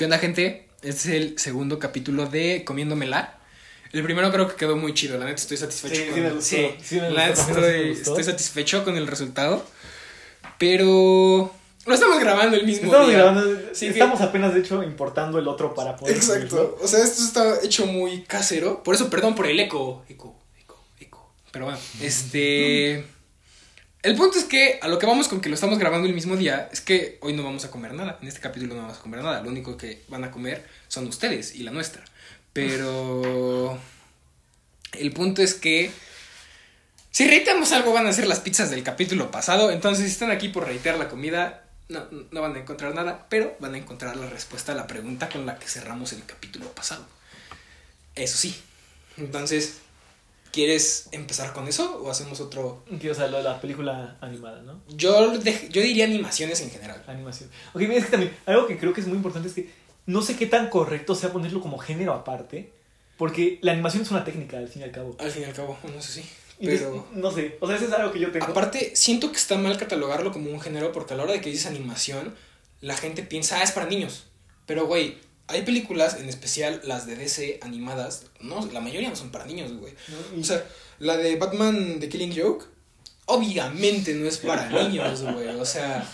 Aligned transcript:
¿Qué 0.00 0.06
onda, 0.06 0.16
gente? 0.16 0.66
Este 0.80 0.88
es 0.88 1.06
el 1.08 1.38
segundo 1.38 1.78
capítulo 1.78 2.24
de 2.24 2.64
Comiéndomela. 2.64 3.38
El 3.92 4.02
primero 4.02 4.32
creo 4.32 4.48
que 4.48 4.54
quedó 4.56 4.74
muy 4.74 4.94
chido, 4.94 5.18
la 5.18 5.26
neta 5.26 5.36
estoy 5.36 5.58
satisfecho. 5.58 5.94
Sí, 5.94 6.04
con... 6.06 6.14
sí 6.14 6.20
me 6.22 6.30
gustó, 6.30 6.56
sí, 6.56 6.74
sí 6.82 6.94
me 7.02 7.10
la 7.10 7.26
neta 7.28 7.46
me 7.48 7.90
estoy, 7.90 8.24
satisfecho 8.24 8.82
con 8.82 8.96
el 8.96 9.06
resultado. 9.06 9.62
Pero 10.56 11.52
lo 11.84 11.94
estamos 11.94 12.18
grabando 12.18 12.56
el 12.56 12.64
mismo 12.64 12.86
Estamos 12.86 13.08
día. 13.08 13.18
grabando, 13.18 13.58
Sí, 13.74 13.88
que- 13.88 13.92
estamos 13.92 14.22
apenas 14.22 14.54
de 14.54 14.60
hecho 14.60 14.82
importando 14.82 15.38
el 15.38 15.46
otro 15.46 15.74
para 15.74 15.96
poder 15.96 16.16
Exacto. 16.16 16.48
subirlo. 16.48 16.78
O 16.80 16.88
sea, 16.88 17.04
esto 17.04 17.22
está 17.22 17.60
hecho 17.62 17.84
muy 17.84 18.22
casero. 18.22 18.82
Por 18.82 18.94
eso, 18.94 19.10
perdón 19.10 19.34
por 19.34 19.48
el 19.48 19.60
eco. 19.60 20.02
Eco, 20.08 20.34
eco, 20.58 20.82
eco. 20.98 21.30
Pero 21.52 21.66
bueno, 21.66 21.78
este. 22.00 23.04
El 24.02 24.16
punto 24.16 24.38
es 24.38 24.44
que 24.44 24.78
a 24.80 24.88
lo 24.88 24.98
que 24.98 25.06
vamos 25.06 25.28
con 25.28 25.42
que 25.42 25.50
lo 25.50 25.54
estamos 25.54 25.78
grabando 25.78 26.08
el 26.08 26.14
mismo 26.14 26.36
día 26.36 26.70
es 26.72 26.80
que 26.80 27.18
hoy 27.20 27.34
no 27.34 27.44
vamos 27.44 27.66
a 27.66 27.70
comer 27.70 27.92
nada. 27.92 28.18
En 28.22 28.28
este 28.28 28.40
capítulo 28.40 28.74
no 28.74 28.82
vamos 28.82 28.98
a 28.98 29.02
comer 29.02 29.22
nada. 29.22 29.42
Lo 29.42 29.50
único 29.50 29.76
que 29.76 30.02
van 30.08 30.24
a 30.24 30.30
comer 30.30 30.66
son 30.88 31.06
ustedes 31.06 31.54
y 31.54 31.62
la 31.62 31.70
nuestra. 31.70 32.02
Pero. 32.54 33.78
El 34.92 35.12
punto 35.12 35.42
es 35.42 35.54
que. 35.54 35.90
Si 37.10 37.26
reiteamos 37.26 37.72
algo, 37.72 37.92
van 37.92 38.06
a 38.06 38.12
ser 38.12 38.26
las 38.26 38.40
pizzas 38.40 38.70
del 38.70 38.82
capítulo 38.82 39.30
pasado. 39.30 39.70
Entonces, 39.70 40.06
si 40.06 40.12
están 40.12 40.30
aquí 40.30 40.48
por 40.48 40.64
reitear 40.64 40.96
la 40.96 41.08
comida, 41.08 41.64
no, 41.88 42.06
no 42.30 42.40
van 42.40 42.54
a 42.54 42.60
encontrar 42.60 42.94
nada, 42.94 43.26
pero 43.28 43.56
van 43.60 43.74
a 43.74 43.78
encontrar 43.78 44.16
la 44.16 44.30
respuesta 44.30 44.72
a 44.72 44.76
la 44.76 44.86
pregunta 44.86 45.28
con 45.28 45.44
la 45.44 45.58
que 45.58 45.66
cerramos 45.66 46.12
el 46.12 46.24
capítulo 46.24 46.72
pasado. 46.72 47.04
Eso 48.14 48.38
sí. 48.38 48.56
Entonces, 49.16 49.80
¿quieres 50.52 51.08
empezar 51.12 51.52
con 51.52 51.68
eso 51.68 52.02
o 52.02 52.10
hacemos 52.10 52.40
otro? 52.40 52.84
O 52.90 53.14
sea, 53.14 53.28
lo 53.28 53.38
de 53.38 53.42
la 53.42 53.60
película 53.60 54.16
animada, 54.20 54.62
¿no? 54.62 54.80
Yo, 54.88 55.34
yo 55.34 55.82
diría 55.82 56.04
animaciones 56.04 56.60
en 56.60 56.70
general. 56.70 57.02
Animación. 57.06 57.50
Ok, 57.72 57.80
mira, 57.82 57.96
es 57.96 58.04
que 58.06 58.10
también, 58.10 58.36
algo 58.46 58.66
que 58.66 58.78
creo 58.78 58.92
que 58.92 59.00
es 59.00 59.06
muy 59.06 59.16
importante 59.16 59.48
es 59.48 59.54
que 59.54 59.70
no 60.06 60.22
sé 60.22 60.36
qué 60.36 60.46
tan 60.46 60.68
correcto 60.70 61.14
sea 61.14 61.32
ponerlo 61.32 61.60
como 61.60 61.78
género 61.78 62.12
aparte, 62.12 62.72
porque 63.16 63.58
la 63.62 63.72
animación 63.72 64.02
es 64.02 64.10
una 64.10 64.24
técnica, 64.24 64.58
al 64.58 64.68
fin 64.68 64.82
y 64.82 64.84
al 64.84 64.90
cabo. 64.90 65.16
Al 65.18 65.30
fin 65.30 65.42
y 65.42 65.44
al 65.46 65.52
cabo, 65.52 65.78
no 65.94 66.00
sé 66.00 66.22
si. 66.22 66.28
Pero. 66.62 67.06
no 67.12 67.30
sé, 67.30 67.56
o 67.60 67.66
sea, 67.66 67.76
eso 67.76 67.86
es 67.86 67.92
algo 67.92 68.12
que 68.12 68.20
yo 68.20 68.30
tengo. 68.30 68.46
Aparte, 68.46 68.94
siento 68.94 69.30
que 69.30 69.38
está 69.38 69.56
mal 69.56 69.78
catalogarlo 69.78 70.32
como 70.32 70.50
un 70.50 70.60
género 70.60 70.92
porque 70.92 71.14
a 71.14 71.16
la 71.16 71.22
hora 71.22 71.32
de 71.32 71.40
que 71.40 71.50
dices 71.50 71.66
animación, 71.66 72.34
la 72.80 72.96
gente 72.96 73.22
piensa, 73.22 73.58
ah, 73.58 73.62
es 73.62 73.72
para 73.72 73.86
niños. 73.86 74.26
Pero, 74.66 74.86
güey, 74.86 75.18
hay 75.50 75.62
películas, 75.62 76.16
en 76.18 76.28
especial 76.28 76.80
las 76.84 77.06
de 77.06 77.16
DC 77.16 77.58
animadas, 77.62 78.26
no, 78.40 78.64
la 78.72 78.80
mayoría 78.80 79.10
no 79.10 79.16
son 79.16 79.30
para 79.30 79.46
niños, 79.46 79.72
güey. 79.72 79.92
O 80.38 80.44
sea, 80.44 80.64
la 80.98 81.16
de 81.16 81.36
Batman 81.36 81.98
The 82.00 82.08
Killing 82.08 82.34
Joke, 82.36 82.64
obviamente 83.26 84.14
no 84.14 84.26
es 84.26 84.38
para 84.38 84.68
niños, 84.82 85.22
güey. 85.22 85.48
O 85.48 85.64
sea, 85.64 86.08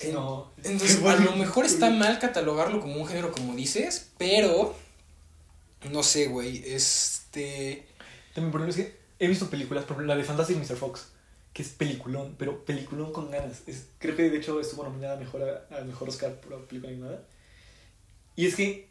en- 0.00 0.14
no. 0.14 0.52
entonces 0.62 1.02
a 1.02 1.16
lo 1.16 1.36
mejor 1.36 1.64
está 1.64 1.90
mal 1.90 2.18
catalogarlo 2.18 2.80
como 2.80 2.96
un 3.00 3.06
género, 3.06 3.32
como 3.32 3.54
dices, 3.54 4.10
pero 4.18 4.74
no 5.90 6.02
sé, 6.02 6.26
güey. 6.26 6.62
Este. 6.66 7.86
También, 8.34 8.50
por 8.52 8.60
ejemplo, 8.62 8.82
es 8.82 8.88
que 8.90 8.98
he 9.18 9.28
visto 9.28 9.48
películas, 9.50 9.84
por 9.84 9.92
ejemplo, 9.96 10.14
la 10.14 10.16
de 10.16 10.24
Fantastic 10.24 10.56
Mr. 10.56 10.76
Fox, 10.76 11.08
que 11.52 11.62
es 11.62 11.68
peliculón, 11.68 12.34
pero 12.38 12.64
peliculón 12.64 13.12
con 13.12 13.30
ganas. 13.30 13.62
Es, 13.66 13.84
creo 13.98 14.16
que 14.16 14.28
de 14.30 14.38
hecho 14.38 14.58
estuvo 14.60 14.82
nominada 14.82 15.14
a 15.14 15.16
mejor, 15.16 15.42
a, 15.70 15.76
a 15.78 15.84
mejor 15.84 16.08
Oscar 16.08 16.40
por 16.40 16.66
película 16.66 16.90
animada. 16.92 17.22
Y 18.36 18.46
es 18.46 18.54
que 18.56 18.88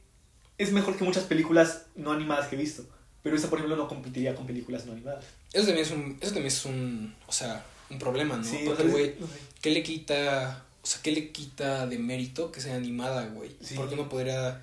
es 0.57 0.71
mejor 0.71 0.97
que 0.97 1.03
muchas 1.03 1.23
películas 1.23 1.83
no 1.95 2.11
animadas 2.11 2.47
que 2.47 2.55
he 2.55 2.59
visto. 2.59 2.85
Pero 3.23 3.35
esa, 3.35 3.49
por 3.49 3.59
ejemplo, 3.59 3.77
no 3.77 3.87
competiría 3.87 4.35
con 4.35 4.45
películas 4.45 4.85
no 4.85 4.91
animadas. 4.93 5.25
Eso 5.53 5.65
también 5.65 5.85
es 5.85 5.91
un. 5.91 6.17
Eso 6.19 6.31
también 6.33 6.47
es 6.47 6.65
un. 6.65 7.15
O 7.27 7.31
sea, 7.31 7.65
un 7.89 7.99
problema, 7.99 8.37
¿no? 8.37 8.43
Sí, 8.43 8.59
Porque, 8.65 8.83
güey, 8.83 9.05
es- 9.09 9.19
no 9.19 9.27
sé. 9.27 9.33
¿qué 9.61 9.69
le 9.71 9.83
quita. 9.83 10.65
O 10.81 10.85
sea, 10.85 11.01
¿qué 11.01 11.11
le 11.11 11.31
quita 11.31 11.87
de 11.87 11.97
mérito 11.97 12.51
que 12.51 12.59
sea 12.59 12.75
animada, 12.75 13.25
güey? 13.27 13.51
Sí. 13.61 13.75
¿Por 13.75 13.89
qué 13.89 13.95
no 13.95 14.09
podría. 14.09 14.61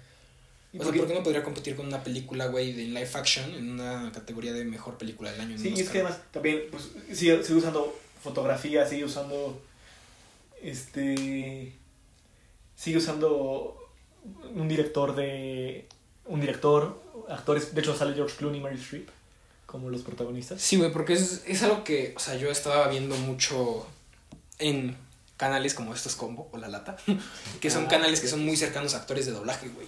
¿Y 0.73 0.79
O 0.79 0.83
sea, 0.83 0.85
por 0.85 0.93
qué? 0.93 0.99
¿por 1.01 1.09
qué 1.09 1.15
no 1.15 1.23
podría 1.23 1.43
competir 1.43 1.75
con 1.77 1.87
una 1.87 2.03
película, 2.05 2.47
güey, 2.49 2.73
de 2.73 2.85
live 2.85 3.11
action 3.15 3.55
en 3.55 3.71
una 3.71 4.13
categoría 4.13 4.53
de 4.53 4.65
mejor 4.65 4.99
película 4.99 5.33
del 5.33 5.41
año? 5.41 5.59
Sí, 5.59 5.73
y 5.75 5.81
es 5.81 5.89
que 5.89 6.01
además 6.01 6.21
también 6.31 6.65
pues, 6.71 6.91
sigue, 7.13 7.43
sigue 7.43 7.59
usando 7.59 7.99
fotografía, 8.23 8.87
sigue 8.87 9.05
usando. 9.05 9.61
Este. 10.63 11.73
Sigue 12.77 12.99
usando 12.99 13.77
un 14.55 14.69
director 14.69 15.15
de. 15.15 15.87
Un 16.27 16.41
director, 16.41 17.03
actores. 17.29 17.75
De 17.75 17.81
hecho, 17.81 17.97
sale 17.97 18.15
George 18.15 18.37
Clooney 18.37 18.61
y 18.61 18.63
Meryl 18.63 18.79
Streep 18.81 19.09
como 19.67 19.89
los 19.91 20.03
protagonistas. 20.03 20.61
Sí, 20.61 20.77
güey, 20.77 20.93
porque 20.93 21.13
es, 21.13 21.43
es 21.47 21.63
algo 21.63 21.85
que, 21.85 22.13
o 22.17 22.21
sea, 22.21 22.35
yo 22.37 22.51
estaba 22.51 22.89
viendo 22.89 23.17
mucho 23.17 23.87
en 24.59 24.97
canales 25.37 25.75
como 25.75 25.95
estos 25.95 26.17
Combo 26.17 26.49
o 26.53 26.59
La 26.59 26.69
Lata, 26.69 26.97
que 27.61 27.71
son 27.71 27.85
Ah. 27.87 27.89
canales 27.89 28.21
que 28.21 28.29
son 28.29 28.45
muy 28.45 28.57
cercanos 28.57 28.95
a 28.95 28.99
actores 28.99 29.27
de 29.27 29.33
doblaje, 29.33 29.69
güey. 29.69 29.87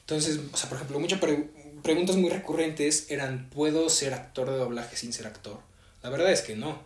Entonces, 0.00 0.40
o 0.52 0.56
sea, 0.56 0.68
por 0.70 0.76
ejemplo, 0.76 0.98
muchas 0.98 1.20
pre- 1.20 1.50
preguntas 1.82 2.16
muy 2.16 2.30
recurrentes 2.30 3.10
eran, 3.10 3.48
¿puedo 3.50 3.88
ser 3.90 4.14
actor 4.14 4.48
de 4.50 4.56
doblaje 4.56 4.96
sin 4.96 5.12
ser 5.12 5.26
actor? 5.26 5.58
La 6.02 6.08
verdad 6.10 6.32
es 6.32 6.40
que 6.40 6.56
no. 6.56 6.78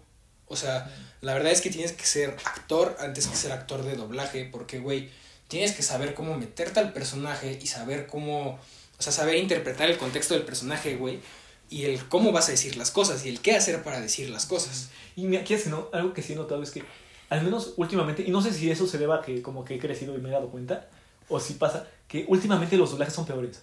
O 0.49 0.57
sea, 0.57 0.93
la 1.21 1.33
verdad 1.35 1.53
es 1.53 1.61
que 1.61 1.71
tienes 1.71 1.93
que 1.93 2.05
ser 2.05 2.37
actor 2.45 2.97
antes 3.01 3.29
que 3.29 3.37
ser 3.37 3.53
actor 3.53 3.85
de 3.85 3.95
doblaje, 3.97 4.49
porque, 4.51 4.81
güey, 4.81 5.11
tienes 5.53 5.73
que 5.73 5.83
saber 5.83 6.15
cómo 6.15 6.37
meterte 6.39 6.81
al 6.81 6.93
personaje 6.95 7.59
y 7.63 7.67
saber 7.67 8.07
cómo, 8.07 8.59
o 8.99 9.03
sea, 9.03 9.13
saber 9.13 9.37
interpretar 9.37 9.91
el 9.91 9.99
contexto 9.99 10.33
del 10.35 10.45
personaje, 10.45 10.97
güey, 10.97 11.21
y 11.69 11.85
el 11.85 12.09
cómo 12.09 12.33
vas 12.33 12.49
a 12.49 12.53
decir 12.53 12.77
las 12.77 12.91
cosas 12.91 13.25
y 13.27 13.29
el 13.29 13.41
qué 13.41 13.55
hacer 13.55 13.83
para 13.83 14.01
decir 14.01 14.31
las 14.31 14.47
cosas. 14.47 14.89
Y 15.15 15.25
mira, 15.27 15.45
¿quieres 15.45 15.65
que 15.65 15.71
no? 15.71 15.89
Algo 15.93 16.15
que 16.15 16.23
sí 16.23 16.33
he 16.33 16.37
notado 16.37 16.63
es 16.63 16.71
que, 16.71 16.83
al 17.29 17.43
menos 17.43 17.75
últimamente, 17.77 18.23
y 18.27 18.31
no 18.31 18.41
sé 18.41 18.53
si 18.55 18.71
eso 18.71 18.87
se 18.87 18.97
deba 18.97 19.17
a 19.17 19.23
que 19.23 19.43
como 19.43 19.63
que 19.65 19.75
he 19.75 19.79
crecido 19.79 20.15
y 20.17 20.19
me 20.23 20.31
he 20.31 20.33
dado 20.33 20.49
cuenta, 20.49 20.89
o 21.29 21.39
si 21.39 21.53
pasa, 21.55 21.87
que 22.09 22.25
últimamente 22.29 22.77
los 22.79 22.91
doblajes 22.91 23.15
son 23.15 23.27
peores. 23.27 23.63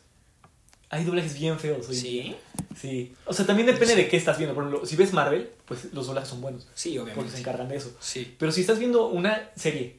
Hay 0.91 1.03
doblajes 1.05 1.33
bien 1.39 1.59
feos. 1.59 1.87
día. 1.89 1.99
¿Sí? 2.01 2.35
Sí. 2.79 3.13
O 3.25 3.33
sea, 3.33 3.45
también 3.45 3.65
depende 3.67 3.93
Sí. 3.93 4.01
de 4.01 4.07
qué 4.07 4.17
estás 4.17 4.37
viendo. 4.39 4.55
Por 4.55 4.63
ejemplo, 4.63 4.87
si 4.87 4.95
ves 4.95 5.11
Marvel, 5.13 5.51
pues 5.65 5.85
los 5.93 6.05
doblajes 6.07 6.29
son 6.29 6.41
buenos. 6.41 6.67
Sí, 6.75 6.95
Porque 6.97 7.11
se 7.11 7.13
obviamente. 7.15 7.39
encargan 7.39 7.67
de 7.67 7.75
eso. 7.77 7.91
Sí. 7.99 8.35
Pero 8.39 8.51
si 8.51 8.61
estás 8.61 8.79
viendo 8.79 9.05
una 9.07 9.51
serie, 9.55 9.98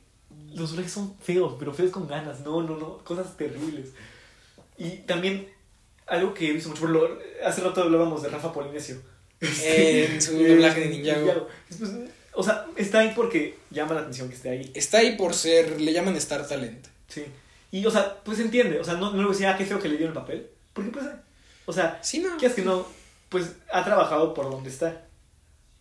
los 0.55 0.71
doblajes 0.71 0.93
son 0.93 1.17
feos, 1.21 1.57
pero 1.59 1.73
feos 1.73 1.91
con 1.91 2.07
ganas. 2.07 2.41
No, 2.41 2.63
no, 2.63 2.77
no. 2.77 2.99
Cosas 2.99 3.37
terribles. 3.37 3.91
Y 4.79 4.99
también, 5.07 5.49
algo 6.07 6.33
que 6.35 6.49
he 6.49 6.53
visto 6.53 6.69
mucho, 6.71 6.83
por 6.83 6.91
ejemplo, 6.91 7.19
hace 7.45 7.61
rato 7.61 7.83
hablábamos 7.83 8.23
de 8.23 8.29
Rafa 8.29 8.53
Polinesio. 8.53 8.97
En 9.41 10.21
su 10.21 10.33
doblaje 10.37 10.81
de 10.81 10.89
Ninjago. 10.89 11.49
Pues, 11.69 11.91
o 12.33 12.43
sea, 12.43 12.67
está 12.77 13.01
ahí 13.01 13.13
porque 13.17 13.57
llama 13.71 13.95
la 13.95 14.01
atención 14.03 14.29
que 14.29 14.35
esté 14.35 14.51
ahí. 14.51 14.71
Está 14.75 14.99
ahí 14.99 15.17
por 15.17 15.35
ser, 15.35 15.81
le 15.81 15.93
llaman 15.93 16.15
Star 16.17 16.47
Talent. 16.47 16.87
Sí. 17.09 17.25
Y, 17.73 17.85
o 17.87 17.91
sea, 17.91 18.21
pues 18.23 18.39
entiende. 18.39 18.79
O 18.81 18.85
sea, 18.85 18.95
no, 18.95 19.13
no 19.13 19.23
le 19.23 19.29
decía, 19.29 19.53
ah, 19.53 19.57
qué 19.57 19.65
feo 19.65 19.81
que 19.81 19.89
le 19.89 19.97
dieron 19.97 20.17
el 20.17 20.21
papel. 20.23 20.51
Porque, 20.73 20.91
pues, 20.91 21.07
o 21.67 21.73
sea, 21.73 21.99
Sí, 22.03 22.21
no. 22.21 22.37
quieres 22.37 22.55
que 22.55 22.63
no, 22.63 22.87
pues 23.29 23.53
ha 23.73 23.85
trabajado 23.85 24.35
por 24.35 24.51
donde 24.51 24.71
está. 24.71 25.07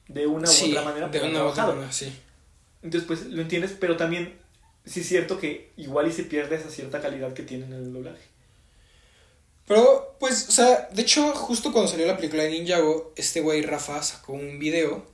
De 0.07 0.25
una 0.25 0.49
u 0.49 0.51
sí, 0.51 0.71
otra 0.71 0.83
manera, 0.83 1.07
de 1.07 1.21
una 1.21 1.43
u 1.43 1.47
otra 1.47 1.67
manera, 1.67 1.91
sí. 1.91 2.11
Entonces, 2.81 3.07
pues 3.07 3.25
lo 3.27 3.41
entiendes, 3.41 3.75
pero 3.79 3.95
también 3.95 4.33
sí 4.89 5.01
es 5.01 5.07
cierto 5.07 5.39
que 5.39 5.71
igual 5.77 6.07
y 6.07 6.11
se 6.11 6.23
pierde 6.23 6.55
esa 6.55 6.69
cierta 6.69 6.99
calidad 6.99 7.33
que 7.33 7.43
tiene 7.43 7.65
en 7.65 7.73
el 7.73 7.93
doblaje. 7.93 8.23
Pero, 9.67 10.15
pues, 10.19 10.49
o 10.49 10.51
sea, 10.51 10.89
de 10.91 11.03
hecho, 11.03 11.31
justo 11.35 11.71
cuando 11.71 11.91
salió 11.91 12.07
la 12.07 12.17
película 12.17 12.41
de 12.43 12.49
Ninjago, 12.49 13.13
este 13.15 13.41
güey 13.41 13.61
Rafa 13.61 14.01
sacó 14.01 14.33
un 14.33 14.57
video 14.57 15.05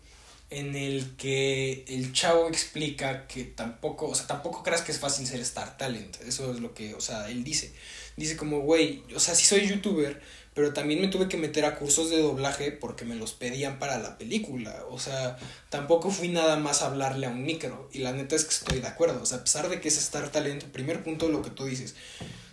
en 0.50 0.76
el 0.76 1.18
que 1.18 1.84
el 1.90 2.14
chavo 2.14 2.48
explica 2.48 3.28
que 3.28 3.44
tampoco, 3.44 4.08
o 4.08 4.16
sea, 4.16 4.28
tampoco 4.28 4.64
creas 4.64 4.82
que 4.82 4.94
es 4.94 5.00
fácil 5.00 5.28
ser 5.28 5.42
Star 5.42 5.78
Talent. 5.78 6.22
Eso 6.22 6.52
es 6.54 6.62
lo 6.62 6.74
que, 6.74 6.94
o 6.94 7.02
sea, 7.02 7.30
él 7.30 7.44
dice. 7.44 7.74
Dice 8.18 8.38
como, 8.38 8.60
güey, 8.62 9.04
o 9.16 9.20
sea, 9.20 9.36
sí 9.36 9.46
soy 9.46 9.68
youtuber, 9.68 10.22
pero 10.54 10.74
también 10.74 11.02
me 11.02 11.10
tuve 11.10 11.28
que 11.28 11.36
meter 11.36 11.66
a 11.66 11.76
cursos 11.78 12.10
de 12.10 12.22
doblaje 12.22 12.72
porque 12.72 13.04
me 13.04 13.16
los 13.16 13.34
pedían 13.34 13.78
para 13.78 14.00
la 14.00 14.18
película. 14.18 14.86
O 14.90 15.00
sea, 15.00 15.38
tampoco 15.70 16.10
fui 16.12 16.30
nada 16.30 16.56
más 16.56 16.82
a 16.82 16.86
hablarle 16.88 17.26
a 17.28 17.30
un 17.30 17.44
micro. 17.44 17.90
Y 17.92 18.00
la 18.00 18.14
neta 18.14 18.36
es 18.38 18.46
que 18.46 18.54
estoy 18.54 18.80
de 18.80 18.88
acuerdo. 18.88 19.22
O 19.22 19.26
sea, 19.26 19.40
a 19.40 19.44
pesar 19.44 19.68
de 19.68 19.82
que 19.82 19.90
es 19.90 19.98
Star 19.98 20.30
Talent, 20.32 20.64
primer 20.64 21.04
punto 21.04 21.28
lo 21.28 21.42
que 21.42 21.50
tú 21.50 21.66
dices. 21.66 21.96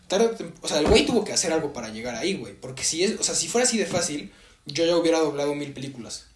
Tarde 0.09 0.27
o 0.27 0.37
tem- 0.37 0.53
o 0.61 0.67
sea, 0.69 0.81
el 0.81 0.89
güey 0.89 1.07
tuvo 1.07 1.25
que 1.25 1.33
hacer 1.33 1.53
algo 1.53 1.73
para 1.73 1.91
llegar 1.91 2.17
ahí, 2.17 2.35
güey. 2.35 2.55
Porque 2.55 2.83
si 2.83 3.05
es, 3.05 3.21
o 3.21 3.23
sea, 3.23 3.37
si 3.37 3.47
fuera 3.47 3.67
así 3.67 3.79
de 3.79 3.87
fácil, 3.87 4.33
yo 4.67 4.85
ya 4.85 4.97
hubiera 4.97 5.21
doblado 5.21 5.55
mil 5.55 5.73
películas. 5.73 6.27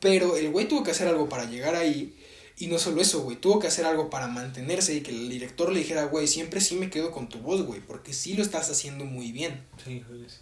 Pero 0.00 0.36
el 0.36 0.50
güey 0.50 0.68
tuvo 0.68 0.84
que 0.84 0.92
hacer 0.92 1.06
algo 1.08 1.28
para 1.28 1.44
llegar 1.44 1.74
ahí. 1.74 2.14
Y 2.60 2.66
no 2.66 2.78
solo 2.78 3.00
eso, 3.00 3.22
güey. 3.22 3.36
Tuvo 3.36 3.60
que 3.60 3.68
hacer 3.68 3.86
algo 3.86 4.10
para 4.10 4.26
mantenerse 4.26 4.94
y 4.94 5.00
que 5.00 5.12
el 5.12 5.28
director 5.28 5.70
le 5.72 5.78
dijera, 5.78 6.04
güey, 6.06 6.26
siempre 6.26 6.60
sí 6.60 6.74
me 6.74 6.90
quedo 6.90 7.12
con 7.12 7.28
tu 7.28 7.38
voz, 7.38 7.62
güey. 7.62 7.80
Porque 7.80 8.12
sí 8.12 8.34
lo 8.34 8.42
estás 8.42 8.68
haciendo 8.70 9.04
muy 9.04 9.30
bien. 9.30 9.62
Sí, 9.84 10.02
sí. 10.26 10.38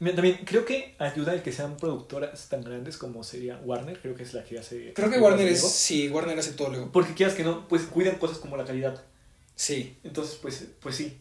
Mira, 0.00 0.16
también 0.16 0.40
creo 0.44 0.64
que 0.64 0.96
ayuda 0.98 1.32
el 1.32 1.42
que 1.42 1.52
sean 1.52 1.76
productoras 1.76 2.48
tan 2.48 2.62
grandes 2.64 2.96
como 2.96 3.22
sería 3.22 3.58
Warner, 3.58 4.00
creo 4.00 4.16
que 4.16 4.24
es 4.24 4.34
la 4.34 4.42
que 4.42 4.58
hace. 4.58 4.92
Creo 4.94 5.08
que. 5.08 5.20
Warner 5.20 5.46
es. 5.46 5.60
Sí, 5.62 6.08
Warner 6.08 6.36
hace 6.36 6.54
todo 6.54 6.70
luego. 6.70 6.90
Porque 6.90 7.14
quieras 7.14 7.36
que 7.36 7.44
no, 7.44 7.68
pues 7.68 7.82
cuidan 7.84 8.16
cosas 8.16 8.38
como 8.38 8.56
la 8.56 8.64
calidad. 8.64 9.00
Sí. 9.54 9.96
Entonces, 10.02 10.36
pues, 10.42 10.66
pues 10.80 10.96
sí. 10.96 11.18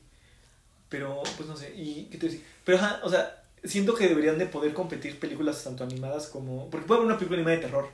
Pero, 0.89 1.21
pues 1.37 1.47
no 1.47 1.55
sé. 1.55 1.73
¿Y 1.75 2.05
qué 2.05 2.17
te 2.17 2.25
decía? 2.25 2.41
Pero, 2.65 2.79
ajá, 2.79 3.01
o 3.03 3.09
sea, 3.11 3.43
siento 3.63 3.93
que 3.93 4.07
deberían 4.07 4.39
de 4.39 4.47
poder 4.47 4.73
competir 4.73 5.19
películas 5.19 5.63
tanto 5.63 5.83
animadas 5.83 6.25
como. 6.25 6.67
Porque 6.71 6.87
puede 6.87 7.01
haber 7.01 7.11
una 7.11 7.19
película 7.19 7.37
animada 7.37 7.57
de 7.57 7.61
terror. 7.61 7.89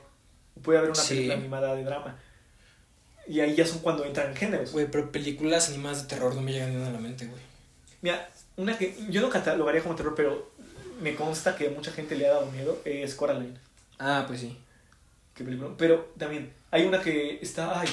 Puede 0.62 0.78
haber 0.78 0.90
una 0.92 0.98
Sí. 1.02 1.08
película 1.14 1.34
animada 1.34 1.74
de 1.74 1.84
drama. 1.84 2.18
Y 3.28 3.40
ahí 3.40 3.54
ya 3.54 3.66
son 3.66 3.80
cuando 3.80 4.04
entran 4.04 4.30
en 4.30 4.36
géneros. 4.36 4.72
Güey, 4.72 4.90
pero 4.90 5.12
películas 5.12 5.68
animadas 5.68 6.02
de 6.02 6.08
terror 6.08 6.34
no 6.34 6.40
me 6.40 6.52
llegan 6.52 6.76
ni 6.76 6.82
a 6.82 6.90
la 6.90 6.98
mente, 6.98 7.26
güey. 7.26 7.40
Mira, 8.00 8.30
una 8.56 8.78
que 8.78 8.96
yo 9.10 9.20
no 9.20 9.28
catalogaría 9.28 9.82
como 9.82 9.94
terror, 9.94 10.14
pero 10.16 10.50
me 11.02 11.14
consta 11.14 11.54
que 11.54 11.68
a 11.68 11.70
mucha 11.70 11.92
gente 11.92 12.16
le 12.16 12.26
ha 12.26 12.32
dado 12.32 12.50
miedo 12.50 12.80
es 12.84 13.14
Coraline. 13.14 13.58
Ah, 13.98 14.24
pues 14.26 14.40
sí. 14.40 14.56
Qué 15.34 15.44
película. 15.44 15.74
Pero 15.76 16.12
también 16.16 16.52
hay 16.70 16.86
una 16.86 17.02
que 17.02 17.38
está, 17.42 17.78
ay, 17.80 17.88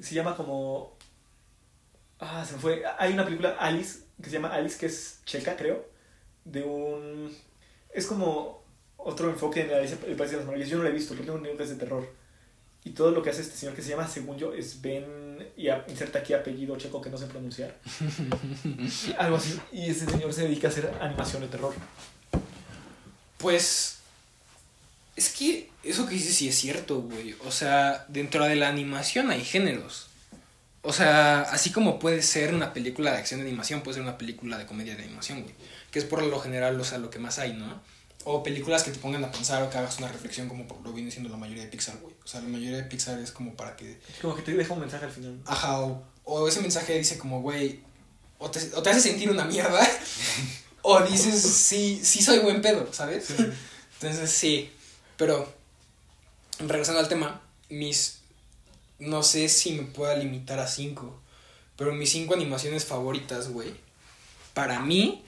se 0.00 0.14
llama 0.14 0.36
como... 0.36 0.96
Ah, 2.18 2.44
se 2.44 2.54
me 2.54 2.58
fue. 2.58 2.82
Hay 2.98 3.12
una 3.12 3.24
película, 3.24 3.56
Alice, 3.60 4.00
que 4.22 4.30
se 4.30 4.36
llama 4.36 4.52
Alice, 4.52 4.78
que 4.78 4.86
es 4.86 5.20
checa, 5.24 5.56
creo. 5.56 5.86
De 6.44 6.62
un... 6.62 7.34
Es 7.94 8.06
como 8.06 8.62
otro 8.96 9.30
enfoque 9.30 9.60
en 9.60 9.70
el 9.70 10.16
País 10.16 10.30
de 10.30 10.38
las 10.38 10.46
Maravillas. 10.46 10.70
Yo 10.70 10.78
no 10.78 10.84
la 10.84 10.90
he 10.90 10.92
visto, 10.92 11.14
tengo 11.14 11.34
un 11.34 11.42
nivel 11.42 11.56
de 11.56 11.74
terror. 11.76 12.25
Y 12.86 12.90
todo 12.90 13.10
lo 13.10 13.20
que 13.20 13.30
hace 13.30 13.42
este 13.42 13.56
señor 13.56 13.74
que 13.74 13.82
se 13.82 13.90
llama, 13.90 14.06
según 14.06 14.38
yo, 14.38 14.54
es 14.54 14.80
Ben. 14.80 15.04
Y 15.56 15.68
inserta 15.90 16.20
aquí 16.20 16.34
apellido 16.34 16.76
checo 16.76 17.00
que 17.02 17.10
no 17.10 17.18
sé 17.18 17.26
pronunciar. 17.26 17.76
Algo 19.18 19.38
así. 19.38 19.58
Y 19.72 19.90
ese 19.90 20.06
señor 20.06 20.32
se 20.32 20.42
dedica 20.42 20.68
a 20.68 20.70
hacer 20.70 20.94
animación 21.00 21.42
de 21.42 21.48
terror. 21.48 21.74
Pues. 23.38 23.98
Es 25.16 25.30
que 25.30 25.68
eso 25.82 26.06
que 26.06 26.14
dices 26.14 26.36
sí 26.36 26.48
es 26.48 26.54
cierto, 26.54 27.00
güey. 27.00 27.34
O 27.44 27.50
sea, 27.50 28.04
dentro 28.06 28.44
de 28.44 28.54
la 28.54 28.68
animación 28.68 29.32
hay 29.32 29.42
géneros. 29.42 30.06
O 30.82 30.92
sea, 30.92 31.40
así 31.42 31.72
como 31.72 31.98
puede 31.98 32.22
ser 32.22 32.54
una 32.54 32.72
película 32.72 33.10
de 33.10 33.18
acción 33.18 33.40
de 33.40 33.48
animación, 33.48 33.80
puede 33.80 33.94
ser 33.94 34.04
una 34.04 34.16
película 34.16 34.58
de 34.58 34.66
comedia 34.66 34.94
de 34.94 35.02
animación, 35.02 35.42
güey. 35.42 35.56
Que 35.90 35.98
es 35.98 36.04
por 36.04 36.22
lo 36.22 36.38
general, 36.38 36.80
o 36.80 36.84
sea, 36.84 36.98
lo 36.98 37.10
que 37.10 37.18
más 37.18 37.40
hay, 37.40 37.54
¿no? 37.54 37.82
O 38.28 38.42
películas 38.42 38.82
que 38.82 38.90
te 38.90 38.98
pongan 38.98 39.24
a 39.24 39.30
pensar 39.30 39.62
o 39.62 39.70
que 39.70 39.78
hagas 39.78 39.98
una 39.98 40.08
reflexión 40.08 40.48
como 40.48 40.66
lo 40.82 40.92
viene 40.92 41.12
siendo 41.12 41.30
la 41.30 41.36
mayoría 41.36 41.62
de 41.62 41.68
Pixar, 41.68 41.96
güey. 41.98 42.12
O 42.24 42.26
sea, 42.26 42.40
la 42.40 42.48
mayoría 42.48 42.78
de 42.78 42.82
Pixar 42.82 43.20
es 43.20 43.30
como 43.30 43.54
para 43.54 43.76
que... 43.76 44.00
Como 44.20 44.34
que 44.34 44.42
te 44.42 44.52
deja 44.52 44.74
un 44.74 44.80
mensaje 44.80 45.04
al 45.04 45.12
final. 45.12 45.40
Ajá, 45.46 45.80
o, 46.24 46.48
ese 46.48 46.60
mensaje 46.60 46.98
dice 46.98 47.18
como, 47.18 47.40
güey, 47.40 47.78
o 48.38 48.50
te, 48.50 48.58
o 48.74 48.82
te 48.82 48.90
hace 48.90 49.00
sentir 49.00 49.30
una 49.30 49.44
mierda, 49.44 49.80
o 50.82 51.00
dices, 51.02 51.40
sí, 51.40 52.00
sí 52.02 52.20
soy 52.20 52.40
buen 52.40 52.62
pedo, 52.62 52.92
¿sabes? 52.92 53.28
Entonces, 54.00 54.28
sí. 54.28 54.72
Pero, 55.16 55.48
regresando 56.58 56.98
al 56.98 57.08
tema, 57.08 57.40
mis... 57.68 58.18
No 58.98 59.22
sé 59.22 59.48
si 59.48 59.70
me 59.70 59.84
pueda 59.84 60.16
limitar 60.16 60.58
a 60.58 60.66
cinco, 60.66 61.20
pero 61.76 61.92
mis 61.92 62.10
cinco 62.10 62.34
animaciones 62.34 62.86
favoritas, 62.86 63.50
güey, 63.50 63.72
para 64.52 64.80
mí 64.80 65.22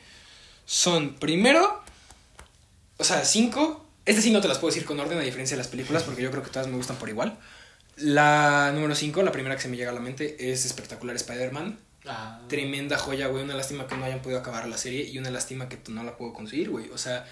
son, 0.66 1.14
primero, 1.14 1.80
o 2.98 3.04
sea, 3.04 3.24
cinco. 3.24 3.84
Este 4.04 4.22
sí 4.22 4.30
no 4.30 4.40
te 4.40 4.48
las 4.48 4.58
puedo 4.58 4.72
decir 4.72 4.86
con 4.86 4.98
orden, 5.00 5.18
a 5.18 5.22
diferencia 5.22 5.56
de 5.56 5.62
las 5.62 5.68
películas, 5.68 6.02
porque 6.02 6.22
yo 6.22 6.30
creo 6.30 6.42
que 6.42 6.50
todas 6.50 6.68
me 6.68 6.76
gustan 6.76 6.96
por 6.96 7.08
igual. 7.08 7.38
La 7.96 8.70
número 8.72 8.94
cinco, 8.94 9.22
la 9.22 9.32
primera 9.32 9.56
que 9.56 9.62
se 9.62 9.68
me 9.68 9.76
llega 9.76 9.90
a 9.90 9.94
la 9.94 10.00
mente, 10.00 10.50
es 10.50 10.64
Espectacular 10.64 11.16
Spider-Man. 11.16 11.78
Ah. 12.06 12.40
Tremenda 12.48 12.96
joya, 12.96 13.26
güey. 13.26 13.44
Una 13.44 13.54
lástima 13.54 13.86
que 13.86 13.96
no 13.96 14.04
hayan 14.04 14.22
podido 14.22 14.40
acabar 14.40 14.66
la 14.68 14.78
serie 14.78 15.04
y 15.04 15.18
una 15.18 15.30
lástima 15.30 15.68
que 15.68 15.78
no 15.88 16.04
la 16.04 16.16
puedo 16.16 16.32
conseguir, 16.32 16.70
güey. 16.70 16.88
O 16.90 16.98
sea, 16.98 17.26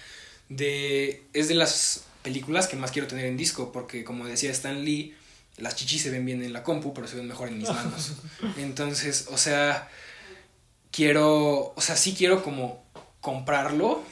de, 0.49 1.23
es 1.33 1.47
de 1.47 1.55
las 1.55 2.05
películas 2.21 2.67
que 2.67 2.75
más 2.75 2.91
quiero 2.91 3.07
tener 3.07 3.25
en 3.25 3.37
disco, 3.37 3.71
porque 3.71 4.03
como 4.03 4.25
decía 4.25 4.51
Stan 4.51 4.83
Lee, 4.83 5.15
las 5.57 5.75
chichis 5.75 6.03
se 6.03 6.11
ven 6.11 6.25
bien 6.25 6.43
en 6.43 6.53
la 6.53 6.63
compu, 6.63 6.93
pero 6.93 7.07
se 7.07 7.15
ven 7.15 7.27
mejor 7.27 7.47
en 7.47 7.57
mis 7.57 7.69
manos. 7.69 8.13
Entonces, 8.57 9.27
o 9.31 9.37
sea, 9.37 9.89
quiero, 10.91 11.73
o 11.75 11.81
sea, 11.81 11.95
sí 11.95 12.13
quiero 12.15 12.43
como 12.43 12.85
comprarlo 13.21 14.03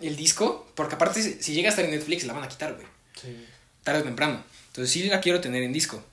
el 0.00 0.16
disco, 0.16 0.70
porque 0.74 0.96
aparte 0.96 1.22
si 1.22 1.54
llega 1.54 1.68
a 1.68 1.70
estar 1.70 1.84
en 1.84 1.92
Netflix 1.92 2.24
la 2.24 2.32
van 2.32 2.44
a 2.44 2.48
quitar, 2.48 2.74
güey. 2.74 2.86
Sí. 3.20 3.46
Tarde 3.82 4.00
o 4.00 4.04
temprano. 4.04 4.42
Entonces 4.68 4.92
sí 4.92 5.04
la 5.04 5.20
quiero 5.20 5.40
tener 5.40 5.62
en 5.62 5.72
disco. 5.72 6.04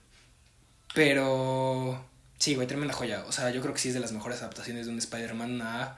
Pero 0.93 2.03
sí, 2.37 2.55
güey, 2.55 2.67
tremenda 2.67 2.93
joya. 2.93 3.23
O 3.27 3.31
sea, 3.31 3.49
yo 3.49 3.61
creo 3.61 3.73
que 3.73 3.79
sí 3.79 3.87
es 3.89 3.93
de 3.93 3.99
las 3.99 4.11
mejores 4.11 4.41
adaptaciones 4.41 4.85
de 4.85 4.91
un 4.91 4.99
Spider-Man 4.99 5.61
a 5.61 5.97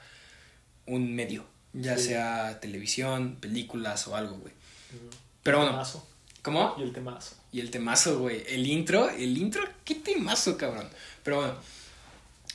un 0.85 1.15
medio. 1.15 1.45
Ya 1.73 1.97
sea 1.97 2.59
televisión, 2.59 3.37
películas 3.39 4.07
o 4.07 4.15
algo, 4.15 4.37
güey. 4.37 4.53
Pero 5.41 5.57
bueno. 5.57 5.71
Temazo. 5.71 6.07
¿Cómo? 6.43 6.75
Y 6.77 6.83
el 6.83 6.93
temazo. 6.93 7.35
Y 7.51 7.59
el 7.61 7.71
temazo, 7.71 8.19
güey. 8.19 8.43
El 8.47 8.67
intro, 8.67 9.09
el 9.09 9.37
intro, 9.37 9.63
qué 9.83 9.95
temazo, 9.95 10.55
cabrón. 10.55 10.87
Pero 11.23 11.37
bueno. 11.37 11.55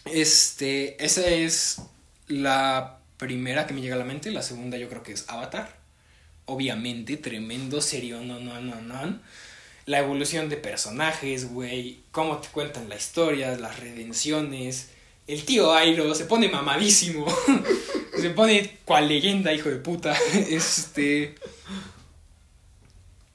Este, 0.04 1.04
esa 1.04 1.26
es 1.26 1.82
la 2.28 2.97
primera 3.18 3.66
que 3.66 3.74
me 3.74 3.82
llega 3.82 3.96
a 3.96 3.98
la 3.98 4.04
mente, 4.04 4.30
la 4.30 4.42
segunda 4.42 4.78
yo 4.78 4.88
creo 4.88 5.02
que 5.02 5.12
es 5.12 5.28
Avatar. 5.28 5.76
Obviamente, 6.46 7.18
tremendo, 7.18 7.82
serio, 7.82 8.22
no, 8.22 8.40
no, 8.40 8.60
no, 8.60 8.80
no. 8.80 9.20
La 9.84 9.98
evolución 9.98 10.48
de 10.48 10.56
personajes, 10.56 11.52
güey, 11.52 12.00
cómo 12.10 12.38
te 12.38 12.48
cuentan 12.48 12.88
la 12.88 12.96
historia, 12.96 13.56
las 13.58 13.78
redenciones. 13.80 14.90
El 15.26 15.44
tío 15.44 15.74
Airo 15.74 16.14
se 16.14 16.24
pone 16.24 16.48
mamadísimo. 16.48 17.26
se 18.18 18.30
pone 18.30 18.78
cual 18.84 19.08
leyenda, 19.08 19.52
hijo 19.52 19.68
de 19.68 19.76
puta. 19.76 20.16
este. 20.32 21.34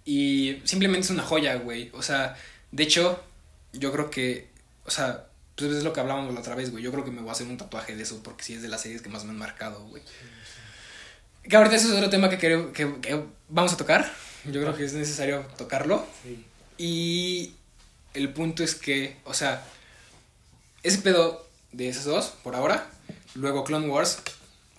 Y 0.05 0.57
simplemente 0.63 1.05
es 1.05 1.11
una 1.11 1.23
joya, 1.23 1.55
güey. 1.55 1.91
O 1.93 2.01
sea, 2.01 2.35
de 2.71 2.83
hecho, 2.83 3.23
yo 3.73 3.91
creo 3.91 4.09
que. 4.09 4.47
O 4.85 4.91
sea, 4.91 5.27
pues 5.55 5.71
es 5.71 5.83
lo 5.83 5.93
que 5.93 5.99
hablábamos 5.99 6.33
la 6.33 6.39
otra 6.39 6.55
vez, 6.55 6.71
güey. 6.71 6.83
Yo 6.83 6.91
creo 6.91 7.05
que 7.05 7.11
me 7.11 7.21
voy 7.21 7.29
a 7.29 7.33
hacer 7.33 7.47
un 7.47 7.57
tatuaje 7.57 7.95
de 7.95 8.03
eso 8.03 8.21
porque 8.23 8.43
sí 8.43 8.53
es 8.53 8.61
de 8.61 8.69
las 8.69 8.81
series 8.81 9.01
que 9.01 9.09
más 9.09 9.23
me 9.23 9.31
han 9.31 9.37
marcado, 9.37 9.85
güey. 9.87 10.01
Que 11.47 11.55
ahorita 11.55 11.75
ese 11.75 11.87
es 11.87 11.93
otro 11.93 12.09
tema 12.09 12.29
que, 12.29 12.37
creo, 12.37 12.71
que, 12.71 13.23
vamos 13.49 13.73
a 13.73 13.77
tocar. 13.77 14.11
Yo 14.45 14.61
creo 14.61 14.75
que 14.75 14.85
es 14.85 14.93
necesario 14.93 15.45
tocarlo. 15.57 16.05
Sí. 16.23 16.45
Y 16.77 17.53
el 18.13 18.33
punto 18.33 18.63
es 18.63 18.75
que, 18.75 19.17
o 19.25 19.33
sea, 19.33 19.63
ese 20.81 20.99
pedo 20.99 21.47
de 21.71 21.89
esos 21.89 22.05
dos, 22.05 22.33
por 22.43 22.55
ahora. 22.55 22.89
Luego 23.35 23.63
Clone 23.63 23.87
Wars, 23.87 24.19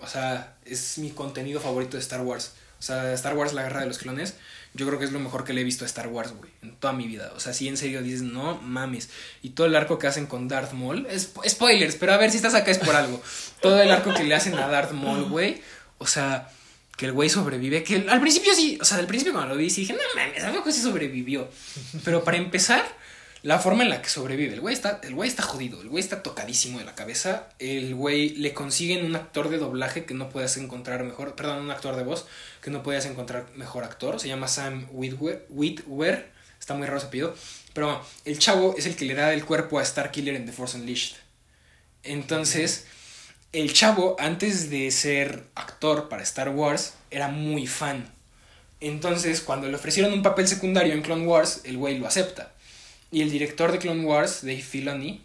o 0.00 0.06
sea, 0.06 0.56
es 0.64 0.98
mi 0.98 1.10
contenido 1.10 1.60
favorito 1.60 1.96
de 1.96 2.02
Star 2.02 2.22
Wars. 2.22 2.52
Sea, 2.84 3.12
Star 3.14 3.34
Wars, 3.34 3.52
la 3.52 3.62
guerra 3.62 3.80
de 3.80 3.86
los 3.86 3.98
clones 3.98 4.34
yo 4.74 4.86
creo 4.86 4.98
que 4.98 5.04
es 5.04 5.12
lo 5.12 5.20
mejor 5.20 5.44
que 5.44 5.52
le 5.52 5.60
he 5.60 5.64
visto 5.64 5.84
a 5.84 5.86
Star 5.86 6.08
Wars, 6.08 6.32
güey, 6.32 6.50
en 6.60 6.74
toda 6.74 6.92
mi 6.92 7.06
vida. 7.06 7.32
O 7.36 7.40
sea, 7.40 7.52
si 7.52 7.68
en 7.68 7.76
serio 7.76 8.02
dices, 8.02 8.22
no 8.22 8.56
mames. 8.56 9.08
Y 9.40 9.50
todo 9.50 9.68
el 9.68 9.76
arco 9.76 10.00
que 10.00 10.08
hacen 10.08 10.26
con 10.26 10.48
Darth 10.48 10.72
Maul, 10.72 11.06
es, 11.08 11.30
spoilers, 11.48 11.94
pero 11.94 12.12
a 12.12 12.16
ver 12.16 12.32
si 12.32 12.38
estás 12.38 12.54
acá 12.54 12.72
es 12.72 12.78
por 12.78 12.96
algo. 12.96 13.22
Todo 13.62 13.80
el 13.80 13.90
arco 13.92 14.12
que 14.12 14.24
le 14.24 14.34
hacen 14.34 14.54
a 14.54 14.66
Darth 14.66 14.90
Maul, 14.90 15.28
güey, 15.28 15.62
o 15.98 16.08
sea, 16.08 16.50
que 16.96 17.06
el 17.06 17.12
güey 17.12 17.28
sobrevive, 17.28 17.84
que 17.84 18.04
al 18.08 18.20
principio 18.20 18.52
sí, 18.52 18.76
o 18.80 18.84
sea, 18.84 18.98
al 18.98 19.06
principio 19.06 19.32
cuando 19.32 19.54
lo 19.54 19.60
vi, 19.60 19.70
sí 19.70 19.82
dije, 19.82 19.92
no 19.92 20.00
mames, 20.16 20.42
algo 20.42 20.64
que 20.64 20.72
sí 20.72 20.82
sobrevivió. 20.82 21.48
Pero 22.04 22.24
para 22.24 22.36
empezar, 22.36 22.84
la 23.44 23.58
forma 23.58 23.82
en 23.82 23.90
la 23.90 24.00
que 24.00 24.08
sobrevive. 24.08 24.54
El 24.54 24.62
güey 24.62 24.74
está, 24.74 25.00
el 25.02 25.14
güey 25.14 25.28
está 25.28 25.42
jodido, 25.42 25.82
el 25.82 25.90
güey 25.90 26.02
está 26.02 26.22
tocadísimo 26.22 26.78
de 26.78 26.86
la 26.86 26.94
cabeza. 26.94 27.50
El 27.58 27.94
güey 27.94 28.30
le 28.30 28.54
consiguen 28.54 29.04
un 29.04 29.14
actor 29.16 29.50
de 29.50 29.58
doblaje 29.58 30.06
que 30.06 30.14
no 30.14 30.30
puedes 30.30 30.56
encontrar 30.56 31.04
mejor, 31.04 31.34
perdón, 31.34 31.58
un 31.58 31.70
actor 31.70 31.94
de 31.94 32.04
voz 32.04 32.26
que 32.62 32.70
no 32.70 32.82
puedes 32.82 33.04
encontrar 33.04 33.46
mejor 33.54 33.84
actor. 33.84 34.18
Se 34.18 34.28
llama 34.28 34.48
Sam 34.48 34.88
Witwer. 34.92 36.32
Está 36.58 36.72
muy 36.72 36.86
raro 36.86 36.96
ese 36.96 37.08
apellido. 37.08 37.34
Pero 37.74 38.02
el 38.24 38.38
chavo 38.38 38.76
es 38.78 38.86
el 38.86 38.96
que 38.96 39.04
le 39.04 39.14
da 39.14 39.34
el 39.34 39.44
cuerpo 39.44 39.78
a 39.78 39.84
Starkiller 39.84 40.36
en 40.36 40.46
The 40.46 40.52
Force 40.52 40.78
Unleashed. 40.78 41.16
Entonces, 42.02 42.86
el 43.52 43.74
chavo, 43.74 44.16
antes 44.18 44.70
de 44.70 44.90
ser 44.90 45.44
actor 45.54 46.08
para 46.08 46.22
Star 46.22 46.48
Wars, 46.48 46.94
era 47.10 47.28
muy 47.28 47.66
fan. 47.66 48.10
Entonces, 48.80 49.42
cuando 49.42 49.68
le 49.68 49.76
ofrecieron 49.76 50.14
un 50.14 50.22
papel 50.22 50.48
secundario 50.48 50.94
en 50.94 51.02
Clone 51.02 51.26
Wars, 51.26 51.60
el 51.64 51.76
güey 51.76 51.98
lo 51.98 52.06
acepta. 52.06 52.53
Y 53.14 53.22
el 53.22 53.30
director 53.30 53.70
de 53.70 53.78
Clone 53.78 54.04
Wars, 54.04 54.40
Dave 54.42 54.60
Filoni, 54.60 55.22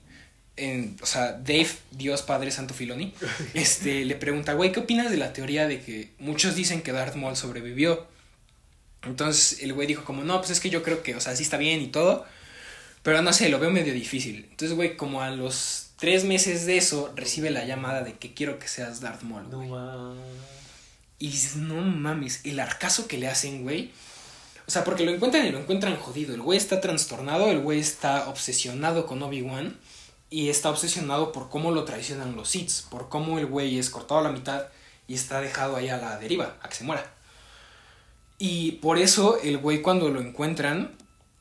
en, 0.58 0.96
o 1.02 1.08
sea, 1.08 1.32
Dave, 1.32 1.70
Dios 1.90 2.22
Padre 2.22 2.52
Santo 2.52 2.76
Filoni, 2.76 3.16
este, 3.56 4.06
le 4.06 4.14
pregunta, 4.14 4.54
güey, 4.54 4.72
¿qué 4.72 4.82
opinas 4.82 5.10
de 5.10 5.18
la 5.18 5.34
teoría 5.34 5.68
de 5.68 5.82
que 5.82 6.12
muchos 6.20 6.54
dicen 6.54 6.84
que 6.84 6.92
Darth 6.92 7.16
Maul 7.16 7.36
sobrevivió? 7.36 8.06
Entonces 9.02 9.64
el 9.64 9.74
güey 9.74 9.88
dijo 9.88 10.06
como, 10.06 10.24
no, 10.24 10.38
pues 10.38 10.52
es 10.52 10.60
que 10.60 10.70
yo 10.70 10.84
creo 10.84 11.02
que, 11.02 11.16
o 11.16 11.20
sea, 11.20 11.36
sí 11.36 11.42
está 11.42 11.58
bien 11.58 11.82
y 11.82 11.88
todo, 11.88 12.28
pero 13.02 13.24
no 13.24 13.34
sé, 13.34 13.50
lo 13.50 13.58
veo 13.58 13.72
medio 13.72 13.92
difícil. 13.92 14.46
Entonces, 14.52 14.76
güey, 14.76 14.96
como 14.96 15.24
a 15.24 15.32
los 15.32 15.90
tres 15.98 16.26
meses 16.26 16.68
de 16.68 16.78
eso, 16.78 17.12
recibe 17.16 17.50
la 17.50 17.66
llamada 17.66 18.04
de 18.04 18.14
que 18.14 18.36
quiero 18.36 18.60
que 18.60 18.68
seas 18.68 19.02
Darth 19.02 19.24
Maul, 19.24 19.46
güey. 19.46 19.68
No, 19.68 20.16
y 21.18 21.32
dices, 21.32 21.56
no 21.56 21.82
mames, 21.82 22.42
el 22.44 22.60
arcazo 22.60 23.08
que 23.08 23.18
le 23.18 23.28
hacen, 23.28 23.64
güey 23.64 23.92
o 24.70 24.72
sea, 24.72 24.84
porque 24.84 25.04
lo 25.04 25.12
encuentran 25.12 25.48
y 25.48 25.50
lo 25.50 25.58
encuentran 25.58 25.96
jodido. 25.98 26.36
El 26.36 26.44
güey 26.44 26.56
está 26.56 26.80
trastornado, 26.80 27.50
el 27.50 27.60
güey 27.60 27.80
está 27.80 28.30
obsesionado 28.30 29.08
con 29.08 29.24
Obi-Wan 29.24 29.76
y 30.30 30.50
está 30.50 30.70
obsesionado 30.70 31.32
por 31.32 31.50
cómo 31.50 31.72
lo 31.72 31.86
traicionan 31.86 32.36
los 32.36 32.50
Sith, 32.50 32.84
por 32.92 33.10
cómo 33.10 33.40
el 33.40 33.48
güey 33.48 33.80
es 33.80 33.90
cortado 33.90 34.20
a 34.20 34.24
la 34.26 34.32
mitad 34.32 34.68
y 35.08 35.16
está 35.16 35.42
dejado 35.42 35.76
ahí 35.76 35.90
a 35.90 35.98
la 35.98 36.20
deriva, 36.20 36.60
a 36.62 36.70
que 36.70 36.76
se 36.76 36.84
muera. 36.84 37.04
Y 38.38 38.74
por 38.74 39.00
eso 39.00 39.40
el 39.42 39.58
güey 39.58 39.82
cuando 39.82 40.10
lo 40.10 40.22
encuentran 40.22 40.92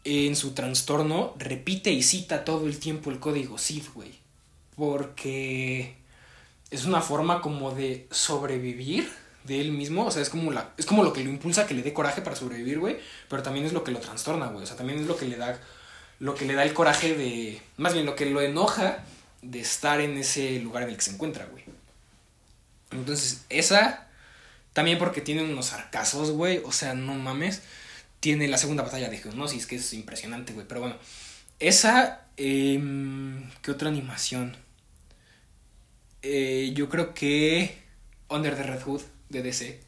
en 0.04 0.34
su 0.34 0.52
trastorno 0.52 1.34
repite 1.36 1.92
y 1.92 2.02
cita 2.02 2.46
todo 2.46 2.66
el 2.66 2.78
tiempo 2.78 3.10
el 3.10 3.20
código 3.20 3.58
Sith, 3.58 3.92
güey. 3.92 4.14
Porque 4.74 5.96
es 6.70 6.86
una 6.86 7.02
forma 7.02 7.42
como 7.42 7.72
de 7.72 8.08
sobrevivir 8.10 9.12
de 9.48 9.60
él 9.60 9.72
mismo, 9.72 10.06
o 10.06 10.10
sea, 10.10 10.22
es 10.22 10.28
como, 10.28 10.52
la, 10.52 10.70
es 10.76 10.86
como 10.86 11.02
lo 11.02 11.12
que 11.12 11.24
lo 11.24 11.30
impulsa 11.30 11.66
que 11.66 11.74
le 11.74 11.82
dé 11.82 11.92
coraje 11.92 12.22
para 12.22 12.36
sobrevivir, 12.36 12.78
güey, 12.78 12.98
pero 13.28 13.42
también 13.42 13.66
es 13.66 13.72
lo 13.72 13.82
que 13.82 13.90
lo 13.90 13.98
trastorna, 13.98 14.46
güey, 14.46 14.62
o 14.62 14.66
sea, 14.66 14.76
también 14.76 15.00
es 15.00 15.06
lo 15.06 15.16
que 15.16 15.26
le 15.26 15.36
da, 15.36 15.58
lo 16.20 16.34
que 16.34 16.44
le 16.44 16.54
da 16.54 16.62
el 16.62 16.74
coraje 16.74 17.14
de, 17.14 17.60
más 17.76 17.94
bien 17.94 18.06
lo 18.06 18.14
que 18.14 18.26
lo 18.26 18.40
enoja 18.40 19.02
de 19.42 19.60
estar 19.60 20.00
en 20.00 20.16
ese 20.18 20.60
lugar 20.60 20.82
en 20.84 20.90
el 20.90 20.96
que 20.96 21.02
se 21.02 21.12
encuentra, 21.12 21.46
güey. 21.46 21.64
Entonces, 22.90 23.44
esa. 23.48 24.06
También 24.72 24.98
porque 24.98 25.20
tiene 25.20 25.42
unos 25.42 25.66
sarcazos, 25.66 26.30
güey. 26.30 26.60
O 26.64 26.72
sea, 26.72 26.94
no 26.94 27.14
mames. 27.14 27.62
Tiene 28.20 28.48
la 28.48 28.58
segunda 28.58 28.82
batalla 28.82 29.08
de 29.08 29.18
Geonosis, 29.18 29.66
que 29.66 29.76
es 29.76 29.92
impresionante, 29.92 30.52
güey. 30.52 30.66
Pero 30.66 30.80
bueno. 30.80 30.96
Esa. 31.58 32.26
em, 32.36 33.50
¿Qué 33.62 33.70
otra 33.70 33.88
animación? 33.88 34.56
Eh, 36.22 36.72
yo 36.74 36.88
creo 36.88 37.14
que. 37.14 37.86
Under 38.30 38.54
the 38.56 38.62
Red 38.62 38.82
Hood 38.82 39.02
de 39.28 39.42
DC. 39.42 39.80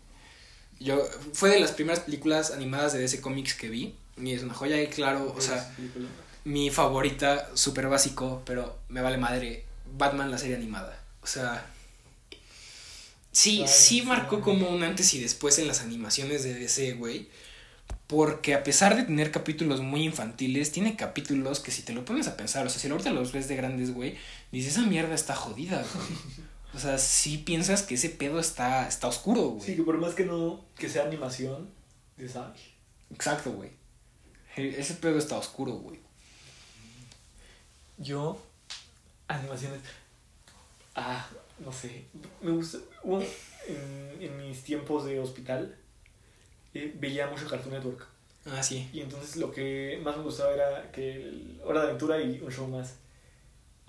Yo, 0.81 1.03
fue 1.33 1.51
de 1.51 1.61
las 1.61 1.73
primeras 1.73 2.01
películas 2.01 2.51
animadas 2.53 2.93
de 2.93 3.01
DC 3.01 3.21
Comics 3.21 3.55
que 3.55 3.69
vi. 3.69 3.95
Y 4.17 4.33
es 4.33 4.43
una 4.43 4.55
joya, 4.55 4.81
y 4.83 4.87
claro, 4.89 5.33
o 5.37 5.41
sea, 5.41 5.73
Película. 5.77 6.07
mi 6.45 6.71
favorita, 6.71 7.51
súper 7.55 7.89
básico, 7.89 8.43
pero 8.45 8.79
me 8.89 9.01
vale 9.01 9.17
madre, 9.17 9.65
Batman 9.97 10.31
la 10.31 10.39
serie 10.39 10.57
animada. 10.57 11.03
O 11.23 11.27
sea, 11.27 11.67
sí, 13.33 13.63
Ay, 13.63 13.69
sí 13.69 14.01
sí. 14.01 14.03
marcó 14.03 14.41
como 14.41 14.69
un 14.69 14.83
antes 14.83 15.13
y 15.15 15.21
después 15.21 15.59
en 15.59 15.69
las 15.69 15.81
animaciones 15.81 16.43
de 16.43 16.55
DC, 16.55 16.93
güey. 16.95 17.29
Porque 18.07 18.55
a 18.55 18.65
pesar 18.65 18.97
de 18.97 19.05
tener 19.05 19.31
capítulos 19.31 19.81
muy 19.81 20.03
infantiles, 20.03 20.73
tiene 20.73 20.97
capítulos 20.97 21.61
que 21.61 21.71
si 21.71 21.83
te 21.83 21.93
lo 21.93 22.05
pones 22.05 22.27
a 22.27 22.37
pensar, 22.37 22.67
o 22.67 22.71
sea, 22.71 22.81
si 22.81 22.89
ahorita 22.89 23.11
los 23.11 23.33
ves 23.33 23.47
de 23.49 23.57
grandes, 23.57 23.95
güey, 23.95 24.17
dices, 24.51 24.73
esa 24.73 24.83
mierda 24.83 25.15
está 25.15 25.35
jodida, 25.37 25.77
güey. 25.95 26.19
O 26.75 26.79
sea, 26.79 26.99
sí 26.99 27.39
piensas 27.39 27.83
que 27.83 27.95
ese 27.95 28.11
pedo 28.11 28.39
está, 28.39 28.87
está 28.89 29.09
oscuro, 29.09 29.43
güey. 29.51 29.61
Sí, 29.67 29.77
que 29.77 29.83
por 29.83 29.99
más 29.99 30.15
que 30.15 30.25
no 30.25 30.65
que 30.77 30.89
sea 30.89 31.05
animación, 31.05 31.69
dices, 32.17 32.37
ay, 32.37 32.53
Exacto, 33.13 33.51
güey. 33.53 33.71
E- 34.57 34.77
Ese 34.79 34.95
pedo 34.95 35.19
está 35.19 35.37
oscuro, 35.37 35.73
güey. 35.73 35.99
Yo, 37.99 38.41
animaciones. 39.29 39.81
Ah, 40.95 41.29
no 41.59 41.73
sé. 41.73 42.05
Me 42.41 42.51
gusta. 42.53 42.79
hubo- 43.03 43.23
en, 43.69 44.17
en 44.23 44.39
mis 44.39 44.63
tiempos 44.63 45.05
de 45.05 45.19
hospital, 45.21 45.77
eh, 46.75 46.95
veía 46.99 47.27
mucho 47.29 47.47
Cartoon 47.49 47.75
Network. 47.75 48.07
Ah, 48.47 48.63
sí. 48.63 48.89
Y 48.93 49.01
entonces 49.01 49.37
lo 49.37 49.51
que 49.53 50.01
más 50.03 50.17
me 50.17 50.23
gustaba 50.23 50.53
era 50.55 50.91
que 50.93 51.17
el- 51.17 51.61
Hora 51.65 51.81
de 51.83 51.87
Aventura 51.89 52.21
y 52.23 52.41
un 52.41 52.51
show 52.51 52.67
más. 52.69 52.95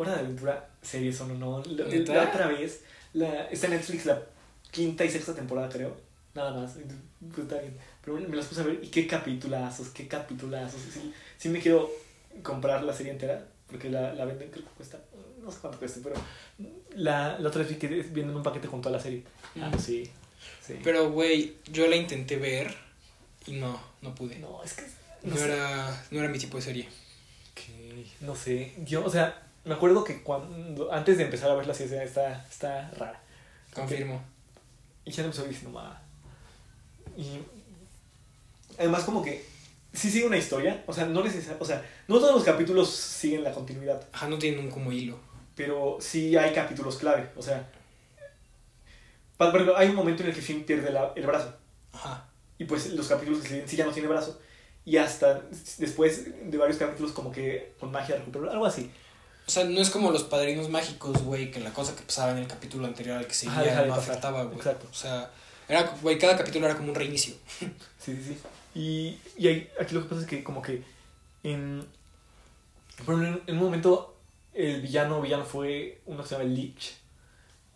Hora 0.02 0.14
de 0.16 0.20
Aventura, 0.22 0.70
series 0.82 1.16
son 1.18 1.32
o 1.32 1.36
no. 1.36 1.64
La, 1.66 1.86
la 1.86 2.24
otra 2.30 2.48
vez, 2.48 2.82
la, 3.14 3.46
está 3.50 3.68
en 3.68 3.74
Netflix 3.74 4.06
la 4.06 4.22
quinta 4.72 5.06
y 5.06 5.10
sexta 5.10 5.34
temporada, 5.36 5.70
creo. 5.70 5.96
Nada 6.34 6.54
más. 6.54 6.74
Pues 7.34 7.40
está 7.40 7.60
bien. 7.60 7.78
Pero 8.04 8.18
me 8.18 8.36
las 8.36 8.46
puse 8.48 8.62
a 8.62 8.64
ver 8.64 8.80
y 8.82 8.88
qué 8.88 9.06
capitulazos, 9.06 9.90
qué 9.90 10.08
capitulazos. 10.08 10.80
Sí, 10.94 11.14
sí 11.38 11.50
me 11.50 11.60
quiero 11.60 11.92
comprar 12.42 12.84
la 12.84 12.94
serie 12.94 13.12
entera 13.12 13.46
porque 13.68 13.90
la, 13.90 14.14
la 14.14 14.26
venden, 14.26 14.50
creo 14.50 14.64
que 14.66 14.72
cuesta. 14.72 14.98
No 15.44 15.52
sé 15.52 15.58
cuánto 15.60 15.80
cuesta, 15.80 16.00
pero 16.04 16.16
la, 16.96 17.38
la 17.40 17.48
otra 17.50 17.62
vez 17.64 17.70
vi 17.72 17.76
que 17.78 17.88
vienen 17.88 18.36
un 18.36 18.44
paquete 18.44 18.68
con 18.68 18.82
toda 18.82 18.96
la 18.98 19.02
serie. 19.04 19.24
Ah, 19.62 19.70
Mm. 19.74 19.80
sí. 19.80 20.10
sí. 20.66 20.80
Pero, 20.84 21.12
güey, 21.12 21.58
yo 21.72 21.88
la 21.88 21.96
intenté 21.96 22.38
ver 22.38 22.74
y 23.46 23.54
no, 23.54 23.80
no 24.02 24.16
pude. 24.16 24.40
no, 24.40 24.64
es 24.64 24.74
que. 24.74 24.84
No, 25.24 25.36
era, 25.38 26.06
no 26.12 26.20
era 26.20 26.30
mi 26.30 26.40
tipo 26.40 26.58
de 26.58 26.64
serie. 26.64 26.88
Ok, 27.52 27.62
no 28.22 28.36
sé. 28.36 28.74
Yo, 28.86 29.06
o 29.06 29.10
sea, 29.10 29.42
me 29.66 29.74
acuerdo 29.74 30.04
que 30.04 30.22
cuando 30.24 30.92
antes 30.92 31.18
de 31.18 31.24
empezar 31.26 31.50
a 31.52 31.56
ver 31.56 31.68
la 31.68 31.74
serie 31.74 32.04
está, 32.04 32.46
está 32.50 32.90
rara. 32.92 33.22
Confirmo. 33.74 34.22
Y 35.06 35.12
ya 35.12 35.24
no 35.24 35.28
empezó 35.30 35.46
diciendo, 35.46 35.72
ma. 35.80 36.02
Y 37.18 37.40
además 38.78 39.04
como 39.04 39.22
que 39.24 39.46
sí 39.94 40.10
sigue 40.10 40.26
una 40.28 40.38
historia, 40.38 40.84
o 40.88 40.94
sea, 40.94 41.06
no 41.06 41.24
necesar- 41.24 41.58
o 41.60 41.66
sea, 41.66 41.84
no 42.08 42.20
todos 42.20 42.34
los 42.36 42.44
capítulos 42.44 42.90
siguen 42.90 43.44
la 43.44 43.52
continuidad, 43.52 44.08
Ajá, 44.14 44.28
no 44.28 44.38
tienen 44.40 44.60
un 44.62 44.72
como 44.72 44.92
hilo. 44.92 45.20
pero 45.56 45.98
sí 46.00 46.36
hay 46.38 46.54
capítulos 46.54 46.98
clave, 46.98 47.30
o 47.36 47.42
sea, 47.42 47.68
por 49.38 49.48
ejemplo, 49.50 49.76
hay 49.78 49.90
un 49.90 49.96
momento 49.96 50.24
en 50.24 50.30
el 50.30 50.36
que 50.36 50.42
Finn 50.42 50.64
pierde 50.64 50.92
la- 50.92 51.12
el 51.16 51.26
brazo 51.26 51.54
Ajá. 51.94 52.26
y 52.58 52.66
pues 52.66 52.92
los 52.94 53.08
capítulos 53.08 53.42
que 53.42 53.48
siguen 53.50 53.68
sí 53.68 53.76
ya 53.76 53.86
no 53.86 53.92
tiene 53.92 54.08
brazo 54.08 54.40
y 54.86 54.98
hasta 54.98 55.42
después 55.78 56.50
de 56.50 56.58
varios 56.58 56.78
capítulos 56.78 57.12
como 57.12 57.32
que 57.32 57.74
con 57.80 57.92
magia 57.92 58.16
recuperó 58.16 58.50
algo 58.50 58.66
así. 58.66 58.90
O 59.52 59.54
sea, 59.54 59.66
no 59.66 59.82
es 59.82 59.90
como 59.90 60.12
los 60.12 60.24
padrinos 60.24 60.70
mágicos, 60.70 61.22
güey, 61.24 61.52
que 61.52 61.60
la 61.60 61.74
cosa 61.74 61.94
que 61.94 62.04
pasaba 62.04 62.32
en 62.32 62.38
el 62.38 62.48
capítulo 62.48 62.88
anterior 62.88 63.18
al 63.18 63.28
que 63.28 63.34
seguía 63.34 63.60
Ajá, 63.60 63.86
no 63.86 63.96
afectaba, 63.96 64.44
güey. 64.46 64.56
Exacto. 64.56 64.88
O 64.90 64.94
sea, 64.94 65.30
era, 65.68 65.94
güey, 66.02 66.18
cada 66.18 66.38
capítulo 66.38 66.68
era 66.68 66.78
como 66.78 66.88
un 66.88 66.96
reinicio. 66.96 67.36
Sí, 68.00 68.16
sí, 68.16 68.24
sí. 68.24 68.38
Y, 68.74 69.20
y 69.38 69.48
ahí- 69.50 69.70
aquí 69.78 69.94
lo 69.94 70.04
que 70.04 70.08
pasa 70.08 70.22
es 70.22 70.28
que 70.28 70.42
como 70.42 70.62
que 70.62 70.84
en, 71.44 71.86
por 73.06 73.16
en, 73.16 73.42
en 73.46 73.58
un 73.58 73.62
momento 73.64 74.16
el 74.54 74.80
villano 74.82 75.22
villano 75.22 75.44
fue 75.44 76.00
uno 76.06 76.24
que 76.24 76.30
se 76.30 76.36
llama 76.36 76.46
el 76.46 76.56
Lich. 76.56 76.94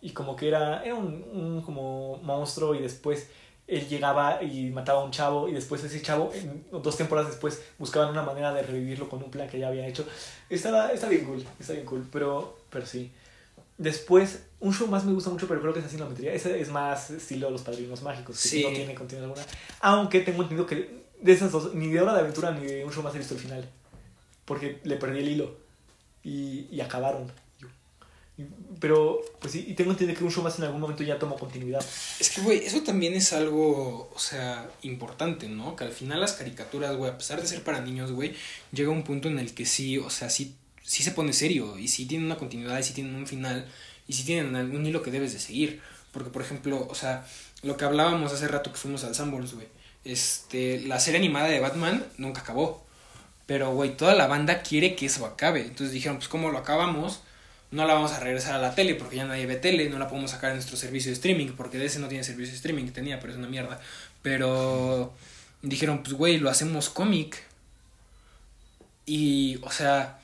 Y 0.00 0.12
como 0.12 0.34
que 0.34 0.48
era, 0.48 0.82
era 0.82 0.94
un, 0.94 1.22
un 1.30 1.60
como 1.60 2.16
monstruo 2.22 2.74
y 2.74 2.80
después 2.80 3.28
él 3.68 3.88
llegaba 3.88 4.42
y 4.42 4.70
mataba 4.70 5.00
a 5.00 5.04
un 5.04 5.10
chavo 5.10 5.48
y 5.48 5.52
después 5.52 5.82
ese 5.82 6.00
chavo, 6.02 6.30
en- 6.34 6.64
dos 6.70 6.96
temporadas 6.96 7.30
después, 7.32 7.62
buscaban 7.78 8.10
una 8.10 8.22
manera 8.22 8.52
de 8.54 8.62
revivirlo 8.62 9.08
con 9.08 9.22
un 9.22 9.30
plan 9.30 9.48
que 9.48 9.58
ya 9.58 9.68
había 9.68 9.86
hecho. 9.86 10.06
Estaba, 10.50 10.90
está 10.92 11.08
bien 11.08 11.24
cool, 11.24 11.44
está 11.58 11.72
bien 11.72 11.84
cool, 11.84 12.06
pero, 12.12 12.56
pero 12.70 12.86
sí. 12.86 13.12
Después, 13.78 14.44
un 14.60 14.72
show 14.72 14.86
más 14.86 15.04
me 15.04 15.12
gusta 15.12 15.28
mucho, 15.30 15.46
pero 15.48 15.60
creo 15.60 15.72
que 15.74 15.80
es 15.80 15.84
así 15.86 15.98
la 15.98 16.06
metería. 16.06 16.32
Ese 16.32 16.58
es 16.60 16.70
más 16.70 17.10
estilo 17.10 17.50
Los 17.50 17.62
Padrinos 17.62 18.02
Mágicos, 18.02 18.40
que 18.42 18.48
Sí. 18.48 18.62
no 18.62 18.70
tiene 18.70 18.94
continuidad 18.94 19.28
alguna. 19.30 19.46
Aunque 19.80 20.20
tengo 20.20 20.42
entendido 20.42 20.66
que 20.66 21.04
de 21.20 21.32
esas 21.32 21.52
dos, 21.52 21.74
ni 21.74 21.88
de 21.90 22.00
Hora 22.00 22.14
de 22.14 22.20
Aventura 22.20 22.52
ni 22.52 22.64
de 22.64 22.84
un 22.84 22.92
show 22.92 23.02
más 23.02 23.14
he 23.14 23.18
visto 23.18 23.34
el 23.34 23.40
final. 23.40 23.68
Porque 24.46 24.80
le 24.84 24.96
perdí 24.96 25.18
el 25.18 25.28
hilo. 25.28 25.56
Y, 26.22 26.68
y 26.70 26.80
acabaron. 26.80 27.30
Pero, 28.80 29.20
pues 29.40 29.54
sí, 29.54 29.64
y 29.66 29.72
tengo 29.72 29.92
entendido 29.92 30.18
que 30.18 30.24
un 30.24 30.30
show 30.30 30.44
más 30.44 30.58
en 30.58 30.66
algún 30.66 30.80
momento 30.80 31.02
ya 31.02 31.18
tomó 31.18 31.36
continuidad. 31.36 31.82
Es 32.20 32.28
que, 32.28 32.42
güey, 32.42 32.58
eso 32.58 32.82
también 32.82 33.14
es 33.14 33.32
algo, 33.32 34.10
o 34.14 34.18
sea, 34.18 34.68
importante, 34.82 35.48
¿no? 35.48 35.74
Que 35.74 35.84
al 35.84 35.92
final 35.92 36.20
las 36.20 36.34
caricaturas, 36.34 36.94
güey, 36.96 37.10
a 37.10 37.16
pesar 37.16 37.40
de 37.40 37.46
ser 37.46 37.62
para 37.62 37.80
niños, 37.80 38.12
güey, 38.12 38.34
llega 38.72 38.90
un 38.90 39.04
punto 39.04 39.28
en 39.28 39.38
el 39.38 39.54
que 39.54 39.64
sí, 39.64 39.96
o 39.96 40.10
sea, 40.10 40.28
sí, 40.28 40.54
sí 40.82 41.02
se 41.02 41.12
pone 41.12 41.32
serio 41.32 41.78
y 41.78 41.88
sí 41.88 42.04
tienen 42.04 42.26
una 42.26 42.36
continuidad 42.36 42.78
y 42.78 42.82
sí 42.82 42.92
tienen 42.92 43.14
un 43.14 43.26
final 43.26 43.66
y 44.06 44.12
sí 44.12 44.24
tienen 44.24 44.54
algún 44.54 44.84
hilo 44.84 45.02
que 45.02 45.10
debes 45.10 45.32
de 45.32 45.40
seguir. 45.40 45.80
Porque, 46.12 46.30
por 46.30 46.42
ejemplo, 46.42 46.86
o 46.90 46.94
sea, 46.94 47.26
lo 47.62 47.76
que 47.76 47.84
hablábamos 47.86 48.32
hace 48.32 48.48
rato 48.48 48.70
que 48.70 48.78
fuimos 48.78 49.04
al 49.04 49.14
Sanborns, 49.14 49.54
güey, 49.54 49.68
este, 50.04 50.80
la 50.82 51.00
serie 51.00 51.20
animada 51.20 51.48
de 51.48 51.60
Batman 51.60 52.04
nunca 52.18 52.42
acabó. 52.42 52.84
Pero, 53.46 53.72
güey, 53.74 53.96
toda 53.96 54.14
la 54.14 54.26
banda 54.26 54.62
quiere 54.62 54.96
que 54.96 55.06
eso 55.06 55.24
acabe. 55.24 55.62
Entonces 55.62 55.92
dijeron, 55.92 56.18
pues, 56.18 56.28
¿cómo 56.28 56.50
lo 56.50 56.58
acabamos? 56.58 57.20
No 57.70 57.84
la 57.84 57.94
vamos 57.94 58.12
a 58.12 58.20
regresar 58.20 58.54
a 58.54 58.58
la 58.58 58.74
tele 58.74 58.94
porque 58.94 59.16
ya 59.16 59.24
nadie 59.24 59.46
ve 59.46 59.56
tele, 59.56 59.88
no 59.90 59.98
la 59.98 60.08
podemos 60.08 60.30
sacar 60.30 60.50
en 60.50 60.56
nuestro 60.56 60.76
servicio 60.76 61.10
de 61.10 61.14
streaming 61.14 61.48
porque 61.56 61.84
ese 61.84 61.98
no 61.98 62.08
tiene 62.08 62.22
servicio 62.24 62.52
de 62.52 62.56
streaming, 62.56 62.90
tenía, 62.92 63.18
pero 63.20 63.32
es 63.32 63.38
una 63.38 63.48
mierda. 63.48 63.80
Pero 64.22 65.12
dijeron, 65.62 66.02
pues 66.02 66.14
güey, 66.14 66.38
lo 66.38 66.48
hacemos 66.48 66.88
cómic. 66.88 67.42
Y, 69.04 69.58
o 69.62 69.70
sea, 69.70 70.20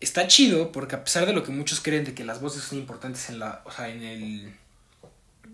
está 0.00 0.26
chido 0.26 0.72
porque 0.72 0.96
a 0.96 1.04
pesar 1.04 1.26
de 1.26 1.32
lo 1.32 1.42
que 1.42 1.52
muchos 1.52 1.80
creen 1.80 2.04
de 2.04 2.14
que 2.14 2.24
las 2.24 2.40
voces 2.40 2.62
son 2.62 2.78
importantes 2.78 3.28
en 3.30 3.38
la, 3.38 3.62
o 3.64 3.70
sea, 3.70 3.88
en 3.88 4.02
el 4.02 4.54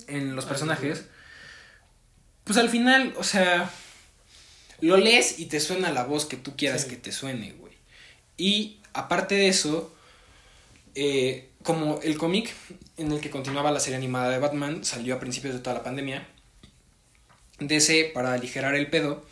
en 0.09 0.35
los 0.35 0.47
personajes, 0.47 1.05
pues 2.45 2.59
al 2.59 2.69
final, 2.71 3.15
o 3.19 3.25
sea, 3.25 3.71
lo 4.81 4.97
lees 4.97 5.39
y 5.39 5.47
te 5.47 5.61
suena 5.61 5.93
la 5.93 6.05
voz 6.05 6.27
que 6.27 6.37
tú 6.37 6.57
quieras 6.57 6.83
Sí. 6.83 6.91
que 6.91 6.97
te 6.97 7.13
suene, 7.13 7.53
güey. 7.53 7.75
Y 8.37 8.81
aparte 8.95 9.35
de 9.37 9.49
eso, 9.49 9.95
eh, 10.95 11.51
como 11.63 12.01
el 12.03 12.19
cómic 12.19 12.55
en 12.97 13.13
el 13.13 13.21
que 13.21 13.31
continuaba 13.31 13.71
la 13.71 13.81
serie 13.81 13.97
animada 13.97 14.31
de 14.31 14.39
Batman 14.39 14.85
salió 14.85 15.15
a 15.15 15.21
principios 15.21 15.55
de 15.55 15.61
toda 15.61 15.77
la 15.77 15.83
pandemia, 15.83 16.27
DC, 17.59 18.11
para 18.13 18.35
aligerar 18.35 18.75
el 18.75 18.89
pedo, 18.91 19.25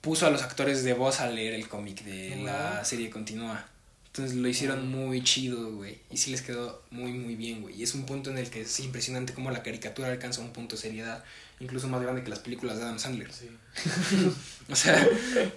puso 0.00 0.26
a 0.26 0.30
los 0.30 0.42
actores 0.42 0.84
de 0.84 0.94
voz 0.94 1.20
a 1.20 1.28
leer 1.28 1.54
el 1.54 1.68
cómic 1.68 2.02
de 2.04 2.36
la 2.36 2.84
serie 2.84 3.10
continua. 3.10 3.66
Entonces 4.06 4.36
lo 4.36 4.46
hicieron 4.46 4.90
muy 4.90 5.24
chido, 5.24 5.72
güey. 5.72 5.98
Y 6.10 6.18
sí 6.18 6.30
les 6.30 6.42
quedó 6.42 6.82
muy, 6.90 7.12
muy 7.12 7.34
bien, 7.34 7.62
güey. 7.62 7.74
Y 7.80 7.82
es 7.82 7.94
un 7.94 8.04
punto 8.04 8.30
en 8.30 8.36
el 8.36 8.50
que 8.50 8.60
es 8.60 8.80
impresionante 8.80 9.32
cómo 9.32 9.50
la 9.50 9.62
caricatura 9.62 10.08
alcanza 10.08 10.42
un 10.42 10.52
punto 10.52 10.76
de 10.76 10.82
seriedad, 10.82 11.24
incluso 11.60 11.88
más 11.88 12.02
grande 12.02 12.22
que 12.22 12.28
las 12.28 12.40
películas 12.40 12.76
de 12.76 12.84
Adam 12.84 12.98
Sandler. 12.98 13.32
Sí. 13.32 13.48
O 14.70 14.76
sea, 14.76 15.06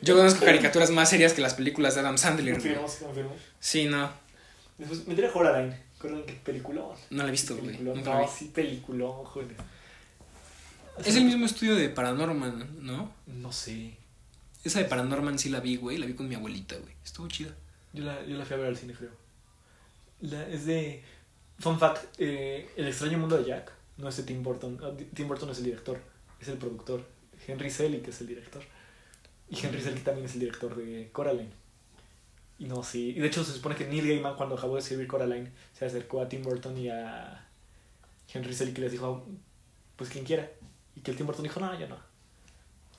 yo 0.01 0.15
conozco 0.15 0.43
caricaturas 0.43 0.89
más 0.89 1.10
serias 1.10 1.34
que 1.34 1.41
las 1.41 1.53
películas 1.53 1.93
de 1.93 2.01
Adam 2.01 2.17
Sandler. 2.17 2.55
Confirmo, 2.55 2.88
sí, 2.88 3.03
confirmo. 3.03 3.36
Sí, 3.60 3.86
no, 3.86 4.12
Después, 4.77 5.08
me 5.08 5.15
tiré 5.15 5.32
Coraline. 5.32 5.75
Coraline, 5.98 6.25
qué 6.25 6.34
peliculón. 6.34 6.96
no 7.10 7.24
la 7.24 7.29
he 7.29 7.32
visto, 7.32 7.55
güey. 7.55 7.77
La 7.77 7.94
vi. 7.94 8.01
No, 8.01 8.27
sí, 8.27 8.51
peliculón, 8.53 9.24
joder. 9.24 9.55
Es 11.03 11.15
el 11.15 11.25
mismo 11.25 11.46
estudio 11.46 11.75
de 11.75 11.89
Paranorman, 11.89 12.86
¿no? 12.86 13.12
No 13.27 13.51
sé. 13.51 13.98
Esa 14.63 14.79
de 14.79 14.86
Paranorman 14.86 15.38
sí 15.38 15.50
la 15.50 15.60
vi, 15.60 15.77
güey. 15.77 15.98
La 15.98 16.05
vi 16.05 16.13
con 16.13 16.27
mi 16.27 16.36
abuelita, 16.36 16.77
güey. 16.77 16.94
Estuvo 17.03 17.27
chida. 17.27 17.53
Yo 17.94 18.03
la, 18.03 18.25
yo 18.25 18.38
la 18.38 18.46
fui 18.46 18.55
a 18.55 18.60
ver 18.60 18.67
al 18.67 18.77
cine, 18.77 18.94
creo. 18.94 19.12
La, 20.22 20.48
es 20.48 20.65
de. 20.65 21.03
Fun 21.60 21.79
fact: 21.79 22.05
eh, 22.17 22.70
El 22.75 22.88
extraño 22.88 23.17
mundo 23.17 23.38
de 23.38 23.46
Jack 23.46 23.72
no 23.98 24.10
es 24.10 24.17
de 24.17 24.24
Tim 24.24 24.44
Burton. 24.44 24.79
Ah, 24.84 24.91
Tim 25.13 25.27
Burton 25.27 25.50
es 25.50 25.60
el 25.60 25.65
director, 25.65 26.00
es 26.39 26.48
el 26.48 26.58
productor. 26.58 27.05
Henry 27.48 27.70
Selick 27.70 28.08
es 28.08 28.22
el 28.22 28.27
director. 28.27 28.63
Y 29.50 29.65
Henry 29.65 29.82
Selick 29.82 30.03
también 30.03 30.25
es 30.25 30.34
el 30.34 30.39
director 30.41 30.75
de 30.75 31.10
Coraline. 31.12 31.51
Y 32.57 32.65
no, 32.65 32.83
sí. 32.83 33.09
Y 33.09 33.19
de 33.19 33.27
hecho, 33.27 33.43
se 33.43 33.51
supone 33.53 33.75
que 33.75 33.85
Neil 33.88 34.07
Gaiman, 34.07 34.35
cuando 34.35 34.55
acabó 34.55 34.75
de 34.75 34.81
escribir 34.81 35.07
Coraline, 35.07 35.51
se 35.77 35.85
acercó 35.85 36.21
a 36.21 36.29
Tim 36.29 36.41
Burton 36.41 36.77
y 36.77 36.89
a 36.89 37.45
Henry 38.33 38.53
Selick 38.53 38.77
les 38.77 38.91
dijo, 38.91 39.25
pues 39.95 40.09
quien 40.09 40.24
quiera. 40.25 40.50
Y 40.95 41.01
que 41.01 41.12
el 41.12 41.17
Tim 41.17 41.25
Burton 41.25 41.43
dijo, 41.43 41.59
no, 41.59 41.77
yo 41.77 41.88
no. 41.88 41.97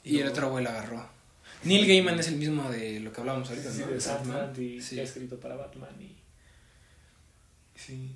Y 0.04 0.20
el 0.20 0.28
otro 0.28 0.58
la 0.60 0.70
agarró. 0.70 1.08
Neil 1.64 1.86
Gaiman 1.86 2.18
es 2.20 2.28
el 2.28 2.36
mismo 2.36 2.70
de 2.70 3.00
lo 3.00 3.12
que 3.12 3.20
hablábamos 3.20 3.48
ahorita, 3.48 3.72
Sí, 3.72 3.80
¿no? 3.80 3.86
de 3.88 4.00
Sandman. 4.00 4.52
y 4.62 4.80
Sí. 4.80 5.00
ha 5.00 5.02
escrito 5.02 5.40
para 5.40 5.56
Batman 5.56 5.90
y... 6.00 6.14
Sí. 7.74 8.14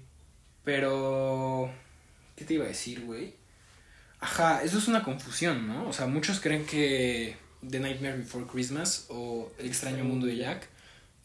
Pero. 0.64 1.70
¿Qué 2.37 2.44
te 2.44 2.54
iba 2.54 2.64
a 2.64 2.68
decir, 2.68 3.04
güey? 3.04 3.35
Ajá, 4.20 4.62
eso 4.62 4.78
es 4.78 4.88
una 4.88 5.02
confusión, 5.02 5.66
¿no? 5.66 5.88
O 5.88 5.92
sea, 5.92 6.06
muchos 6.06 6.40
creen 6.40 6.64
que 6.66 7.37
The 7.68 7.80
Nightmare 7.80 8.18
Before 8.18 8.47
Christmas 8.47 9.06
o 9.09 9.50
El 9.59 9.66
extraño 9.66 10.04
mundo 10.04 10.26
de 10.26 10.37
Jack 10.37 10.68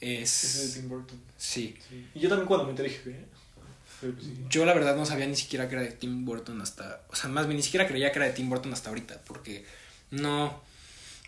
es. 0.06 0.44
Es 0.44 0.74
de 0.74 0.80
Tim 0.82 0.90
Burton. 0.90 1.20
Sí. 1.38 1.76
Sí. 1.90 2.08
Y 2.14 2.20
yo 2.20 2.30
también 2.30 2.48
cuando 2.48 2.66
me 2.66 2.72
enteré 2.72 2.90
dije, 2.90 3.10
¿eh? 3.12 3.26
Pues 4.00 4.14
sí. 4.20 4.46
Yo 4.50 4.66
la 4.66 4.74
verdad 4.74 4.96
no 4.96 5.06
sabía 5.06 5.26
ni 5.26 5.36
siquiera 5.36 5.68
que 5.68 5.76
era 5.76 5.84
de 5.84 5.92
Tim 5.92 6.26
Burton 6.26 6.62
hasta. 6.62 7.02
O 7.10 7.16
sea, 7.16 7.30
más 7.30 7.48
bien 7.48 7.58
ni 7.58 7.64
siquiera 7.64 7.88
creía 7.88 8.12
que 8.12 8.20
era 8.20 8.28
de 8.28 8.34
Tim 8.34 8.50
Burton 8.50 8.74
hasta 8.74 8.90
ahorita. 8.90 9.22
Porque 9.26 9.66
no. 10.12 10.64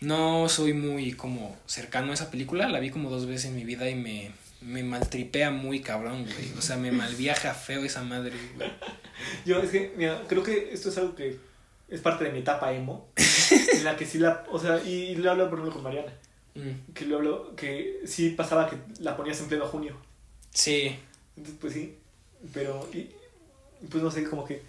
No 0.00 0.48
soy 0.48 0.74
muy 0.74 1.12
como 1.12 1.58
cercano 1.66 2.12
a 2.12 2.14
esa 2.14 2.30
película. 2.30 2.68
La 2.68 2.78
vi 2.78 2.90
como 2.90 3.10
dos 3.10 3.26
veces 3.26 3.46
en 3.46 3.56
mi 3.56 3.64
vida 3.64 3.88
y 3.88 3.94
me. 3.94 4.32
Me 4.60 4.82
maltripea 4.82 5.52
muy 5.52 5.80
cabrón, 5.80 6.24
güey. 6.24 6.52
O 6.58 6.62
sea, 6.62 6.76
me 6.76 6.90
malviaja 6.90 7.54
feo 7.54 7.84
esa 7.84 8.02
madre, 8.02 8.34
güey. 8.56 8.68
Yo 9.46 9.60
es 9.60 9.70
que, 9.70 9.92
mira, 9.96 10.24
creo 10.28 10.42
que 10.42 10.72
esto 10.72 10.88
es 10.88 10.98
algo 10.98 11.14
que 11.14 11.38
es 11.88 12.00
parte 12.00 12.24
de 12.24 12.32
mi 12.32 12.40
etapa 12.40 12.72
emo. 12.72 13.08
en 13.72 13.84
la 13.84 13.96
que 13.96 14.06
sí 14.06 14.18
la... 14.18 14.44
O 14.50 14.58
sea, 14.58 14.82
y 14.82 15.14
lo 15.16 15.30
hablo 15.30 15.48
por 15.48 15.58
ejemplo 15.58 15.74
con 15.74 15.84
Mariana. 15.84 16.12
Mm, 16.58 16.92
Que 16.92 17.04
lo 17.06 17.16
hablo, 17.16 17.54
que 17.56 18.00
sí 18.06 18.30
pasaba 18.30 18.68
que 18.68 18.76
la 19.00 19.16
ponías 19.16 19.40
en 19.40 19.48
pleno 19.48 19.66
junio. 19.66 19.96
Sí. 20.52 20.96
Entonces, 21.36 21.58
pues 21.60 21.72
sí. 21.74 21.96
Pero, 22.52 22.88
y, 22.92 23.10
pues 23.88 24.02
no 24.02 24.10
sé, 24.10 24.24
como 24.24 24.44
que 24.44 24.62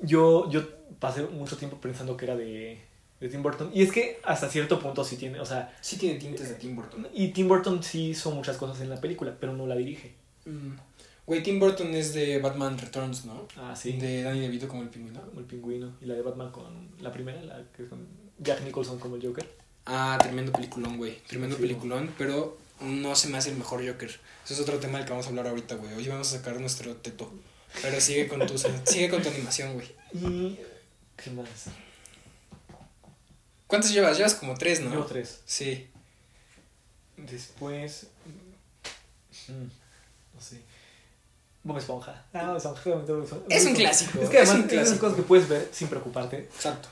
yo, 0.00 0.50
yo 0.50 0.62
pasé 0.98 1.22
mucho 1.22 1.56
tiempo 1.56 1.78
pensando 1.78 2.16
que 2.16 2.24
era 2.26 2.36
de, 2.36 2.78
de 3.20 3.28
Tim 3.28 3.42
Burton. 3.42 3.70
Y 3.74 3.82
es 3.82 3.92
que 3.92 4.20
hasta 4.24 4.48
cierto 4.48 4.78
punto 4.80 5.04
sí 5.04 5.16
tiene, 5.16 5.40
o 5.40 5.46
sea, 5.46 5.76
Sí 5.80 5.96
tiene 5.98 6.18
tintes 6.18 6.48
de 6.48 6.54
Tim 6.56 6.76
Burton. 6.76 7.08
y 7.14 7.28
Tim 7.28 7.48
Burton 7.48 7.82
sí 7.82 8.10
hizo 8.10 8.30
muchas 8.30 8.56
cosas 8.56 8.80
en 8.80 8.90
la 8.90 9.00
película, 9.00 9.36
pero 9.38 9.52
no 9.54 9.66
la 9.66 9.76
dirige. 9.76 10.14
Mm. 10.44 10.74
Güey, 11.26 11.42
Tim 11.42 11.58
Burton 11.58 11.94
es 11.94 12.12
de 12.12 12.38
Batman 12.38 12.76
Returns, 12.76 13.24
¿no? 13.24 13.48
Ah, 13.56 13.74
sí. 13.74 13.92
De 13.92 14.22
Danny 14.22 14.40
DeVito 14.40 14.68
como 14.68 14.82
el 14.82 14.90
pingüino. 14.90 15.22
Como 15.22 15.40
el 15.40 15.46
pingüino. 15.46 15.92
Y 16.02 16.04
la 16.04 16.14
de 16.14 16.20
Batman 16.22 16.50
con 16.52 16.88
la 17.00 17.10
primera, 17.12 17.40
la 17.42 17.64
que 17.74 17.84
es 17.84 17.88
con 17.88 18.06
Jack 18.38 18.62
Nicholson 18.62 18.98
como 18.98 19.16
el 19.16 19.26
Joker. 19.26 19.48
Ah, 19.86 20.18
tremendo 20.20 20.52
peliculón, 20.52 20.96
güey. 20.96 21.18
Tremendo 21.26 21.56
Sí. 21.56 21.62
peliculón, 21.62 22.14
pero 22.16 22.58
no 22.80 23.14
se 23.16 23.28
me 23.28 23.38
hace 23.38 23.50
el 23.50 23.56
mejor 23.56 23.86
Joker. 23.86 24.08
Eso 24.44 24.54
es 24.54 24.60
otro 24.60 24.78
tema 24.78 24.98
del 24.98 25.06
que 25.06 25.10
vamos 25.12 25.26
a 25.26 25.28
hablar 25.30 25.46
ahorita, 25.48 25.74
güey. 25.76 25.92
Hoy 25.94 26.08
vamos 26.08 26.32
a 26.32 26.38
sacar 26.38 26.58
nuestro 26.60 26.94
teto. 26.96 27.32
Pero 27.82 28.00
sigue 28.00 28.28
con 28.28 28.46
tu, 28.46 28.56
sigue 28.86 29.08
con 29.10 29.22
tu 29.22 29.28
animación, 29.28 29.74
güey. 29.74 29.94
Y. 30.12 30.58
¿Qué 31.16 31.30
más? 31.30 31.48
¿Cuántos 33.66 33.92
llevas? 33.92 34.16
Llevas 34.16 34.34
como 34.34 34.54
tres, 34.54 34.80
¿no? 34.80 34.90
Llevo 34.90 35.04
tres. 35.06 35.40
Sí. 35.44 35.88
Después. 37.16 38.08
mm, 39.48 39.52
No 40.34 40.40
sé. 40.40 40.60
Bob 41.62 41.78
Esponja. 41.78 42.24
Ah, 42.32 42.48
Bob 42.48 42.56
Esponja. 42.56 43.36
Es 43.48 43.64
un 43.64 43.74
clásico. 43.74 44.20
Es 44.20 44.28
que 44.28 44.38
además 44.38 44.70
es 44.70 44.72
un 44.72 44.78
es 44.94 44.98
cosas 45.00 45.16
que 45.16 45.22
puedes 45.22 45.48
ver 45.48 45.68
sin 45.72 45.88
preocuparte. 45.88 46.38
Exacto. 46.38 46.88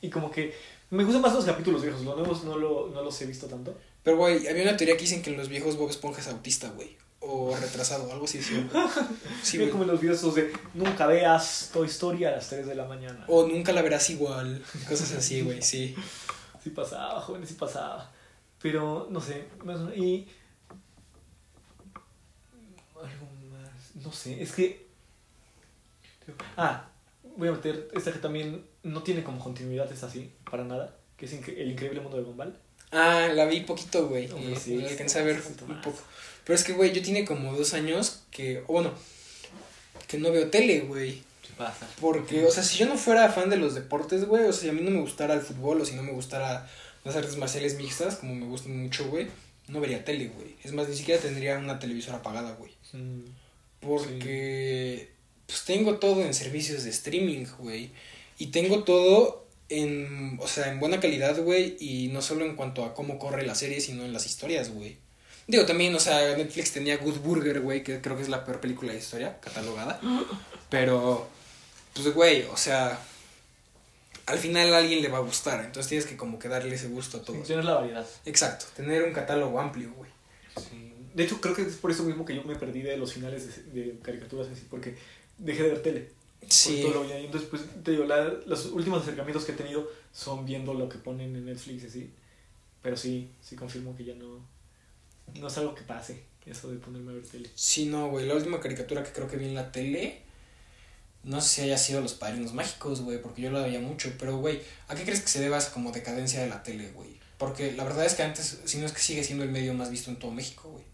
Y 0.00 0.08
como 0.10 0.30
que 0.30 0.54
me 0.94 1.04
gustan 1.04 1.22
más 1.22 1.34
los 1.34 1.44
capítulos 1.44 1.82
viejos, 1.82 2.02
los 2.02 2.16
nuevos 2.16 2.44
no, 2.44 2.56
lo, 2.56 2.88
no 2.88 3.02
los 3.02 3.20
he 3.22 3.26
visto 3.26 3.46
tanto. 3.46 3.76
Pero, 4.02 4.16
güey, 4.16 4.46
había 4.48 4.62
una 4.62 4.76
teoría 4.76 4.96
que 4.96 5.02
dicen 5.02 5.22
que 5.22 5.30
en 5.30 5.36
los 5.36 5.48
viejos 5.48 5.76
Bob 5.76 5.90
Esponja 5.90 6.20
es 6.20 6.28
autista, 6.28 6.68
güey. 6.70 6.96
O 7.20 7.56
retrasado, 7.56 8.10
algo 8.12 8.26
así. 8.26 8.40
Sí. 8.42 8.66
Sí, 9.42 9.58
güey. 9.58 9.70
como 9.70 9.84
en 9.84 9.90
los 9.90 10.00
videos 10.00 10.18
esos 10.18 10.34
de 10.34 10.52
nunca 10.74 11.06
veas 11.06 11.70
Toy 11.72 11.86
Story 11.86 12.24
a 12.24 12.32
las 12.32 12.48
3 12.50 12.66
de 12.66 12.74
la 12.74 12.84
mañana. 12.86 13.24
O 13.28 13.46
nunca 13.46 13.72
la 13.72 13.82
verás 13.82 14.10
igual. 14.10 14.62
Cosas 14.88 15.12
así, 15.12 15.42
güey, 15.42 15.62
sí. 15.62 15.94
Sí 16.62 16.70
pasaba, 16.70 17.20
jóvenes, 17.20 17.50
sí 17.50 17.56
pasaba. 17.56 18.10
Pero, 18.62 19.06
no 19.10 19.20
sé, 19.20 19.44
más 19.64 19.76
o 19.80 19.84
menos- 19.84 19.96
y... 19.98 20.26
Algo 22.94 23.26
más, 23.52 23.94
no 24.02 24.10
sé, 24.12 24.42
es 24.42 24.52
que... 24.52 24.86
Ah, 26.56 26.88
voy 27.36 27.48
a 27.48 27.52
meter 27.52 27.88
esta 27.92 28.12
que 28.12 28.18
también 28.18 28.64
no 28.82 29.02
tiene 29.02 29.22
como 29.22 29.38
continuidad, 29.38 29.90
es 29.92 30.02
así, 30.04 30.32
para 30.54 30.64
nada, 30.64 30.96
que 31.16 31.26
es 31.26 31.32
El 31.32 31.72
Increíble 31.72 32.00
Mundo 32.00 32.16
de 32.16 32.22
Gumball. 32.22 32.56
Ah, 32.92 33.28
la 33.34 33.44
vi 33.46 33.62
poquito, 33.62 34.06
güey. 34.06 34.28
Sí, 34.56 34.76
la 34.76 34.88
alcancé 34.88 35.18
a 35.18 35.24
ver 35.24 35.42
un 35.68 35.80
poco. 35.82 35.98
Pero 36.44 36.54
es 36.54 36.62
que, 36.62 36.74
güey, 36.74 36.92
yo 36.92 37.02
tiene 37.02 37.24
como 37.24 37.56
dos 37.56 37.74
años 37.74 38.22
que, 38.30 38.62
o 38.68 38.74
bueno, 38.74 38.92
que 40.06 40.16
no 40.16 40.30
veo 40.30 40.50
tele, 40.50 40.82
güey. 40.82 41.24
¿Qué 41.42 41.48
pasa? 41.58 41.88
Porque, 42.00 42.44
o 42.44 42.52
sea, 42.52 42.62
si 42.62 42.78
yo 42.78 42.86
no 42.86 42.96
fuera 42.96 43.28
fan 43.30 43.50
de 43.50 43.56
los 43.56 43.74
deportes, 43.74 44.26
güey, 44.26 44.44
o 44.44 44.52
sea, 44.52 44.62
si 44.62 44.68
a 44.68 44.72
mí 44.72 44.80
no 44.80 44.92
me 44.92 45.00
gustara 45.00 45.34
el 45.34 45.40
fútbol 45.40 45.80
o 45.80 45.84
si 45.84 45.96
no 45.96 46.04
me 46.04 46.12
gustara 46.12 46.70
las 47.02 47.16
artes 47.16 47.36
marciales 47.36 47.76
mixtas, 47.76 48.14
como 48.14 48.36
me 48.36 48.46
gustan 48.46 48.80
mucho, 48.80 49.08
güey, 49.08 49.26
no 49.66 49.80
vería 49.80 50.04
tele, 50.04 50.28
güey. 50.28 50.54
Es 50.62 50.72
más, 50.72 50.88
ni 50.88 50.94
siquiera 50.94 51.20
tendría 51.20 51.58
una 51.58 51.80
televisora 51.80 52.18
apagada, 52.18 52.52
güey. 52.52 52.70
Mm, 52.92 53.24
Porque, 53.80 55.10
pues 55.48 55.64
tengo 55.64 55.96
todo 55.96 56.22
en 56.22 56.32
servicios 56.32 56.84
de 56.84 56.90
streaming, 56.90 57.46
güey. 57.58 57.90
Y 58.38 58.48
tengo 58.48 58.84
todo 58.84 59.43
en, 59.68 60.38
o 60.40 60.48
sea, 60.48 60.70
en 60.70 60.80
buena 60.80 61.00
calidad, 61.00 61.36
güey. 61.42 61.76
Y 61.80 62.08
no 62.08 62.22
solo 62.22 62.44
en 62.44 62.56
cuanto 62.56 62.84
a 62.84 62.94
cómo 62.94 63.18
corre 63.18 63.46
la 63.46 63.54
serie, 63.54 63.80
sino 63.80 64.04
en 64.04 64.12
las 64.12 64.26
historias, 64.26 64.70
güey. 64.70 64.96
Digo, 65.46 65.66
también, 65.66 65.94
o 65.94 66.00
sea, 66.00 66.36
Netflix 66.36 66.72
tenía 66.72 66.96
Good 66.96 67.18
Burger, 67.18 67.60
güey, 67.60 67.82
que 67.82 68.00
creo 68.00 68.16
que 68.16 68.22
es 68.22 68.28
la 68.28 68.44
peor 68.44 68.60
película 68.60 68.92
de 68.92 68.98
la 68.98 69.04
historia, 69.04 69.40
catalogada. 69.40 70.00
Pero, 70.70 71.28
pues, 71.92 72.14
güey, 72.14 72.44
o 72.44 72.56
sea, 72.56 72.98
al 74.26 74.38
final 74.38 74.72
a 74.72 74.78
alguien 74.78 75.02
le 75.02 75.08
va 75.08 75.18
a 75.18 75.22
gustar. 75.22 75.62
Entonces 75.64 75.88
tienes 75.88 76.06
que 76.06 76.16
como 76.16 76.38
que 76.38 76.48
darle 76.48 76.74
ese 76.74 76.88
gusto 76.88 77.18
a 77.18 77.22
todo. 77.22 77.36
Tienes 77.42 77.64
la 77.64 77.74
variedad. 77.74 78.06
Exacto, 78.24 78.66
tener 78.74 79.02
un 79.02 79.12
catálogo 79.12 79.60
amplio, 79.60 79.92
güey. 79.92 80.10
Sí. 80.56 80.92
De 81.14 81.24
hecho, 81.24 81.40
creo 81.40 81.54
que 81.54 81.62
es 81.62 81.76
por 81.76 81.90
eso 81.90 82.02
mismo 82.04 82.24
que 82.24 82.34
yo 82.34 82.42
me 82.44 82.56
perdí 82.56 82.82
de 82.82 82.96
los 82.96 83.12
finales 83.12 83.72
de, 83.72 83.82
de 83.82 83.98
caricaturas 84.00 84.48
así, 84.48 84.66
porque 84.70 84.96
dejé 85.38 85.62
de 85.62 85.68
ver 85.68 85.82
tele. 85.82 86.10
Sí. 86.48 86.84
Entonces, 87.10 87.48
pues, 87.50 87.62
te 87.82 87.92
digo, 87.92 88.04
la- 88.04 88.32
los 88.46 88.66
últimos 88.66 89.02
acercamientos 89.02 89.44
que 89.44 89.52
he 89.52 89.56
tenido 89.56 89.88
son 90.12 90.44
viendo 90.44 90.74
lo 90.74 90.88
que 90.88 90.98
ponen 90.98 91.34
en 91.36 91.44
Netflix 91.46 91.82
y 91.82 91.86
así. 91.86 92.10
Pero 92.82 92.96
sí, 92.96 93.30
sí 93.40 93.56
confirmo 93.56 93.96
que 93.96 94.04
ya 94.04 94.14
no, 94.14 94.40
no 95.40 95.46
es 95.46 95.58
algo 95.58 95.74
que 95.74 95.82
pase, 95.82 96.22
eso 96.46 96.70
de 96.70 96.78
ponerme 96.78 97.12
a 97.12 97.14
ver 97.14 97.26
tele. 97.26 97.50
Sí, 97.54 97.86
no, 97.86 98.08
güey. 98.10 98.26
La 98.26 98.34
última 98.34 98.60
caricatura 98.60 99.02
que 99.02 99.12
creo 99.12 99.28
que 99.28 99.36
vi 99.36 99.46
en 99.46 99.54
la 99.54 99.72
tele. 99.72 100.22
No 101.22 101.40
sé 101.40 101.48
si 101.48 101.60
haya 101.62 101.78
sido 101.78 102.02
Los 102.02 102.12
Padrinos 102.12 102.52
Mágicos, 102.52 103.00
güey, 103.00 103.22
porque 103.22 103.40
yo 103.40 103.50
la 103.50 103.62
veía 103.62 103.80
mucho. 103.80 104.12
Pero, 104.18 104.36
güey, 104.36 104.60
¿a 104.88 104.94
qué 104.94 105.04
crees 105.04 105.22
que 105.22 105.28
se 105.28 105.40
deba 105.40 105.56
esa 105.56 105.72
como 105.72 105.90
decadencia 105.90 106.40
de 106.42 106.48
la 106.50 106.62
tele, 106.62 106.90
güey? 106.92 107.18
Porque 107.38 107.72
la 107.72 107.84
verdad 107.84 108.04
es 108.04 108.12
que 108.14 108.22
antes, 108.22 108.60
si 108.66 108.76
no 108.78 108.84
es 108.84 108.92
que 108.92 109.00
sigue 109.00 109.24
siendo 109.24 109.42
el 109.42 109.50
medio 109.50 109.72
más 109.72 109.90
visto 109.90 110.10
en 110.10 110.18
todo 110.18 110.30
México, 110.32 110.68
güey. 110.68 110.84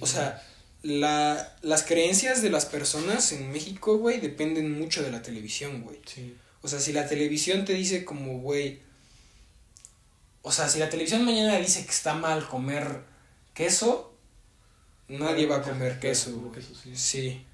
O 0.00 0.06
sea, 0.06 0.42
la, 0.82 1.56
las 1.62 1.84
creencias 1.84 2.42
de 2.42 2.50
las 2.50 2.66
personas 2.66 3.32
en 3.32 3.52
México, 3.52 3.98
güey, 3.98 4.20
dependen 4.20 4.78
mucho 4.78 5.02
de 5.02 5.12
la 5.12 5.22
televisión, 5.22 5.82
güey. 5.82 6.00
Sí. 6.04 6.36
O 6.60 6.68
sea, 6.68 6.80
si 6.80 6.92
la 6.92 7.08
televisión 7.08 7.64
te 7.64 7.74
dice 7.74 8.04
como, 8.04 8.40
güey. 8.40 8.80
O 10.42 10.50
sea, 10.50 10.68
si 10.68 10.80
la 10.80 10.90
televisión 10.90 11.24
mañana 11.24 11.56
dice 11.58 11.84
que 11.84 11.90
está 11.90 12.14
mal 12.14 12.46
comer 12.46 13.02
queso, 13.54 14.12
nadie 15.08 15.46
va 15.46 15.56
a 15.56 15.62
comer 15.62 16.00
queso, 16.00 16.32
güey. 16.36 16.52
Queso, 16.52 16.74
sí. 16.74 16.96
Sí. 16.96 17.46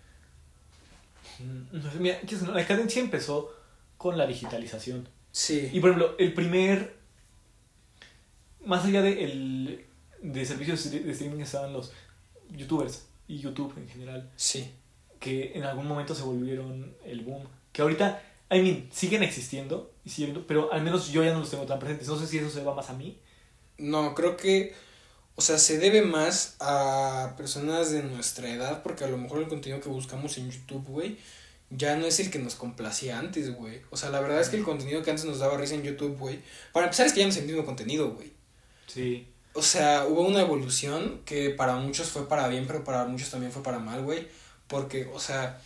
Mm, 1.39 1.77
no 1.77 1.93
sé, 1.93 1.99
mira, 1.99 2.19
la 2.47 2.55
decadencia 2.55 3.03
empezó 3.03 3.55
con 3.99 4.17
la 4.17 4.27
digitalización. 4.27 5.07
Sí. 5.33 5.69
Y 5.71 5.81
por 5.81 5.91
ejemplo, 5.91 6.17
el 6.19 6.33
primer. 6.33 6.97
Más 8.65 8.85
allá 8.85 9.03
de, 9.03 9.25
el, 9.25 9.87
de 10.23 10.45
servicios 10.47 10.91
de 10.91 11.11
streaming 11.13 11.41
estaban 11.41 11.73
los 11.73 11.93
youtubers 12.51 13.08
y 13.29 13.39
YouTube 13.39 13.75
en 13.77 13.89
general, 13.89 14.31
Sí. 14.37 14.73
que 15.21 15.53
en 15.55 15.65
algún 15.65 15.87
momento 15.87 16.15
se 16.15 16.23
volvieron 16.23 16.97
el 17.05 17.21
boom. 17.21 17.47
Que 17.73 17.83
ahorita, 17.83 18.23
I 18.51 18.61
mean, 18.63 18.89
siguen 18.93 19.23
existiendo, 19.23 19.93
y 20.05 20.11
siguen, 20.11 20.45
pero 20.49 20.73
al 20.73 20.83
menos 20.83 21.11
yo 21.11 21.23
ya 21.23 21.33
no 21.33 21.41
los 21.41 21.51
tengo 21.51 21.67
tan 21.67 21.79
presentes. 21.79 22.09
No 22.09 22.19
sé 22.19 22.27
si 22.27 22.39
eso 22.39 22.51
se 22.51 22.65
va 22.65 22.75
más 22.75 22.89
a 22.91 22.95
mí. 22.95 23.19
No, 23.79 24.15
creo 24.15 24.37
que. 24.37 24.75
O 25.37 25.41
sea, 25.41 25.57
se 25.59 25.79
debe 25.79 26.03
más 26.03 26.57
a 26.59 27.35
personas 27.37 27.93
de 27.93 28.03
nuestra 28.03 28.51
edad, 28.53 28.83
porque 28.83 29.05
a 29.05 29.09
lo 29.09 29.19
mejor 29.19 29.41
el 29.41 29.47
contenido 29.49 29.81
que 29.81 29.89
buscamos 29.89 30.37
en 30.39 30.51
YouTube, 30.51 30.85
güey, 30.89 31.19
ya 31.71 31.95
no 31.97 32.07
es 32.07 32.19
el 32.19 32.31
que 32.31 32.41
nos 32.41 32.57
complacía 32.57 33.21
antes, 33.21 33.55
güey. 33.55 33.83
O 33.91 33.97
sea, 33.97 34.11
la 34.11 34.21
verdad 34.21 34.41
es 34.41 34.49
que 34.49 34.57
el 34.57 34.65
contenido 34.65 35.01
que 35.03 35.11
antes 35.11 35.27
nos 35.27 35.39
daba 35.39 35.57
risa 35.57 35.75
en 35.77 35.85
YouTube, 35.85 36.17
güey. 36.19 36.41
Para 36.73 36.87
empezar, 36.87 37.07
es 37.07 37.13
que 37.13 37.21
ya 37.21 37.27
no 37.27 37.31
es 37.31 37.37
el 37.37 37.47
mismo 37.47 37.65
contenido, 37.65 38.11
güey. 38.11 38.33
Sí. 38.89 39.29
O 39.55 39.63
sea, 39.63 40.07
hubo 40.07 40.23
una 40.23 40.41
evolución 40.41 41.21
que 41.25 41.51
para 41.51 41.77
muchos 41.77 42.09
fue 42.09 42.29
para 42.29 42.47
bien, 42.49 42.67
pero 42.67 42.85
para 42.85 43.05
muchos 43.07 43.31
también 43.31 43.51
fue 43.53 43.63
para 43.63 43.79
mal, 43.79 44.03
güey. 44.03 44.29
Porque, 44.69 45.11
o 45.13 45.19
sea, 45.19 45.61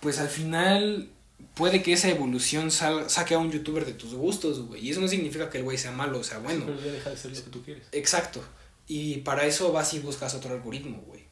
pues 0.00 0.18
al 0.20 0.28
final 0.28 1.10
puede 1.54 1.82
que 1.82 1.92
esa 1.92 2.08
evolución 2.08 2.70
sal- 2.70 3.10
saque 3.10 3.34
a 3.34 3.38
un 3.38 3.50
youtuber 3.50 3.84
de 3.84 3.92
tus 3.92 4.14
gustos, 4.14 4.60
güey. 4.66 4.86
Y 4.86 4.90
eso 4.90 5.00
no 5.00 5.08
significa 5.08 5.50
que 5.50 5.58
el 5.58 5.64
güey 5.64 5.76
sea 5.76 5.90
malo 5.92 6.20
o 6.20 6.24
sea 6.24 6.38
bueno. 6.38 6.64
Pero 6.66 6.80
ya 6.80 6.92
deja 6.92 7.10
de 7.10 7.16
ser 7.16 7.30
lo 7.36 7.44
que 7.44 7.50
tú 7.50 7.62
quieres. 7.62 7.86
Exacto. 7.92 8.40
Y 8.88 9.18
para 9.18 9.44
eso 9.44 9.72
vas 9.72 9.92
y 9.94 9.98
buscas 9.98 10.34
otro 10.34 10.54
algoritmo, 10.54 11.02
güey. 11.06 11.24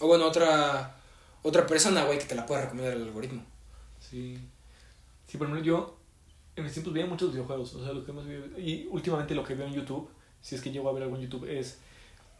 O 0.00 0.06
bueno, 0.06 0.26
otra 0.26 0.94
otra 1.42 1.66
persona, 1.66 2.04
güey, 2.04 2.18
que 2.18 2.26
te 2.26 2.34
la 2.34 2.44
pueda 2.46 2.62
recomendar 2.62 2.92
el 2.94 3.02
algoritmo. 3.04 3.44
Sí. 3.98 4.38
Sí, 5.26 5.38
por 5.38 5.46
ejemplo, 5.46 5.64
yo 5.64 5.96
en 6.56 6.64
mis 6.64 6.72
tiempos 6.72 6.92
veía 6.92 7.06
muchos 7.06 7.32
videojuegos. 7.32 7.74
O 7.74 7.82
sea, 7.84 7.92
lo 7.92 8.04
que 8.04 8.10
hemos 8.10 8.26
visto. 8.26 8.58
Y 8.60 8.86
últimamente 8.90 9.34
lo 9.34 9.42
que 9.44 9.54
veo 9.54 9.66
en 9.66 9.74
YouTube, 9.74 10.08
si 10.42 10.54
es 10.54 10.60
que 10.60 10.70
llego 10.70 10.88
a 10.88 10.92
ver 10.92 11.02
algo 11.02 11.16
en 11.16 11.22
YouTube, 11.22 11.44
es. 11.48 11.78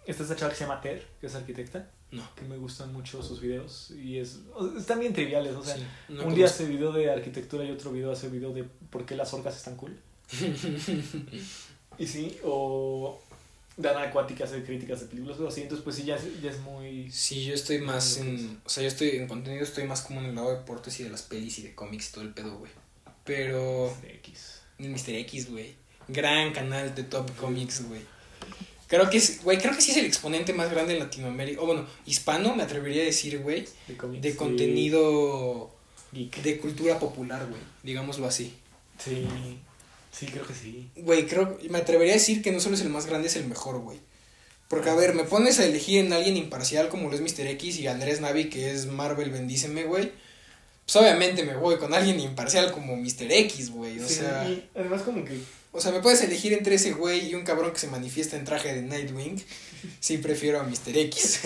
Esta 0.06 0.22
es 0.22 0.36
chava 0.36 0.50
que 0.50 0.56
se 0.56 0.64
llama 0.64 0.80
Ter, 0.80 1.06
que 1.20 1.26
es 1.26 1.34
arquitecta. 1.34 1.90
No. 2.10 2.26
Que 2.34 2.42
me 2.42 2.56
gustan 2.56 2.92
mucho 2.92 3.22
sus 3.22 3.40
videos. 3.40 3.90
Y 3.90 4.18
es. 4.18 4.38
Están 4.76 5.00
bien 5.00 5.12
triviales. 5.12 5.54
O 5.54 5.62
sea, 5.62 5.76
Sí, 5.76 5.82
no 6.08 6.24
un 6.24 6.34
día 6.34 6.46
hace 6.46 6.64
video 6.66 6.92
de 6.92 7.10
arquitectura 7.10 7.64
y 7.64 7.70
otro 7.70 7.92
video 7.92 8.10
hace 8.10 8.28
video 8.28 8.52
de 8.52 8.64
por 8.64 9.04
qué 9.04 9.14
las 9.14 9.32
orcas 9.34 9.56
están 9.56 9.76
cool. 9.76 9.98
y 11.98 12.06
sí, 12.06 12.38
o. 12.44 13.20
Dana 13.76 14.02
Acuática 14.02 14.42
hace 14.42 14.64
críticas 14.64 15.00
de 15.00 15.06
películas 15.06 15.38
o 15.38 15.46
así. 15.46 15.62
Entonces, 15.62 15.84
pues 15.84 15.96
sí, 15.96 16.04
ya 16.04 16.16
es, 16.16 16.42
ya 16.42 16.50
es 16.50 16.58
muy. 16.60 17.10
Sí, 17.12 17.44
yo 17.44 17.54
estoy 17.54 17.78
más 17.78 18.16
en. 18.16 18.60
O 18.64 18.68
sea, 18.68 18.82
yo 18.82 18.88
estoy 18.88 19.10
en 19.10 19.28
contenido, 19.28 19.62
estoy 19.62 19.84
más 19.84 20.00
como 20.00 20.20
en 20.20 20.26
el 20.26 20.34
lado 20.34 20.50
de 20.50 20.56
deportes 20.56 20.98
y 21.00 21.04
de 21.04 21.10
las 21.10 21.22
pelis 21.22 21.58
y 21.58 21.62
de 21.62 21.74
cómics 21.74 22.08
y 22.08 22.12
todo 22.12 22.24
el 22.24 22.32
pedo, 22.32 22.58
güey. 22.58 22.72
Pero. 23.24 23.94
de 24.02 24.14
X. 24.14 24.62
Mr. 24.78 25.10
X, 25.10 25.50
güey. 25.50 25.76
Gran 26.08 26.52
canal 26.52 26.94
de 26.94 27.04
Top 27.04 27.30
Comics, 27.36 27.86
güey. 27.88 28.00
Creo 28.86 29.10
que 29.10 29.18
es, 29.18 29.42
güey, 29.42 29.58
creo 29.58 29.74
que 29.74 29.82
sí 29.82 29.90
es 29.90 29.98
el 29.98 30.06
exponente 30.06 30.54
más 30.54 30.70
grande 30.70 30.94
en 30.94 31.00
Latinoamérica. 31.00 31.60
O 31.60 31.66
bueno, 31.66 31.86
hispano, 32.06 32.56
me 32.56 32.62
atrevería 32.62 33.02
a 33.02 33.06
decir, 33.06 33.38
güey. 33.40 33.66
De, 33.86 33.96
cómics, 33.96 34.22
De 34.22 34.34
contenido 34.34 35.70
de 36.12 36.58
cultura 36.58 36.98
popular, 36.98 37.46
güey. 37.48 37.60
Digámoslo 37.82 38.26
así. 38.26 38.54
Sí. 38.98 39.26
Sí, 40.10 40.26
creo 40.26 40.46
que 40.46 40.54
sí. 40.54 40.88
Güey, 40.96 41.26
creo, 41.26 41.58
me 41.68 41.78
atrevería 41.78 42.14
a 42.14 42.16
decir 42.16 42.42
que 42.42 42.50
no 42.50 42.60
solo 42.60 42.74
es 42.76 42.80
el 42.80 42.88
más 42.88 43.06
grande, 43.06 43.28
es 43.28 43.36
el 43.36 43.46
mejor, 43.46 43.78
güey. 43.80 43.98
Porque, 44.68 44.90
a 44.90 44.94
ver, 44.94 45.14
me 45.14 45.24
pones 45.24 45.58
a 45.60 45.64
elegir 45.64 46.04
en 46.04 46.12
alguien 46.12 46.36
imparcial 46.36 46.88
como 46.88 47.10
lo 47.10 47.14
es 47.14 47.20
Mr. 47.20 47.46
X 47.46 47.78
y 47.78 47.86
Andrés 47.86 48.20
Navi, 48.20 48.48
que 48.48 48.72
es 48.72 48.86
Marvel, 48.86 49.30
bendíceme, 49.30 49.84
güey. 49.84 50.12
Pues 50.84 50.96
obviamente 50.96 51.44
me 51.44 51.56
voy 51.56 51.76
con 51.76 51.92
alguien 51.92 52.18
imparcial 52.20 52.72
como 52.72 52.96
Mr. 52.96 53.30
X, 53.30 53.70
güey. 53.70 54.00
O 54.00 54.08
Sí, 54.08 54.14
sea, 54.14 54.48
y 54.48 54.66
además 54.74 55.02
como 55.02 55.24
que 55.24 55.38
o 55.72 55.80
sea, 55.80 55.92
me 55.92 56.00
puedes 56.00 56.20
elegir 56.22 56.52
entre 56.52 56.74
ese 56.76 56.92
güey 56.92 57.28
y 57.30 57.34
un 57.34 57.44
cabrón 57.44 57.72
que 57.72 57.78
se 57.78 57.86
manifiesta 57.88 58.36
en 58.36 58.44
traje 58.44 58.74
de 58.74 58.82
Nightwing. 58.82 59.42
Sí, 60.00 60.18
prefiero 60.18 60.60
a 60.60 60.64
Mr. 60.64 60.96
X. 60.96 61.40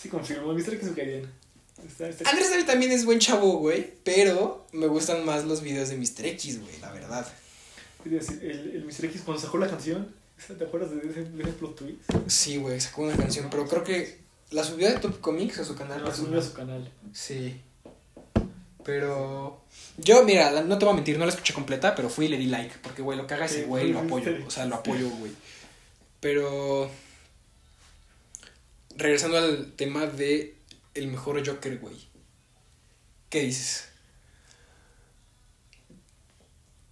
sí 0.00 0.08
confirmo, 0.08 0.54
viste 0.54 0.78
que 0.78 0.84
se 0.86 0.92
cae 0.94 1.06
bien. 1.06 1.30
Está, 1.86 2.08
está- 2.08 2.30
Andrés 2.30 2.50
Navi 2.50 2.64
también 2.64 2.92
es 2.92 3.04
buen 3.04 3.18
chavo, 3.18 3.58
güey. 3.58 3.92
Pero 4.04 4.66
me 4.72 4.86
gustan 4.86 5.24
más 5.24 5.44
los 5.44 5.60
videos 5.62 5.88
de 5.90 5.96
Mr. 5.98 6.26
X, 6.26 6.60
güey, 6.60 6.78
la 6.80 6.92
verdad. 6.92 7.26
El, 8.06 8.12
el 8.74 8.84
Mr. 8.84 9.06
X 9.06 9.22
cuando 9.24 9.42
sacó 9.42 9.58
la 9.58 9.68
canción, 9.68 10.14
¿te 10.58 10.64
acuerdas 10.64 10.90
de 10.90 10.98
ese, 11.08 11.24
de 11.24 11.42
ese 11.42 11.52
plot 11.52 11.76
twist? 11.76 12.00
Sí, 12.26 12.56
güey, 12.58 12.80
sacó 12.80 13.02
una 13.02 13.16
canción, 13.16 13.48
pero 13.50 13.66
creo 13.66 13.82
que 13.84 14.18
la 14.50 14.62
subió 14.64 14.88
de 14.90 14.98
Top 14.98 15.20
Comics 15.20 15.58
a 15.58 15.64
su 15.64 15.74
canal. 15.74 16.04
La 16.04 16.14
subió 16.14 16.38
a 16.38 16.42
su 16.42 16.52
canal. 16.52 16.90
Sí. 17.12 17.60
Pero. 18.84 19.64
Yo, 19.96 20.24
mira, 20.24 20.62
no 20.62 20.78
te 20.78 20.84
voy 20.84 20.92
a 20.92 20.96
mentir, 20.96 21.18
no 21.18 21.24
la 21.24 21.30
escuché 21.30 21.54
completa, 21.54 21.94
pero 21.94 22.08
fui 22.08 22.26
y 22.26 22.28
le 22.28 22.36
di 22.36 22.46
like. 22.46 22.76
Porque, 22.82 23.02
güey, 23.02 23.16
lo 23.16 23.26
que 23.26 23.34
haga 23.34 23.46
ese 23.46 23.60
Sí, 23.60 23.64
güey, 23.64 23.92
lo 23.92 24.00
apoyo. 24.00 24.32
O 24.46 24.50
sea, 24.50 24.66
lo 24.66 24.76
apoyo, 24.76 25.08
güey. 25.08 25.32
Pero. 26.20 26.90
Regresando 28.96 29.38
al 29.38 29.72
tema 29.72 30.06
de 30.06 30.56
el 30.94 31.08
mejor 31.08 31.44
Joker, 31.46 31.78
güey. 31.78 31.96
¿Qué 33.28 33.40
dices? 33.40 33.88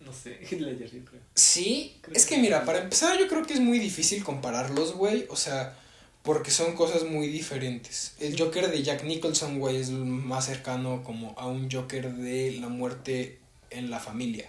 No 0.00 0.12
sé, 0.12 0.40
Ledger, 0.50 0.90
yo 0.90 1.05
creo. 1.05 1.20
Sí, 1.35 1.98
Creo 2.02 2.16
es 2.16 2.26
que 2.26 2.35
que 2.35 2.40
mira, 2.40 2.64
para 2.64 2.81
empezar 2.81 3.18
yo 3.18 3.28
creo 3.28 3.46
que 3.46 3.55
es 3.55 3.61
muy 3.61 3.78
difícil 3.78 4.24
compararlos, 4.24 4.94
güey. 4.94 5.26
O 5.31 5.37
sea, 5.37 5.78
porque 6.22 6.50
son 6.50 6.74
cosas 6.74 7.04
muy 7.04 7.26
diferentes. 7.28 8.14
El 8.20 8.38
Joker 8.38 8.70
de 8.70 8.82
Jack 8.82 9.04
Nicholson, 9.04 9.58
güey, 9.58 9.76
es 9.76 9.90
más 9.90 10.46
cercano 10.46 11.02
como 11.02 11.35
a 11.38 11.46
un 11.46 11.70
Joker 11.70 12.12
de 12.14 12.52
la 12.61 12.68
muerte 12.68 13.38
en 13.70 13.90
la 13.90 13.98
familia. 13.98 14.48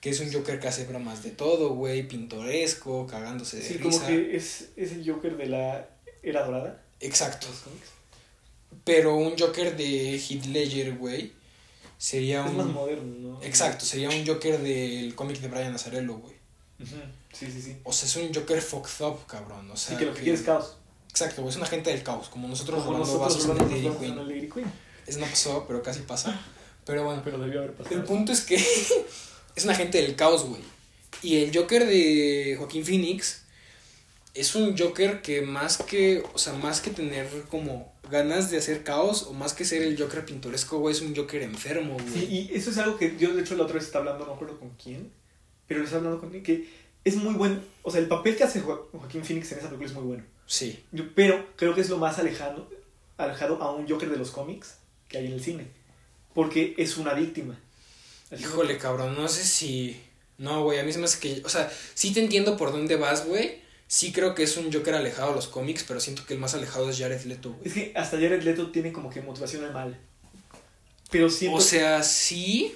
Que 0.00 0.10
es 0.10 0.20
un 0.20 0.32
Joker 0.32 0.60
que 0.60 0.68
hace 0.68 0.84
bromas 0.84 1.24
de 1.24 1.30
todo, 1.30 1.70
güey, 1.74 2.06
pintoresco, 2.06 3.06
cagándose 3.08 3.56
de 3.56 3.62
Sí, 3.64 3.74
risa. 3.78 3.82
como 3.82 4.06
que 4.06 4.36
es, 4.36 4.68
es 4.76 4.92
el 4.92 5.04
Joker 5.10 5.36
de 5.36 5.46
la 5.46 5.88
era 6.22 6.44
dorada 6.44 6.84
Exacto. 7.00 7.48
Pero 8.84 9.16
un 9.16 9.36
Joker 9.36 9.76
de 9.76 10.16
Heath 10.18 10.46
Ledger, 10.46 10.96
güey, 10.96 11.32
sería 11.96 12.44
Es 12.44 12.50
un... 12.50 12.56
más 12.58 12.66
moderno, 12.66 13.32
¿no? 13.32 13.42
Exacto, 13.42 13.84
sería 13.84 14.08
un 14.08 14.26
Joker 14.26 14.60
del 14.60 15.14
cómic 15.14 15.38
de 15.40 15.48
Brian 15.48 15.74
Azzarello, 15.74 16.14
güey. 16.18 16.34
Sí, 17.32 17.50
sí, 17.50 17.60
sí. 17.60 17.76
O 17.84 17.92
sea, 17.92 18.06
es 18.08 18.16
un 18.16 18.32
Joker 18.32 18.60
fucked 18.62 19.04
up, 19.04 19.26
cabrón. 19.26 19.68
O 19.70 19.76
sea, 19.76 19.94
Sí, 19.94 19.98
que 19.98 20.06
lo 20.08 20.14
que 20.14 20.22
quiere 20.22 20.38
es 20.38 20.44
caos. 20.44 20.76
Exacto, 21.10 21.42
güey, 21.42 21.50
es 21.50 21.56
un 21.56 21.62
agente 21.64 21.90
del 21.90 22.02
caos, 22.02 22.28
como 22.28 22.46
nosotros 22.48 22.84
Como 22.84 22.98
nosotros 22.98 23.46
de 23.58 23.64
Queen. 23.98 24.18
el 24.18 24.28
Dairy 24.28 24.48
Queen. 24.48 24.72
Eso 25.06 25.18
no 25.20 25.26
pasó, 25.26 25.64
pero 25.66 25.82
casi 25.82 26.00
pasa. 26.00 26.38
Pero 26.84 27.04
bueno, 27.04 27.22
Pero 27.24 27.38
debió 27.38 27.60
haber 27.60 27.72
pasado. 27.74 27.96
el 27.96 28.04
punto 28.04 28.32
es 28.32 28.42
que 28.42 28.54
es 29.56 29.64
un 29.64 29.70
agente 29.70 30.00
del 30.00 30.14
caos, 30.16 30.44
güey. 30.44 30.62
Y 31.22 31.36
el 31.42 31.56
Joker 31.56 31.86
de 31.86 32.54
Joaquín 32.58 32.84
Phoenix 32.84 33.42
es 34.34 34.54
un 34.54 34.76
Joker 34.78 35.20
que 35.22 35.42
más 35.42 35.78
que, 35.78 36.22
o 36.32 36.38
sea, 36.38 36.52
más 36.52 36.80
que 36.80 36.90
tener 36.90 37.26
como 37.50 37.92
ganas 38.10 38.50
de 38.50 38.58
hacer 38.58 38.84
caos 38.84 39.24
o 39.24 39.32
más 39.32 39.52
que 39.54 39.64
ser 39.64 39.82
el 39.82 39.98
Joker 40.00 40.24
pintoresco, 40.24 40.78
güey, 40.78 40.94
es 40.94 41.00
un 41.00 41.14
Joker 41.16 41.42
enfermo, 41.42 41.94
güey. 41.94 42.08
Sí, 42.26 42.48
y 42.52 42.54
eso 42.56 42.70
es 42.70 42.78
algo 42.78 42.96
que 42.96 43.16
yo, 43.18 43.34
de 43.34 43.40
hecho, 43.42 43.56
la 43.56 43.64
otra 43.64 43.74
vez 43.74 43.84
estaba 43.84 44.04
hablando, 44.04 44.24
no 44.26 44.30
me 44.32 44.36
acuerdo 44.36 44.58
con 44.60 44.70
quién, 44.82 45.10
pero 45.66 45.82
estaba 45.82 45.98
hablando 46.04 46.20
con 46.20 46.30
que 46.42 46.68
es 47.04 47.16
muy 47.16 47.34
buen. 47.34 47.60
O 47.82 47.90
sea, 47.90 48.00
el 48.00 48.06
papel 48.08 48.36
que 48.36 48.44
hace 48.44 48.60
Jo- 48.60 48.88
Joaquín 48.92 49.24
Phoenix 49.24 49.50
en 49.52 49.58
esa 49.58 49.68
película 49.68 49.88
es 49.88 49.94
muy 49.94 50.04
bueno. 50.04 50.24
Sí. 50.48 50.82
Pero 51.14 51.46
creo 51.56 51.74
que 51.74 51.82
es 51.82 51.90
lo 51.90 51.98
más 51.98 52.18
alejado, 52.18 52.68
alejado 53.18 53.62
a 53.62 53.70
un 53.70 53.86
Joker 53.86 54.08
de 54.08 54.16
los 54.16 54.30
cómics 54.30 54.78
que 55.06 55.18
hay 55.18 55.26
en 55.26 55.32
el 55.34 55.42
cine. 55.42 55.68
Porque 56.34 56.74
es 56.78 56.96
una 56.96 57.12
víctima. 57.12 57.60
Así 58.30 58.42
Híjole, 58.42 58.78
cabrón, 58.78 59.14
no 59.14 59.28
sé 59.28 59.44
si... 59.44 60.00
No, 60.38 60.62
güey, 60.62 60.78
a 60.78 60.84
mí 60.84 60.92
se 60.92 60.98
me 60.98 61.04
hace 61.04 61.20
que... 61.20 61.42
O 61.44 61.48
sea, 61.48 61.70
sí 61.94 62.14
te 62.14 62.20
entiendo 62.20 62.56
por 62.56 62.72
dónde 62.72 62.96
vas, 62.96 63.26
güey. 63.26 63.60
Sí 63.86 64.10
creo 64.10 64.34
que 64.34 64.44
es 64.44 64.56
un 64.56 64.72
Joker 64.72 64.94
alejado 64.94 65.32
a 65.32 65.34
los 65.34 65.48
cómics, 65.48 65.84
pero 65.86 66.00
siento 66.00 66.24
que 66.24 66.34
el 66.34 66.40
más 66.40 66.54
alejado 66.54 66.88
es 66.88 66.98
Jared 66.98 67.22
Leto, 67.24 67.52
güey. 67.52 67.68
Es 67.68 67.74
que 67.74 67.92
hasta 67.94 68.16
Jared 68.16 68.42
Leto 68.42 68.70
tiene 68.70 68.92
como 68.92 69.10
que 69.10 69.20
motivación 69.20 69.64
al 69.64 69.74
mal. 69.74 70.00
Pero 71.10 71.28
siento... 71.28 71.58
O 71.58 71.60
sea, 71.60 72.02
sí, 72.02 72.74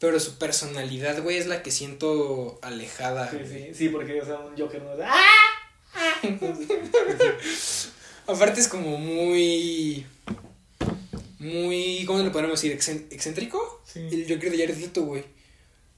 pero 0.00 0.18
su 0.18 0.38
personalidad, 0.38 1.22
güey, 1.22 1.36
es 1.36 1.46
la 1.46 1.62
que 1.62 1.70
siento 1.70 2.58
alejada. 2.62 3.30
Sí, 3.30 3.36
güey. 3.36 3.48
sí, 3.48 3.74
sí, 3.74 3.88
porque 3.88 4.20
o 4.20 4.24
sea, 4.24 4.40
un 4.40 4.58
Joker 4.58 4.82
no 4.82 4.94
es... 4.94 5.00
¡Ah! 5.04 5.61
Aparte 8.26 8.60
es 8.60 8.68
como 8.68 8.98
muy... 8.98 10.06
Muy... 11.38 12.04
¿Cómo 12.06 12.22
le 12.22 12.30
podemos 12.30 12.60
decir? 12.60 12.78
¿Excen- 12.78 13.06
¿Excéntrico? 13.10 13.82
Sí. 13.84 14.00
El 14.10 14.26
Joker 14.28 14.50
de 14.52 14.58
Jared 14.58 14.78
Leto, 14.78 15.02
güey. 15.02 15.24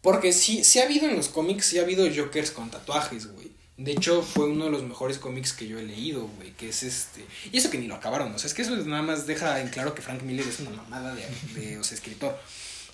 Porque 0.01 0.33
sí, 0.33 0.65
sí 0.65 0.81
ha 0.81 0.85
habido 0.85 1.09
en 1.09 1.17
los 1.17 1.29
cómics, 1.29 1.67
sí 1.67 1.79
ha 1.79 1.83
habido 1.83 2.07
Jokers 2.15 2.51
con 2.51 2.71
tatuajes, 2.71 3.31
güey. 3.33 3.53
De 3.77 3.93
hecho, 3.93 4.23
fue 4.23 4.49
uno 4.49 4.67
de 4.67 4.71
los 4.71 4.85
mejores 4.85 5.19
cómics 5.19 5.53
que 5.53 5.67
yo 5.67 5.79
he 5.79 5.83
leído, 5.83 6.29
güey. 6.37 6.53
Que 6.53 6.69
es 6.69 6.83
este. 6.83 7.25
Y 7.51 7.59
eso 7.59 7.71
que 7.71 7.79
ni 7.79 7.87
lo 7.89 7.95
acabaron. 7.97 8.33
O 8.35 8.39
sea, 8.39 8.47
es 8.49 8.55
que 8.55 8.63
eso 8.63 8.77
nada 8.77 9.03
más 9.03 9.27
deja 9.27 9.61
en 9.61 9.69
claro 9.69 9.95
que 9.95 10.03
Frank 10.03 10.23
Miller 10.23 10.47
es 10.47 10.61
una 10.61 10.71
mamada 10.71 11.15
de, 11.15 11.27
de 11.55 11.79
o 11.79 11.85
sea, 11.85 11.97
escritor. 11.97 12.39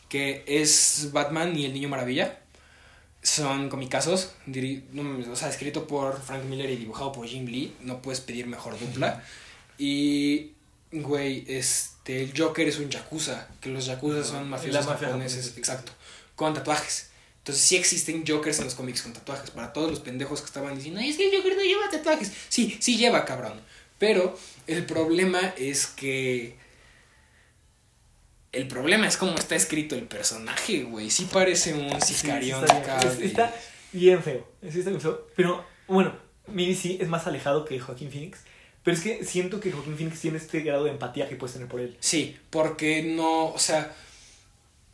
Que 0.08 0.42
es 0.46 1.10
Batman 1.12 1.56
y 1.56 1.66
el 1.66 1.74
Niño 1.74 1.88
Maravilla. 1.88 2.38
Son 3.22 3.68
comicazos. 3.68 4.30
diri- 4.46 4.82
no 4.92 5.32
o 5.32 5.36
sea, 5.36 5.48
escrito 5.48 5.86
por 5.86 6.20
Frank 6.22 6.44
Miller 6.44 6.70
y 6.70 6.76
dibujado 6.76 7.12
por 7.12 7.26
Jim 7.26 7.46
Lee. 7.46 7.74
No 7.80 8.00
puedes 8.00 8.20
pedir 8.20 8.46
mejor 8.46 8.78
dupla. 8.78 9.22
Y. 9.78 10.52
Güey, 10.92 11.44
este. 11.46 12.22
El 12.22 12.32
Joker 12.36 12.66
es 12.66 12.78
un 12.78 12.88
yakuza. 12.90 13.46
Que 13.60 13.68
los 13.68 13.86
yakuza 13.86 14.24
son 14.24 14.48
mafiosos 14.48 14.86
japoneses. 14.86 15.54
Exacto. 15.56 15.92
Con 16.34 16.54
tatuajes. 16.54 17.10
Entonces 17.38 17.62
sí 17.64 17.76
existen 17.76 18.24
Jokers 18.26 18.58
en 18.58 18.64
los 18.66 18.74
cómics 18.74 19.02
con 19.02 19.12
tatuajes. 19.12 19.50
Para 19.50 19.72
todos 19.72 19.90
los 19.90 20.00
pendejos 20.00 20.40
que 20.40 20.46
estaban 20.46 20.74
diciendo, 20.76 21.00
"Ay, 21.00 21.10
es 21.10 21.16
que 21.16 21.28
el 21.28 21.36
Joker 21.36 21.56
no 21.56 21.62
lleva 21.62 21.88
tatuajes. 21.90 22.32
Sí, 22.48 22.76
sí 22.80 22.96
lleva, 22.96 23.24
cabrón. 23.24 23.60
Pero 23.98 24.38
el 24.66 24.84
problema 24.86 25.40
es 25.58 25.86
que... 25.86 26.56
El 28.52 28.66
problema 28.66 29.06
es 29.06 29.16
cómo 29.16 29.34
está 29.36 29.54
escrito 29.54 29.94
el 29.94 30.04
personaje, 30.04 30.82
güey. 30.82 31.10
Sí 31.10 31.28
parece 31.32 31.72
un 31.74 31.88
Sí, 32.00 32.14
sí, 32.14 32.20
sicarión 32.20 32.64
está, 32.64 32.98
bien. 33.00 33.18
de- 33.18 33.26
está 33.26 33.54
bien 33.92 34.22
feo. 34.22 34.48
Sí, 34.70 34.78
está 34.80 34.90
bien 34.90 35.00
feo. 35.00 35.28
Pero, 35.36 35.64
bueno, 35.86 36.12
maybe 36.48 36.74
sí 36.74 36.98
es 37.00 37.08
más 37.08 37.26
alejado 37.26 37.64
que 37.64 37.78
Joaquín 37.78 38.10
Phoenix. 38.10 38.40
Pero 38.82 38.96
es 38.96 39.02
que 39.02 39.24
siento 39.24 39.60
que 39.60 39.70
Joaquín 39.70 39.96
Phoenix 39.96 40.20
tiene 40.20 40.38
este 40.38 40.60
grado 40.60 40.84
de 40.84 40.90
empatía 40.90 41.28
que 41.28 41.36
puedes 41.36 41.52
tener 41.52 41.68
por 41.68 41.80
él. 41.80 41.96
Sí, 42.00 42.36
porque 42.50 43.02
no, 43.02 43.46
o 43.52 43.58
sea, 43.58 43.94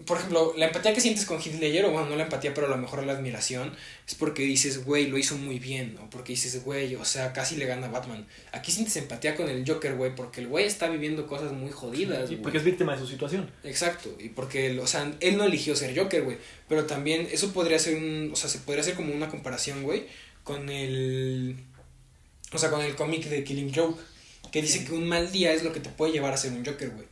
por 0.04 0.18
ejemplo, 0.18 0.52
la 0.58 0.66
empatía 0.66 0.92
que 0.92 1.00
sientes 1.00 1.24
con 1.24 1.38
Ledger, 1.38 1.86
o 1.86 1.90
bueno, 1.90 2.10
no 2.10 2.16
la 2.16 2.24
empatía, 2.24 2.52
pero 2.52 2.66
a 2.66 2.70
lo 2.70 2.76
mejor 2.76 3.02
la 3.04 3.14
admiración, 3.14 3.72
es 4.06 4.14
porque 4.14 4.42
dices, 4.42 4.84
güey, 4.84 5.06
lo 5.06 5.16
hizo 5.16 5.38
muy 5.38 5.58
bien, 5.58 5.96
o 6.02 6.10
porque 6.10 6.34
dices, 6.34 6.62
güey, 6.64 6.94
o 6.96 7.04
sea, 7.06 7.32
casi 7.32 7.56
le 7.56 7.64
gana 7.64 7.86
a 7.86 7.90
Batman. 7.90 8.26
Aquí 8.52 8.70
sientes 8.72 8.94
empatía 8.96 9.34
con 9.34 9.48
el 9.48 9.64
Joker, 9.66 9.94
güey, 9.94 10.14
porque 10.14 10.42
el 10.42 10.48
güey 10.48 10.66
está 10.66 10.88
viviendo 10.90 11.26
cosas 11.26 11.52
muy 11.52 11.70
jodidas, 11.72 12.24
Y 12.30 12.34
güey. 12.34 12.42
porque 12.42 12.58
es 12.58 12.64
víctima 12.64 12.92
de 12.94 12.98
su 13.00 13.06
situación. 13.08 13.50
Exacto, 13.64 14.14
y 14.20 14.28
porque, 14.28 14.78
o 14.78 14.86
sea, 14.86 15.10
él 15.20 15.38
no 15.38 15.44
eligió 15.44 15.74
ser 15.74 15.98
Joker, 15.98 16.22
güey, 16.24 16.36
pero 16.68 16.84
también 16.84 17.26
eso 17.32 17.52
podría 17.54 17.78
ser 17.78 17.96
un, 17.96 18.30
o 18.32 18.36
sea, 18.36 18.50
se 18.50 18.58
podría 18.58 18.82
hacer 18.82 18.94
como 18.94 19.14
una 19.14 19.28
comparación, 19.30 19.82
güey, 19.82 20.06
con 20.44 20.68
el, 20.68 21.56
o 22.52 22.58
sea, 22.58 22.70
con 22.70 22.82
el 22.82 22.94
cómic 22.96 23.24
de 23.24 23.42
Killing 23.44 23.72
Joke. 23.74 23.98
que 24.52 24.62
dice 24.62 24.78
Sí. 24.78 24.84
que 24.84 24.92
un 24.92 25.08
mal 25.08 25.32
día 25.32 25.52
es 25.52 25.64
lo 25.64 25.72
que 25.72 25.80
te 25.80 25.88
puede 25.90 26.12
llevar 26.12 26.32
a 26.32 26.36
ser 26.36 26.52
un 26.52 26.64
Joker, 26.64 26.90
güey. 26.90 27.06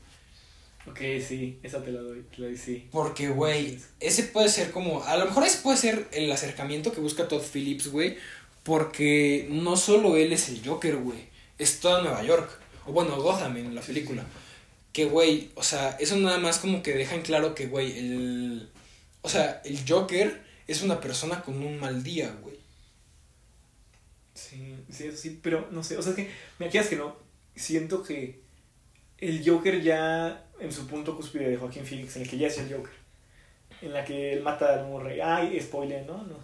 Ok, 0.87 0.99
sí, 1.27 1.59
esa 1.63 1.83
te 1.83 1.91
la 1.91 2.01
doy, 2.01 2.23
te 2.31 2.43
la 2.43 2.49
doy, 2.49 2.57
sí. 2.57 2.89
Porque, 2.91 3.29
güey, 3.29 3.79
ese 4.01 4.25
puede 4.25 4.49
ser 4.49 4.71
como. 4.71 5.03
A 5.05 5.17
lo 5.17 5.25
mejor 5.25 5.45
ese 5.45 5.63
puede 5.63 5.79
ser 5.79 6.09
el 6.13 6.31
acercamiento 6.31 6.93
que 6.93 7.01
busca 7.01 7.27
Todd 7.27 7.43
Phillips, 7.43 7.89
güey. 7.89 8.17
Porque 8.63 9.47
no 9.51 9.77
solo 9.77 10.17
él 10.17 10.33
es 10.33 10.49
el 10.49 10.67
Joker, 10.67 10.97
güey. 10.97 11.29
Es 11.59 11.81
toda 11.81 12.03
Nueva 12.03 12.23
York. 12.23 12.61
O 12.87 12.93
bueno, 12.93 13.21
Gotham 13.21 13.57
en 13.57 13.75
la 13.75 13.81
película. 13.81 14.25
Que, 14.93 15.07
güey, 15.07 15.51
o 15.55 15.63
sea, 15.63 15.91
eso 16.01 16.17
nada 16.17 16.39
más 16.39 16.59
como 16.59 16.83
que 16.83 16.95
deja 16.95 17.15
en 17.15 17.23
claro 17.23 17.55
que, 17.55 17.67
güey, 17.67 17.99
el. 17.99 18.69
O 19.23 19.29
sea, 19.29 19.63
el 19.65 19.81
Joker 19.89 20.45
es 20.67 20.83
una 20.83 21.01
persona 21.01 21.43
con 21.43 21.63
un 21.63 21.79
mal 21.79 22.03
día, 22.03 22.37
güey. 22.43 22.57
Sí, 24.35 24.77
sí, 24.91 25.05
eso 25.07 25.17
sí, 25.17 25.39
pero 25.43 25.69
no 25.71 25.83
sé, 25.83 25.97
o 25.97 26.03
sea, 26.03 26.11
es 26.11 26.17
que, 26.17 26.31
me 26.59 26.69
quieras 26.69 26.89
que 26.89 26.97
no, 26.97 27.17
siento 27.55 28.03
que 28.03 28.41
el 29.19 29.49
Joker 29.49 29.81
ya 29.81 30.44
en 30.61 30.73
su 30.73 30.87
punto 30.87 31.17
cúspide 31.17 31.51
de 31.51 31.57
Joaquín 31.57 31.85
Phoenix, 31.85 32.17
en 32.17 32.23
el 32.23 32.29
que 32.29 32.39
ya 32.39 32.47
es 32.47 32.59
el 32.59 32.73
Joker, 32.73 32.93
en 33.83 33.93
la 33.93 34.05
que 34.05 34.33
él 34.33 34.43
mata 34.43 34.75
al 34.75 34.87
Murray, 34.87 35.21
ay, 35.21 35.61
spoiler, 35.61 36.05
¿no? 36.07 36.23
no. 36.25 36.39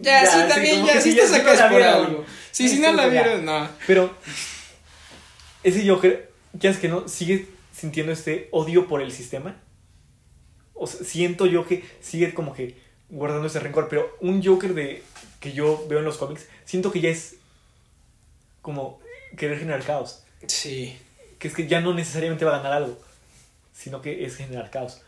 Ya, 0.00 0.26
sí, 0.26 0.38
también, 0.48 0.84
ya, 0.84 1.00
sí 1.00 1.10
sí, 1.10 1.16
te 1.16 1.22
ya, 1.22 1.28
sacas 1.28 1.62
por 1.62 1.70
vieron. 1.78 2.06
algo. 2.06 2.24
Sí, 2.50 2.68
si 2.68 2.78
no 2.80 2.92
la 2.92 3.04
ya. 3.04 3.10
vieron, 3.10 3.44
no. 3.44 3.68
Pero 3.86 4.14
ese 5.62 5.88
Joker, 5.88 6.30
ya 6.52 6.70
es 6.70 6.78
que 6.78 6.88
no, 6.88 7.08
sigue 7.08 7.46
sintiendo 7.72 8.12
este 8.12 8.48
odio 8.50 8.86
por 8.86 9.02
el 9.02 9.12
sistema. 9.12 9.56
O 10.74 10.86
sea, 10.86 11.04
siento 11.04 11.46
yo 11.46 11.66
que 11.66 11.84
sigue 12.00 12.34
como 12.34 12.52
que 12.52 12.76
guardando 13.08 13.46
ese 13.46 13.60
rencor, 13.60 13.88
pero 13.88 14.16
un 14.20 14.42
Joker 14.42 14.74
de 14.74 15.02
que 15.40 15.52
yo 15.52 15.86
veo 15.88 16.00
en 16.00 16.04
los 16.04 16.16
cómics, 16.16 16.48
siento 16.64 16.90
que 16.90 17.00
ya 17.00 17.10
es 17.10 17.36
como 18.62 19.00
querer 19.36 19.58
generar 19.58 19.82
caos. 19.84 20.24
Sí. 20.46 20.98
Que 21.38 21.48
es 21.48 21.54
que 21.54 21.66
ya 21.66 21.80
no 21.80 21.94
necesariamente 21.94 22.44
va 22.44 22.54
a 22.54 22.58
ganar 22.58 22.72
algo, 22.72 22.98
sino 23.74 24.00
que 24.00 24.24
es 24.24 24.36
generar 24.36 24.70
caos. 24.70 25.02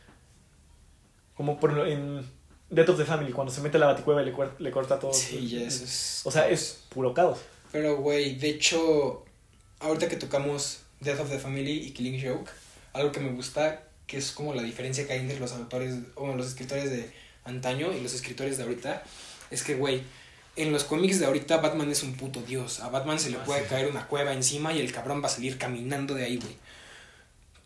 Como 1.37 1.59
por 1.59 1.71
ejemplo 1.71 1.91
en 1.91 2.27
Death 2.71 2.89
of 2.91 2.99
the 2.99 3.05
Family, 3.05 3.33
cuando 3.33 3.53
se 3.53 3.61
mete 3.61 3.77
a 3.77 3.81
la 3.81 3.87
baticueva 3.87 4.23
y 4.23 4.27
le, 4.27 4.35
le 4.59 4.71
corta 4.71 4.99
todo. 4.99 5.13
Sí, 5.15 5.49
ya 5.49 5.63
eso 5.63 5.85
es. 5.85 6.21
O 6.25 6.31
sea, 6.31 6.49
es 6.49 6.83
puro 6.91 7.15
caos. 7.15 7.39
Pero, 7.73 7.97
güey, 7.99 8.37
de 8.37 8.49
hecho, 8.51 9.25
ahorita 9.81 10.09
que 10.09 10.17
tocamos 10.17 10.81
Death 11.01 11.21
of 11.21 11.31
the 11.31 11.39
Family 11.39 11.73
y 11.87 11.91
Killing 11.93 12.21
Joke, 12.21 12.51
algo 12.93 13.13
que 13.13 13.21
me 13.21 13.31
gusta, 13.33 13.83
que 14.07 14.17
es 14.17 14.33
como 14.33 14.55
la 14.55 14.63
diferencia 14.63 15.07
que 15.07 15.13
hay 15.13 15.21
entre 15.21 15.39
los 15.39 15.53
autores, 15.53 15.95
o 16.15 16.35
los 16.35 16.47
escritores 16.47 16.91
de 16.91 17.13
antaño 17.45 17.93
y 17.93 18.01
los 18.01 18.15
escritores 18.15 18.57
de 18.57 18.65
ahorita, 18.65 19.03
es 19.51 19.63
que, 19.63 19.75
güey, 19.75 20.03
en 20.57 20.73
los 20.73 20.85
cómics 20.85 21.21
de 21.21 21.27
ahorita 21.27 21.59
Batman 21.59 21.91
es 21.91 22.03
un 22.03 22.15
puto 22.15 22.41
dios. 22.41 22.81
A 22.81 22.89
Batman 22.89 23.21
se 23.21 23.29
le 23.31 23.37
Ah, 23.37 23.45
puede 23.45 23.63
sí. 23.65 23.67
caer 23.69 23.89
una 23.91 24.09
cueva 24.09 24.33
encima 24.33 24.73
y 24.73 24.81
el 24.81 24.91
cabrón 24.91 25.21
va 25.23 25.27
a 25.27 25.31
salir 25.31 25.59
caminando 25.59 26.15
de 26.15 26.25
ahí, 26.25 26.39
güey. 26.39 26.57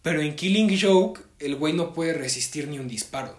Pero 0.03 0.23
en 0.23 0.37
Killing 0.37 0.79
Joke, 0.81 1.21
el 1.39 1.57
güey 1.57 1.73
no 1.73 1.93
puede 1.93 2.15
resistir 2.15 2.69
ni 2.69 2.79
un 2.79 2.89
disparo. 2.89 3.39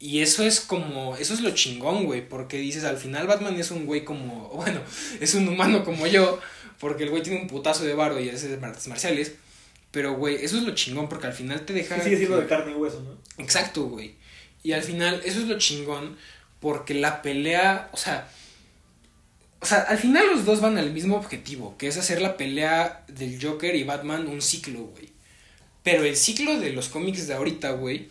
Y 0.00 0.20
eso 0.20 0.44
es 0.44 0.60
como, 0.60 1.16
eso 1.16 1.34
es 1.34 1.40
lo 1.40 1.50
chingón, 1.50 2.04
güey, 2.04 2.28
porque 2.28 2.58
dices, 2.58 2.84
al 2.84 2.98
final 2.98 3.26
Batman 3.26 3.58
es 3.58 3.72
un 3.72 3.84
güey 3.84 4.04
como, 4.04 4.48
bueno, 4.54 4.80
es 5.20 5.34
un 5.34 5.48
humano 5.48 5.84
como 5.84 6.06
yo, 6.06 6.38
porque 6.78 7.04
el 7.04 7.10
güey 7.10 7.22
tiene 7.22 7.40
un 7.40 7.48
putazo 7.48 7.84
de 7.84 7.94
varo 7.94 8.20
y 8.20 8.28
hace 8.28 8.58
artes 8.62 8.86
marciales, 8.86 9.32
pero, 9.90 10.14
güey, 10.14 10.36
eso 10.36 10.58
es 10.58 10.64
lo 10.64 10.74
chingón, 10.74 11.08
porque 11.08 11.26
al 11.26 11.32
final 11.32 11.62
te 11.62 11.72
deja... 11.72 12.00
Sí, 12.00 12.16
siendo 12.16 12.40
de 12.40 12.46
carne 12.46 12.72
y 12.72 12.74
hueso, 12.74 13.00
¿no? 13.00 13.42
Exacto, 13.42 13.84
güey. 13.84 14.14
Y 14.62 14.72
al 14.72 14.82
final, 14.82 15.20
eso 15.24 15.40
es 15.40 15.46
lo 15.46 15.58
chingón, 15.58 16.16
porque 16.60 16.94
la 16.94 17.22
pelea, 17.22 17.88
o 17.92 17.96
sea, 17.96 18.30
o 19.60 19.66
sea, 19.66 19.78
al 19.82 19.98
final 19.98 20.26
los 20.28 20.44
dos 20.44 20.60
van 20.60 20.78
al 20.78 20.92
mismo 20.92 21.16
objetivo, 21.16 21.76
que 21.76 21.88
es 21.88 21.96
hacer 21.96 22.20
la 22.22 22.36
pelea 22.36 23.04
del 23.08 23.42
Joker 23.42 23.74
y 23.74 23.84
Batman 23.84 24.26
un 24.28 24.40
ciclo, 24.42 24.80
güey. 24.80 25.08
Pero 25.82 26.04
el 26.04 26.16
ciclo 26.16 26.58
de 26.58 26.70
los 26.70 26.88
cómics 26.88 27.26
de 27.26 27.34
ahorita, 27.34 27.70
güey, 27.72 28.08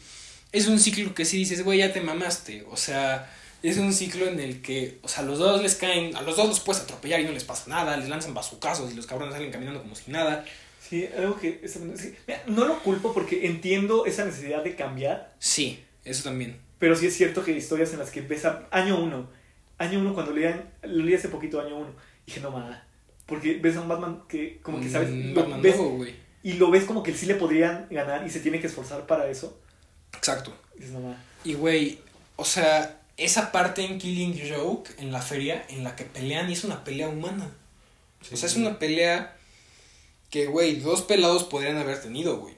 es 0.51 0.67
un 0.67 0.79
ciclo 0.79 1.13
que 1.13 1.25
si 1.25 1.37
dices, 1.37 1.63
güey, 1.63 1.79
ya 1.79 1.93
te 1.93 2.01
mamaste. 2.01 2.65
O 2.69 2.75
sea, 2.77 3.31
es 3.63 3.77
un 3.77 3.93
ciclo 3.93 4.27
en 4.27 4.39
el 4.39 4.61
que, 4.61 4.97
o 5.03 5.07
sea, 5.07 5.23
los 5.23 5.39
dos 5.39 5.61
les 5.61 5.75
caen, 5.75 6.15
a 6.15 6.21
los 6.21 6.35
dos 6.37 6.47
los 6.47 6.59
puedes 6.59 6.81
atropellar 6.83 7.19
y 7.21 7.25
no 7.25 7.31
les 7.31 7.43
pasa 7.43 7.65
nada, 7.67 7.95
les 7.97 8.09
lanzan 8.09 8.33
bazucazos 8.33 8.91
y 8.91 8.95
los 8.95 9.05
cabrones 9.05 9.33
salen 9.35 9.51
caminando 9.51 9.81
como 9.81 9.95
si 9.95 10.11
nada. 10.11 10.45
Sí, 10.81 11.07
algo 11.17 11.37
que... 11.39 11.61
sí, 11.67 11.79
mira, 12.27 12.43
no 12.47 12.65
lo 12.65 12.81
culpo 12.81 13.13
porque 13.13 13.45
entiendo 13.45 14.05
esa 14.05 14.23
necesidad 14.25 14.63
de 14.63 14.75
cambiar, 14.75 15.33
Sí, 15.39 15.83
eso 16.05 16.23
también. 16.23 16.59
pero 16.79 16.95
sí 16.95 17.07
es 17.07 17.15
cierto 17.15 17.43
que 17.43 17.51
hay 17.51 17.57
historias 17.57 17.91
en 17.93 17.99
las 17.99 18.09
que 18.09 18.21
ves 18.21 18.45
a 18.45 18.67
año 18.71 19.01
uno, 19.01 19.29
año 19.77 19.99
uno 19.99 20.13
cuando 20.13 20.33
leían, 20.33 20.69
lo 20.83 21.03
leí 21.03 21.15
hace 21.15 21.29
poquito 21.29 21.61
año 21.61 21.77
uno, 21.77 21.89
dije 22.25 22.39
no 22.39 22.51
más, 22.51 22.79
porque 23.25 23.59
ves 23.61 23.75
a 23.77 23.81
un 23.81 23.87
Batman 23.87 24.23
que 24.27 24.59
como 24.61 24.79
que 24.79 24.89
sabes, 24.89 25.09
Un 25.09 25.33
lo 25.33 25.41
Batman 25.41 25.61
ves, 25.61 25.75
y 26.43 26.53
lo 26.53 26.71
ves 26.71 26.85
como 26.85 27.03
que 27.03 27.13
sí 27.13 27.25
le 27.25 27.35
podrían 27.35 27.87
ganar 27.89 28.25
y 28.25 28.29
se 28.29 28.39
tiene 28.39 28.59
que 28.59 28.67
esforzar 28.67 29.05
para 29.05 29.29
eso, 29.29 29.59
Exacto. 30.15 30.55
y 30.75 30.79
dices 30.79 30.95
no. 30.95 31.15
Y, 31.43 31.53
güey, 31.53 31.99
o 32.35 32.45
sea, 32.45 32.99
esa 33.17 33.51
parte 33.51 33.83
en 33.83 33.97
Killing 33.97 34.39
Joke, 34.49 34.91
en 34.99 35.11
la 35.11 35.21
feria, 35.21 35.65
en 35.69 35.83
la 35.83 35.95
que 35.95 36.03
pelean, 36.05 36.49
y 36.49 36.53
es 36.53 36.63
una 36.63 36.83
pelea 36.83 37.09
humana. 37.09 37.49
O 38.31 38.35
sea, 38.35 38.47
es 38.47 38.55
una 38.55 38.79
pelea 38.79 39.37
que, 40.29 40.47
güey, 40.47 40.77
dos 40.77 41.01
pelados 41.03 41.43
podrían 41.43 41.77
haber 41.77 42.01
tenido, 42.01 42.37
güey. 42.37 42.55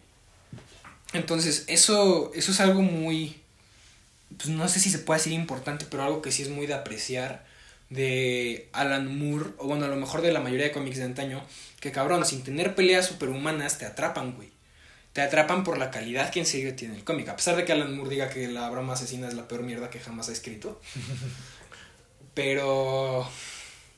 Entonces, 1.14 1.66
eso, 1.68 2.32
eso 2.34 2.52
es 2.52 2.60
algo 2.60 2.82
muy, 2.82 3.42
pues 4.38 4.50
no 4.50 4.68
sé 4.68 4.80
si 4.80 4.90
se 4.90 5.00
puede 5.00 5.20
decir 5.20 5.34
importante, 5.34 5.86
pero 5.90 6.04
algo 6.04 6.22
que 6.22 6.32
sí 6.32 6.44
es 6.44 6.50
muy 6.50 6.68
de 6.68 6.74
apreciar 6.74 7.46
de 7.90 8.70
Alan 8.72 9.18
Moore, 9.18 9.52
o 9.58 9.68
bueno, 9.68 9.86
a 9.86 9.90
lo 9.90 9.96
mejor 9.96 10.22
de 10.22 10.32
la 10.32 10.40
mayoría 10.40 10.66
de 10.66 10.72
cómics 10.72 10.98
de 10.98 11.04
antaño, 11.04 11.44
que 11.80 11.92
cabrón, 11.92 12.26
sin 12.26 12.44
tener 12.44 12.76
peleas 12.76 13.08
superhumanas, 13.08 13.78
te 13.78 13.86
atrapan, 13.86 14.34
güey. 14.34 14.50
Te 15.14 15.22
atrapan 15.22 15.64
por 15.64 15.80
la 15.80 15.90
calidad 15.90 16.30
que 16.30 16.40
en 16.40 16.46
serio 16.46 16.76
tiene 16.76 16.96
el 16.96 17.04
cómic. 17.04 17.30
A 17.30 17.36
pesar 17.36 17.56
de 17.56 17.66
que 17.66 17.72
Alan 17.72 17.96
Moore 17.96 18.12
diga 18.12 18.30
que 18.30 18.48
la 18.48 18.70
broma 18.70 18.94
asesina 18.94 19.28
es 19.28 19.34
la 19.34 19.48
peor 19.48 19.64
mierda 19.64 19.90
que 19.90 20.00
jamás 20.00 20.30
ha 20.30 20.34
escrito. 20.34 20.80
Pero 22.36 23.28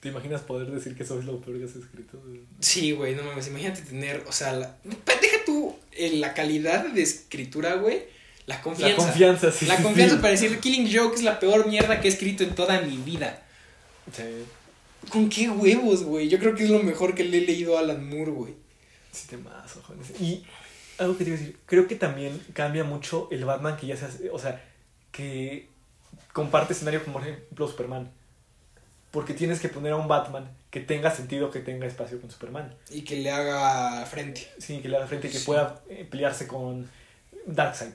¿Te 0.01 0.09
imaginas 0.09 0.41
poder 0.41 0.71
decir 0.71 0.95
que 0.95 1.03
eso 1.03 1.19
es 1.19 1.25
lo 1.25 1.39
peor 1.39 1.59
que 1.59 1.65
has 1.65 1.75
escrito? 1.75 2.19
Sí, 2.59 2.91
güey, 2.91 3.13
no 3.13 3.21
mames, 3.21 3.47
imagínate 3.47 3.83
tener, 3.83 4.23
o 4.27 4.31
sea, 4.31 4.51
la, 4.51 4.75
deja 4.83 5.45
tú 5.45 5.75
eh, 5.91 6.17
la 6.17 6.33
calidad 6.33 6.87
de 6.87 7.03
escritura, 7.03 7.75
güey, 7.75 8.01
la 8.55 8.61
confianza. 8.61 8.97
La 8.97 9.03
confianza, 9.05 9.51
sí. 9.51 9.65
La 9.65 9.77
confianza 9.77 10.15
sí. 10.15 10.21
para 10.21 10.31
decir 10.31 10.59
Killing 10.59 10.89
Joke 10.93 11.15
es 11.15 11.23
la 11.23 11.39
peor 11.39 11.67
mierda 11.67 11.99
que 12.01 12.07
he 12.07 12.11
escrito 12.11 12.43
en 12.43 12.55
toda 12.55 12.81
mi 12.81 12.97
vida. 12.97 13.41
Sí, 14.15 14.23
¿Con 15.09 15.29
qué 15.29 15.49
huevos, 15.49 16.03
güey? 16.03 16.29
Yo 16.29 16.37
creo 16.39 16.53
que 16.55 16.63
es 16.63 16.69
lo 16.69 16.83
mejor 16.83 17.15
que 17.15 17.23
le 17.23 17.39
he 17.39 17.41
leído 17.41 17.77
a 17.77 17.81
Alan 17.81 18.07
Moore, 18.07 18.31
güey. 18.31 18.53
sí 19.11 19.27
te 19.27 19.37
más, 19.37 19.75
ojones. 19.77 20.11
Y 20.19 20.43
algo 20.97 21.17
que 21.17 21.23
te 21.23 21.31
iba 21.31 21.37
a 21.37 21.39
decir, 21.41 21.57
creo 21.65 21.87
que 21.87 21.95
también 21.95 22.39
cambia 22.53 22.83
mucho 22.83 23.27
el 23.31 23.43
Batman 23.45 23.77
que 23.77 23.87
ya 23.87 23.97
se 23.97 24.05
hace, 24.05 24.29
o 24.29 24.37
sea, 24.37 24.63
que 25.11 25.67
comparte 26.33 26.73
escenario 26.73 27.03
como 27.03 27.19
por 27.19 27.27
ejemplo 27.27 27.67
Superman. 27.67 28.11
Porque 29.11 29.33
tienes 29.33 29.59
que 29.59 29.67
poner 29.67 29.91
a 29.91 29.97
un 29.97 30.07
Batman 30.07 30.49
que 30.69 30.79
tenga 30.79 31.11
sentido 31.11 31.51
que 31.51 31.59
tenga 31.59 31.85
espacio 31.85 32.21
con 32.21 32.31
Superman. 32.31 32.73
Y 32.89 33.01
que 33.01 33.17
le 33.17 33.29
haga 33.29 34.05
frente. 34.05 34.47
Sí, 34.57 34.79
que 34.79 34.87
le 34.87 34.95
haga 34.97 35.07
frente 35.07 35.27
y 35.27 35.31
que 35.31 35.39
Sí. 35.39 35.45
pueda 35.45 35.81
eh, 35.89 36.07
pelearse 36.09 36.47
con 36.47 36.89
Darkseid. 37.45 37.91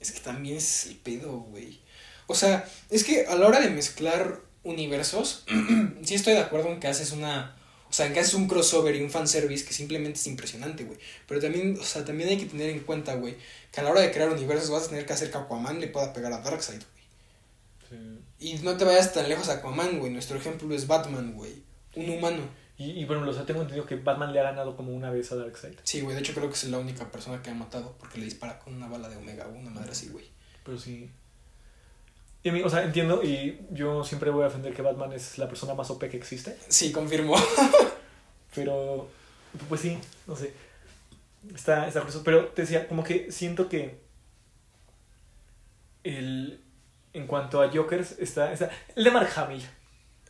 Es 0.00 0.12
que 0.12 0.20
también 0.20 0.56
es 0.56 0.86
el 0.86 0.96
pedo, 0.96 1.32
güey. 1.32 1.80
O 2.26 2.34
sea, 2.34 2.68
es 2.90 3.04
que 3.04 3.26
a 3.26 3.34
la 3.36 3.46
hora 3.46 3.60
de 3.60 3.70
mezclar 3.70 4.40
universos, 4.62 5.44
sí 6.02 6.14
estoy 6.14 6.34
de 6.34 6.40
acuerdo 6.40 6.70
en 6.70 6.80
que 6.80 6.88
haces 6.88 7.12
una. 7.12 7.56
O 7.88 7.92
sea, 7.92 8.06
en 8.06 8.12
que 8.12 8.20
haces 8.20 8.34
un 8.34 8.46
crossover 8.46 8.94
y 8.94 9.02
un 9.02 9.10
fanservice 9.10 9.64
que 9.64 9.72
simplemente 9.72 10.18
es 10.18 10.26
impresionante, 10.28 10.84
güey. 10.84 10.98
Pero 11.26 11.40
también, 11.40 11.76
o 11.78 11.84
sea, 11.84 12.04
también 12.04 12.28
hay 12.28 12.38
que 12.38 12.46
tener 12.46 12.70
en 12.70 12.80
cuenta, 12.80 13.16
güey, 13.16 13.36
que 13.72 13.80
a 13.80 13.82
la 13.82 13.90
hora 13.90 14.00
de 14.00 14.12
crear 14.12 14.30
universos 14.30 14.70
vas 14.70 14.84
a 14.84 14.88
tener 14.90 15.06
que 15.06 15.12
hacer 15.12 15.30
que 15.30 15.38
Aquaman 15.38 15.80
le 15.80 15.88
pueda 15.88 16.12
pegar 16.12 16.32
a 16.32 16.40
Darkseid, 16.40 16.80
güey. 16.80 18.10
Y 18.38 18.54
no 18.62 18.76
te 18.76 18.84
vayas 18.84 19.12
tan 19.12 19.28
lejos 19.28 19.48
a 19.48 19.54
Aquaman, 19.54 19.98
güey. 19.98 20.12
Nuestro 20.12 20.38
ejemplo 20.38 20.72
es 20.74 20.86
Batman, 20.86 21.34
güey. 21.34 21.62
Un 21.96 22.08
humano. 22.10 22.48
Y, 22.80 22.92
y 22.92 23.04
bueno, 23.04 23.28
o 23.28 23.32
sea, 23.34 23.44
tengo 23.44 23.60
entendido 23.60 23.84
que 23.84 23.96
Batman 23.96 24.32
le 24.32 24.40
ha 24.40 24.44
ganado 24.44 24.74
como 24.74 24.90
una 24.92 25.10
vez 25.10 25.30
a 25.32 25.36
Darkseid. 25.36 25.76
Sí, 25.82 26.00
güey. 26.00 26.14
De 26.14 26.22
hecho, 26.22 26.32
creo 26.32 26.48
que 26.48 26.54
es 26.54 26.64
la 26.64 26.78
única 26.78 27.04
persona 27.10 27.42
que 27.42 27.50
ha 27.50 27.54
matado 27.54 27.94
porque 28.00 28.16
le 28.16 28.24
dispara 28.24 28.58
con 28.58 28.74
una 28.74 28.88
bala 28.88 29.10
de 29.10 29.18
Omega 29.18 29.46
una 29.48 29.68
madre 29.68 29.90
así, 29.90 30.08
güey. 30.08 30.24
Pero 30.64 30.78
sí. 30.78 31.10
Y 32.42 32.48
a 32.48 32.52
mí, 32.52 32.62
o 32.62 32.70
sea, 32.70 32.82
entiendo 32.82 33.22
y 33.22 33.60
yo 33.70 34.02
siempre 34.02 34.30
voy 34.30 34.44
a 34.44 34.46
defender 34.46 34.72
que 34.72 34.80
Batman 34.80 35.12
es 35.12 35.36
la 35.36 35.46
persona 35.46 35.74
más 35.74 35.90
OP 35.90 36.08
que 36.08 36.16
existe. 36.16 36.56
Sí, 36.68 36.90
confirmo. 36.90 37.36
Pero, 38.54 39.10
pues 39.68 39.82
sí, 39.82 39.98
no 40.26 40.34
sé. 40.34 40.54
Está, 41.54 41.86
está 41.86 42.00
curioso. 42.00 42.22
Pero 42.24 42.46
te 42.46 42.62
decía, 42.62 42.88
como 42.88 43.04
que 43.04 43.30
siento 43.30 43.68
que 43.68 44.00
el, 46.02 46.64
en 47.12 47.26
cuanto 47.26 47.60
a 47.60 47.70
Jokers, 47.70 48.18
está, 48.18 48.54
está 48.54 48.70
el 48.96 49.04
de 49.04 49.10
Mark 49.10 49.28
Hamill. 49.36 49.68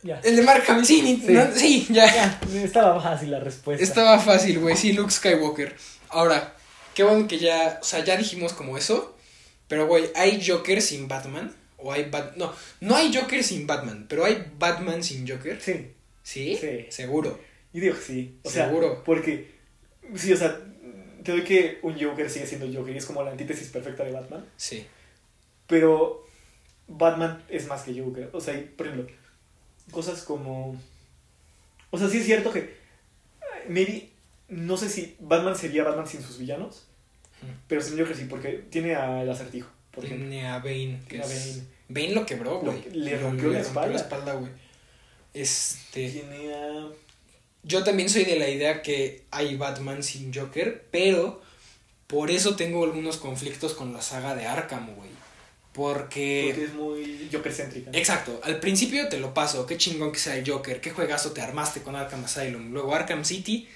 Ya. 0.03 0.19
El 0.23 0.35
de 0.35 0.41
Mark 0.41 0.63
Hamill, 0.67 0.85
sí, 0.85 1.21
Sí. 1.25 1.31
no- 1.33 1.51
sí, 1.53 1.87
ya. 1.89 2.05
Ya, 2.13 2.39
estaba 2.63 2.99
fácil 3.01 3.31
la 3.31 3.39
respuesta. 3.39 3.83
Estaba 3.83 4.19
fácil, 4.19 4.59
güey. 4.59 4.75
Sí, 4.75 4.93
Luke 4.93 5.11
Skywalker. 5.11 5.75
Ahora, 6.09 6.55
qué 6.95 7.03
bueno 7.03 7.27
que 7.27 7.37
ya, 7.37 7.77
o 7.81 7.83
sea, 7.83 8.03
ya 8.03 8.17
dijimos 8.17 8.53
como 8.53 8.77
eso. 8.77 9.15
Pero, 9.67 9.87
güey, 9.87 10.05
¿hay 10.15 10.43
Joker 10.45 10.81
sin 10.81 11.07
Batman? 11.07 11.55
¿O 11.77 11.91
hay 11.93 12.09
Bat... 12.09 12.35
No, 12.35 12.53
no 12.81 12.95
hay 12.95 13.15
Joker 13.15 13.43
sin 13.43 13.65
Batman, 13.67 14.05
pero 14.09 14.25
hay 14.25 14.43
Batman 14.59 15.03
sin 15.03 15.27
Joker. 15.27 15.59
Sí. 15.61 15.91
¿Sí? 16.23 16.57
Sí. 16.59 16.85
Seguro. 16.89 17.39
Y 17.73 17.79
digo 17.79 17.95
que 17.95 18.01
sí. 18.01 18.37
O 18.43 18.49
sea, 18.49 18.67
Seguro. 18.67 19.01
porque, 19.05 19.51
sí, 20.15 20.33
o 20.33 20.37
sea, 20.37 20.59
te 21.23 21.31
doy 21.31 21.43
que 21.43 21.79
un 21.83 21.97
Joker 21.99 22.29
sigue 22.29 22.45
siendo 22.47 22.67
Joker 22.71 22.93
y 22.93 22.97
es 22.97 23.05
como 23.05 23.23
la 23.23 23.31
antítesis 23.31 23.69
perfecta 23.69 24.03
de 24.03 24.11
Batman. 24.11 24.45
Sí. 24.57 24.85
Pero 25.67 26.25
Batman 26.87 27.43
es 27.49 27.67
más 27.67 27.83
que 27.83 27.99
Joker. 27.99 28.29
O 28.33 28.41
sea, 28.41 28.61
por 28.75 28.87
ejemplo, 28.87 29.13
cosas 29.91 30.23
como... 30.23 30.75
O 31.89 31.97
sea, 31.97 32.09
sí 32.09 32.17
es 32.17 32.25
cierto 32.25 32.51
que... 32.51 32.79
Maybe, 33.67 34.09
no 34.47 34.77
sé 34.77 34.89
si 34.89 35.15
Batman 35.19 35.55
sería 35.55 35.83
Batman 35.83 36.07
sin 36.07 36.21
sus 36.23 36.37
villanos, 36.37 36.85
pero 37.67 37.81
sin 37.81 37.97
Joker 37.97 38.15
sí, 38.15 38.25
porque 38.29 38.63
tiene 38.69 38.95
al 38.95 39.29
acertijo, 39.29 39.69
por 39.91 40.05
ejemplo. 40.05 40.27
Tiene 40.27 40.47
a 40.47 40.59
Bane. 40.59 40.99
Tiene 41.07 41.23
a 41.23 41.27
Bane. 41.27 41.63
Bane 41.89 42.11
lo 42.13 42.25
quebró, 42.25 42.59
güey. 42.59 42.83
le 42.91 43.17
rompió 43.17 43.49
la 43.49 43.59
espalda. 43.59 43.95
espalda, 43.95 44.33
güey. 44.33 44.51
Este. 45.33 46.09
Tiene 46.09 46.53
a... 46.53 46.87
Yo 47.63 47.83
también 47.83 48.09
soy 48.09 48.25
de 48.25 48.37
la 48.37 48.49
idea 48.49 48.81
que 48.81 49.23
hay 49.29 49.55
Batman 49.55 50.01
sin 50.01 50.33
Joker, 50.33 50.87
pero 50.91 51.41
por 52.07 52.31
eso 52.31 52.55
tengo 52.55 52.83
algunos 52.83 53.17
conflictos 53.17 53.73
con 53.73 53.93
la 53.93 54.01
saga 54.01 54.35
de 54.35 54.47
Arkham, 54.47 54.95
güey. 54.95 55.09
Porque... 55.73 56.49
Porque 56.49 56.65
es 56.65 56.73
muy 56.73 57.29
Joker-céntrica. 57.31 57.91
Exacto, 57.93 58.41
al 58.43 58.59
principio 58.59 59.07
te 59.07 59.19
lo 59.19 59.33
paso, 59.33 59.65
qué 59.65 59.77
chingón 59.77 60.11
que 60.11 60.19
sea 60.19 60.35
el 60.35 60.49
Joker, 60.49 60.81
qué 60.81 60.91
juegazo 60.91 61.31
te 61.31 61.41
armaste 61.41 61.81
con 61.81 61.95
Arkham 61.95 62.25
Asylum. 62.25 62.71
Luego 62.71 62.93
Arkham 62.93 63.23
City, 63.23 63.67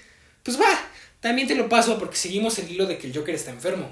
pues 0.42 0.60
va, 0.60 0.78
también 1.20 1.48
te 1.48 1.54
lo 1.54 1.68
paso 1.68 1.98
porque 1.98 2.16
seguimos 2.16 2.58
el 2.58 2.70
hilo 2.70 2.86
de 2.86 2.98
que 2.98 3.06
el 3.06 3.16
Joker 3.16 3.34
está 3.34 3.50
enfermo. 3.50 3.90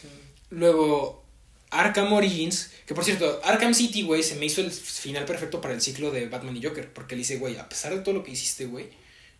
Sí. 0.00 0.08
Luego 0.50 1.22
Arkham 1.70 2.12
Origins, 2.12 2.72
que 2.86 2.94
por 2.94 3.04
cierto, 3.04 3.40
Arkham 3.44 3.74
City, 3.74 4.02
güey, 4.02 4.22
se 4.22 4.34
me 4.36 4.46
hizo 4.46 4.60
el 4.60 4.72
final 4.72 5.24
perfecto 5.24 5.60
para 5.60 5.74
el 5.74 5.80
ciclo 5.80 6.10
de 6.10 6.26
Batman 6.26 6.56
y 6.56 6.62
Joker, 6.62 6.92
porque 6.92 7.14
le 7.14 7.20
dice, 7.20 7.36
güey, 7.36 7.56
a 7.56 7.68
pesar 7.68 7.94
de 7.94 8.00
todo 8.00 8.14
lo 8.14 8.24
que 8.24 8.32
hiciste, 8.32 8.64
güey, 8.66 8.88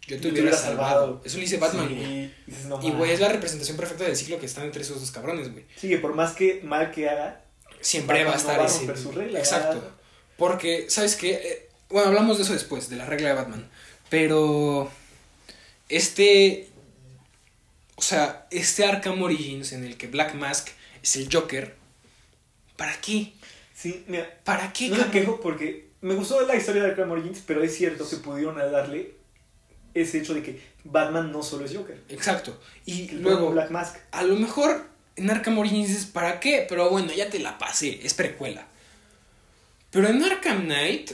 yo 0.06 0.20
te 0.20 0.28
hubiera 0.28 0.56
salvado. 0.56 1.20
Eso 1.24 1.36
le 1.36 1.42
dice 1.42 1.56
Batman, 1.56 1.88
Sí, 1.88 1.94
güey. 1.94 2.24
y 2.24 2.34
dices, 2.46 2.66
no 2.66 2.80
Y, 2.82 2.90
güey, 2.92 3.10
es 3.12 3.20
la 3.20 3.28
representación 3.28 3.76
perfecta 3.76 4.04
del 4.04 4.16
ciclo 4.16 4.38
que 4.38 4.46
están 4.46 4.64
entre 4.64 4.82
esos 4.82 5.00
dos 5.00 5.10
cabrones, 5.10 5.50
güey. 5.52 5.64
Sí, 5.76 5.88
que 5.88 5.98
por 5.98 6.14
más 6.14 6.32
que 6.32 6.60
mal 6.62 6.90
que 6.92 7.08
haga, 7.08 7.42
Siempre 7.80 8.24
Batman 8.24 8.28
va 8.28 8.32
a 8.32 8.34
no 8.34 8.40
estar 8.66 8.84
va 8.86 8.90
a 8.92 8.94
ese. 8.96 9.02
su 9.02 9.12
regla, 9.12 9.38
Exacto. 9.38 9.78
va- 9.78 9.96
Porque, 10.36 10.88
¿sabes 10.90 11.16
qué? 11.16 11.32
Eh, 11.34 11.68
bueno, 11.90 12.08
hablamos 12.08 12.36
de 12.38 12.44
eso 12.44 12.52
después, 12.52 12.88
de 12.90 12.96
la 12.96 13.06
regla 13.06 13.28
de 13.30 13.34
Batman. 13.34 13.70
Pero. 14.10 14.90
Este. 15.88 16.68
O 17.96 18.02
sea, 18.02 18.46
este 18.50 18.84
Arkham 18.84 19.20
Origins 19.22 19.72
en 19.72 19.84
el 19.84 19.96
que 19.96 20.06
Black 20.06 20.34
Mask 20.34 20.68
es 21.02 21.16
el 21.16 21.28
Joker. 21.32 21.74
¿Para 22.76 23.00
qué? 23.00 23.32
sí, 23.74 24.04
mira, 24.06 24.28
¿Para 24.44 24.72
qué, 24.72 24.88
no 24.88 24.96
me 24.96 25.10
quejo 25.10 25.40
porque 25.40 25.88
me 26.00 26.14
gustó 26.14 26.40
la 26.46 26.54
historia 26.56 26.82
de 26.84 26.90
Arkham 26.90 27.10
Origins, 27.10 27.42
pero 27.46 27.62
es 27.62 27.74
cierto 27.76 28.08
que 28.08 28.16
pudieron 28.16 28.56
darle 28.56 29.14
ese 29.94 30.18
hecho 30.18 30.34
de 30.34 30.42
que 30.44 30.60
Batman 30.84 31.32
no 31.32 31.42
solo 31.42 31.64
es 31.64 31.74
Joker. 31.76 32.00
Exacto. 32.08 32.60
Y 32.86 33.08
luego, 33.12 33.50
Black 33.50 33.70
Mask. 33.70 33.96
a 34.12 34.22
lo 34.22 34.36
mejor 34.36 34.86
en 35.18 35.30
Arkham 35.30 35.58
Origins 35.58 35.88
dices, 35.88 36.06
¿para 36.06 36.40
qué? 36.40 36.64
Pero 36.68 36.88
bueno, 36.90 37.12
ya 37.12 37.28
te 37.28 37.38
la 37.38 37.58
pasé, 37.58 38.00
es 38.02 38.14
precuela. 38.14 38.66
Pero 39.90 40.08
en 40.08 40.22
Arkham 40.22 40.64
Knight, 40.64 41.12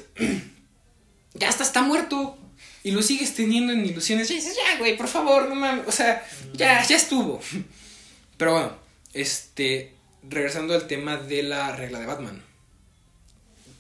ya 1.35 1.49
hasta 1.49 1.63
está 1.63 1.83
muerto. 1.83 2.39
Y 2.83 2.91
lo 2.91 3.03
sigues 3.03 3.35
teniendo 3.35 3.73
en 3.73 3.85
ilusiones. 3.87 4.29
Ya 4.29 4.35
dices, 4.35 4.57
ya, 4.57 4.79
güey, 4.79 4.97
por 4.97 5.09
favor, 5.09 5.49
no 5.49 5.55
mames. 5.55 5.89
O 5.89 5.93
sea, 5.93 6.23
ya, 6.53 6.85
ya 6.85 6.97
estuvo. 6.97 7.41
Pero 8.37 8.53
bueno, 8.53 8.77
este, 9.15 9.95
regresando 10.23 10.75
al 10.75 10.87
tema 10.87 11.17
de 11.17 11.43
la 11.43 11.75
regla 11.75 11.99
de 11.99 12.07
Batman. 12.07 12.43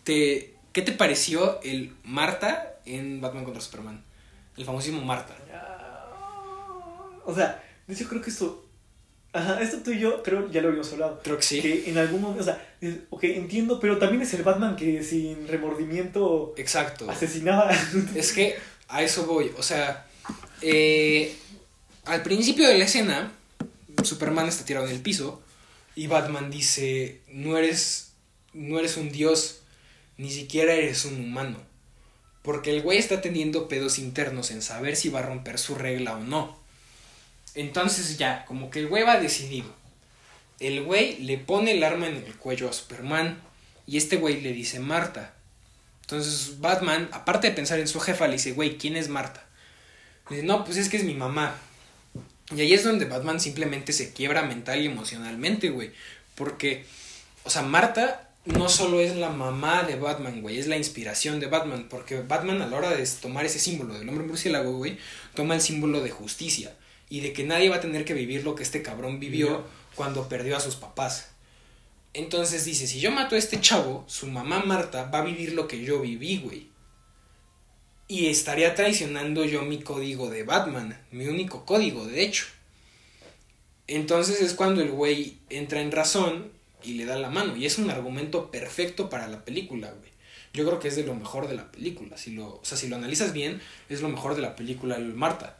Te, 0.04 0.54
¿Qué 0.72 0.82
te 0.82 0.92
pareció 0.92 1.60
el 1.62 1.94
Marta 2.02 2.76
en 2.86 3.20
Batman 3.20 3.44
contra 3.44 3.60
Superman? 3.60 4.02
El 4.56 4.64
famosísimo 4.64 5.02
Marta. 5.02 5.36
O 7.26 7.34
sea, 7.34 7.62
de 7.86 7.94
hecho 7.94 8.08
creo 8.08 8.22
que 8.22 8.30
esto... 8.30 8.63
Ajá, 9.34 9.60
esto 9.60 9.78
tú 9.78 9.90
y 9.90 9.98
yo 9.98 10.22
creo 10.22 10.48
ya 10.48 10.62
lo 10.62 10.68
habíamos 10.68 10.92
hablado. 10.92 11.20
Creo 11.24 11.36
que 11.36 11.42
sí. 11.42 11.60
Que 11.60 11.90
en 11.90 11.98
algún 11.98 12.22
momento, 12.22 12.42
o 12.42 12.44
sea, 12.44 12.76
ok, 13.10 13.24
entiendo, 13.24 13.80
pero 13.80 13.98
también 13.98 14.22
es 14.22 14.32
el 14.32 14.44
Batman 14.44 14.76
que 14.76 15.02
sin 15.02 15.48
remordimiento 15.48 16.54
Exacto. 16.56 17.10
asesinaba. 17.10 17.68
Es 18.14 18.32
que 18.32 18.54
a 18.86 19.02
eso 19.02 19.26
voy. 19.26 19.50
O 19.58 19.62
sea, 19.64 20.06
eh, 20.62 21.34
al 22.04 22.22
principio 22.22 22.68
de 22.68 22.78
la 22.78 22.84
escena, 22.84 23.32
Superman 24.04 24.46
está 24.46 24.64
tirado 24.64 24.86
en 24.86 24.92
el 24.92 25.00
piso 25.00 25.42
y 25.96 26.06
Batman 26.06 26.48
dice, 26.48 27.20
no 27.28 27.58
eres, 27.58 28.12
no 28.52 28.78
eres 28.78 28.96
un 28.96 29.10
dios, 29.10 29.62
ni 30.16 30.30
siquiera 30.30 30.74
eres 30.74 31.04
un 31.06 31.18
humano. 31.18 31.58
Porque 32.42 32.70
el 32.70 32.82
güey 32.82 32.98
está 32.98 33.20
teniendo 33.20 33.66
pedos 33.66 33.98
internos 33.98 34.52
en 34.52 34.62
saber 34.62 34.94
si 34.94 35.08
va 35.08 35.18
a 35.18 35.22
romper 35.22 35.58
su 35.58 35.74
regla 35.74 36.16
o 36.16 36.20
no. 36.20 36.62
Entonces 37.54 38.18
ya, 38.18 38.44
como 38.46 38.70
que 38.70 38.80
el 38.80 38.88
güey 38.88 39.04
va 39.04 39.20
decidido. 39.20 39.74
El 40.60 40.82
güey 40.82 41.18
le 41.18 41.38
pone 41.38 41.72
el 41.72 41.84
arma 41.84 42.08
en 42.08 42.16
el 42.16 42.34
cuello 42.36 42.68
a 42.68 42.72
Superman 42.72 43.40
y 43.86 43.96
este 43.96 44.16
güey 44.16 44.40
le 44.40 44.52
dice 44.52 44.80
Marta. 44.80 45.34
Entonces 46.02 46.60
Batman, 46.60 47.08
aparte 47.12 47.48
de 47.48 47.54
pensar 47.54 47.78
en 47.78 47.88
su 47.88 48.00
jefa, 48.00 48.26
le 48.26 48.34
dice, 48.34 48.52
güey, 48.52 48.76
¿quién 48.76 48.96
es 48.96 49.08
Marta? 49.08 49.46
Le 50.28 50.36
dice, 50.36 50.46
no, 50.46 50.64
pues 50.64 50.76
es 50.76 50.88
que 50.88 50.96
es 50.96 51.04
mi 51.04 51.14
mamá. 51.14 51.54
Y 52.54 52.60
ahí 52.60 52.74
es 52.74 52.84
donde 52.84 53.06
Batman 53.06 53.40
simplemente 53.40 53.92
se 53.92 54.12
quiebra 54.12 54.42
mental 54.42 54.80
y 54.80 54.86
emocionalmente, 54.86 55.70
güey. 55.70 55.92
Porque, 56.34 56.84
o 57.44 57.50
sea, 57.50 57.62
Marta 57.62 58.28
no 58.44 58.68
solo 58.68 59.00
es 59.00 59.16
la 59.16 59.30
mamá 59.30 59.84
de 59.84 59.96
Batman, 59.96 60.42
güey, 60.42 60.58
es 60.58 60.66
la 60.66 60.76
inspiración 60.76 61.40
de 61.40 61.46
Batman. 61.46 61.86
Porque 61.88 62.20
Batman 62.20 62.60
a 62.60 62.66
la 62.66 62.76
hora 62.76 62.90
de 62.90 63.06
tomar 63.20 63.46
ese 63.46 63.58
símbolo 63.58 63.94
del 63.94 64.08
hombre 64.08 64.26
murciélago, 64.26 64.76
güey, 64.76 64.98
toma 65.34 65.54
el 65.54 65.62
símbolo 65.62 66.02
de 66.02 66.10
justicia. 66.10 66.74
Y 67.08 67.20
de 67.20 67.32
que 67.32 67.44
nadie 67.44 67.68
va 67.68 67.76
a 67.76 67.80
tener 67.80 68.04
que 68.04 68.14
vivir 68.14 68.44
lo 68.44 68.54
que 68.54 68.62
este 68.62 68.82
cabrón 68.82 69.20
vivió 69.20 69.64
cuando 69.94 70.28
perdió 70.28 70.56
a 70.56 70.60
sus 70.60 70.76
papás. 70.76 71.30
Entonces 72.12 72.64
dice, 72.64 72.86
si 72.86 73.00
yo 73.00 73.10
mato 73.10 73.34
a 73.34 73.38
este 73.38 73.60
chavo, 73.60 74.04
su 74.06 74.28
mamá 74.28 74.62
Marta 74.64 75.10
va 75.12 75.18
a 75.18 75.24
vivir 75.24 75.52
lo 75.52 75.66
que 75.66 75.82
yo 75.82 76.00
viví, 76.00 76.38
güey. 76.38 76.68
Y 78.06 78.26
estaría 78.26 78.74
traicionando 78.74 79.44
yo 79.44 79.62
mi 79.62 79.80
código 79.80 80.30
de 80.30 80.44
Batman, 80.44 81.00
mi 81.10 81.26
único 81.26 81.64
código, 81.64 82.06
de 82.06 82.22
hecho. 82.22 82.46
Entonces 83.86 84.40
es 84.40 84.54
cuando 84.54 84.80
el 84.80 84.90
güey 84.90 85.38
entra 85.50 85.80
en 85.80 85.90
razón 85.90 86.52
y 86.82 86.94
le 86.94 87.04
da 87.04 87.16
la 87.16 87.30
mano. 87.30 87.56
Y 87.56 87.66
es 87.66 87.78
un 87.78 87.90
argumento 87.90 88.50
perfecto 88.50 89.10
para 89.10 89.26
la 89.26 89.44
película, 89.44 89.90
güey. 89.90 90.12
Yo 90.52 90.64
creo 90.64 90.78
que 90.78 90.88
es 90.88 90.96
de 90.96 91.02
lo 91.02 91.14
mejor 91.14 91.48
de 91.48 91.56
la 91.56 91.72
película. 91.72 92.16
Si 92.16 92.30
lo, 92.30 92.56
o 92.56 92.64
sea, 92.64 92.78
si 92.78 92.88
lo 92.88 92.96
analizas 92.96 93.32
bien, 93.32 93.60
es 93.88 94.02
lo 94.02 94.08
mejor 94.08 94.36
de 94.36 94.42
la 94.42 94.54
película 94.54 94.96
el 94.96 95.14
Marta. 95.14 95.58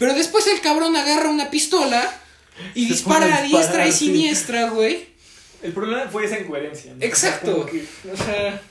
Pero 0.00 0.14
después 0.14 0.46
el 0.46 0.60
cabrón 0.62 0.96
agarra 0.96 1.28
una 1.28 1.50
pistola 1.50 2.12
y 2.74 2.86
Se 2.86 2.94
dispara 2.94 3.36
a 3.36 3.38
a 3.38 3.42
diestra 3.42 3.86
y 3.86 3.92
sí. 3.92 4.06
siniestra, 4.06 4.70
güey. 4.70 5.06
El 5.62 5.72
problema 5.74 6.08
fue 6.10 6.24
esa 6.24 6.40
incoherencia. 6.40 6.94
¿no? 6.94 7.04
Exacto. 7.04 7.66
Que- 7.66 7.86
O 8.10 8.16
sea, 8.16 8.62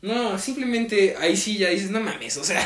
no, 0.00 0.38
simplemente 0.38 1.14
ahí 1.20 1.36
sí 1.36 1.58
ya 1.58 1.68
dices, 1.68 1.90
no 1.90 2.00
mames, 2.00 2.38
o 2.38 2.44
sea, 2.44 2.64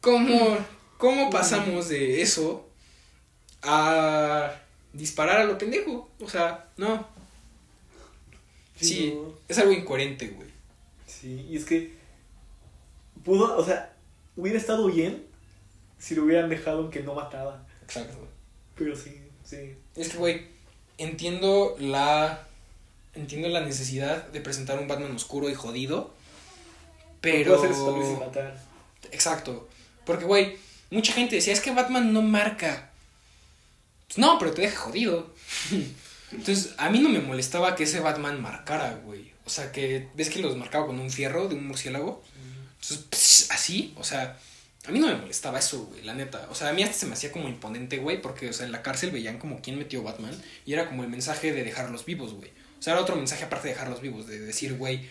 ¿cómo, 0.00 0.58
cómo 0.98 1.30
pasamos 1.30 1.88
de 1.88 2.20
eso 2.22 2.68
a 3.62 4.52
disparar 4.92 5.42
a 5.42 5.44
lo 5.44 5.56
pendejo? 5.58 6.10
O 6.20 6.28
sea, 6.28 6.66
no. 6.76 7.06
Sí, 8.80 9.12
no. 9.14 9.32
es 9.48 9.58
algo 9.58 9.72
incoherente, 9.72 10.26
güey. 10.28 10.48
Sí, 11.06 11.46
y 11.48 11.56
es 11.56 11.64
que 11.64 11.94
pudo, 13.24 13.56
o 13.56 13.64
sea, 13.64 13.94
hubiera 14.36 14.58
estado 14.58 14.86
bien 14.88 15.24
si 15.98 16.14
lo 16.14 16.24
hubieran 16.24 16.48
dejado 16.48 16.90
que 16.90 17.02
no 17.02 17.14
mataba. 17.14 17.66
Exacto. 17.82 18.28
Pero 18.74 18.96
sí, 18.96 19.20
sí. 19.44 19.76
Es 19.94 20.10
que, 20.10 20.18
güey, 20.18 20.46
entiendo 20.98 21.76
la. 21.78 22.46
Entiendo 23.14 23.48
la 23.48 23.62
necesidad 23.62 24.26
de 24.28 24.40
presentar 24.40 24.78
un 24.78 24.88
Batman 24.88 25.14
oscuro 25.14 25.48
y 25.48 25.54
jodido. 25.54 26.14
Pero. 27.20 27.52
No 27.52 27.58
hacer 27.58 27.70
eso 27.70 28.02
sin 28.02 28.18
matar. 28.18 28.60
Exacto. 29.10 29.68
Porque, 30.04 30.24
güey, 30.24 30.56
mucha 30.90 31.12
gente 31.12 31.36
decía, 31.36 31.52
es 31.52 31.60
que 31.60 31.72
Batman 31.72 32.12
no 32.12 32.22
marca. 32.22 32.90
Pues 34.06 34.18
no, 34.18 34.38
pero 34.38 34.52
te 34.52 34.62
deja 34.62 34.76
jodido. 34.76 35.34
Entonces, 36.32 36.74
a 36.76 36.90
mí 36.90 36.98
no 36.98 37.08
me 37.08 37.20
molestaba 37.20 37.74
que 37.74 37.84
ese 37.84 38.00
Batman 38.00 38.42
marcara, 38.42 39.00
güey. 39.04 39.32
O 39.44 39.50
sea, 39.50 39.72
que 39.72 40.08
ves 40.14 40.28
que 40.28 40.40
los 40.40 40.56
marcaba 40.56 40.86
con 40.86 40.98
un 40.98 41.10
fierro 41.10 41.48
de 41.48 41.54
un 41.54 41.66
murciélago. 41.68 42.22
Entonces, 42.80 43.06
pss, 43.10 43.50
así, 43.50 43.94
o 43.96 44.04
sea, 44.04 44.38
a 44.86 44.92
mí 44.92 44.98
no 44.98 45.08
me 45.08 45.16
molestaba 45.16 45.58
eso, 45.58 45.84
güey, 45.86 46.02
la 46.02 46.14
neta. 46.14 46.46
O 46.50 46.54
sea, 46.54 46.68
a 46.68 46.72
mí 46.72 46.82
hasta 46.82 46.94
se 46.94 47.06
me 47.06 47.14
hacía 47.14 47.32
como 47.32 47.48
imponente, 47.48 47.98
güey, 47.98 48.22
porque, 48.22 48.48
o 48.48 48.52
sea, 48.52 48.66
en 48.66 48.72
la 48.72 48.82
cárcel 48.82 49.10
veían 49.10 49.38
como 49.38 49.60
quién 49.60 49.78
metió 49.78 50.02
Batman 50.02 50.34
y 50.64 50.72
era 50.72 50.88
como 50.88 51.02
el 51.02 51.08
mensaje 51.08 51.52
de 51.52 51.64
dejarlos 51.64 52.04
vivos, 52.04 52.34
güey. 52.34 52.50
O 52.78 52.82
sea, 52.82 52.92
era 52.92 53.02
otro 53.02 53.16
mensaje 53.16 53.44
aparte 53.44 53.68
de 53.68 53.74
dejarlos 53.74 54.00
vivos, 54.00 54.26
de 54.26 54.38
decir, 54.38 54.74
güey, 54.74 55.08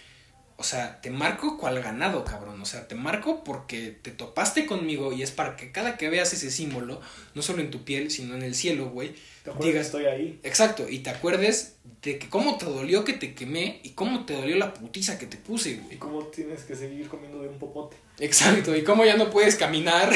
O 0.58 0.64
sea, 0.64 1.02
te 1.02 1.10
marco 1.10 1.58
cual 1.58 1.82
ganado, 1.82 2.24
cabrón. 2.24 2.62
O 2.62 2.66
sea, 2.66 2.88
te 2.88 2.96
marco 2.96 3.44
porque 3.44 3.92
te 4.02 4.12
topaste 4.12 4.66
conmigo 4.66 5.12
y 5.12 5.22
es 5.22 5.32
para 5.32 5.58
que 5.58 5.72
cada 5.74 5.98
que 5.98 6.10
veas 6.10 6.32
ese 6.32 6.50
símbolo, 6.50 7.02
no 7.34 7.42
solo 7.42 7.62
en 7.62 7.72
tu 7.72 7.84
piel, 7.84 8.10
sino 8.10 8.36
en 8.36 8.42
el 8.42 8.56
cielo, 8.56 8.90
güey, 8.90 9.14
¿Te 9.44 9.52
acuerdas 9.52 9.60
que 9.60 9.68
digas, 9.68 9.86
estoy 9.88 10.06
ahí? 10.06 10.40
exacto, 10.44 10.88
y 10.90 11.00
te 11.00 11.10
acuerdes 11.10 11.74
de 12.02 12.18
que 12.18 12.30
cómo 12.30 12.58
te 12.58 12.66
dolió 12.66 13.04
que 13.04 13.14
te 13.14 13.36
quemé 13.36 13.82
y 13.84 13.90
cómo 13.92 14.26
te 14.26 14.34
dolió 14.34 14.56
la 14.56 14.74
putiza 14.74 15.20
que 15.20 15.26
te 15.28 15.36
puse, 15.38 15.72
Y 15.72 15.76
güey. 15.76 15.98
cómo 15.98 16.24
tienes 16.28 16.64
que 16.64 16.76
seguir 16.76 17.10
comiendo 17.10 17.42
de 17.42 17.50
un 17.50 17.60
popote. 17.60 17.98
Exacto, 18.20 18.74
y 18.76 18.84
cómo 18.86 19.04
ya 19.04 19.18
no 19.18 19.30
puedes 19.30 19.58
caminar 19.58 20.10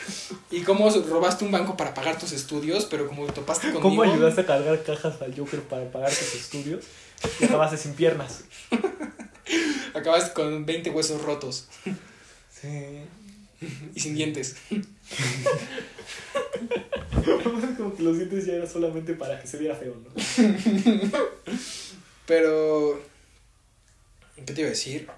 y 0.50 0.60
cómo 0.60 0.90
robaste 0.90 1.44
un 1.46 1.52
banco 1.52 1.74
para 1.76 1.94
pagar 1.94 2.18
tus 2.18 2.32
estudios, 2.32 2.84
pero 2.84 3.08
como 3.08 3.24
te 3.24 3.32
topaste 3.32 3.68
conmigo. 3.72 3.80
¿Cómo 3.80 4.02
ayudaste 4.02 4.42
a 4.42 4.46
cargar 4.46 4.82
cajas 4.84 5.22
al 5.22 5.34
Joker 5.34 5.62
para 5.62 5.90
pagar 5.90 6.10
tus 6.10 6.34
estudios? 6.34 6.84
Y 7.40 7.44
acabaste 7.46 7.78
sin 7.78 7.94
piernas. 7.94 8.44
Acabaste 9.94 10.32
con 10.34 10.66
20 10.66 10.90
huesos 10.90 11.22
rotos 11.22 11.68
Sí. 12.52 13.00
y 13.94 14.00
sin 14.00 14.14
dientes. 14.14 14.56
Como 17.78 17.96
que 17.96 18.02
los 18.02 18.16
dientes 18.16 18.46
ya 18.46 18.54
era 18.54 18.66
solamente 18.66 19.14
para 19.14 19.40
que 19.40 19.46
se 19.46 19.58
viera 19.58 19.74
feo, 19.76 19.94
¿no? 19.96 20.10
Pero. 22.26 23.00
¿Qué 24.36 24.52
te 24.52 24.60
iba 24.60 24.68
a 24.68 24.70
decir? 24.70 25.08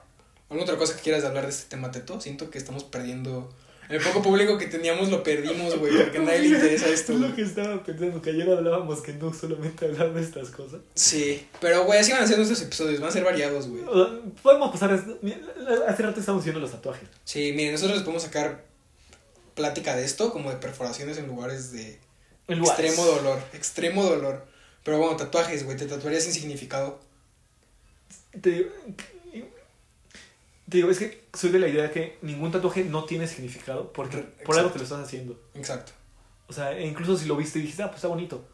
¿Alguna 0.49 0.63
otra 0.65 0.79
cosa 0.79 0.97
que 0.97 1.03
quieras 1.03 1.25
hablar 1.25 1.45
de 1.45 1.51
este 1.51 1.69
tema, 1.69 1.91
Teto? 1.91 2.21
Siento 2.21 2.51
que 2.51 2.59
estamos 2.59 2.85
perdiendo. 2.85 3.53
El 3.89 4.01
poco 4.03 4.23
público 4.23 4.59
que 4.59 4.67
teníamos 4.67 5.09
lo 5.09 5.23
perdimos, 5.23 5.79
güey, 5.79 5.97
porque 5.97 6.19
a 6.19 6.23
nadie 6.23 6.41
le 6.41 6.49
interesa 6.49 6.89
esto. 6.89 7.15
Es 7.15 7.21
lo 7.21 7.35
que 7.35 7.43
estaba 7.43 7.83
pensando, 7.83 8.21
que 8.21 8.31
ayer 8.31 8.49
hablábamos 8.51 9.01
que 9.01 9.15
no 9.15 9.33
solamente 9.33 9.87
hablar 9.87 10.13
de 10.13 10.21
estas 10.21 10.51
cosas. 10.51 10.81
Sí, 10.95 11.47
pero, 11.61 11.85
güey, 11.85 11.99
así 11.99 12.13
van 12.13 12.23
a 12.23 12.27
ser 12.27 12.37
nuestros 12.37 12.61
episodios, 12.61 13.01
van 13.01 13.09
a 13.09 13.13
ser 13.13 13.25
variados, 13.25 13.67
güey. 13.69 13.83
Podemos 14.43 14.71
pasar. 14.73 14.93
Hace 14.93 16.03
rato 16.03 16.21
estábamos 16.21 16.45
viendo 16.45 16.61
los 16.61 16.71
tatuajes. 16.71 17.09
Sí, 17.25 17.53
miren, 17.55 17.73
nosotros 17.73 17.97
les 17.97 18.05
podemos 18.05 18.23
sacar 18.23 18.67
plática 19.55 19.97
de 19.97 20.05
esto, 20.05 20.33
como 20.33 20.51
de 20.51 20.57
perforaciones 20.57 21.17
en 21.19 21.27
lugares 21.27 21.73
de 21.73 21.99
En 22.47 22.59
lugares. 22.59 22.85
extremo 22.85 23.07
dolor, 23.11 23.41
extremo 23.55 24.05
dolor. 24.05 24.47
Pero 24.85 24.99
bueno, 24.99 25.17
tatuajes, 25.17 25.65
güey, 25.65 25.77
te 25.77 25.87
tatuarías 25.87 26.25
sin 26.25 26.33
significado. 26.35 27.01
Te 28.41 28.51
digo, 28.51 28.69
te 30.69 30.77
digo, 30.77 30.91
es 30.91 30.99
que 30.99 31.25
soy 31.39 31.51
de 31.51 31.61
la 31.61 31.69
idea 31.69 31.85
de 31.85 31.91
que 31.91 32.19
ningún 32.23 32.51
tatuaje 32.51 32.85
no 32.85 33.05
tiene 33.05 33.29
significado 33.29 33.93
porque 33.93 34.19
por 34.45 34.59
algo 34.59 34.71
te 34.71 34.79
lo 34.79 34.85
estás 34.85 35.01
haciendo. 35.01 35.41
Exacto. 35.55 35.93
O 36.49 36.53
sea, 36.53 36.77
e 36.77 36.87
incluso 36.87 37.17
si 37.17 37.27
lo 37.27 37.37
viste 37.37 37.59
y 37.59 37.63
dijiste, 37.63 37.83
ah, 37.83 37.87
pues 37.87 37.99
está 37.99 38.09
bonito. 38.09 38.45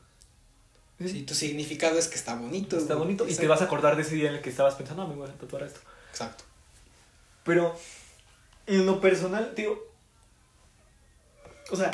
Sí, 0.98 1.22
tu 1.22 1.34
significado 1.34 1.98
es 1.98 2.08
que 2.08 2.16
está 2.16 2.34
bonito. 2.34 2.76
Está 2.76 2.94
güey. 2.94 3.06
bonito 3.06 3.28
y 3.28 3.34
te 3.34 3.48
vas 3.48 3.62
a 3.62 3.64
acordar 3.64 3.96
de 3.96 4.02
ese 4.02 4.14
día 4.16 4.28
en 4.28 4.36
el 4.36 4.42
que 4.42 4.50
estabas 4.50 4.74
pensando, 4.74 5.02
ah, 5.02 5.06
me 5.06 5.14
voy 5.14 5.28
a 5.28 5.32
tatuar 5.32 5.62
esto. 5.62 5.80
Exacto. 6.10 6.44
Pero 7.44 7.74
en 8.66 8.84
lo 8.84 9.00
personal, 9.00 9.54
digo, 9.56 9.82
o 11.70 11.76
sea, 11.76 11.90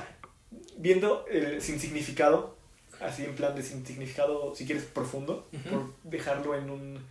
viendo 0.76 1.24
el 1.30 1.62
sin 1.62 1.78
significado, 1.78 2.56
así 3.00 3.24
en 3.24 3.36
plan 3.36 3.54
de 3.54 3.62
sin 3.62 3.86
significado, 3.86 4.54
si 4.54 4.66
quieres, 4.66 4.84
profundo, 4.84 5.48
por 5.70 5.94
dejarlo 6.02 6.56
en, 6.56 6.70
un, 6.70 7.06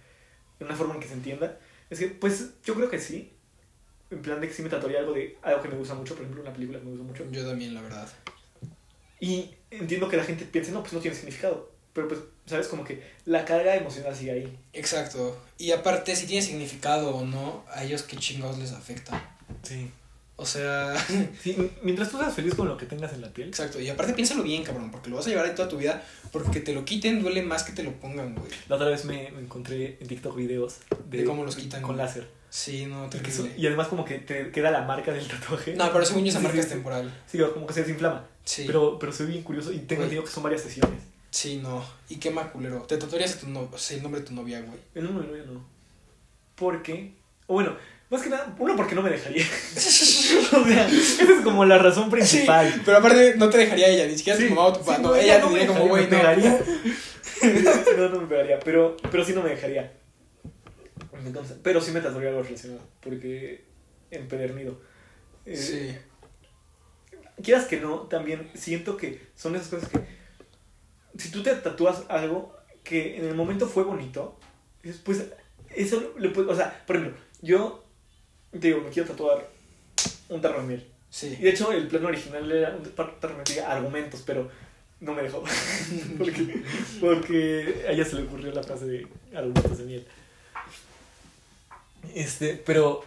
en 0.60 0.68
una 0.68 0.76
forma 0.76 0.96
en 0.96 1.00
que 1.00 1.08
se 1.08 1.14
entienda, 1.14 1.58
es 1.90 2.00
que, 2.00 2.08
pues, 2.08 2.52
yo 2.64 2.76
creo 2.76 2.90
que 2.90 3.00
sí. 3.00 3.34
En 4.12 4.22
plan 4.22 4.42
de 4.42 4.48
que 4.48 4.54
sí 4.54 4.64
me 4.64 4.70
tatuaría 4.70 5.00
algo 5.00 5.14
de 5.14 5.38
algo 5.42 5.62
que 5.62 5.68
me 5.70 5.76
gusta 5.76 5.94
mucho, 5.94 6.16
por 6.16 6.24
ejemplo, 6.24 6.42
una 6.42 6.54
película 6.54 6.80
que 6.80 6.86
me 6.86 6.92
gusta 6.92 7.06
mucho. 7.06 7.32
Yo 7.32 7.46
también, 7.48 7.74
la 7.74 7.82
verdad. 7.82 8.08
Y 9.20 9.52
entiendo 9.72 10.08
que 10.10 10.18
la 10.18 10.24
gente 10.24 10.46
piense, 10.46 10.72
no, 10.72 10.82
pues 10.82 10.94
no 10.94 11.00
tiene 11.00 11.16
significado. 11.16 11.72
Pero 11.94 12.08
pues, 12.08 12.20
¿sabes? 12.46 12.68
Como 12.68 12.84
que 12.84 13.04
la 13.26 13.46
carga 13.46 13.76
emocional 13.76 14.16
sigue 14.16 14.32
ahí. 14.32 14.60
Exacto. 14.74 15.38
Y 15.58 15.72
aparte, 15.72 16.16
si 16.16 16.28
tiene 16.28 16.46
significado 16.46 17.16
o 17.16 17.26
no, 17.26 17.66
a 17.72 17.84
ellos 17.84 18.04
qué 18.04 18.16
chingados 18.18 18.58
les 18.60 18.72
afecta. 18.72 19.36
Sí. 19.64 19.92
O 20.36 20.46
sea, 20.46 20.96
Sí, 21.44 21.72
mientras 21.84 22.10
tú 22.10 22.18
seas 22.18 22.34
feliz 22.34 22.56
con 22.56 22.68
lo 22.68 22.78
que 22.78 22.86
tengas 22.86 23.12
en 23.12 23.22
la 23.22 23.30
piel. 23.30 23.50
exacto. 23.50 23.80
Y 23.80 23.90
aparte, 23.90 24.14
piénsalo 24.14 24.44
bien, 24.44 24.64
cabrón, 24.64 24.90
porque 24.92 25.10
lo 25.10 25.18
vas 25.18 25.26
a 25.28 25.30
llevar 25.30 25.46
ahí 25.46 25.56
toda 25.56 25.68
tu 25.68 25.78
vida. 25.78 26.02
Porque 26.32 26.52
que 26.52 26.60
te 26.62 26.74
lo 26.74 26.86
quiten 26.86 27.22
duele 27.22 27.42
más 27.42 27.64
que 27.64 27.74
te 27.74 27.84
lo 27.84 27.92
pongan, 27.94 28.36
güey. 28.36 28.50
La 28.70 28.78
otra 28.78 28.88
vez 28.88 29.04
me, 29.04 29.32
me 29.32 29.42
encontré 29.42 29.98
en 30.00 30.08
TikTok 30.08 30.36
videos 30.36 30.78
De 31.10 31.26
cómo 31.26 31.44
los 31.44 31.56
quitan, 31.56 31.82
con 31.82 31.98
láser. 31.98 32.39
Sí, 32.50 32.86
no, 32.88 33.08
terrible. 33.10 33.32
son- 33.34 33.52
y 33.58 33.68
además 33.68 33.88
como 33.88 34.04
que 34.06 34.16
te 34.20 34.52
queda 34.52 34.72
la 34.72 34.82
marca 34.82 35.12
del 35.12 35.28
tatuaje. 35.28 35.76
No, 35.76 35.92
pero 35.92 36.04
según 36.06 36.24
yo 36.24 36.30
esa 36.30 36.40
Sí, 36.40 36.44
marca 36.44 36.56
sí, 36.56 36.60
es 36.62 36.66
sí. 36.66 36.72
temporal. 36.72 37.14
Sí, 37.28 37.38
como 37.54 37.68
que 37.68 37.74
se 37.74 37.82
desinflama. 37.82 38.26
Sí. 38.44 38.64
Pero, 38.66 38.98
pero 39.00 39.12
soy 39.12 39.28
bien 39.28 39.44
curioso 39.44 39.72
y 39.72 39.80
tengo 39.80 40.02
entendido 40.04 40.24
que 40.24 40.32
son 40.32 40.44
varias 40.44 40.62
sesiones. 40.64 41.00
Sí, 41.32 41.58
no. 41.62 41.86
Y 42.10 42.16
qué 42.16 42.32
culero. 42.52 42.82
Te 42.84 42.98
tatuarías 42.98 43.36
a 43.36 43.40
tu 43.40 43.48
no... 43.50 43.70
o 43.72 43.78
sea, 43.78 43.98
el 43.98 44.04
nombre 44.04 44.22
de 44.22 44.28
tu 44.28 44.34
novia, 44.34 44.62
güey. 44.62 44.80
En 44.96 45.06
uno 45.08 45.22
no, 45.22 45.54
no. 45.54 45.64
Porque, 46.56 47.14
o 47.46 47.54
bueno, 47.54 47.76
más 48.10 48.24
que 48.24 48.30
nada, 48.30 48.56
uno 48.58 48.76
porque 48.76 48.96
no 48.96 49.04
me 49.04 49.12
dejaría. 49.12 49.46
o 49.76 49.80
sea, 50.66 50.88
esa 50.88 51.24
es 51.24 51.42
como 51.44 51.66
la 51.66 51.78
razón 51.78 52.06
Sí, 52.06 52.10
principal. 52.10 52.82
pero 52.84 52.98
aparte 52.98 53.36
no 53.38 53.48
te 53.50 53.60
dejaría 53.60 53.88
ella, 53.90 54.08
ni 54.08 54.18
siquiera 54.18 54.40
Sí, 54.40 54.48
tu 54.48 54.56
mamá 54.56 54.68
o 54.70 54.74
tu 54.74 54.80
papá. 54.80 54.96
sí, 54.98 55.02
no, 55.04 55.16
ella 55.16 55.40
te 55.40 55.46
me 55.46 55.52
diría 55.60 55.68
como, 55.68 55.88
güey, 55.88 56.06
me 56.06 56.12
no. 56.12 56.18
pegaría. 56.18 56.60
no, 57.98 58.10
no 58.10 58.22
me 58.22 58.28
pegaría, 58.28 58.60
pero, 58.60 58.98
pero 59.12 59.24
sí 59.24 59.34
no 59.34 59.44
me 59.44 59.52
dejaría. 59.52 59.94
Entonces, 61.26 61.58
pero 61.64 61.82
sí 61.82 61.92
me 61.92 62.02
tatuaría 62.02 62.30
algo 62.30 62.44
relacionado, 62.44 62.82
porque 63.02 63.64
empedernido. 64.12 64.80
Eh, 65.46 65.56
Sí. 65.58 65.96
Quieras 67.44 67.66
que 67.68 67.80
no, 67.80 68.00
también 68.02 68.50
siento 68.54 68.98
que 68.98 69.28
son 69.36 69.56
esas 69.56 69.70
cosas 69.70 69.88
que 69.90 70.00
si 71.18 71.32
tú 71.32 71.42
te 71.42 71.54
tatúas 71.56 72.04
algo 72.10 72.54
que 72.84 73.18
en 73.18 73.26
el 73.26 73.34
momento 73.36 73.68
fue 73.68 73.84
bonito, 73.84 74.38
después 74.84 75.26
eso 75.74 76.14
le 76.18 76.30
puede, 76.30 76.50
o 76.52 76.56
sea, 76.56 76.84
por 76.86 76.98
ejemplo, 76.98 77.18
yo 77.42 77.86
te 78.52 78.68
digo, 78.68 78.82
me 78.82 78.90
quiero 78.90 79.08
tatuar 79.10 79.50
un 80.30 80.42
tarro 80.42 80.62
de 80.62 80.68
miel. 80.68 80.80
Y 80.82 81.14
Sí. 81.16 81.36
de 81.38 81.50
hecho 81.50 81.72
el 81.72 81.88
plan 81.88 82.06
original 82.06 82.52
era 82.52 82.76
un 82.76 82.84
tarro 82.84 83.38
de 83.44 83.54
miel 83.54 83.66
argumentos, 83.66 84.22
pero 84.26 84.50
no 85.00 85.14
me 85.14 85.24
dejó. 85.24 85.42
porque, 86.18 86.62
porque 87.00 87.86
a 87.88 87.92
ella 87.92 88.04
se 88.04 88.18
le 88.18 88.24
ocurrió 88.24 88.52
la 88.52 88.64
frase 88.64 88.86
de 88.86 89.08
argumentos 89.34 89.78
de 89.78 89.86
miel. 89.86 90.08
Este, 92.16 92.54
pero 92.66 93.06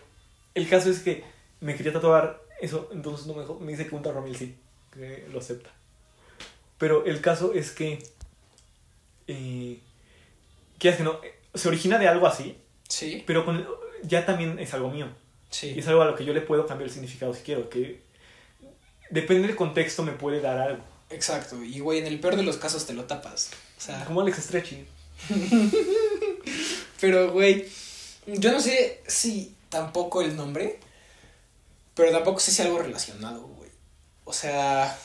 el 0.54 0.68
caso 0.68 0.90
es 0.90 1.00
que 1.00 1.24
me 1.60 1.74
quería 1.76 1.92
tatuar 1.92 2.40
eso, 2.60 2.88
entonces 2.92 3.26
no 3.26 3.34
me 3.34 3.40
dejó. 3.40 3.58
Me 3.58 3.72
dice 3.72 3.86
que 3.86 3.94
un 3.94 4.02
tarro 4.02 4.20
de 4.22 4.28
miel 4.28 4.36
sí, 4.36 4.56
que 4.92 5.26
lo 5.32 5.38
acepta. 5.40 5.70
Pero 6.78 7.04
el 7.04 7.20
caso 7.20 7.52
es 7.54 7.70
que. 7.70 8.02
Eh, 9.28 9.78
quieras 10.78 10.98
que 10.98 11.04
no, 11.04 11.20
se 11.54 11.68
origina 11.68 11.98
de 11.98 12.08
algo 12.08 12.26
así, 12.26 12.56
Sí. 12.88 13.22
pero 13.26 13.44
con, 13.44 13.66
ya 14.02 14.26
también 14.26 14.58
es 14.58 14.74
algo 14.74 14.90
mío. 14.90 15.06
Y 15.50 15.54
Sí. 15.54 15.74
es 15.78 15.86
algo 15.88 16.02
a 16.02 16.06
lo 16.06 16.16
que 16.16 16.24
yo 16.24 16.32
le 16.32 16.40
puedo 16.40 16.66
cambiar 16.66 16.88
el 16.88 16.92
significado 16.92 17.32
si 17.34 17.42
quiero. 17.42 17.68
Que 17.70 18.00
depende 19.10 19.46
del 19.46 19.56
contexto, 19.56 20.02
me 20.02 20.12
puede 20.12 20.40
dar 20.40 20.58
algo. 20.58 20.82
Exacto. 21.10 21.62
Y, 21.62 21.80
güey, 21.80 21.98
en 22.00 22.06
el 22.06 22.18
peor 22.20 22.36
de 22.36 22.42
los 22.42 22.56
casos 22.56 22.86
te 22.86 22.94
lo 22.94 23.04
tapas. 23.04 23.50
O 23.76 23.80
sea, 23.80 24.04
Como 24.06 24.20
Alex 24.22 24.38
Stretchy. 24.38 24.86
pero, 27.00 27.32
güey, 27.32 27.66
yo 28.26 28.52
no 28.52 28.60
sé 28.60 29.02
si 29.06 29.54
tampoco 29.68 30.22
el 30.22 30.36
nombre, 30.36 30.78
pero 31.94 32.12
tampoco 32.12 32.40
sé 32.40 32.52
si 32.52 32.62
algo 32.62 32.78
relacionado, 32.78 33.42
güey. 33.42 33.70
O 34.24 34.32
sea, 34.32 34.96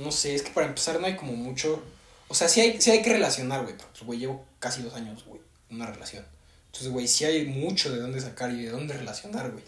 no 0.00 0.10
sé, 0.12 0.34
es 0.34 0.42
que 0.42 0.50
para 0.50 0.66
empezar 0.66 1.00
no 1.00 1.06
hay 1.06 1.16
como 1.16 1.32
mucho. 1.32 1.82
O 2.28 2.34
sea, 2.34 2.48
sí 2.48 2.60
hay, 2.60 2.80
sí 2.80 2.90
hay 2.90 3.02
que 3.02 3.12
relacionar, 3.12 3.62
güey. 3.62 3.76
pero, 3.76 3.88
Pues, 3.90 4.02
güey, 4.04 4.18
llevo 4.18 4.44
casi 4.58 4.82
dos 4.82 4.94
años, 4.94 5.24
güey, 5.24 5.40
en 5.70 5.76
una 5.76 5.86
relación. 5.86 6.24
Entonces, 6.66 6.92
güey, 6.92 7.08
sí 7.08 7.24
hay 7.24 7.46
mucho 7.46 7.90
de 7.90 8.00
dónde 8.00 8.20
sacar 8.20 8.50
y 8.50 8.64
de 8.64 8.70
dónde 8.70 8.94
relacionar, 8.94 9.50
güey. 9.50 9.64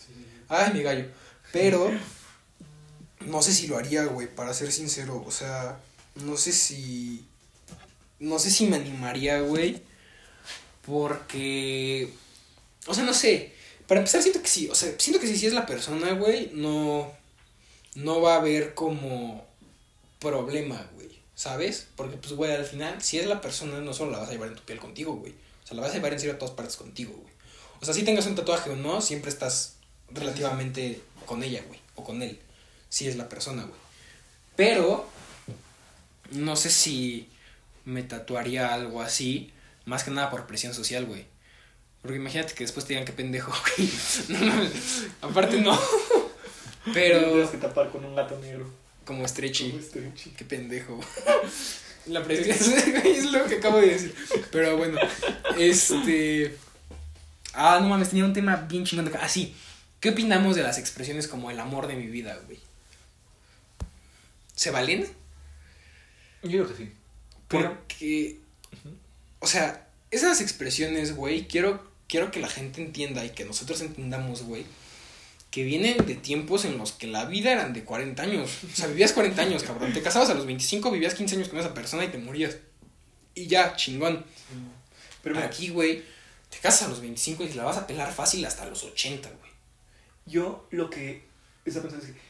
Ay, 0.49 0.73
mi 0.75 0.83
gallo. 0.83 1.07
Pero 1.53 1.91
no 3.21 3.43
sé 3.43 3.55
si 3.55 3.67
lo 3.67 3.79
haría, 3.79 4.05
güey, 4.05 4.27
para 4.27 4.53
ser 4.53 4.73
sincero. 4.73 5.23
O 5.27 5.31
sea, 5.31 5.79
no 6.17 6.37
sé 6.37 6.53
si. 6.53 7.27
No 8.19 8.39
sé 8.39 8.51
si 8.51 8.67
me 8.67 8.77
animaría, 8.77 9.41
güey. 9.41 9.83
Porque. 10.85 12.13
O 12.87 12.95
sea, 12.95 13.05
no 13.05 13.15
sé. 13.15 13.53
Para 13.87 14.01
empezar, 14.01 14.23
siento 14.23 14.43
que 14.43 14.49
sí. 14.49 14.69
O 14.69 14.75
sea, 14.75 14.93
siento 14.99 15.21
que 15.21 15.27
si 15.27 15.37
sí 15.37 15.47
es 15.47 15.53
la 15.53 15.67
persona, 15.67 16.13
güey, 16.13 16.51
no. 16.55 17.11
No 17.95 18.21
va 18.21 18.35
a 18.35 18.39
haber 18.39 18.75
como. 18.75 19.47
Problema, 20.19 20.91
güey. 20.95 21.09
¿Sabes? 21.35 21.87
Porque, 21.97 22.17
pues, 22.17 22.33
güey, 22.33 22.53
al 22.53 22.65
final, 22.65 23.01
si 23.01 23.19
es 23.19 23.27
la 23.27 23.41
persona, 23.41 23.81
no 23.81 23.95
solo 23.95 24.11
la 24.11 24.19
vas 24.19 24.29
a 24.29 24.33
llevar 24.33 24.49
en 24.49 24.57
tu 24.57 24.63
piel 24.63 24.79
contigo, 24.79 25.15
güey. 25.15 25.33
O 25.33 25.67
sea, 25.67 25.77
la 25.77 25.83
vas 25.83 25.93
a 25.93 25.95
llevar 25.95 26.13
en 26.13 26.31
a 26.31 26.39
todas 26.39 26.55
partes 26.55 26.77
contigo, 26.77 27.13
güey. 27.13 27.33
O 27.81 27.85
sea, 27.85 27.95
si 27.95 28.03
tengas 28.03 28.27
un 28.27 28.35
tatuaje 28.35 28.71
o 28.71 28.77
no, 28.77 29.01
siempre 29.01 29.31
estás 29.31 29.77
relativamente 30.11 31.01
con 31.27 31.43
ella, 31.43 31.63
güey. 31.67 31.79
O 31.95 32.05
con 32.05 32.23
él. 32.23 32.41
Si 32.89 33.07
es 33.07 33.17
la 33.17 33.29
persona, 33.29 33.63
güey. 33.63 33.81
Pero. 34.57 35.09
No 36.31 36.57
sé 36.57 36.69
si 36.69 37.29
me 37.85 38.03
tatuaría 38.03 38.75
algo 38.75 39.01
así. 39.01 39.53
Más 39.87 40.05
que 40.05 40.11
nada 40.11 40.31
por 40.31 40.47
presión 40.47 40.75
social, 40.75 41.07
güey. 41.07 41.27
Porque 42.03 42.17
imagínate 42.17 42.55
que 42.55 42.65
después 42.65 42.87
te 42.87 42.93
digan 42.95 43.05
que 43.05 43.13
pendejo, 43.13 43.53
güey. 43.77 43.91
No, 44.29 44.39
mames. 44.47 44.73
Aparte 45.21 45.61
no. 45.61 45.79
Pero. 46.95 47.29
Tienes 47.33 47.51
que 47.51 47.59
tapar 47.59 47.91
con 47.91 48.05
un 48.05 48.15
gato 48.15 48.39
negro. 48.39 48.71
Como 49.05 49.27
stretchy. 49.27 49.71
Como 49.71 49.83
Stretchy. 49.83 50.31
Qué 50.31 50.45
pendejo. 50.45 51.01
La 52.07 52.23
presión 52.25 52.57
es 53.05 53.25
lo 53.31 53.45
que 53.47 53.57
acabo 53.57 53.79
de 53.79 53.89
decir. 53.89 54.15
Pero 54.51 54.77
bueno, 54.79 54.99
este. 55.59 56.57
Ah, 57.53 57.79
no 57.83 57.89
mames, 57.89 58.09
tenía 58.11 58.25
un 58.25 58.33
tema 58.33 58.57
bien 58.57 58.85
chingón 58.85 59.05
de 59.05 59.11
acá. 59.11 59.21
Ah, 59.25 59.29
sí. 59.29 59.55
¿Qué 60.01 60.11
opinamos 60.11 60.55
de 60.57 60.63
las 60.63 60.79
expresiones 60.79 61.27
como 61.29 61.51
el 61.51 61.59
amor 61.59 61.87
de 61.89 61.97
mi 61.97 62.07
vida, 62.07 62.39
güey? 62.47 62.59
¿Se 64.55 64.71
valen? 64.71 65.07
Yo 66.43 66.51
creo 66.51 66.69
que 66.69 66.77
sí. 66.77 66.93
Pero- 67.49 67.75
Porque, 67.75 68.39
o 69.41 69.47
sea, 69.47 69.89
esas 70.11 70.41
expresiones, 70.41 71.15
güey, 71.17 71.49
quiero, 71.49 71.88
quiero 72.09 72.31
que 72.31 72.41
la 72.41 72.49
gente 72.49 72.83
entienda 72.83 73.25
y 73.25 73.31
que 73.31 73.45
nosotros 73.45 73.81
entendamos, 73.81 74.43
güey, 74.43 74.65
que 75.51 75.63
vienen 75.63 76.05
de 76.07 76.15
tiempos 76.15 76.65
en 76.65 76.77
los 76.79 76.93
que 76.93 77.07
la 77.07 77.25
vida 77.25 77.53
eran 77.53 77.73
de 77.73 77.85
40 77.85 78.23
años. 78.23 78.51
O 78.73 78.77
sea, 78.77 78.87
vivías 78.89 79.13
40 79.13 79.41
años, 79.41 79.63
cabrón. 79.63 79.93
Te 79.93 80.03
casabas 80.03 80.31
a 80.31 80.35
los 80.35 80.47
25, 80.47 80.91
vivías 80.91 81.15
15 81.15 81.37
años 81.37 81.49
con 81.49 81.59
esa 81.59 81.73
persona 81.73 82.05
y 82.05 82.09
te 82.09 82.19
morías. 82.19 82.57
Y 83.35 83.47
ya, 83.47 83.77
chingón. 83.77 84.25
Pero 85.23 85.37
mira, 85.37 85.47
Aquí, 85.47 85.69
güey, 85.69 86.03
te 86.51 86.59
casas 86.59 86.83
a 86.83 86.89
los 86.89 87.01
25 87.01 87.45
y 87.45 87.53
la 87.53 87.65
vas 87.65 87.77
a 87.77 87.87
pelar 87.87 88.13
fácil 88.13 88.45
hasta 88.45 88.67
los 88.67 88.83
80, 88.83 89.29
güey. 89.29 89.51
yo 90.27 90.67
lo 90.71 90.91
que 90.91 91.25
estaba 91.65 91.89
pensando 91.89 92.07
es 92.07 92.13
que 92.13 92.29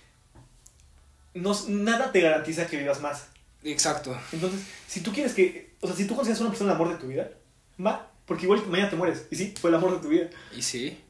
no, 1.35 1.57
nada 1.69 2.11
te 2.13 2.21
garantiza 2.21 2.67
que 2.67 2.79
vivas 2.79 3.01
más. 3.01 3.27
Exacto. 3.65 4.19
Entonces, 4.33 4.61
si 4.87 5.01
tú 5.01 5.13
quieres 5.13 5.35
que, 5.35 5.75
o 5.81 5.87
sea, 5.87 5.97
si 5.97 6.07
tú 6.07 6.15
consideras 6.15 6.41
a 6.41 6.45
una 6.45 6.51
persona 6.51 6.73
el 6.73 6.77
amor 6.77 6.93
de 6.93 7.01
tu 7.01 7.09
vida, 7.09 7.31
va, 7.85 8.11
porque 8.29 8.45
igual 8.45 8.65
mañana 8.69 8.91
te 8.91 8.97
mueres. 8.97 9.27
Y 9.31 9.37
sí, 9.37 9.55
fue 9.59 9.71
el 9.71 9.77
amor 9.77 9.95
de 9.95 10.03
tu 10.03 10.09
vida. 10.09 10.29
Y 10.55 10.61
sí. 10.61 11.01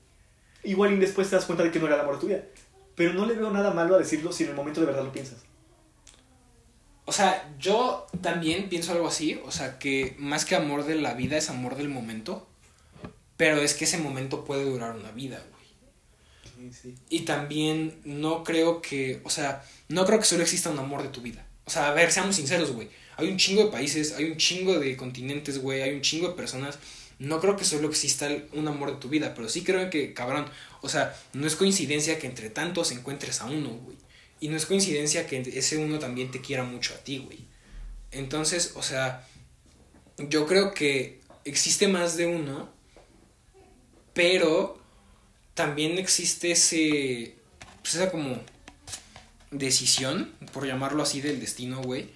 Igual 0.62 0.92
y 0.92 0.96
después 0.96 1.28
te 1.28 1.34
das 1.36 1.44
cuenta 1.44 1.64
de 1.64 1.72
que 1.72 1.80
no 1.80 1.86
era 1.86 1.96
el 1.96 2.02
amor 2.02 2.14
de 2.14 2.20
tu 2.20 2.26
vida. 2.28 2.44
Pero 2.94 3.12
no 3.12 3.26
le 3.26 3.34
veo 3.34 3.50
nada 3.50 3.72
malo 3.72 3.96
a 3.96 3.98
decirlo 3.98 4.32
si 4.32 4.44
en 4.44 4.50
el 4.50 4.56
momento 4.56 4.80
de 4.80 4.86
verdad 4.86 5.04
lo 5.04 5.12
piensas. 5.12 5.38
O 7.04 7.12
sea, 7.12 7.52
yo 7.58 8.06
también 8.22 8.68
pienso 8.68 8.92
algo 8.92 9.08
así. 9.08 9.40
O 9.44 9.50
sea, 9.50 9.80
que 9.80 10.14
más 10.18 10.44
que 10.44 10.54
amor 10.54 10.84
de 10.84 10.94
la 10.94 11.14
vida 11.14 11.36
es 11.36 11.50
amor 11.50 11.74
del 11.74 11.88
momento. 11.88 12.46
Pero 13.36 13.56
es 13.56 13.74
que 13.74 13.84
ese 13.84 13.98
momento 13.98 14.44
puede 14.44 14.64
durar 14.64 14.96
una 14.96 15.10
vida, 15.10 15.42
güey. 15.50 16.72
Sí, 16.72 16.80
sí. 16.82 16.94
Y 17.08 17.20
también 17.20 18.00
no 18.04 18.44
creo 18.44 18.80
que, 18.80 19.20
o 19.24 19.30
sea, 19.30 19.64
no 19.88 20.06
creo 20.06 20.20
que 20.20 20.24
solo 20.24 20.42
exista 20.42 20.70
un 20.70 20.78
amor 20.78 21.02
de 21.02 21.08
tu 21.08 21.20
vida. 21.20 21.46
O 21.64 21.70
sea, 21.70 21.88
a 21.88 21.94
ver, 21.94 22.12
seamos 22.12 22.36
sinceros, 22.36 22.72
güey. 22.72 22.88
Hay 23.16 23.28
un 23.28 23.36
chingo 23.36 23.64
de 23.64 23.70
países, 23.70 24.14
hay 24.14 24.30
un 24.30 24.36
chingo 24.36 24.78
de 24.78 24.96
continentes, 24.96 25.60
güey, 25.60 25.82
hay 25.82 25.94
un 25.94 26.00
chingo 26.00 26.28
de 26.28 26.34
personas. 26.34 26.78
No 27.18 27.40
creo 27.40 27.56
que 27.56 27.64
solo 27.64 27.88
exista 27.88 28.28
un 28.52 28.68
amor 28.68 28.92
de 28.92 29.00
tu 29.00 29.08
vida, 29.08 29.34
pero 29.34 29.48
sí 29.48 29.64
creo 29.64 29.90
que, 29.90 30.14
cabrón, 30.14 30.46
o 30.82 30.88
sea, 30.88 31.16
no 31.32 31.46
es 31.46 31.56
coincidencia 31.56 32.18
que 32.18 32.26
entre 32.26 32.50
tantos 32.50 32.92
encuentres 32.92 33.40
a 33.40 33.46
uno, 33.46 33.70
güey. 33.70 33.96
Y 34.40 34.48
no 34.48 34.56
es 34.56 34.66
coincidencia 34.66 35.26
que 35.26 35.40
ese 35.40 35.78
uno 35.78 35.98
también 35.98 36.30
te 36.30 36.40
quiera 36.40 36.62
mucho 36.62 36.94
a 36.94 36.98
ti, 36.98 37.18
güey. 37.18 37.40
Entonces, 38.12 38.72
o 38.76 38.82
sea, 38.82 39.26
yo 40.16 40.46
creo 40.46 40.72
que 40.72 41.20
existe 41.44 41.88
más 41.88 42.16
de 42.16 42.26
uno, 42.26 42.68
pero 44.14 44.80
también 45.54 45.98
existe 45.98 46.52
ese, 46.52 47.34
pues 47.82 47.96
esa 47.96 48.12
como 48.12 48.40
decisión, 49.50 50.32
por 50.52 50.66
llamarlo 50.66 51.02
así, 51.02 51.20
del 51.20 51.40
destino, 51.40 51.82
güey, 51.82 52.10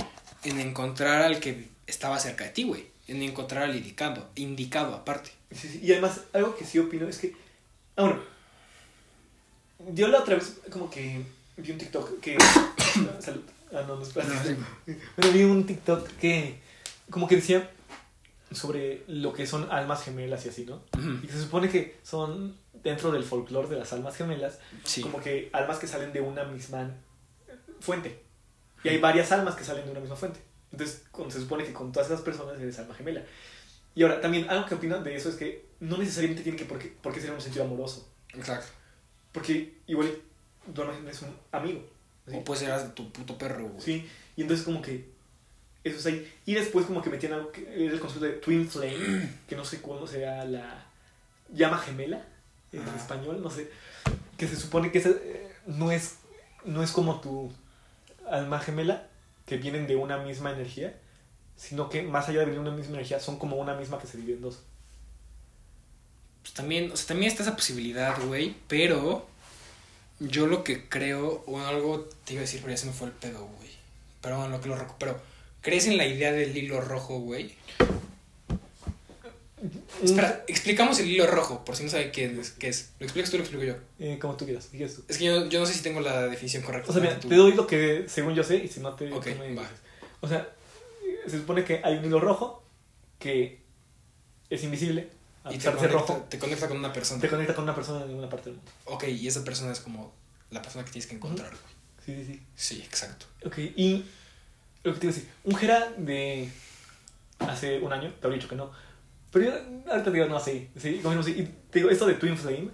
en 0.45 0.61
encontrar 0.61 1.23
al 1.23 1.41
que 1.41 1.69
estaba 1.87 2.21
cerca 2.21 2.45
de 2.45 2.51
ti, 2.51 2.63
güey, 2.65 2.92
en 3.09 3.23
encontrar 3.23 3.65
al 3.65 3.77
indicado, 3.77 4.29
indicado 4.35 4.95
aparte. 4.95 5.31
Sí, 5.51 5.69
sí. 5.69 5.81
Y 5.83 5.93
además, 5.93 6.23
algo 6.33 6.57
que 6.57 6.65
sí 6.65 6.79
opino 6.79 7.09
es 7.09 7.19
que. 7.19 7.35
Ah, 7.97 8.03
bueno. 8.03 8.21
Yo 9.93 10.09
la 10.09 10.21
otra 10.21 10.37
vez, 10.37 10.61
como 10.71 10.89
que 10.91 11.23
vi 11.57 11.71
un 11.73 11.79
TikTok 11.79 12.21
que. 12.21 12.39
Salud. 13.21 13.43
Ah, 13.73 13.83
no, 13.87 13.97
no, 13.97 14.03
espera. 14.03 14.27
Pero 15.17 15.33
vi 15.33 15.43
un 15.45 15.67
TikTok 15.67 16.09
que. 16.21 16.61
Como 17.11 17.27
que 17.29 17.37
decía 17.37 17.71
sobre 18.53 19.03
lo 19.09 19.33
que 19.33 19.47
son 19.47 19.67
almas 19.71 20.05
gemelas 20.05 20.45
y 20.45 20.51
así, 20.51 20.65
¿no? 20.67 20.83
Y 21.23 21.29
se 21.29 21.41
supone 21.41 21.69
que 21.71 21.99
son 22.03 22.57
dentro 22.83 23.11
del 23.11 23.25
folclore 23.25 23.69
de 23.69 23.77
las 23.77 23.93
almas 23.93 24.17
gemelas, 24.17 24.59
Sí. 24.85 25.01
como 25.01 25.21
que 25.21 25.49
almas 25.53 25.79
que 25.79 25.87
salen 25.87 26.13
de 26.13 26.21
una 26.21 26.45
misma 26.45 26.91
fuente. 27.81 28.23
Y 28.85 28.89
hay 28.91 28.99
varias 28.99 29.33
almas 29.33 29.55
que 29.55 29.65
salen 29.65 29.85
de 29.87 29.91
una 29.93 30.01
misma 30.01 30.17
fuente. 30.17 30.41
Entonces, 30.73 31.05
se 31.29 31.41
supone 31.41 31.65
que 31.65 31.73
con 31.73 31.93
todas 31.93 32.09
esas 32.09 32.23
personas 32.23 32.59
eres 32.61 32.79
alma 32.79 32.95
gemela. 32.95 33.23
Y 33.95 34.03
ahora, 34.03 34.21
también 34.21 34.49
algo 34.49 34.67
que 34.67 34.75
opino 34.75 34.99
de 35.03 35.15
eso 35.15 35.29
es 35.29 35.37
que 35.37 35.67
no 35.81 35.99
necesariamente 35.99 36.43
tiene 36.43 36.59
que 36.59 36.65
por 36.65 36.79
qué, 36.79 36.89
por 36.89 37.13
qué 37.13 37.21
ser 37.21 37.31
en 37.31 37.37
un 37.37 37.43
sentido 37.43 37.65
amoroso. 37.65 38.09
Exacto. 38.35 38.69
Porque 39.33 39.79
igual 39.87 40.19
tu 40.75 40.81
alma 40.81 40.95
gemela 40.95 41.13
es 41.13 41.23
un 41.23 41.37
amigo. 41.53 41.83
¿sí? 42.27 42.37
O 42.37 42.45
puede 42.45 42.61
ser 42.61 42.91
tu 42.95 43.13
puto 43.13 43.37
perro, 43.37 43.69
güey. 43.69 43.81
Sí, 43.81 44.09
y 44.37 44.43
entonces 44.43 44.65
como 44.65 44.81
que 44.81 45.13
eso 45.85 45.99
es 45.99 46.07
ahí. 46.07 46.33
Y 46.47 46.55
después 46.55 46.87
como 46.87 47.03
que 47.03 47.11
metían 47.11 47.33
algo 47.33 47.51
que 47.51 47.63
era 47.63 47.93
el 47.93 48.01
concepto 48.01 48.27
de 48.27 48.33
Twin 48.35 48.69
Flame, 48.69 49.29
que 49.49 49.57
no 49.57 49.65
sé 49.65 49.81
cuándo 49.81 50.07
sea 50.07 50.45
la 50.45 50.87
llama 51.53 51.79
gemela 51.79 52.25
en 52.73 52.87
español, 52.89 53.43
no 53.43 53.51
sé. 53.51 53.71
Que 54.37 54.49
se 54.49 54.57
supone 54.57 54.91
que 54.91 54.99
esa, 54.99 55.11
eh, 55.11 55.53
no, 55.67 55.93
es, 55.93 56.17
no 56.65 56.83
es 56.83 56.91
como 56.93 57.21
tu 57.21 57.53
alma 58.29 58.59
gemela, 58.61 59.09
que 59.53 59.63
vienen 59.63 59.87
de 59.87 59.97
una 59.97 60.19
misma 60.19 60.53
energía, 60.53 60.99
sino 61.57 61.91
que 61.91 62.03
más 62.03 62.29
allá 62.29 62.41
de 62.41 62.47
venir 62.47 62.63
de 62.63 62.69
una 62.69 62.77
misma 62.77 62.95
energía, 62.95 63.21
son 63.21 63.39
como 63.39 63.57
una 63.57 63.75
misma 63.75 63.99
que 63.99 64.07
se 64.07 64.17
divide 64.17 64.37
en 64.37 64.43
dos. 64.43 64.61
Pues 66.43 66.55
también, 66.55 66.91
o 66.91 66.97
sea, 66.97 67.09
también 67.09 67.31
está 67.31 67.43
esa 67.43 67.55
posibilidad, 67.55 68.17
güey, 68.27 68.57
pero 68.67 69.27
yo 70.19 70.47
lo 70.47 70.65
que 70.65 70.89
creo, 70.89 71.45
o 71.47 71.61
algo 71.61 72.09
te 72.25 72.33
iba 72.33 72.41
a 72.41 72.47
decir, 72.47 72.61
pero 72.61 72.73
ya 72.73 72.79
se 72.79 72.87
me 72.87 72.93
fue 72.93 73.09
el 73.09 73.13
pedo, 73.13 73.47
güey. 73.59 73.71
Perdón, 74.23 74.51
lo 74.51 74.61
que 74.61 74.69
lo 74.69 74.77
recupero. 74.77 75.21
¿Crees 75.61 75.87
en 75.87 75.99
la 75.99 76.07
idea 76.07 76.33
del 76.33 76.57
hilo 76.57 76.81
rojo, 76.81 77.21
güey? 77.21 77.55
Espera, 80.03 80.45
explicamos 80.49 80.99
el 80.99 81.09
hilo 81.11 81.27
rojo, 81.27 81.65
por 81.65 81.77
si 81.77 81.85
no 81.85 81.91
sabe 81.91 82.11
qué 82.11 82.25
es. 82.27 82.51
Qué 82.53 82.69
es. 82.69 82.91
¿Lo 82.99 83.05
explicas 83.07 83.31
tú 83.31 83.37
o 83.37 83.39
lo 83.39 83.45
explico 83.45 83.65
yo? 83.65 83.75
Eh, 83.99 84.19
como 84.21 84.37
tú 84.37 84.45
quieras, 84.45 84.67
tú. 84.71 84.77
Es 85.09 85.19
que 85.19 85.25
yo, 85.25 85.47
yo 85.49 85.61
no 85.61 85.67
sé 85.67 85.75
si 85.75 85.83
tengo 85.83 86.01
la 86.01 86.23
definición 86.29 86.63
correcta. 86.63 86.91
O 86.91 86.93
sea, 86.93 87.03
mira, 87.03 87.19
Tú- 87.21 87.29
te 87.29 87.37
doy 87.37 87.53
lo 87.55 87.67
que 87.67 88.07
según 88.09 88.35
yo 88.35 88.43
sé 88.45 88.57
y 88.57 88.69
si 88.69 88.81
no 88.81 88.95
te... 88.95 89.13
Ok, 89.13 89.25
tú 89.29 89.39
me. 89.39 89.57
O 90.21 90.29
sea, 90.29 90.49
se 91.27 91.39
supone 91.39 91.65
que 91.65 91.81
hay 91.85 91.97
un 91.99 92.05
hilo 92.05 92.21
rojo 92.21 92.63
que 93.19 93.61
es 94.51 94.63
invisible, 94.65 95.09
a 95.45 95.51
y 95.51 95.53
te 95.53 95.59
pesar 95.59 95.77
conecta, 95.77 95.97
rojo, 95.99 96.27
te 96.29 96.39
conecta 96.39 96.69
con 96.69 96.77
una 96.79 96.93
persona. 96.93 97.21
te 97.21 97.29
conecta 97.29 97.55
con 97.55 97.65
una 97.65 97.75
persona 97.75 98.05
en 98.05 98.15
una 98.15 98.29
parte 98.29 98.47
del 98.51 98.57
mundo. 98.57 98.71
Ok, 98.87 99.05
y 99.09 99.27
esa 99.27 99.43
persona 99.45 99.73
es 99.73 99.81
como 99.81 100.13
la 100.51 100.61
persona 100.63 100.85
que 100.85 100.91
tienes 100.91 101.07
que 101.09 101.15
encontrar. 101.17 101.51
Sí, 102.05 102.15
sí, 102.17 102.25
sí. 102.25 102.43
Sí, 102.57 102.83
exacto. 102.85 103.27
Ok, 103.47 103.59
y 103.59 104.05
lo 104.83 104.93
que 104.93 104.99
te 105.01 105.07
iba 105.07 105.13
a 105.13 105.15
decir, 105.17 105.31
un 105.45 105.55
Jera 105.57 105.93
de 105.97 106.49
hace 107.39 107.79
un 107.81 107.93
año, 107.93 108.13
te 108.21 108.27
habría 108.27 108.39
dicho 108.39 108.49
que 108.49 108.57
no, 108.57 108.73
pero 109.33 109.47
yo 109.47 109.53
ahorita 109.91 110.11
digo, 110.11 110.27
no, 110.27 110.39
sí, 110.39 110.69
sí, 110.77 111.01
no, 111.03 111.23
sí. 111.23 111.31
Y 111.33 111.43
te 111.71 111.79
digo, 111.79 111.91
esto 111.91 112.07
de 112.07 112.15
Twin 112.15 112.37
Flame, 112.37 112.69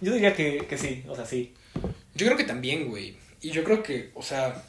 yo 0.00 0.12
diría 0.12 0.34
que, 0.34 0.66
que 0.68 0.78
sí, 0.78 1.02
o 1.08 1.16
sea, 1.16 1.24
sí. 1.24 1.54
Yo 2.14 2.26
creo 2.26 2.36
que 2.36 2.44
también, 2.44 2.88
güey. 2.88 3.16
Y 3.40 3.50
yo 3.50 3.64
creo 3.64 3.82
que, 3.82 4.10
o 4.14 4.22
sea, 4.22 4.62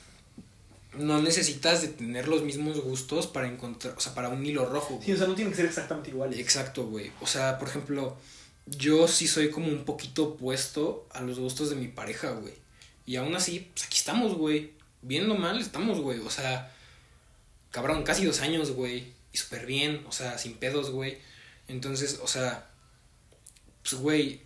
no 0.94 1.22
necesitas 1.22 1.82
de 1.82 1.90
tener 1.90 2.28
los 2.28 2.44
mismos 2.44 2.80
gustos 2.80 3.28
para 3.28 3.48
encontrar, 3.48 3.96
o 3.98 4.00
sea, 4.00 4.16
para 4.16 4.30
un 4.30 4.46
hilo 4.46 4.66
rojo. 4.66 5.00
Sí, 5.02 5.08
güey. 5.08 5.14
o 5.14 5.18
sea, 5.18 5.28
no 5.28 5.36
tienen 5.36 5.52
que 5.52 5.58
ser 5.58 5.66
exactamente 5.66 6.10
iguales. 6.10 6.40
Exacto, 6.40 6.86
güey. 6.86 7.12
O 7.22 7.28
sea, 7.28 7.60
por 7.60 7.68
ejemplo, 7.68 8.18
yo 8.66 9.08
sí 9.08 9.28
soy 9.28 9.50
como 9.50 9.68
un 9.68 9.86
poquito 9.86 10.24
opuesto 10.24 11.08
a 11.12 11.22
los 11.22 11.40
gustos 11.40 11.70
de 11.70 11.76
mi 11.76 11.88
pareja, 11.88 12.32
güey. 12.32 12.54
Y 13.06 13.18
aún 13.18 13.36
así, 13.36 13.70
pues 13.74 13.86
aquí 13.86 13.98
estamos, 13.98 14.36
güey. 14.36 14.72
Bien 15.02 15.30
o 15.30 15.36
mal, 15.36 15.60
estamos, 15.60 16.00
güey. 16.00 16.20
O 16.20 16.30
sea, 16.30 16.74
cabrón, 17.72 18.04
casi 18.04 18.26
dos 18.26 18.42
años, 18.42 18.72
güey. 18.72 19.14
Y 19.36 19.38
súper 19.38 19.66
bien, 19.66 20.06
o 20.08 20.14
sea, 20.14 20.38
sin 20.38 20.54
pedos, 20.54 20.92
güey. 20.92 21.18
Entonces, 21.68 22.22
o 22.24 22.28
sea, 22.28 22.70
pues, 23.84 23.96
güey, 24.02 24.40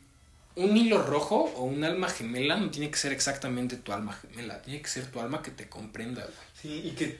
un 0.55 0.75
hilo 0.75 1.03
rojo 1.03 1.43
o 1.55 1.61
un 1.65 1.83
alma 1.83 2.09
gemela 2.09 2.57
no 2.57 2.71
tiene 2.71 2.89
que 2.89 2.97
ser 2.97 3.11
exactamente 3.11 3.75
tu 3.75 3.93
alma 3.93 4.13
gemela. 4.13 4.63
Tiene 4.63 4.81
que 4.81 4.87
ser 4.87 5.05
tu 5.11 5.19
alma 5.19 5.43
que 5.43 5.51
te 5.51 5.69
comprenda, 5.69 6.23
güey. 6.23 6.35
Sí, 6.59 6.87
y 6.87 6.91
que, 6.95 7.19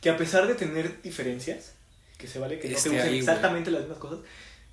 que 0.00 0.08
a 0.08 0.16
pesar 0.16 0.46
de 0.46 0.54
tener 0.54 1.02
diferencias, 1.02 1.72
que 2.16 2.28
se 2.28 2.38
vale 2.38 2.60
que 2.60 2.68
no 2.68 2.76
Esté 2.76 2.90
te 2.90 2.94
gusten 2.94 3.12
ahí, 3.12 3.18
exactamente 3.18 3.72
las 3.72 3.80
mismas 3.80 3.98
cosas, 3.98 4.20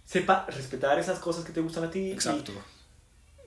sepa 0.06 0.46
respetar 0.46 1.00
esas 1.00 1.18
cosas 1.18 1.44
que 1.44 1.54
te 1.54 1.62
gustan 1.62 1.86
a 1.86 1.90
ti. 1.90 2.12
Exacto. 2.12 2.52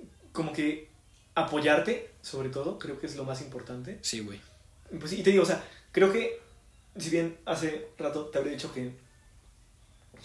Y 0.00 0.32
como 0.32 0.52
que 0.52 0.88
apoyarte, 1.36 2.10
sobre 2.22 2.48
todo, 2.48 2.76
creo 2.80 2.98
que 2.98 3.06
es 3.06 3.14
lo 3.14 3.22
más 3.22 3.40
importante. 3.40 4.00
Sí, 4.02 4.18
güey. 4.18 4.40
Pues 4.98 5.12
y 5.12 5.22
te 5.22 5.30
digo, 5.30 5.44
o 5.44 5.46
sea, 5.46 5.62
creo 5.92 6.12
que 6.12 6.47
si 6.98 7.10
bien 7.10 7.36
hace 7.44 7.88
rato 7.98 8.26
te 8.26 8.38
habría 8.38 8.54
dicho 8.54 8.72
que, 8.72 8.92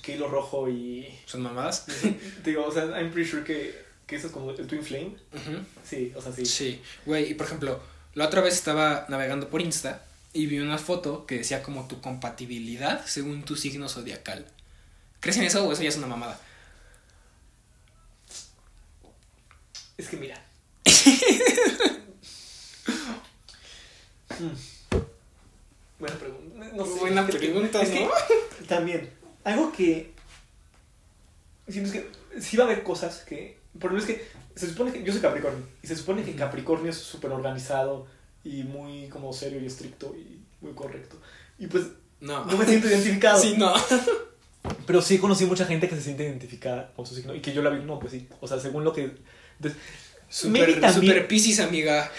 que 0.01 0.15
hilo 0.15 0.27
rojo 0.27 0.69
y... 0.69 1.07
¿Son 1.25 1.41
mamadas? 1.41 1.85
te 2.43 2.49
digo, 2.49 2.65
o 2.65 2.71
sea, 2.71 2.85
I'm 2.85 3.11
pretty 3.11 3.29
sure 3.29 3.43
que, 3.43 3.75
que 4.07 4.15
eso 4.15 4.27
es 4.27 4.33
como 4.33 4.51
el 4.51 4.67
Twin 4.67 4.83
Flame. 4.83 5.15
Sí, 5.83 6.11
o 6.15 6.21
sea, 6.21 6.31
sí. 6.31 6.45
Sí, 6.45 6.81
güey, 7.05 7.31
y 7.31 7.33
por 7.33 7.47
ejemplo, 7.47 7.81
la 8.13 8.25
otra 8.25 8.41
vez 8.41 8.55
estaba 8.55 9.05
navegando 9.09 9.49
por 9.49 9.61
Insta 9.61 10.03
y 10.33 10.47
vi 10.47 10.59
una 10.59 10.77
foto 10.77 11.25
que 11.25 11.39
decía 11.39 11.61
como 11.63 11.87
tu 11.87 12.01
compatibilidad 12.01 13.05
según 13.05 13.43
tu 13.43 13.55
signo 13.55 13.87
zodiacal. 13.87 14.45
¿Crees 15.19 15.37
en 15.37 15.43
eso 15.43 15.65
o 15.65 15.71
eso 15.71 15.83
ya 15.83 15.89
es 15.89 15.97
una 15.97 16.07
mamada? 16.07 16.39
Es 19.97 20.09
que 20.09 20.17
mira. 20.17 20.43
Mm. 24.39 24.49
Buena 25.99 26.15
pregunta. 26.17 26.69
No 26.75 26.85
sé. 26.85 26.99
Buena 26.99 27.21
es 27.27 27.35
pregunta, 27.35 27.81
es 27.81 27.89
que 27.89 28.05
¿no? 28.05 28.11
también, 28.67 29.09
algo 29.43 29.71
que 29.71 30.11
siento 31.67 31.91
que 31.91 32.09
sí 32.41 32.57
va 32.57 32.63
a 32.65 32.67
haber 32.67 32.83
cosas 32.83 33.19
que. 33.19 33.57
Por 33.79 33.91
lo 33.91 33.97
menos 33.97 34.09
es 34.09 34.15
que 34.17 34.25
se 34.55 34.67
supone 34.69 34.91
que. 34.91 35.03
Yo 35.03 35.11
soy 35.13 35.21
Capricornio. 35.21 35.65
Y 35.81 35.87
se 35.87 35.95
supone 35.95 36.23
que 36.23 36.35
Capricornio 36.35 36.89
es 36.91 36.97
súper 36.97 37.31
organizado 37.31 38.07
y 38.43 38.63
muy 38.63 39.07
como 39.09 39.31
serio 39.33 39.59
y 39.61 39.65
estricto 39.65 40.15
y 40.17 40.39
muy 40.61 40.73
correcto. 40.73 41.17
Y 41.57 41.67
pues 41.67 41.85
No. 42.19 42.45
no 42.45 42.57
me 42.57 42.65
siento 42.65 42.87
identificado. 42.89 43.41
Sí, 43.41 43.55
no. 43.57 43.73
Pero 44.87 45.01
sí 45.01 45.17
conocí 45.17 45.45
mucha 45.45 45.65
gente 45.65 45.89
que 45.89 45.95
se 45.95 46.01
siente 46.01 46.23
identificada 46.23 46.91
con 46.95 47.05
su 47.05 47.15
signo 47.15 47.35
y 47.35 47.41
que 47.41 47.53
yo 47.53 47.61
la 47.61 47.69
vi, 47.69 47.83
no, 47.83 47.99
pues 47.99 48.13
sí. 48.13 48.27
O 48.41 48.47
sea, 48.47 48.59
según 48.59 48.83
lo 48.83 48.93
que. 48.93 49.11
Maybe 49.59 49.75
Super, 50.29 50.81
también- 50.81 50.93
super 50.93 51.27
Pisces, 51.27 51.59
amiga. 51.59 52.09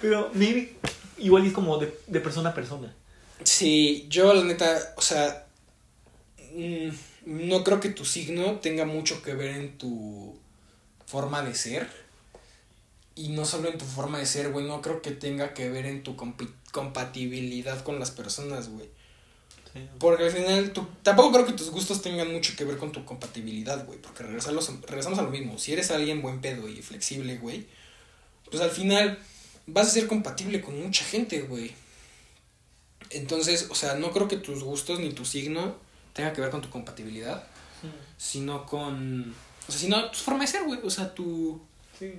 Pero 0.00 0.30
maybe 0.34 0.72
igual 1.18 1.46
es 1.46 1.52
como 1.52 1.78
de, 1.78 1.96
de 2.06 2.20
persona 2.20 2.50
a 2.50 2.54
persona. 2.54 2.94
Sí, 3.42 4.06
yo 4.08 4.32
la 4.32 4.44
neta, 4.44 4.94
o 4.96 5.02
sea, 5.02 5.46
mm, 6.54 6.88
no 7.26 7.64
creo 7.64 7.80
que 7.80 7.90
tu 7.90 8.04
signo 8.04 8.60
tenga 8.60 8.84
mucho 8.84 9.22
que 9.22 9.34
ver 9.34 9.50
en 9.56 9.78
tu 9.78 10.38
forma 11.06 11.42
de 11.42 11.54
ser. 11.54 11.88
Y 13.16 13.28
no 13.28 13.44
solo 13.44 13.68
en 13.68 13.78
tu 13.78 13.84
forma 13.84 14.18
de 14.18 14.26
ser, 14.26 14.50
güey, 14.50 14.66
no 14.66 14.82
creo 14.82 15.00
que 15.00 15.12
tenga 15.12 15.54
que 15.54 15.68
ver 15.70 15.86
en 15.86 16.02
tu 16.02 16.16
compatibilidad 16.72 17.82
con 17.84 18.00
las 18.00 18.10
personas, 18.10 18.68
güey. 18.68 18.88
Porque 19.98 20.24
al 20.24 20.30
final, 20.30 20.72
tú, 20.72 20.86
tampoco 21.02 21.32
creo 21.32 21.46
que 21.46 21.52
tus 21.52 21.70
gustos 21.70 22.00
tengan 22.00 22.32
mucho 22.32 22.54
que 22.56 22.64
ver 22.64 22.76
con 22.76 22.92
tu 22.92 23.04
compatibilidad, 23.04 23.84
güey. 23.86 23.98
Porque 24.00 24.22
regresamos, 24.22 24.70
regresamos 24.82 25.18
a 25.18 25.22
lo 25.22 25.30
mismo. 25.30 25.58
Si 25.58 25.72
eres 25.72 25.90
alguien 25.90 26.22
buen 26.22 26.40
pedo 26.40 26.68
y 26.68 26.80
flexible, 26.82 27.38
güey, 27.38 27.66
pues 28.50 28.62
al 28.62 28.70
final 28.70 29.18
vas 29.66 29.88
a 29.88 29.90
ser 29.90 30.06
compatible 30.06 30.60
con 30.60 30.80
mucha 30.80 31.04
gente, 31.04 31.42
güey. 31.42 31.72
Entonces, 33.10 33.68
o 33.70 33.74
sea, 33.74 33.94
no 33.94 34.10
creo 34.12 34.28
que 34.28 34.36
tus 34.36 34.62
gustos 34.62 34.98
ni 35.00 35.12
tu 35.12 35.24
signo 35.24 35.76
tenga 36.12 36.32
que 36.32 36.40
ver 36.40 36.50
con 36.50 36.62
tu 36.62 36.70
compatibilidad, 36.70 37.46
sino 38.16 38.66
con. 38.66 39.34
O 39.68 39.72
sea, 39.72 39.80
sino 39.80 40.10
tu 40.10 40.18
forma 40.18 40.40
de 40.42 40.46
ser, 40.48 40.64
güey. 40.64 40.80
O 40.82 40.90
sea, 40.90 41.14
tu. 41.14 41.60
Sí. 41.98 42.12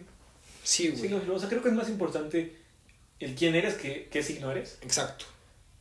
Sí, 0.63 0.91
Sí, 0.95 1.07
güey. 1.07 1.09
no, 1.09 1.33
o 1.33 1.39
sea, 1.39 1.47
creo 1.47 1.61
que 1.61 1.69
es 1.69 1.75
más 1.75 1.89
importante 1.89 2.55
el 3.19 3.35
quién 3.35 3.53
eres 3.55 3.75
que 3.75 4.07
qué 4.11 4.23
signo 4.23 4.51
eres. 4.51 4.77
Exacto. 4.81 5.25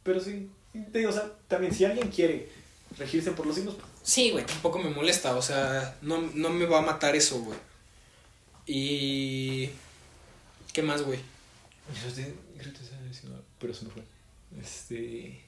Pero 0.02 0.20
sí, 0.20 0.50
te 0.92 0.98
digo, 0.98 1.10
o 1.10 1.12
sea, 1.12 1.30
también 1.48 1.74
si 1.74 1.84
alguien 1.84 2.10
quiere 2.10 2.50
regirse 2.98 3.30
por 3.32 3.46
los 3.46 3.56
signos, 3.56 3.76
Sí, 4.02 4.30
güey, 4.32 4.44
tampoco 4.44 4.78
me 4.78 4.90
molesta, 4.90 5.34
o 5.34 5.40
sea, 5.40 5.96
no, 6.02 6.20
no 6.34 6.50
me 6.50 6.66
va 6.66 6.80
a 6.80 6.82
matar 6.82 7.16
eso, 7.16 7.40
güey. 7.40 7.58
Y... 8.66 9.70
¿Qué 10.74 10.82
más, 10.82 11.02
güey? 11.02 11.18
Yo 12.02 12.08
estoy- 12.08 12.34
signo, 13.12 13.36
pero 13.58 13.74
se 13.74 13.84
me 13.84 13.90
fue. 13.90 14.02
Este. 14.60 15.40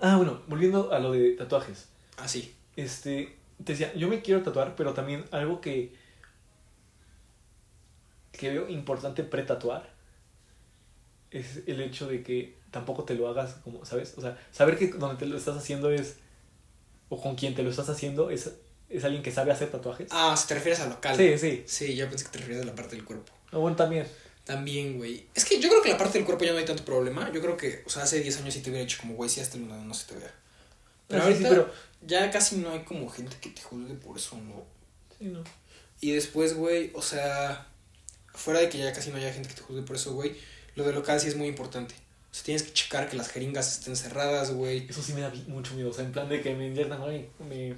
Ah, 0.00 0.16
bueno, 0.16 0.42
volviendo 0.46 0.92
a 0.92 0.98
lo 0.98 1.12
de 1.12 1.32
tatuajes. 1.32 1.86
Así. 2.16 2.54
Este, 2.76 3.36
te 3.62 3.72
decía, 3.72 3.92
yo 3.94 4.08
me 4.08 4.22
quiero 4.22 4.42
tatuar, 4.42 4.74
pero 4.76 4.94
también 4.94 5.24
algo 5.30 5.60
que 5.60 5.92
que 8.32 8.50
veo 8.50 8.68
importante 8.68 9.22
pre-tatuar 9.22 9.88
es 11.30 11.60
el 11.66 11.80
hecho 11.80 12.08
de 12.08 12.22
que 12.24 12.56
tampoco 12.72 13.04
te 13.04 13.14
lo 13.14 13.28
hagas 13.28 13.54
como, 13.62 13.84
¿sabes? 13.84 14.14
O 14.16 14.20
sea, 14.20 14.36
saber 14.50 14.76
que 14.76 14.88
donde 14.88 15.16
te 15.16 15.26
lo 15.26 15.36
estás 15.36 15.56
haciendo 15.56 15.90
es 15.90 16.16
o 17.08 17.20
con 17.20 17.36
quien 17.36 17.54
te 17.54 17.62
lo 17.62 17.70
estás 17.70 17.88
haciendo 17.88 18.30
es, 18.30 18.52
es 18.88 19.04
alguien 19.04 19.22
que 19.22 19.30
sabe 19.30 19.52
hacer 19.52 19.70
tatuajes. 19.70 20.08
Ah, 20.10 20.36
sea, 20.36 20.48
te 20.48 20.54
refieres 20.54 20.80
al 20.80 20.90
local. 20.90 21.16
sí, 21.16 21.38
sí. 21.38 21.62
Sí, 21.66 21.94
yo 21.94 22.08
pensé 22.08 22.24
que 22.24 22.30
te 22.32 22.38
refieres 22.38 22.62
a 22.64 22.66
la 22.66 22.74
parte 22.74 22.96
del 22.96 23.04
cuerpo. 23.04 23.32
O 23.54 23.60
bueno, 23.60 23.76
también. 23.76 24.06
También, 24.44 24.98
güey. 24.98 25.26
Es 25.34 25.44
que 25.44 25.58
yo 25.58 25.70
creo 25.70 25.82
que 25.82 25.88
la 25.88 25.96
parte 25.96 26.18
del 26.18 26.26
cuerpo 26.26 26.44
ya 26.44 26.52
no 26.52 26.58
hay 26.58 26.64
tanto 26.64 26.84
problema. 26.84 27.32
Yo 27.32 27.40
creo 27.40 27.56
que, 27.56 27.82
o 27.86 27.90
sea, 27.90 28.02
hace 28.02 28.20
10 28.20 28.40
años 28.40 28.54
sí 28.54 28.60
te 28.60 28.70
hubiera 28.70 28.84
dicho 28.84 28.98
como, 29.00 29.14
güey, 29.14 29.30
si 29.30 29.40
hasta 29.40 29.56
el 29.56 29.68
lado 29.68 29.82
no 29.84 29.94
se 29.94 30.06
te 30.06 30.16
vea. 30.16 30.34
Pero 31.08 31.22
Ah, 31.22 31.26
sí, 31.26 31.32
ahorita 31.32 31.48
sí, 31.48 31.54
pero 31.54 31.72
ya 32.02 32.30
casi 32.30 32.56
no 32.56 32.70
hay 32.70 32.80
como 32.80 33.08
gente 33.08 33.36
que 33.40 33.50
te 33.50 33.62
juzgue 33.62 33.94
por 33.94 34.16
eso, 34.16 34.36
¿no? 34.36 34.64
sí, 35.18 35.26
no. 35.26 35.42
Y 36.00 36.10
después, 36.10 36.54
güey, 36.54 36.90
o 36.94 37.00
sea, 37.00 37.68
fuera 38.34 38.60
de 38.60 38.68
que 38.68 38.76
ya 38.76 38.92
casi 38.92 39.10
no 39.10 39.16
haya 39.16 39.32
gente 39.32 39.48
que 39.48 39.54
te 39.54 39.62
juzgue 39.62 39.82
por 39.82 39.96
eso, 39.96 40.12
güey, 40.12 40.36
lo 40.74 40.84
de 40.84 40.92
local 40.92 41.18
sí 41.20 41.28
es 41.28 41.36
muy 41.36 41.48
importante. 41.48 41.94
O 42.30 42.34
sea, 42.34 42.44
tienes 42.44 42.64
que 42.64 42.72
checar 42.72 43.08
que 43.08 43.16
las 43.16 43.28
jeringas 43.28 43.78
estén 43.78 43.96
cerradas, 43.96 44.52
güey. 44.52 44.86
Eso 44.88 45.02
sí 45.02 45.14
me 45.14 45.22
da 45.22 45.32
mucho 45.46 45.74
miedo, 45.74 45.90
o 45.90 45.94
sea, 45.94 46.04
en 46.04 46.12
plan 46.12 46.28
de 46.28 46.42
que 46.42 46.54
me 46.54 46.74
con 46.88 47.02
alguien, 47.02 47.28
me 47.48 47.74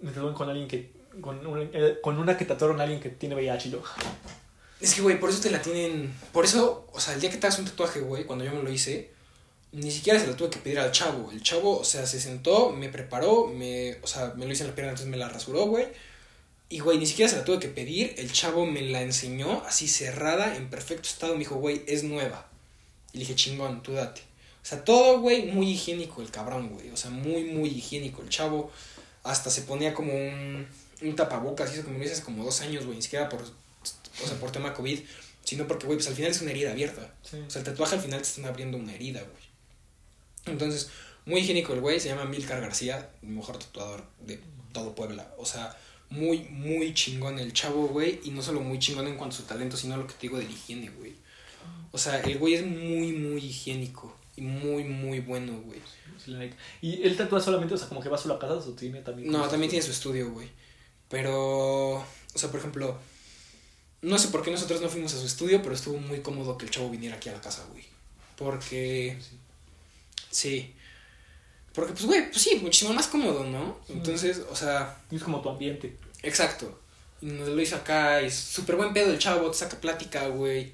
me 0.00 0.12
con 0.12 0.48
alguien 0.48 0.68
que 0.68 0.92
con 1.20 1.46
una, 1.46 1.62
eh, 1.72 1.98
con 2.02 2.18
una 2.18 2.36
que 2.38 2.44
tatuaron 2.44 2.80
a 2.80 2.84
alguien 2.84 3.00
que 3.00 3.10
tiene 3.10 3.34
VIH 3.34 3.68
y 3.68 3.72
yo. 3.72 3.82
Es 4.82 4.94
que, 4.94 5.00
güey, 5.00 5.20
por 5.20 5.30
eso 5.30 5.40
te 5.40 5.50
la 5.50 5.62
tienen. 5.62 6.12
Por 6.32 6.44
eso, 6.44 6.88
o 6.92 6.98
sea, 6.98 7.14
el 7.14 7.20
día 7.20 7.30
que 7.30 7.36
te 7.36 7.46
hagas 7.46 7.60
un 7.60 7.66
tatuaje, 7.66 8.00
güey, 8.00 8.24
cuando 8.24 8.44
yo 8.44 8.52
me 8.52 8.64
lo 8.64 8.70
hice, 8.70 9.12
ni 9.70 9.92
siquiera 9.92 10.18
se 10.18 10.26
lo 10.26 10.34
tuve 10.34 10.50
que 10.50 10.58
pedir 10.58 10.80
al 10.80 10.90
chavo. 10.90 11.30
El 11.30 11.40
chavo, 11.40 11.78
o 11.78 11.84
sea, 11.84 12.04
se 12.04 12.20
sentó, 12.20 12.70
me 12.70 12.88
preparó, 12.88 13.46
me, 13.46 13.98
o 14.02 14.08
sea, 14.08 14.34
me 14.36 14.44
lo 14.44 14.52
hice 14.52 14.64
en 14.64 14.70
la 14.70 14.74
pierna, 14.74 14.90
entonces 14.90 15.08
me 15.08 15.16
la 15.16 15.28
rasuró, 15.28 15.66
güey. 15.66 15.86
Y, 16.68 16.80
güey, 16.80 16.98
ni 16.98 17.06
siquiera 17.06 17.30
se 17.30 17.36
la 17.36 17.44
tuve 17.44 17.60
que 17.60 17.68
pedir. 17.68 18.14
El 18.18 18.32
chavo 18.32 18.66
me 18.66 18.82
la 18.82 19.02
enseñó 19.02 19.62
así 19.66 19.86
cerrada, 19.86 20.56
en 20.56 20.68
perfecto 20.68 21.08
estado. 21.08 21.34
Me 21.34 21.40
dijo, 21.40 21.56
güey, 21.56 21.84
es 21.86 22.02
nueva. 22.02 22.48
Y 23.12 23.18
le 23.18 23.20
dije, 23.20 23.36
chingón, 23.36 23.84
tú 23.84 23.92
date. 23.92 24.22
O 24.62 24.66
sea, 24.66 24.84
todo, 24.84 25.20
güey, 25.20 25.46
muy 25.46 25.70
higiénico 25.70 26.22
el 26.22 26.32
cabrón, 26.32 26.70
güey. 26.70 26.90
O 26.90 26.96
sea, 26.96 27.10
muy, 27.10 27.44
muy 27.44 27.68
higiénico. 27.68 28.22
El 28.22 28.30
chavo 28.30 28.72
hasta 29.22 29.48
se 29.48 29.62
ponía 29.62 29.94
como 29.94 30.12
un, 30.12 30.66
un 31.02 31.14
tapabocas. 31.14 31.72
Hizo 31.72 31.84
como 31.84 31.98
lo 31.98 32.04
hice 32.04 32.20
como 32.22 32.44
dos 32.44 32.60
años, 32.62 32.84
güey. 32.84 32.96
Ni 32.96 33.02
siquiera 33.02 33.28
por, 33.28 33.44
o 34.22 34.26
sea, 34.26 34.38
por 34.38 34.50
tema 34.50 34.74
COVID. 34.74 35.00
Sino 35.44 35.66
porque, 35.66 35.86
güey, 35.86 35.98
pues 35.98 36.08
al 36.08 36.14
final 36.14 36.30
es 36.30 36.40
una 36.40 36.52
herida 36.52 36.70
abierta. 36.70 37.14
Sí. 37.22 37.36
O 37.38 37.50
sea, 37.50 37.60
el 37.60 37.66
tatuaje 37.66 37.96
al 37.96 38.00
final 38.00 38.20
te 38.20 38.28
están 38.28 38.44
abriendo 38.44 38.78
una 38.78 38.94
herida, 38.94 39.20
güey. 39.20 39.42
Entonces, 40.46 40.90
muy 41.24 41.40
higiénico 41.40 41.72
el 41.72 41.80
güey. 41.80 41.98
Se 41.98 42.08
llama 42.08 42.24
Milcar 42.24 42.60
García, 42.60 43.10
el 43.22 43.30
mejor 43.30 43.58
tatuador 43.58 44.04
de 44.20 44.40
todo 44.72 44.94
Puebla. 44.94 45.34
O 45.38 45.44
sea, 45.44 45.76
muy, 46.10 46.40
muy 46.50 46.94
chingón 46.94 47.38
el 47.38 47.52
chavo, 47.52 47.88
güey. 47.88 48.20
Y 48.24 48.30
no 48.30 48.42
solo 48.42 48.60
muy 48.60 48.78
chingón 48.78 49.08
en 49.08 49.16
cuanto 49.16 49.34
a 49.34 49.38
su 49.38 49.44
talento, 49.44 49.76
sino 49.76 49.96
lo 49.96 50.06
que 50.06 50.14
te 50.14 50.22
digo 50.22 50.38
de 50.38 50.44
la 50.44 50.50
higiene, 50.50 50.90
güey. 50.90 51.14
O 51.90 51.98
sea, 51.98 52.20
el 52.20 52.38
güey 52.38 52.54
es 52.54 52.64
muy, 52.64 53.12
muy 53.12 53.44
higiénico. 53.44 54.16
Y 54.36 54.42
muy, 54.42 54.84
muy 54.84 55.20
bueno, 55.20 55.60
güey. 55.60 55.80
Y 56.80 57.02
él 57.02 57.16
tatúa 57.16 57.40
solamente, 57.40 57.74
o 57.74 57.76
sea, 57.76 57.88
como 57.88 58.00
que 58.00 58.08
va 58.08 58.16
solo 58.16 58.34
a 58.34 58.38
casa 58.38 58.54
o 58.54 58.72
tiene 58.72 59.00
también. 59.00 59.30
No, 59.30 59.46
también 59.48 59.70
tiene 59.70 59.84
su 59.84 59.90
estudio, 59.90 60.30
güey. 60.30 60.48
Pero, 61.08 61.96
o 61.96 62.06
sea, 62.34 62.50
por 62.50 62.60
ejemplo, 62.60 62.98
no 64.02 64.18
sé 64.18 64.28
por 64.28 64.42
qué 64.42 64.50
nosotros 64.50 64.80
no 64.80 64.88
fuimos 64.88 65.14
a 65.14 65.18
su 65.18 65.26
estudio, 65.26 65.62
pero 65.62 65.74
estuvo 65.74 65.96
muy 65.98 66.20
cómodo 66.20 66.58
que 66.58 66.64
el 66.66 66.70
chavo 66.70 66.90
viniera 66.90 67.16
aquí 67.16 67.28
a 67.28 67.32
la 67.32 67.40
casa, 67.40 67.64
güey. 67.70 67.84
Porque, 68.36 69.16
Sí. 69.20 69.38
sí. 70.30 70.74
Porque, 71.74 71.92
pues, 71.94 72.04
güey, 72.04 72.30
pues 72.30 72.42
sí, 72.42 72.58
muchísimo 72.60 72.92
más 72.92 73.06
cómodo, 73.06 73.44
¿no? 73.44 73.78
Entonces, 73.88 74.42
o 74.50 74.54
sea, 74.56 74.98
Es 75.10 75.22
como 75.22 75.40
tu 75.40 75.48
ambiente. 75.48 75.96
exacto. 76.22 76.78
Y 77.22 77.26
nos 77.26 77.48
lo 77.48 77.60
hizo 77.62 77.76
acá, 77.76 78.20
y 78.20 78.26
es 78.26 78.34
súper 78.34 78.74
buen 78.76 78.92
pedo 78.92 79.12
el 79.12 79.18
chavo, 79.18 79.50
te 79.50 79.56
saca 79.58 79.80
plática, 79.80 80.26
güey. 80.26 80.72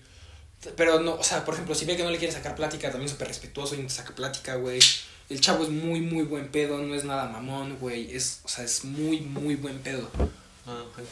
Pero 0.76 0.98
no, 1.00 1.14
o 1.14 1.22
sea, 1.22 1.44
por 1.44 1.54
ejemplo, 1.54 1.74
si 1.74 1.84
ve 1.84 1.96
que 1.96 2.02
no 2.02 2.10
le 2.10 2.18
quiere 2.18 2.32
sacar 2.32 2.56
plática, 2.56 2.90
también 2.90 3.08
súper 3.10 3.28
respetuoso 3.28 3.74
y 3.74 3.78
no 3.78 3.84
te 3.84 3.94
saca 3.94 4.14
plática, 4.14 4.54
güey. 4.56 4.80
El 5.28 5.40
chavo 5.42 5.62
es 5.62 5.68
muy, 5.68 6.00
muy 6.00 6.22
buen 6.24 6.48
pedo, 6.48 6.78
no 6.78 6.94
es 6.94 7.04
nada 7.04 7.28
mamón, 7.28 7.76
güey. 7.78 8.16
Es, 8.16 8.40
o 8.44 8.48
sea, 8.48 8.64
es 8.64 8.82
muy, 8.84 9.20
muy 9.20 9.54
buen 9.56 9.78
pedo. 9.80 10.10
Ah, 10.66 10.82
pues. 10.96 11.06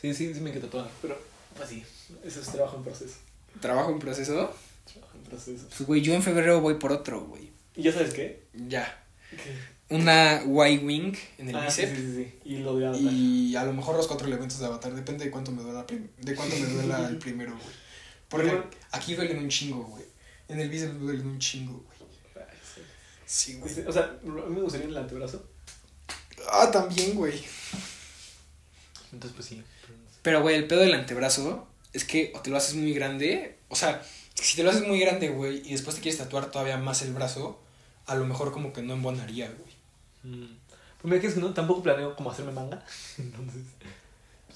Sí, 0.00 0.12
sí, 0.14 0.32
sí 0.34 0.40
me 0.40 0.50
tatuar. 0.52 0.90
Pero, 1.02 1.20
pues 1.56 1.68
sí, 1.68 1.84
eso 2.24 2.40
es 2.40 2.48
trabajo 2.48 2.76
en 2.76 2.82
proceso. 2.84 3.14
Trabajo 3.60 3.90
en 3.90 3.98
proceso. 3.98 4.54
Trabajo 4.92 5.16
en 5.16 5.22
proceso. 5.24 5.66
Pues, 5.68 5.82
güey, 5.86 6.00
yo 6.02 6.14
en 6.14 6.22
febrero 6.22 6.60
voy 6.60 6.74
por 6.74 6.92
otro, 6.92 7.20
güey. 7.22 7.50
¿Y 7.76 7.82
ya 7.82 7.92
sabes 7.92 8.12
qué? 8.14 8.44
Ya. 8.68 9.04
¿Qué? 9.30 9.72
Una 9.94 10.42
Y-Wing 10.44 11.14
en 11.38 11.48
el 11.50 11.56
ah, 11.56 11.70
sí, 11.70 11.82
bíceps. 11.82 11.98
sí, 12.00 12.06
sí, 12.06 12.24
sí. 12.24 12.38
Y 12.50 12.56
lo 12.58 12.76
de 12.76 12.86
Avatar. 12.86 13.12
Y 13.12 13.56
a 13.56 13.64
lo 13.64 13.72
mejor 13.74 13.96
los 13.96 14.06
cuatro 14.06 14.26
elementos 14.26 14.58
de 14.58 14.66
avatar, 14.66 14.94
depende 14.94 15.24
de 15.26 15.30
cuánto 15.30 15.52
me 15.52 15.62
duela, 15.62 15.86
prim- 15.86 16.08
de 16.18 16.34
cuánto 16.34 16.56
me 16.56 16.66
duela 16.66 17.08
el 17.08 17.18
primero, 17.18 17.52
güey. 17.52 17.74
Porque 18.28 18.48
Pero- 18.48 18.70
aquí 18.92 19.14
duelen 19.14 19.38
un 19.38 19.48
chingo, 19.50 19.82
güey. 19.84 20.04
En 20.48 20.60
el 20.60 20.70
bíceps 20.70 20.98
duelen 20.98 21.26
un 21.26 21.38
chingo, 21.38 21.84
güey. 21.84 21.98
Sí. 22.74 22.80
Sí, 23.52 23.54
güey. 23.58 23.86
O 23.86 23.92
sea, 23.92 24.04
a 24.04 24.26
mí 24.26 24.54
me 24.54 24.62
gustaría 24.62 24.84
en 24.86 24.92
el 24.92 24.98
antebrazo. 24.98 25.44
Ah, 26.50 26.70
también, 26.70 27.14
güey. 27.14 27.42
Entonces, 29.12 29.34
pues 29.36 29.46
sí. 29.48 29.62
Pero 30.22 30.40
güey, 30.42 30.56
el 30.56 30.66
pedo 30.66 30.80
del 30.80 30.94
antebrazo 30.94 31.68
es 31.92 32.04
que 32.04 32.32
o 32.34 32.40
te 32.40 32.50
lo 32.50 32.56
haces 32.56 32.74
muy 32.74 32.94
grande, 32.94 33.58
o 33.68 33.76
sea, 33.76 34.02
si 34.34 34.56
te 34.56 34.62
lo 34.62 34.70
haces 34.70 34.86
muy 34.86 34.98
grande, 34.98 35.28
güey, 35.28 35.62
y 35.64 35.72
después 35.72 35.96
te 35.96 36.02
quieres 36.02 36.18
tatuar 36.18 36.50
todavía 36.50 36.76
más 36.78 37.02
el 37.02 37.12
brazo, 37.12 37.60
a 38.06 38.14
lo 38.14 38.24
mejor 38.24 38.52
como 38.52 38.72
que 38.72 38.82
no 38.82 38.94
embonaría, 38.94 39.50
güey. 39.50 40.34
Mm. 40.34 40.56
Pues 41.00 41.10
mira 41.10 41.20
que 41.20 41.26
es 41.26 41.34
que 41.34 41.40
no, 41.40 41.52
tampoco 41.52 41.82
planeo 41.82 42.14
como 42.14 42.30
hacerme 42.30 42.52
manga. 42.52 42.84
Entonces. 43.18 43.62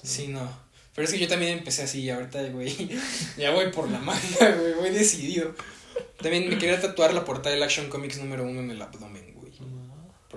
Sí, 0.01 0.29
no. 0.29 0.67
Pero 0.95 1.05
es 1.05 1.13
que 1.13 1.19
yo 1.19 1.27
también 1.27 1.59
empecé 1.59 1.83
así, 1.83 2.01
y 2.01 2.09
ahorita, 2.09 2.41
güey, 2.49 2.89
ya 3.37 3.51
voy 3.51 3.71
por 3.71 3.89
la 3.89 3.99
manga, 3.99 4.51
güey, 4.57 4.73
voy 4.73 4.89
decidido. 4.91 5.53
También 6.21 6.49
me 6.49 6.57
quería 6.57 6.79
tatuar 6.81 7.13
la 7.13 7.25
portada 7.25 7.53
del 7.53 7.63
Action 7.63 7.89
Comics 7.89 8.17
número 8.17 8.43
uno 8.43 8.61
en 8.61 8.71
el 8.71 8.81
abdomen. 8.81 9.36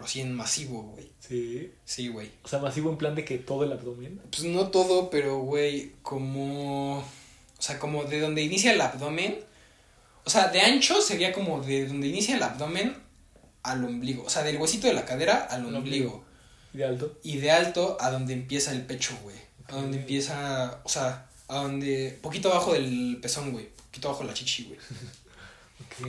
Pero 0.00 0.06
así 0.08 0.20
en 0.22 0.34
masivo, 0.34 0.82
güey. 0.82 1.10
Sí. 1.18 1.72
Sí, 1.84 2.08
güey. 2.08 2.30
O 2.42 2.48
sea, 2.48 2.58
masivo 2.58 2.88
en 2.88 2.96
plan 2.96 3.14
de 3.14 3.22
que 3.22 3.36
todo 3.36 3.64
el 3.64 3.72
abdomen. 3.72 4.18
Pues 4.30 4.44
no 4.44 4.68
todo, 4.68 5.10
pero, 5.10 5.40
güey, 5.40 5.92
como... 6.00 7.00
O 7.00 7.62
sea, 7.62 7.78
como 7.78 8.04
de 8.04 8.18
donde 8.18 8.40
inicia 8.40 8.72
el 8.72 8.80
abdomen. 8.80 9.38
O 10.24 10.30
sea, 10.30 10.48
de 10.48 10.62
ancho 10.62 11.02
sería 11.02 11.34
como 11.34 11.60
de 11.60 11.86
donde 11.86 12.08
inicia 12.08 12.36
el 12.36 12.42
abdomen 12.42 12.96
al 13.62 13.84
ombligo. 13.84 14.24
O 14.24 14.30
sea, 14.30 14.42
del 14.42 14.56
huesito 14.56 14.86
de 14.86 14.94
la 14.94 15.04
cadera 15.04 15.44
al 15.50 15.66
ombligo. 15.66 16.24
¿Y 16.72 16.78
de 16.78 16.84
alto? 16.84 17.18
Y 17.22 17.36
de 17.36 17.50
alto 17.50 17.98
a 18.00 18.10
donde 18.10 18.32
empieza 18.32 18.72
el 18.72 18.86
pecho, 18.86 19.14
güey. 19.22 19.36
A 19.68 19.74
donde 19.74 19.98
empieza, 19.98 20.80
o 20.82 20.88
sea, 20.88 21.28
a 21.48 21.56
donde... 21.56 22.18
Poquito 22.22 22.50
abajo 22.50 22.72
del 22.72 23.18
pezón, 23.20 23.52
güey. 23.52 23.68
Poquito 23.68 24.08
abajo 24.08 24.22
de 24.22 24.28
la 24.28 24.34
chichi, 24.34 24.64
güey. 24.64 24.78
Ok. 25.80 26.06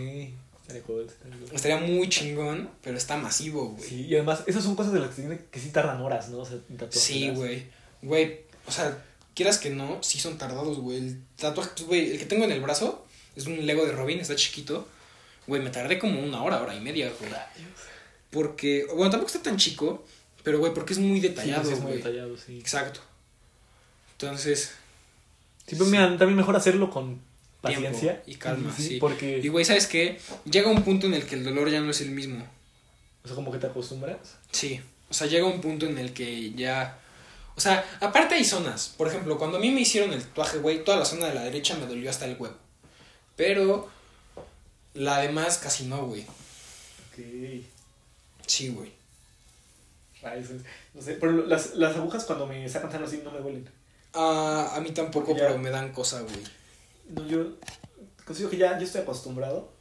Estaría 0.78 0.84
cool, 0.84 1.07
estaría 1.07 1.38
cool. 1.38 1.55
Estaría 1.55 1.78
muy 1.78 2.09
chingón, 2.09 2.69
pero 2.84 2.97
está 2.97 3.17
masivo, 3.17 3.69
güey. 3.69 3.89
Sí, 3.89 4.05
y 4.07 4.15
además, 4.15 4.43
esas 4.47 4.63
son 4.63 4.76
cosas 4.76 4.93
de 4.93 4.99
las 4.99 5.09
que, 5.09 5.22
tiene- 5.22 5.39
que 5.51 5.59
sí 5.59 5.69
tardan 5.69 6.01
horas, 6.01 6.30
¿no? 6.30 6.39
O 6.39 6.45
sea. 6.45 6.57
Sí, 6.89 7.30
güey. 7.32 7.65
Güey, 8.01 8.41
o 8.65 8.72
sea, 8.72 9.03
quieras 9.36 9.57
que 9.57 9.69
no, 9.69 10.01
sí 10.01 10.19
son 10.19 10.38
tardados, 10.38 10.80
güey. 10.80 10.97
El 10.97 11.22
tatuaje, 11.36 11.72
pues, 11.76 11.88
güey, 11.88 12.11
el 12.11 12.19
que 12.19 12.26
tengo 12.26 12.45
en 12.45 12.51
el 12.51 12.61
brazo 12.61 13.05
es 13.36 13.45
un 13.45 13.65
Lego 13.65 13.86
de 13.86 13.91
Robin, 13.91 14.19
está 14.19 14.36
chiquito. 14.36 14.88
Güey, 15.47 15.61
me 15.61 15.69
tardé 15.69 15.99
como 15.99 16.19
una 16.22 16.43
hora, 16.43 16.61
hora 16.61 16.76
y 16.76 16.80
media, 16.80 17.11
güey. 17.19 17.32
Porque, 18.30 18.86
bueno, 18.95 19.09
tampoco 19.11 19.28
está 19.32 19.41
tan 19.43 19.57
chico, 19.57 20.05
pero, 20.43 20.59
güey, 20.59 20.74
porque 20.74 20.93
es 20.93 20.99
muy 20.99 21.19
Sí, 21.19 21.28
detallado, 21.28 21.67
sí, 21.67 21.74
es 21.74 21.80
muy 21.82 21.93
detallado, 21.93 22.38
sí. 22.38 22.57
Exacto. 22.59 23.01
Entonces, 24.13 24.72
Sí, 25.67 25.76
pero 25.78 25.86
mira, 25.89 26.05
también 26.17 26.36
mejor 26.36 26.55
hacerlo 26.55 26.89
con 26.89 27.19
paciencia. 27.62 28.24
Y 28.26 28.36
calma, 28.36 28.74
sí. 28.76 28.97
Porque, 28.99 29.39
y, 29.43 29.47
güey, 29.47 29.64
¿sabes 29.66 29.88
qué? 29.88 30.20
Llega 30.45 30.70
un 30.70 30.84
punto 30.84 31.07
en 31.07 31.14
el 31.14 31.26
que 31.26 31.36
el 31.36 31.43
dolor 31.43 31.70
ya 31.70 31.80
no 31.82 31.91
es 31.91 32.01
el 32.01 32.12
mismo. 32.12 32.45
o 33.24 33.28
sea, 33.28 33.36
como 33.36 33.51
que 33.51 33.57
te 33.59 33.68
acostumbras. 33.68 34.18
Sí, 34.51 34.82
o 35.09 35.14
sea, 35.14 35.28
llega 35.28 35.45
un 35.45 35.62
punto 35.62 35.86
en 35.86 35.97
el 35.97 36.14
que 36.14 36.51
ya... 36.51 36.97
O 37.55 37.59
sea, 37.62 37.86
aparte 37.99 38.36
hay 38.36 38.45
zonas. 38.45 38.93
Por 38.97 39.07
ejemplo, 39.07 39.38
cuando 39.38 39.57
a 39.57 39.59
mí 39.59 39.70
me 39.72 39.82
hicieron 39.82 40.12
el 40.14 40.22
tatuaje, 40.24 40.57
güey, 40.57 40.84
toda 40.84 40.97
la 40.97 41.05
zona 41.05 41.28
de 41.28 41.36
la 41.36 41.43
derecha 41.43 41.76
me 41.76 41.86
dolió 41.86 42.09
hasta 42.09 42.26
el 42.26 42.36
huevo. 42.39 42.55
Pero 43.36 43.89
la 44.93 45.20
demás 45.20 45.57
casi 45.57 45.86
no, 45.86 46.05
güey. 46.07 46.22
Ok. 46.22 47.64
Sí, 48.47 48.70
güey. 48.70 48.91
No 50.93 51.01
sé, 51.01 51.14
pero 51.14 51.45
las, 51.47 51.76
las 51.76 51.95
agujas 51.95 52.26
cuando 52.26 52.45
me 52.45 52.68
sacan 52.70 53.03
así 53.03 53.22
no 53.24 53.32
me 53.32 53.39
duelen. 53.39 53.68
Ah, 54.14 54.74
a 54.76 54.80
mí 54.82 54.91
tampoco, 54.91 55.36
ya- 55.36 55.47
pero 55.47 55.57
me 55.57 55.70
dan 55.70 55.91
cosa, 55.91 56.22
güey. 56.22 56.36
No, 57.14 57.28
yo 57.28 57.57
consigo 58.26 58.49
que 58.49 58.57
ya, 58.57 58.78
ya 58.78 58.86
estoy 58.86 59.01
acostumbrado. 59.01 59.72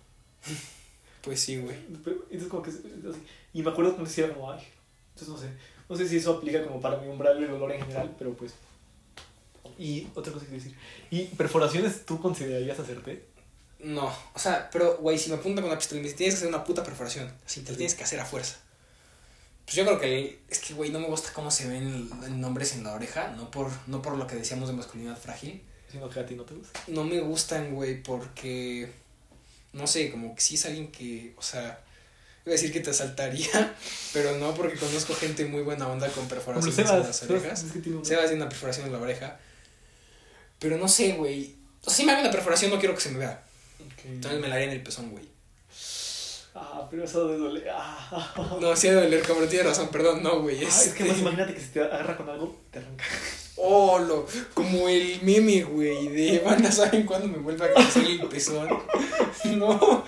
Pues 1.23 1.39
sí, 1.41 1.59
güey. 1.59 1.77
Entonces 1.77 2.49
como 2.49 2.63
que. 2.63 2.71
Y 3.53 3.63
me 3.63 3.71
acuerdo 3.71 3.91
cuando 3.93 4.09
decía 4.09 4.33
como, 4.33 4.51
ay, 4.51 4.67
entonces 5.11 5.29
no 5.29 5.37
sé. 5.37 5.53
No 5.87 5.95
sé 5.95 6.09
si 6.09 6.17
eso 6.17 6.39
aplica 6.39 6.65
como 6.65 6.81
para 6.81 6.97
mi 6.97 7.09
umbral 7.09 7.39
de 7.39 7.47
dolor 7.47 7.73
en 7.73 7.83
general, 7.83 8.15
pero 8.19 8.33
pues. 8.33 8.55
Y 9.79 10.09
otra 10.15 10.33
cosa 10.33 10.47
que 10.47 10.53
decir. 10.53 10.75
¿Y 11.11 11.25
perforaciones 11.25 12.07
tú 12.07 12.21
considerarías 12.21 12.79
hacerte? 12.79 13.27
No, 13.81 14.07
o 14.35 14.39
sea, 14.39 14.69
pero, 14.71 14.99
güey, 14.99 15.19
si 15.19 15.31
me 15.31 15.37
apuntan 15.37 15.63
con 15.63 15.71
una 15.71 15.79
pistola 15.79 16.01
y 16.01 16.03
me 16.03 16.05
dicen, 16.05 16.19
tienes 16.19 16.35
que 16.35 16.39
hacer 16.39 16.49
una 16.49 16.65
puta 16.65 16.85
perforación. 16.85 17.33
Así, 17.45 17.63
te 17.63 17.73
la 17.73 17.79
tienes 17.79 17.95
que 17.95 18.05
hacer 18.05 18.21
a 18.21 18.25
fuerza. 18.25 18.59
Pues 19.65 19.77
yo 19.77 19.85
creo 19.85 20.01
que, 20.01 20.43
es 20.49 20.59
que, 20.59 20.75
güey, 20.75 20.91
no 20.91 21.01
me 21.01 21.07
gusta 21.07 21.33
cómo 21.33 21.51
se 21.51 21.69
ven 21.69 22.09
nombres 22.41 22.75
en 22.75 22.85
la 22.85 22.93
oreja, 22.93 23.29
no 23.37 23.51
por, 23.51 23.71
no 23.87 24.03
por 24.03 24.17
lo 24.17 24.27
que 24.27 24.37
decíamos 24.37 24.69
de 24.69 24.75
masculinidad 24.75 25.17
frágil. 25.17 25.63
Sino 25.91 26.09
que 26.09 26.21
a 26.21 26.27
ti 26.27 26.35
no 26.35 26.45
te 26.45 26.55
gusta. 26.55 26.81
No 26.89 27.05
me 27.05 27.21
gustan, 27.21 27.75
güey, 27.75 28.03
porque, 28.03 28.91
no 29.73 29.87
sé, 29.87 30.11
como 30.11 30.35
que 30.35 30.41
sí 30.41 30.55
es 30.55 30.65
alguien 30.67 30.93
que, 30.93 31.35
o 31.37 31.43
sea, 31.43 31.81
iba 32.45 32.51
a 32.51 32.57
decir 32.57 32.73
que 32.73 32.81
te 32.81 32.91
asaltaría, 32.91 33.75
pero 34.13 34.37
no, 34.39 34.55
porque 34.55 34.77
conozco 34.77 35.15
gente 35.15 35.45
muy 35.47 35.63
buena 35.63 35.89
onda 35.89 36.09
con 36.11 36.29
perforaciones 36.29 36.75
Sebas, 36.77 36.93
en 36.93 37.07
las 37.07 37.23
orejas. 37.23 37.63
es 37.65 37.73
que 37.73 37.81
tiene 37.81 38.05
Sebas 38.05 38.27
tiene 38.27 38.43
una 38.43 38.49
perforación 38.49 38.87
en 38.87 38.93
la 38.93 38.99
oreja, 39.01 39.39
pero 40.59 40.77
no 40.79 40.87
sé, 40.89 41.13
güey. 41.13 41.57
O 41.81 41.85
sea, 41.85 41.95
si 41.95 42.05
me 42.05 42.13
hago 42.13 42.21
una 42.21 42.31
perforación 42.31 42.71
no 42.71 42.79
quiero 42.79 42.95
que 42.95 43.01
se 43.01 43.11
me 43.11 43.19
vea. 43.19 43.43
Entonces 44.05 44.41
me 44.41 44.49
la 44.49 44.55
haría 44.55 44.67
en 44.69 44.73
el 44.75 44.83
pezón, 44.83 45.11
güey. 45.11 45.29
Ah, 46.55 46.87
pero 46.91 47.05
eso 47.05 47.29
de 47.29 47.39
doler. 47.39 47.69
Ah. 47.73 48.57
No, 48.61 48.75
sí 48.77 48.89
de 48.89 48.95
doler, 48.95 49.23
cabrón, 49.23 49.49
tienes 49.49 49.67
razón, 49.69 49.89
perdón, 49.89 50.23
no, 50.23 50.41
güey. 50.43 50.65
Ah, 50.65 50.69
es 50.69 50.89
que 50.93 51.03
este- 51.03 51.05
más 51.09 51.19
imagínate 51.19 51.55
que 51.55 51.61
si 51.61 51.67
te 51.69 51.81
agarra 51.81 52.17
con 52.17 52.29
algo, 52.29 52.61
te 52.71 52.79
arranca. 52.81 53.05
Oh, 53.63 53.99
lo, 53.99 54.27
como 54.55 54.89
el 54.89 55.21
meme, 55.23 55.63
güey, 55.65 56.09
de 56.09 56.39
banda, 56.39 56.73
¿saben 56.73 57.05
cuándo 57.05 57.29
me 57.29 57.39
vuelve 57.39 57.67
a 57.67 57.75
crecer 57.75 58.05
el 58.07 58.27
pezón? 58.29 58.69
No. 59.57 60.05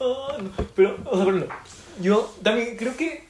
Ah, 0.00 0.36
no. 0.40 0.50
Pero, 0.74 0.96
o 1.04 1.14
sea, 1.16 1.24
por 1.24 1.34
ejemplo, 1.34 1.54
yo 2.00 2.34
también 2.42 2.76
creo 2.76 2.96
que 2.96 3.24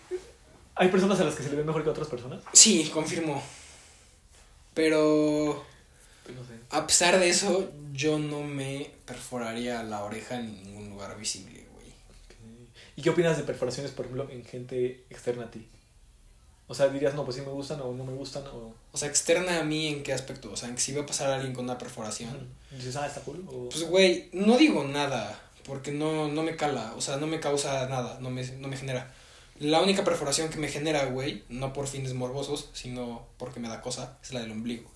hay 0.77 0.89
personas 0.89 1.21
a 1.21 1.25
las 1.25 1.35
que 1.35 1.43
se 1.43 1.51
le 1.51 1.57
ve 1.57 1.65
mejor 1.65 1.83
que 1.83 1.89
a 1.89 1.93
otras 1.93 2.09
personas. 2.09 2.43
Sí, 2.53 2.91
confirmo. 2.93 3.43
Pero 4.75 5.65
Pues 6.25 6.37
no 6.37 6.45
sé. 6.45 6.53
a 6.71 6.87
pesar 6.87 7.19
de 7.19 7.29
eso, 7.29 7.71
yo 7.93 8.19
no 8.19 8.43
me 8.43 8.91
perforaría 9.05 9.83
la 9.83 10.05
oreja 10.05 10.37
en 10.37 10.63
ningún 10.63 10.91
lugar 10.91 11.19
visible, 11.19 11.65
güey. 11.75 11.93
¿Y 12.97 13.03
qué 13.03 13.11
opinas 13.11 13.37
de 13.37 13.43
perforaciones, 13.45 13.93
por 13.93 14.07
ejemplo, 14.07 14.29
en 14.31 14.45
gente 14.45 15.05
externa 15.11 15.45
a 15.45 15.51
ti? 15.51 15.67
O 16.71 16.75
sea, 16.75 16.87
dirías, 16.87 17.15
no, 17.15 17.25
pues 17.25 17.37
sí 17.37 17.43
me 17.43 17.49
gustan 17.49 17.81
o 17.81 17.93
no 17.93 18.05
me 18.05 18.13
gustan 18.13 18.45
o... 18.47 18.73
O 18.93 18.97
sea, 18.97 19.09
externa 19.09 19.59
a 19.59 19.65
mí, 19.65 19.89
¿en 19.89 20.05
qué 20.05 20.13
aspecto? 20.13 20.53
O 20.53 20.57
sea, 20.57 20.69
en 20.69 20.77
que 20.77 20.81
si 20.81 20.93
veo 20.93 21.05
pasar 21.05 21.29
a 21.29 21.35
alguien 21.35 21.53
con 21.53 21.65
una 21.65 21.77
perforación. 21.77 22.49
Dices, 22.71 22.95
ah, 22.95 23.09
está 23.09 23.23
cool. 23.23 23.45
O... 23.49 23.69
Pues, 23.69 23.83
güey, 23.83 24.29
no 24.33 24.57
digo 24.57 24.85
nada, 24.85 25.37
porque 25.65 25.91
no, 25.91 26.29
no 26.29 26.45
me 26.45 26.55
cala, 26.55 26.95
o 26.97 27.01
sea, 27.01 27.17
no 27.17 27.27
me 27.27 27.41
causa 27.41 27.89
nada, 27.89 28.19
no 28.21 28.31
me, 28.31 28.47
no 28.53 28.69
me 28.69 28.77
genera. 28.77 29.13
La 29.59 29.83
única 29.83 30.05
perforación 30.05 30.49
que 30.49 30.59
me 30.59 30.69
genera, 30.69 31.07
güey, 31.07 31.43
no 31.49 31.73
por 31.73 31.89
fines 31.89 32.15
morbosos, 32.15 32.71
sino 32.73 33.27
porque 33.37 33.59
me 33.59 33.69
da 33.69 33.81
cosa, 33.81 34.19
es 34.23 34.33
la 34.33 34.39
del 34.39 34.53
ombligo. 34.53 34.89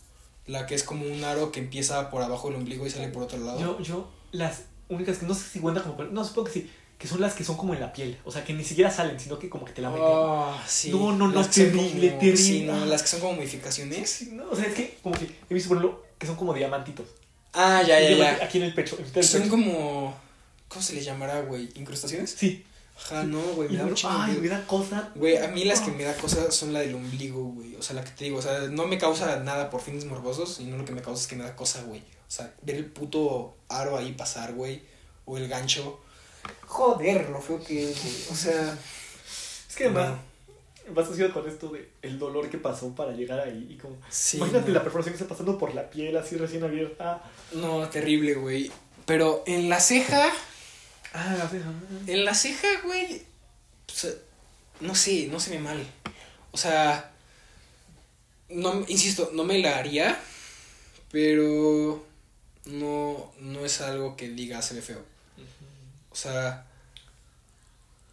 La 0.46 0.66
que 0.66 0.76
es 0.76 0.84
como 0.84 1.04
un 1.04 1.24
aro 1.24 1.50
que 1.50 1.58
empieza 1.58 2.08
por 2.08 2.22
abajo 2.22 2.50
del 2.50 2.58
ombligo 2.58 2.86
y 2.86 2.90
sale 2.90 3.08
por 3.08 3.24
otro 3.24 3.38
lado. 3.38 3.58
yo, 3.58 3.80
yo, 3.80 4.08
las 4.30 4.66
únicas 4.88 5.18
que 5.18 5.26
no 5.26 5.34
sé 5.34 5.48
si 5.48 5.58
cuenta 5.58 5.82
como... 5.82 6.04
No, 6.04 6.24
supongo 6.24 6.46
que 6.46 6.52
sí. 6.52 6.70
Que 6.99 7.09
son 7.09 7.20
las 7.20 7.34
que 7.34 7.45
son 7.45 7.57
como 7.57 7.74
en 7.74 7.80
la 7.80 7.92
piel. 7.92 8.18
O 8.24 8.30
sea, 8.32 8.45
que 8.45 8.53
ni 8.55 8.64
siquiera 8.64 8.90
salen, 8.90 9.18
sino 9.20 9.38
que 9.38 9.49
como 9.51 9.64
que 9.64 9.72
te 9.72 9.82
la 9.82 9.90
meten. 9.90 10.05
Ah, 10.09 10.62
sí. 10.66 10.90
No, 10.90 11.12
no, 11.12 11.28
no, 11.28 11.47
terrible, 11.49 12.09
como- 12.11 12.20
terrible. 12.20 12.36
Sí, 12.36 12.62
no, 12.62 12.74
Ah. 12.82 12.86
las 12.86 13.03
que 13.03 13.09
son 13.09 13.20
como 13.20 13.34
modificaciones. 13.34 14.09
Sí, 14.09 14.30
no, 14.32 14.45
o 14.51 14.57
sea, 14.57 14.66
es 14.66 14.74
que 14.74 14.99
como 15.03 15.14
que 15.16 15.24
he 15.51 15.55
visto, 15.55 15.68
por 15.68 15.78
ejemplo, 15.78 16.05
que 16.18 16.26
son 16.26 16.36
como 16.36 16.55
diamantitos. 16.55 17.07
Ah, 17.53 17.82
ya, 17.86 18.01
ya, 18.01 18.11
ya. 18.16 18.38
Aquí 18.45 18.59
en 18.59 18.64
el 18.64 18.74
pecho. 18.74 18.97
en 18.99 19.03
mitad 19.05 19.14
del 19.16 19.24
Son 19.24 19.40
pecho. 19.42 19.51
como. 19.51 20.16
¿Cómo 20.68 20.82
se 20.82 20.95
les 20.95 21.05
llamará, 21.05 21.40
güey? 21.42 21.68
¿Incrustaciones? 21.76 22.34
Sí. 22.36 22.64
Ajá, 22.97 23.24
no, 23.24 23.40
güey, 23.55 23.68
me 23.68 23.76
da 23.78 23.84
de 23.86 23.95
ay, 24.07 24.38
me 24.40 24.49
da 24.49 24.64
cosa. 24.66 25.11
Güey, 25.16 25.36
a 25.36 25.49
mí 25.49 25.64
las 25.64 25.80
que 25.80 25.90
me 25.90 26.05
da 26.05 26.14
cosas 26.16 26.55
son 26.55 26.72
la 26.72 26.80
del 26.80 26.95
ombligo, 26.95 27.42
güey. 27.45 27.74
O 27.76 27.82
sea, 27.82 27.97
la 27.97 28.05
que 28.05 28.11
te 28.12 28.24
digo, 28.24 28.38
o 28.38 28.42
sea, 28.42 28.61
no 28.70 28.86
me 28.86 28.99
causa 28.99 29.40
nada 29.40 29.68
por 29.68 29.80
fines 29.80 30.05
morbosos, 30.05 30.55
sino 30.57 30.76
lo 30.76 30.84
que 30.84 30.92
me 30.92 31.03
causa 31.03 31.20
es 31.22 31.26
que 31.26 31.34
me 31.36 31.42
da 31.45 31.55
cosa, 31.57 31.82
güey. 31.82 32.01
O 32.01 32.30
sea, 32.30 32.55
ver 32.62 32.76
el 32.76 32.86
puto 32.86 33.57
aro 33.68 33.99
ahí 33.99 34.12
pasar, 34.12 34.55
güey. 34.55 34.82
O 35.26 35.36
el 35.38 35.49
gancho. 35.49 36.01
Joder, 36.66 37.28
lo 37.30 37.40
feo 37.40 37.62
que 37.62 37.90
es, 37.90 38.03
güey. 38.03 38.14
O 38.30 38.34
sea. 38.34 38.78
Es 39.68 39.76
que 39.76 39.84
además, 39.84 40.18
vas 40.90 41.07
asociado 41.07 41.32
con 41.32 41.49
esto 41.49 41.68
de 41.68 41.88
el 42.03 42.18
dolor 42.18 42.49
que 42.51 42.59
pasó 42.59 42.95
para 42.95 43.12
llegar 43.12 43.40
ahí. 43.40 43.66
Y 43.70 43.76
como, 43.76 43.97
Sí. 44.09 44.36
imagínate 44.36 44.68
no. 44.68 44.74
la 44.74 44.82
perforación 44.82 45.14
que 45.14 45.22
está 45.22 45.28
pasando 45.28 45.59
por 45.59 45.74
la 45.74 45.88
piel 45.90 46.16
así 46.16 46.36
recién 46.36 46.62
abierta. 46.64 47.22
No, 47.53 47.88
terrible, 47.88 48.34
güey. 48.34 48.70
Pero 49.07 49.42
en 49.47 49.68
la 49.68 49.80
ceja. 49.80 50.30
Ah, 51.12 51.36
la 51.38 51.49
ceja. 51.49 51.70
En 52.07 52.24
la 52.24 52.34
ceja, 52.34 52.68
güey. 52.84 53.22
o 53.88 53.92
sea, 53.97 54.11
no 54.80 54.95
sé, 54.95 55.28
no 55.30 55.38
se 55.40 55.51
ve 55.51 55.59
mal. 55.59 55.84
O 56.51 56.57
sea. 56.57 57.11
No, 58.49 58.84
insisto, 58.88 59.30
no 59.32 59.45
me 59.45 59.59
la 59.59 59.78
haría. 59.78 60.18
Pero. 61.11 62.05
No, 62.66 63.32
no 63.40 63.64
es 63.64 63.80
algo 63.80 64.16
que 64.16 64.28
diga 64.30 64.62
se 64.62 64.74
ve 64.74 64.82
feo. 64.82 65.13
O 66.14 66.16
sea. 66.16 66.64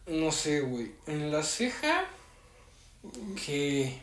No 0.07 0.31
sé, 0.31 0.61
güey. 0.61 0.91
En 1.05 1.31
la 1.31 1.43
ceja. 1.43 2.05
Que. 3.45 4.01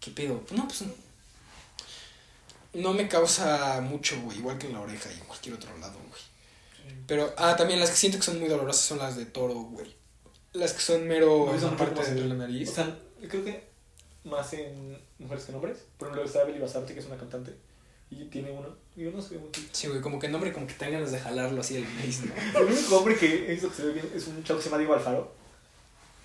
¿Qué 0.00 0.10
pedo? 0.12 0.42
No, 0.52 0.66
pues. 0.66 0.84
No 2.72 2.94
me 2.94 3.06
causa 3.06 3.82
mucho, 3.82 4.18
güey. 4.22 4.38
Igual 4.38 4.56
que 4.56 4.66
en 4.66 4.72
la 4.72 4.80
oreja 4.80 5.10
y 5.12 5.18
en 5.18 5.26
cualquier 5.26 5.56
otro 5.56 5.76
lado, 5.76 5.98
güey. 6.08 6.22
Pero, 7.06 7.34
ah, 7.36 7.54
también 7.54 7.80
las 7.80 7.90
que 7.90 7.96
siento 7.96 8.18
que 8.18 8.24
son 8.24 8.40
muy 8.40 8.48
dolorosas 8.48 8.82
son 8.82 8.98
las 8.98 9.16
de 9.16 9.26
toro, 9.26 9.54
güey. 9.54 9.94
Las 10.54 10.72
que 10.72 10.80
son 10.80 11.06
mero 11.06 11.46
No, 11.46 11.54
en 11.54 11.62
la 11.62 11.76
parte 11.76 12.14
de 12.14 12.24
la 12.24 12.34
nariz. 12.34 12.70
O 12.70 12.74
sea, 12.74 12.98
creo 13.28 13.44
que 13.44 13.68
más 14.24 14.50
en 14.54 14.98
mujeres 15.18 15.44
que 15.44 15.50
en 15.52 15.56
hombres. 15.56 15.84
Por 15.98 16.08
ejemplo, 16.08 16.26
está 16.26 16.44
Beli 16.44 16.60
Basarte, 16.60 16.94
que 16.94 17.00
es 17.00 17.06
una 17.06 17.18
cantante. 17.18 17.54
Y 18.10 18.24
tiene 18.26 18.50
uno. 18.50 18.74
Y 18.96 19.04
yo 19.04 19.10
no 19.10 19.20
sé 19.20 19.36
muy 19.38 19.50
Sí, 19.72 19.86
güey, 19.86 20.00
como 20.00 20.18
que 20.18 20.26
el 20.26 20.32
nombre 20.32 20.52
como 20.52 20.66
que 20.66 20.74
tengan 20.74 20.94
ganas 20.94 21.12
de 21.12 21.20
jalarlo 21.20 21.60
así 21.60 21.78
nariz, 21.96 22.22
¿no? 22.24 22.60
El 22.60 22.66
único 22.72 22.98
hombre 22.98 23.16
que 23.16 23.46
he 23.48 23.52
visto 23.52 23.68
que 23.68 23.74
se 23.76 23.84
ve 23.86 23.92
bien 23.92 24.10
es 24.14 24.26
un 24.26 24.42
chavo 24.42 24.58
que 24.58 24.62
se 24.64 24.68
llama 24.70 24.78
Diego 24.78 24.94
Alfaro. 24.94 25.32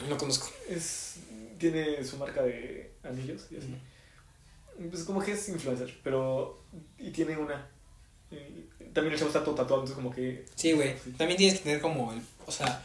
No 0.10 0.18
conozco. 0.18 0.50
Es, 0.68 1.16
tiene 1.60 2.04
su 2.04 2.18
marca 2.18 2.42
de 2.42 2.92
anillos 3.04 3.48
y 3.52 3.58
así. 3.58 3.76
Pues 4.90 5.04
como 5.04 5.22
que 5.22 5.34
es 5.34 5.50
influencer, 5.50 6.00
pero. 6.04 6.64
Y 6.98 7.12
tiene 7.12 7.38
una. 7.38 7.70
y 8.32 8.86
también 8.94 9.14
el 9.14 9.20
chavo 9.20 9.30
está 9.30 9.44
todo 9.44 9.56
tatuado, 9.56 9.84
entonces 9.84 9.96
como 9.96 10.10
que. 10.14 10.46
Sí, 10.56 10.72
güey. 10.74 10.96
También 11.18 11.38
tienes 11.38 11.60
que 11.60 11.64
tener 11.66 11.82
como 11.82 12.12
el. 12.14 12.22
O 12.48 12.52
sea. 12.52 12.82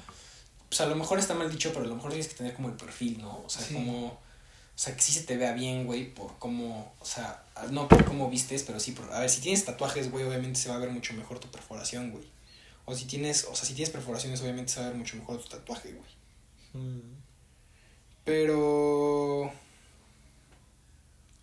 Pues 0.69 0.81
a 0.83 0.87
lo 0.87 0.97
mejor 0.97 1.19
está 1.19 1.33
mal 1.35 1.51
dicho, 1.51 1.71
pero 1.73 1.87
a 1.87 1.89
lo 1.89 1.95
mejor 1.95 2.11
tienes 2.11 2.29
que 2.29 2.35
tener 2.35 2.53
como 2.55 2.69
el 2.69 2.75
perfil, 2.75 3.19
¿no? 3.23 3.43
O 3.45 3.49
sea, 3.49 3.63
Sí. 3.63 3.75
como. 3.75 4.21
O 4.79 4.81
sea, 4.81 4.95
que 4.95 5.03
sí 5.03 5.11
se 5.11 5.25
te 5.25 5.37
vea 5.37 5.55
bien, 5.55 5.87
güey, 5.87 6.15
por 6.15 6.39
cómo. 6.39 6.95
O 7.01 7.05
sea, 7.05 7.43
no 7.73 7.89
por 7.89 8.05
cómo 8.05 8.31
vistes, 8.31 8.63
pero 8.63 8.79
sí 8.79 8.93
por. 8.93 9.13
A 9.13 9.19
ver, 9.19 9.29
si 9.29 9.41
tienes 9.41 9.65
tatuajes, 9.65 10.09
güey, 10.09 10.25
obviamente 10.25 10.61
se 10.61 10.69
va 10.69 10.77
a 10.77 10.79
ver 10.79 10.91
mucho 10.91 11.15
mejor 11.15 11.41
tu 11.41 11.49
perforación, 11.49 12.13
güey. 12.13 12.25
O 12.85 12.95
si 12.95 13.07
tienes, 13.07 13.43
o 13.51 13.57
sea, 13.57 13.67
si 13.67 13.75
tienes 13.75 13.91
perforaciones, 13.91 14.41
obviamente 14.41 14.71
se 14.71 14.79
va 14.79 14.87
a 14.87 14.89
ver 14.91 14.99
mucho 14.99 15.17
mejor 15.17 15.43
tu 15.43 15.49
tatuaje, 15.49 15.95
güey. 15.95 16.85
Mm. 16.85 17.17
Pero... 18.25 19.53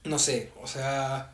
No 0.06 0.18
sé, 0.18 0.54
o 0.62 0.68
sea... 0.68 1.34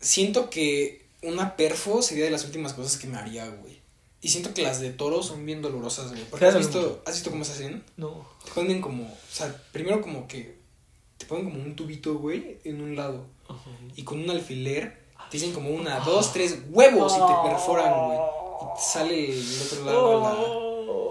Siento 0.00 0.50
que 0.50 1.06
una 1.22 1.56
perfo 1.56 2.02
sería 2.02 2.26
de 2.26 2.30
las 2.30 2.44
últimas 2.44 2.74
cosas 2.74 2.98
que 2.98 3.06
me 3.06 3.16
haría, 3.16 3.48
güey. 3.48 3.80
Y 4.22 4.28
siento 4.28 4.52
que 4.54 4.62
las 4.62 4.80
de 4.80 4.90
toro 4.90 5.22
son 5.22 5.44
bien 5.46 5.62
dolorosas, 5.62 6.10
güey. 6.10 6.24
Porque 6.24 6.46
has 6.46 6.56
visto, 6.56 6.78
mucho. 6.78 7.02
¿has 7.06 7.14
visto 7.14 7.30
cómo 7.30 7.44
se 7.44 7.52
hacen? 7.52 7.84
No. 7.96 8.26
Te 8.44 8.50
ponen 8.52 8.80
como, 8.80 9.04
o 9.04 9.16
sea, 9.30 9.54
primero 9.72 10.00
como 10.00 10.26
que 10.26 10.56
te 11.18 11.26
ponen 11.26 11.44
como 11.50 11.62
un 11.62 11.76
tubito, 11.76 12.14
güey, 12.18 12.58
en 12.64 12.80
un 12.80 12.96
lado. 12.96 13.26
Ajá. 13.48 13.70
Y 13.94 14.02
con 14.02 14.18
un 14.20 14.30
alfiler 14.30 15.04
te 15.30 15.38
dicen 15.38 15.52
como 15.52 15.70
una, 15.70 16.00
dos, 16.00 16.32
tres 16.32 16.58
huevos 16.70 17.12
y 17.12 17.16
te 17.20 17.48
perforan, 17.50 18.06
güey. 18.06 18.18
Y 18.18 18.74
te 18.74 18.80
sale 18.82 19.32
el 19.32 19.62
otro 19.66 19.84
lado 19.84 20.20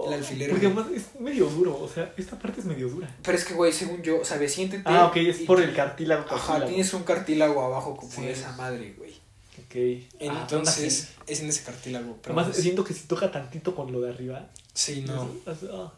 la- 0.02 0.06
el 0.08 0.12
alfiler, 0.14 0.50
Porque 0.50 0.68
güey. 0.68 0.78
además 0.84 1.02
es 1.14 1.20
medio 1.20 1.46
duro, 1.46 1.78
o 1.80 1.88
sea, 1.88 2.12
esta 2.16 2.38
parte 2.38 2.60
es 2.60 2.66
medio 2.66 2.88
dura. 2.88 3.12
Pero 3.22 3.36
es 3.38 3.44
que, 3.44 3.54
güey, 3.54 3.72
según 3.72 4.02
yo, 4.02 4.20
o 4.20 4.24
sea, 4.24 4.36
siéntete. 4.48 4.82
Ah, 4.84 5.06
ok, 5.06 5.16
es 5.16 5.38
por 5.38 5.60
el 5.60 5.74
cartílago. 5.74 6.22
Ajá, 6.24 6.36
cartílago. 6.36 6.66
tienes 6.68 6.94
un 6.94 7.02
cartílago 7.04 7.60
abajo 7.62 7.96
como 7.96 8.10
Sí. 8.12 8.22
de 8.22 8.32
esa 8.32 8.52
madre, 8.52 8.94
güey. 8.98 9.14
Ok. 9.58 9.74
Ah, 10.20 10.38
Entonces, 10.42 11.08
es 11.26 11.40
en 11.40 11.48
ese 11.48 11.62
cartílago. 11.62 12.18
Pero 12.22 12.34
Además, 12.34 12.52
pues, 12.52 12.62
siento 12.62 12.84
que 12.84 12.94
si 12.94 13.04
toca 13.06 13.30
tantito 13.30 13.74
con 13.74 13.90
lo 13.92 14.00
de 14.00 14.10
arriba. 14.10 14.48
sí, 14.74 15.02
no. 15.06 15.30
ah, 15.46 15.54
ah. 15.70 15.92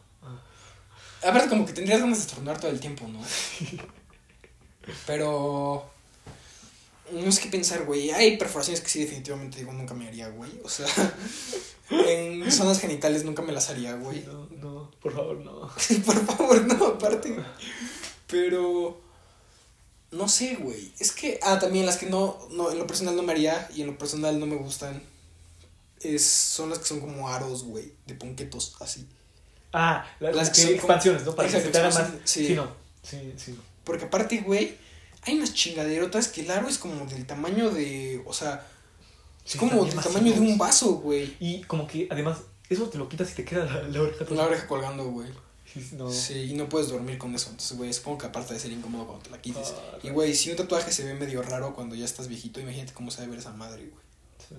Aparte, 1.27 1.49
como 1.49 1.67
que 1.67 1.73
tendrías 1.73 2.01
ganas 2.01 2.19
de 2.19 2.25
estornudar 2.25 2.61
todo 2.61 2.71
el 2.71 2.79
tiempo, 2.81 3.07
¿no? 3.09 3.21
Pero. 5.07 5.91
No 7.13 7.33
sé 7.33 7.43
qué 7.43 7.49
pensar, 7.49 7.85
güey. 7.85 8.11
Hay 8.11 8.37
perforaciones 8.37 8.81
que 8.83 8.89
sí, 8.89 9.01
definitivamente 9.01 9.59
digo, 9.59 9.73
nunca 9.73 9.95
me 9.95 10.07
haría, 10.07 10.29
güey. 10.29 10.51
O 10.63 10.69
sea, 10.69 10.87
en 11.91 12.51
zonas 12.53 12.81
genitales 12.81 13.25
nunca 13.25 13.43
me 13.43 13.53
las 13.53 13.71
haría, 13.71 13.95
güey. 13.95 14.25
No, 14.25 14.47
no, 14.61 14.91
por 15.01 15.13
favor, 15.15 15.39
no. 15.39 15.61
Por 16.07 16.27
favor, 16.27 16.65
no, 16.67 16.87
aparte. 16.87 17.35
Pero. 18.27 19.01
No 20.11 20.29
sé, 20.29 20.57
güey. 20.57 20.93
Es 20.99 21.13
que. 21.13 21.39
Ah, 21.43 21.59
también 21.59 21.85
las 21.87 21.97
que 21.99 22.07
no, 22.07 22.39
no. 22.51 22.71
En 22.71 22.79
lo 22.79 22.87
personal 22.87 23.15
no 23.17 23.23
me 23.23 23.33
haría 23.33 23.69
y 23.75 23.83
en 23.83 23.89
lo 23.89 23.99
personal 23.99 24.39
no 24.41 24.47
me 24.47 24.57
gustan. 24.57 25.03
Es, 26.01 26.25
son 26.27 26.71
las 26.71 26.79
que 26.79 26.85
son 26.87 27.01
como 27.01 27.29
aros, 27.29 27.65
güey. 27.65 27.93
De 28.07 28.15
ponquetos, 28.15 28.77
así. 28.81 29.07
Ah, 29.73 30.07
la- 30.21 30.29
Las 30.31 30.37
las 30.37 30.51
que 30.51 30.57
que 30.57 30.63
son 30.63 30.75
expansiones, 30.77 31.25
¿no? 31.25 31.35
Para 31.35 31.49
que 31.49 31.61
se 31.61 31.69
te 31.69 31.83
más. 31.83 32.11
sí. 32.25 32.47
Sí, 32.49 32.55
no. 32.55 32.69
Sí, 33.03 33.35
sí, 33.37 33.53
no. 33.53 33.63
Porque 33.85 34.05
aparte, 34.07 34.39
güey, 34.41 34.77
hay 35.23 35.35
unas 35.37 35.53
chingaderotas 35.55 36.29
que 36.29 36.43
el 36.43 36.51
aro 36.51 36.69
es 36.69 36.79
como 36.79 37.05
del 37.07 37.27
tamaño 37.27 37.71
de. 37.71 38.23
O 38.27 38.33
sea, 38.33 38.67
es 39.45 39.53
Sí, 39.53 39.59
como 39.59 39.85
del 39.85 39.95
tamaño 39.95 40.33
de 40.33 40.41
un 40.41 40.57
vaso, 40.57 40.93
güey. 40.95 41.37
Y 41.41 41.63
como 41.65 41.87
que 41.87 42.07
además, 42.11 42.39
eso 42.71 42.89
te 42.89 42.97
lo 42.99 43.09
quitas 43.09 43.31
y 43.33 43.35
te 43.35 43.45
queda 43.45 43.65
la, 43.67 43.83
la 43.83 44.03
oreja 44.03 44.25
la 44.31 44.45
oreja 44.47 44.67
colgando, 44.67 45.05
güey. 45.11 45.29
Sí, 45.73 45.83
sí, 45.91 45.97
no. 45.97 46.11
Sí, 46.11 46.35
y 46.51 46.55
no 46.55 46.69
puedes 46.69 46.89
dormir 46.89 47.19
con 47.19 47.35
eso. 47.35 47.51
Entonces, 47.51 47.77
güey, 47.77 47.93
supongo 47.93 48.19
que 48.19 48.27
aparte 48.27 48.55
de 48.55 48.61
ser 48.61 48.73
incómodo 48.73 49.07
cuando 49.07 49.25
te 49.25 49.31
la 49.31 49.41
quites. 49.41 49.75
Ah, 49.77 49.99
Y, 50.03 50.11
güey, 50.11 50.35
si 50.35 50.51
un 50.51 50.57
tatuaje 50.57 50.93
se 50.93 51.05
ve 51.05 51.15
medio 51.15 51.43
raro 51.43 51.75
cuando 51.75 51.95
ya 51.95 52.05
estás 52.05 52.29
viejito, 52.29 52.61
imagínate 52.61 52.93
cómo 52.93 53.11
se 53.11 53.21
debe 53.21 53.33
ver 53.33 53.41
esa 53.41 53.53
madre, 53.53 53.87
güey. 53.87 54.05
Sí. 54.49 54.55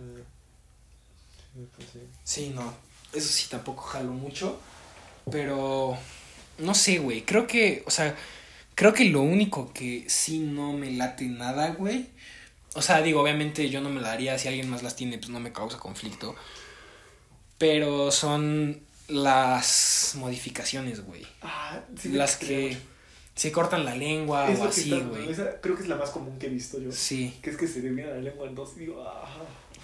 Sí, 1.53 1.67
pues 1.75 1.87
sí. 1.91 1.99
Sí, 2.23 2.51
no. 2.53 2.73
Eso 3.13 3.27
sí 3.27 3.47
tampoco 3.49 3.81
jalo 3.83 4.11
mucho. 4.13 4.59
Pero. 5.31 5.97
No 6.59 6.73
sé, 6.75 6.99
güey. 6.99 7.25
Creo 7.25 7.47
que. 7.47 7.83
O 7.87 7.91
sea. 7.91 8.15
Creo 8.75 8.93
que 8.93 9.05
lo 9.05 9.21
único 9.21 9.73
que 9.73 10.05
sí 10.07 10.39
no 10.39 10.71
me 10.71 10.91
late 10.91 11.25
nada, 11.25 11.71
güey. 11.71 12.07
O 12.75 12.81
sea, 12.81 13.01
digo, 13.01 13.21
obviamente 13.21 13.69
yo 13.69 13.81
no 13.81 13.89
me 13.89 13.99
la 13.99 14.13
haría. 14.13 14.37
Si 14.39 14.47
alguien 14.47 14.69
más 14.69 14.83
las 14.83 14.95
tiene, 14.95 15.17
pues 15.17 15.29
no 15.29 15.39
me 15.39 15.51
causa 15.51 15.79
conflicto. 15.79 16.35
Pero 17.57 18.09
son 18.11 18.81
las 19.09 20.13
modificaciones, 20.15 21.01
güey. 21.05 21.25
Ah, 21.41 21.79
sí, 21.99 22.09
las 22.09 22.35
que 22.37 22.45
creo. 22.69 22.77
se 23.35 23.51
cortan 23.51 23.85
la 23.85 23.95
lengua 23.95 24.49
Es 24.49 24.59
o 24.59 24.65
así, 24.65 24.91
güey. 25.01 25.29
Esa 25.29 25.59
creo 25.61 25.75
que 25.75 25.83
es 25.83 25.89
la 25.89 25.95
más 25.95 26.09
común 26.11 26.37
que 26.39 26.47
he 26.47 26.49
visto 26.49 26.79
yo. 26.79 26.91
Sí, 26.91 27.37
Que 27.41 27.49
es 27.49 27.57
que 27.57 27.67
se 27.67 27.81
divide 27.81 28.07
la 28.07 28.17
lengua 28.21 28.47
en 28.47 28.55
dos 28.55 28.73
y 28.77 28.81
digo, 28.81 29.03
ah. 29.07 29.25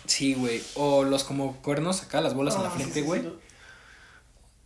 sí, 0.05 0.33
güey. 0.35 0.61
O 0.75 1.03
los 1.03 1.23
como 1.23 1.57
cuernos 1.61 2.03
acá, 2.03 2.21
las 2.21 2.33
bolas 2.33 2.55
en 2.55 2.63
la 2.63 2.69
Ah, 2.69 2.71
frente, 2.71 3.01
güey. 3.01 3.21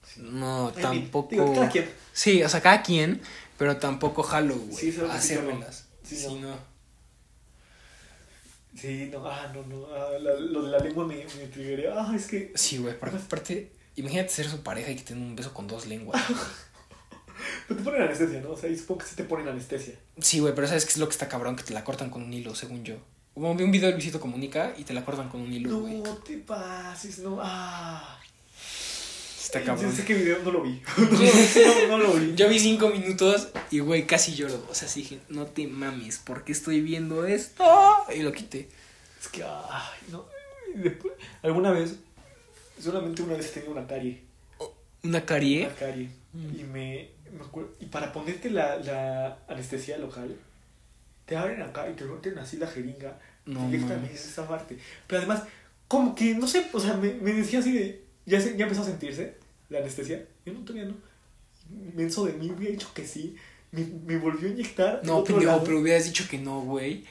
sí, 0.06 0.22
no. 0.22 0.72
Tampoco. 0.74 1.30
Digo, 1.32 1.54
cada 1.54 1.70
quien. 1.70 1.90
Sí, 2.14 2.44
o 2.44 2.50
sea, 2.50 2.62
cada 2.62 2.82
quien, 2.84 3.22
pero 3.58 3.78
tampoco 3.78 4.24
jalo, 4.24 4.56
güey. 4.56 4.76
Sí, 4.92 4.98
hacérmelas. 5.12 5.88
Sí, 6.04 6.16
Sí, 6.18 6.36
no. 6.36 6.50
no. 6.50 6.70
Sí, 8.76 9.10
no, 9.12 9.26
ah, 9.28 9.52
no, 9.54 9.64
no. 9.64 9.88
ah, 9.94 10.10
la- 10.22 10.36
lo 10.40 10.62
de 10.64 10.70
la 10.72 10.80
lengua 10.80 11.06
me, 11.06 11.16
me 11.18 11.48
triggería. 11.48 11.92
Ah, 11.96 12.14
es 12.16 12.28
que. 12.28 12.52
Sí, 12.56 12.78
güey, 12.78 12.98
porque 12.98 13.18
aparte, 13.18 13.72
imagínate 13.96 14.30
ser 14.30 14.48
su 14.50 14.62
pareja 14.64 14.92
y 14.92 14.96
que 14.96 15.04
tenga 15.04 15.22
un 15.22 15.36
beso 15.36 15.54
con 15.54 15.68
dos 15.68 15.86
lenguas. 15.86 16.22
Pero 17.68 17.78
te 17.80 17.84
ponen 17.86 18.02
anestesia, 18.02 18.42
¿no? 18.42 18.52
O 18.52 18.58
sea, 18.58 18.70
y 18.70 18.78
supongo 18.78 19.00
que 19.02 19.08
sí 19.08 19.16
te 19.16 19.24
ponen 19.24 19.48
anestesia. 19.48 19.96
Sí, 20.20 20.40
güey, 20.40 20.54
pero 20.54 20.68
¿sabes 20.68 20.86
qué 20.86 20.92
es 20.92 20.98
lo 20.98 21.08
que 21.08 21.14
está 21.14 21.30
cabrón? 21.30 21.56
Que 21.56 21.64
te 21.64 21.74
la 21.74 21.84
cortan 21.84 22.10
con 22.10 22.24
un 22.24 22.34
hilo, 22.34 22.54
según 22.54 22.84
yo. 22.84 22.96
Como 23.34 23.56
vi 23.56 23.64
un 23.64 23.72
video 23.72 23.88
de 23.88 23.94
Luisito 23.94 24.20
Comunica 24.20 24.74
y 24.78 24.84
te 24.84 24.94
la 24.94 25.06
cortan 25.06 25.30
con 25.30 25.42
un 25.42 25.54
hilo. 25.54 25.70
No 25.80 26.16
te 26.18 26.38
pases, 26.40 27.20
no. 27.20 27.40
Ah. 27.42 28.20
Está 29.42 29.60
Yo 29.62 29.66
cabrón. 29.68 29.96
sé 29.96 30.04
qué 30.04 30.14
video 30.16 30.40
no 30.44 30.52
lo 30.52 30.62
vi. 30.64 30.82
no, 31.90 31.98
no 31.98 31.98
lo 31.98 32.14
vi. 32.14 32.36
Yo 32.36 32.50
vi 32.50 32.60
cinco 32.60 32.90
minutos 32.90 33.48
y, 33.72 33.80
güey, 33.80 34.06
casi 34.06 34.36
lloro. 34.36 34.64
O 34.70 34.76
sea, 34.76 34.88
sí 34.88 35.02
dije, 35.02 35.20
no 35.30 35.46
te 35.46 35.66
mames, 35.68 36.18
¿por 36.18 36.44
qué 36.44 36.52
estoy 36.52 36.82
viendo 36.82 37.26
esto? 37.26 37.64
Y 38.14 38.20
lo 38.22 38.32
quité. 38.34 38.70
Es 39.22 39.28
que, 39.30 39.44
ay, 39.44 40.00
no. 40.12 40.26
Y 40.76 40.80
después- 40.80 41.14
alguna 41.42 41.72
vez, 41.72 41.96
solamente 42.80 43.22
una 43.22 43.36
vez 43.36 43.52
tenía 43.54 43.70
una 43.70 43.86
carie. 43.88 44.22
¿Una 45.04 45.26
carie? 45.26 45.66
Una 45.66 45.76
carie. 45.76 46.10
Mm. 46.34 46.60
Y 46.60 46.64
me, 46.64 47.10
me 47.38 47.42
acuerdo. 47.46 47.74
Y 47.80 47.86
para 47.86 48.12
ponerte 48.12 48.50
la, 48.50 48.78
la 48.78 49.40
anestesia 49.48 49.98
local, 49.98 50.36
te 51.26 51.36
abren 51.38 51.62
acá 51.62 51.90
y 51.90 51.94
te 51.94 52.04
meten 52.06 52.38
así 52.40 52.58
la 52.58 52.68
jeringa 52.68 53.18
No 53.46 53.68
directamente 53.70 54.12
en 54.12 54.16
esa 54.18 54.48
parte. 54.48 54.78
Pero 55.08 55.20
además, 55.20 55.44
como 55.88 56.14
que, 56.16 56.36
no 56.36 56.48
sé, 56.48 56.66
o 56.74 56.80
sea, 56.80 56.96
me, 56.96 57.14
me 57.16 57.34
decía 57.34 57.60
así 57.60 57.72
de. 57.74 58.04
Ya, 58.26 58.40
se- 58.42 58.58
ya 58.58 58.64
empezó 58.66 58.82
a 58.82 58.86
sentirse 58.86 59.36
la 59.70 59.80
anestesia. 59.80 60.26
Yo 60.46 60.54
no 60.54 60.60
todavía 60.62 60.86
no. 60.90 60.96
Menso 61.96 62.26
de 62.26 62.34
mí 62.34 62.50
hubiera 62.52 62.72
dicho 62.74 62.92
que 62.94 63.06
sí. 63.06 63.36
Me, 63.72 63.86
me 64.06 64.18
volvió 64.18 64.50
a 64.50 64.52
inyectar. 64.52 65.02
No, 65.04 65.18
otro 65.18 65.36
pendejo, 65.36 65.52
lado. 65.54 65.64
pero 65.64 65.80
hubieras 65.80 66.06
dicho 66.06 66.28
que 66.30 66.38
no, 66.40 66.62
güey. 66.62 67.06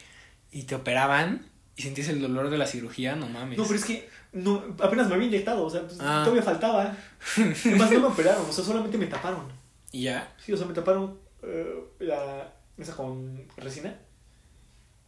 Y 0.51 0.65
te 0.65 0.75
operaban 0.75 1.47
y 1.77 1.83
sentías 1.83 2.09
el 2.09 2.21
dolor 2.21 2.51
de 2.51 2.59
la 2.59 2.67
cirugía, 2.67 3.15
no 3.17 3.29
mames. 3.29 3.57
No, 3.59 3.65
pero 3.65 3.77
es 3.79 3.85
que 3.85 4.09
no, 4.43 4.63
apenas 4.81 5.09
me 5.09 5.15
había 5.15 5.27
inyectado, 5.29 5.65
o 5.65 5.71
sea, 5.71 5.83
pues, 5.83 5.99
Ah. 6.01 6.23
todavía 6.25 6.43
faltaba. 6.43 6.97
Además 7.65 7.91
no 7.93 8.01
me 8.01 8.07
operaron, 8.07 8.47
o 8.49 8.53
sea, 8.53 8.65
solamente 8.65 8.99
me 8.99 9.07
taparon. 9.07 9.47
¿Y 9.93 10.03
ya? 10.05 10.33
Sí, 10.45 10.53
o 10.53 10.57
sea, 10.57 10.67
me 10.67 10.75
taparon 10.75 11.19
eh, 11.43 11.85
la 12.01 12.53
esa 12.77 12.95
con 12.95 13.45
resina 13.57 13.97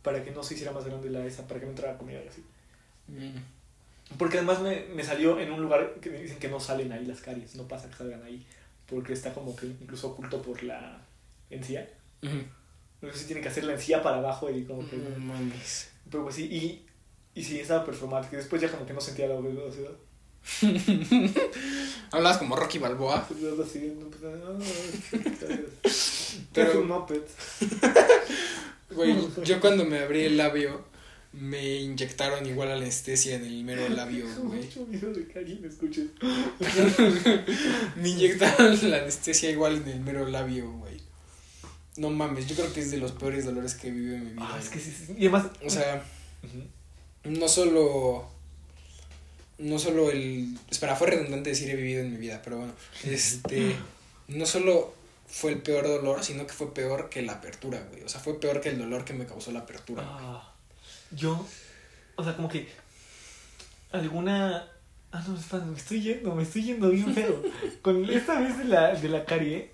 para 0.03 0.23
que 0.25 0.31
no 0.31 0.43
se 0.43 0.55
hiciera 0.55 0.73
más 0.73 0.85
grande 0.85 1.11
la 1.11 1.25
esa, 1.27 1.47
para 1.47 1.61
que 1.61 1.67
no 1.67 1.73
entrara 1.73 1.99
comida 1.99 2.23
y 2.25 2.29
así. 2.29 2.45
Mm. 3.09 4.17
Porque 4.19 4.39
además 4.39 4.61
me, 4.61 4.87
me 4.95 5.05
salió 5.05 5.39
en 5.39 5.53
un 5.53 5.61
lugar 5.63 5.95
que 6.01 6.11
me 6.11 6.21
dicen 6.21 6.39
que 6.39 6.49
no 6.49 6.59
salen 6.59 6.91
ahí 6.93 7.05
las 7.05 7.21
caries, 7.21 7.55
no 7.57 7.69
pasa 7.69 7.89
que 7.91 7.97
salgan 7.97 8.23
ahí, 8.25 8.45
porque 8.87 9.13
está 9.13 9.33
como 9.33 9.55
que 9.55 9.67
incluso 9.67 10.09
oculto 10.09 10.43
por 10.43 10.63
la 10.63 11.01
encía. 11.51 11.89
Ujú. 12.23 12.39
No 13.03 13.13
sé 13.13 13.19
si 13.21 13.25
tienen 13.27 13.43
que 13.43 13.49
hacer 13.51 13.65
la 13.65 13.75
encía 13.75 14.03
para 14.03 14.17
abajo 14.19 14.51
y 14.51 14.65
como 14.65 14.89
que... 14.89 14.97
No 14.97 15.17
mames. 15.19 15.91
Pero 16.11 16.25
pues 16.25 16.35
sí, 16.35 16.45
y, 16.47 16.87
y 17.35 17.45
sí, 17.45 17.61
estaba 17.61 17.85
performático. 17.85 18.35
Y 18.35 18.39
después 18.39 18.61
ya 18.61 18.71
como 18.71 18.87
que 18.87 18.93
no 18.93 19.01
sentía 19.01 19.29
la 19.29 19.41
velocidad. 19.41 19.93
Hablabas 22.11 22.39
como 22.39 22.57
Rocky 22.57 22.79
Balboa. 22.79 23.29
Pero-. 26.53 26.73
Güey, 28.91 29.17
yo 29.45 29.61
cuando 29.61 29.85
me 29.85 30.01
abrí 30.01 30.23
el 30.23 30.37
labio, 30.37 30.85
me 31.33 31.77
inyectaron 31.77 32.45
igual 32.47 32.73
anestesia 32.73 33.37
en 33.37 33.45
el 33.45 33.63
mero 33.63 33.89
labio, 33.89 34.27
güey. 34.43 34.69
Me 37.97 38.09
inyectaron 38.09 38.91
la 38.91 38.99
anestesia 38.99 39.51
igual 39.51 39.77
en 39.77 39.89
el 39.89 40.01
mero 40.01 40.27
labio, 40.29 40.71
güey. 40.73 41.01
No 41.97 42.11
mames, 42.11 42.47
yo 42.49 42.57
creo 42.57 42.73
que 42.73 42.81
es 42.81 42.91
de 42.91 42.97
los 42.97 43.13
peores 43.13 43.45
dolores 43.45 43.75
que 43.75 43.89
he 43.89 43.91
vivido 43.91 44.17
en 44.17 44.25
mi 44.25 44.31
vida. 44.33 44.49
Ah, 44.49 44.59
es 44.61 44.69
que 44.71 44.81
sí, 44.81 44.91
sí. 44.91 45.13
Y 45.17 45.27
además. 45.27 45.47
O 45.65 45.71
sea, 45.71 46.05
Ujú. 46.43 46.63
No 47.25 47.49
solo. 47.49 48.29
No 49.59 49.79
solo 49.79 50.11
el. 50.11 50.57
Espera, 50.71 50.97
fue 50.97 51.09
redundante 51.09 51.51
decir 51.51 51.71
he 51.71 51.77
vivido 51.77 52.03
en 52.03 52.13
mi 52.13 52.17
vida, 52.17 52.41
pero 52.43 52.59
bueno. 52.59 52.73
Este. 53.05 53.77
No 54.29 54.47
solo 54.47 54.95
fue 55.27 55.53
el 55.53 55.63
peor 55.63 55.87
dolor, 55.87 56.23
sino 56.23 56.47
que 56.47 56.53
fue 56.53 56.73
peor 56.73 57.11
que 57.11 57.23
la 57.23 57.33
apertura, 57.35 57.85
güey. 57.91 58.03
O 58.03 58.09
sea, 58.09 58.21
fue 58.21 58.39
peor 58.41 58.61
que 58.61 58.71
el 58.71 58.79
dolor 58.79 59.05
que 59.05 59.13
me 59.13 59.27
causó 59.27 59.51
la 59.51 59.61
apertura. 59.61 60.03
Ah, 60.07 60.55
yo. 61.11 61.45
O 62.17 62.25
sea, 62.25 62.37
como 62.37 62.49
que. 62.49 62.69
Alguna. 63.93 64.69
Ah, 65.13 65.25
no, 65.27 65.37
espera, 65.37 65.65
me 65.65 65.77
estoy 65.77 66.01
yendo, 66.01 66.35
me 66.35 66.45
estoy 66.45 66.63
yendo 66.63 66.91
bien 66.91 67.13
feo. 67.13 67.43
Con 67.83 68.09
esta 68.09 68.41
vez 68.41 68.57
de 68.59 68.65
la, 68.65 68.95
de 68.95 69.09
la 69.09 69.25
carie. 69.25 69.73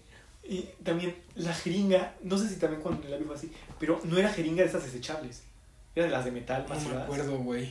Y 0.48 0.62
también 0.84 1.14
la 1.34 1.52
jeringa, 1.52 2.14
no 2.22 2.38
sé 2.38 2.48
si 2.48 2.54
también 2.56 2.80
cuando 2.80 3.08
la 3.08 3.16
vi 3.16 3.24
fue 3.24 3.34
así, 3.34 3.50
pero 3.80 4.00
no 4.04 4.16
era 4.16 4.32
jeringa 4.32 4.62
de 4.62 4.68
esas 4.68 4.84
desechables. 4.84 5.42
Era 5.96 6.04
de 6.06 6.12
las 6.12 6.24
de 6.24 6.30
metal 6.30 6.62
No 6.62 6.68
me 6.68 6.74
masivas. 6.76 7.02
acuerdo, 7.02 7.38
güey. 7.38 7.68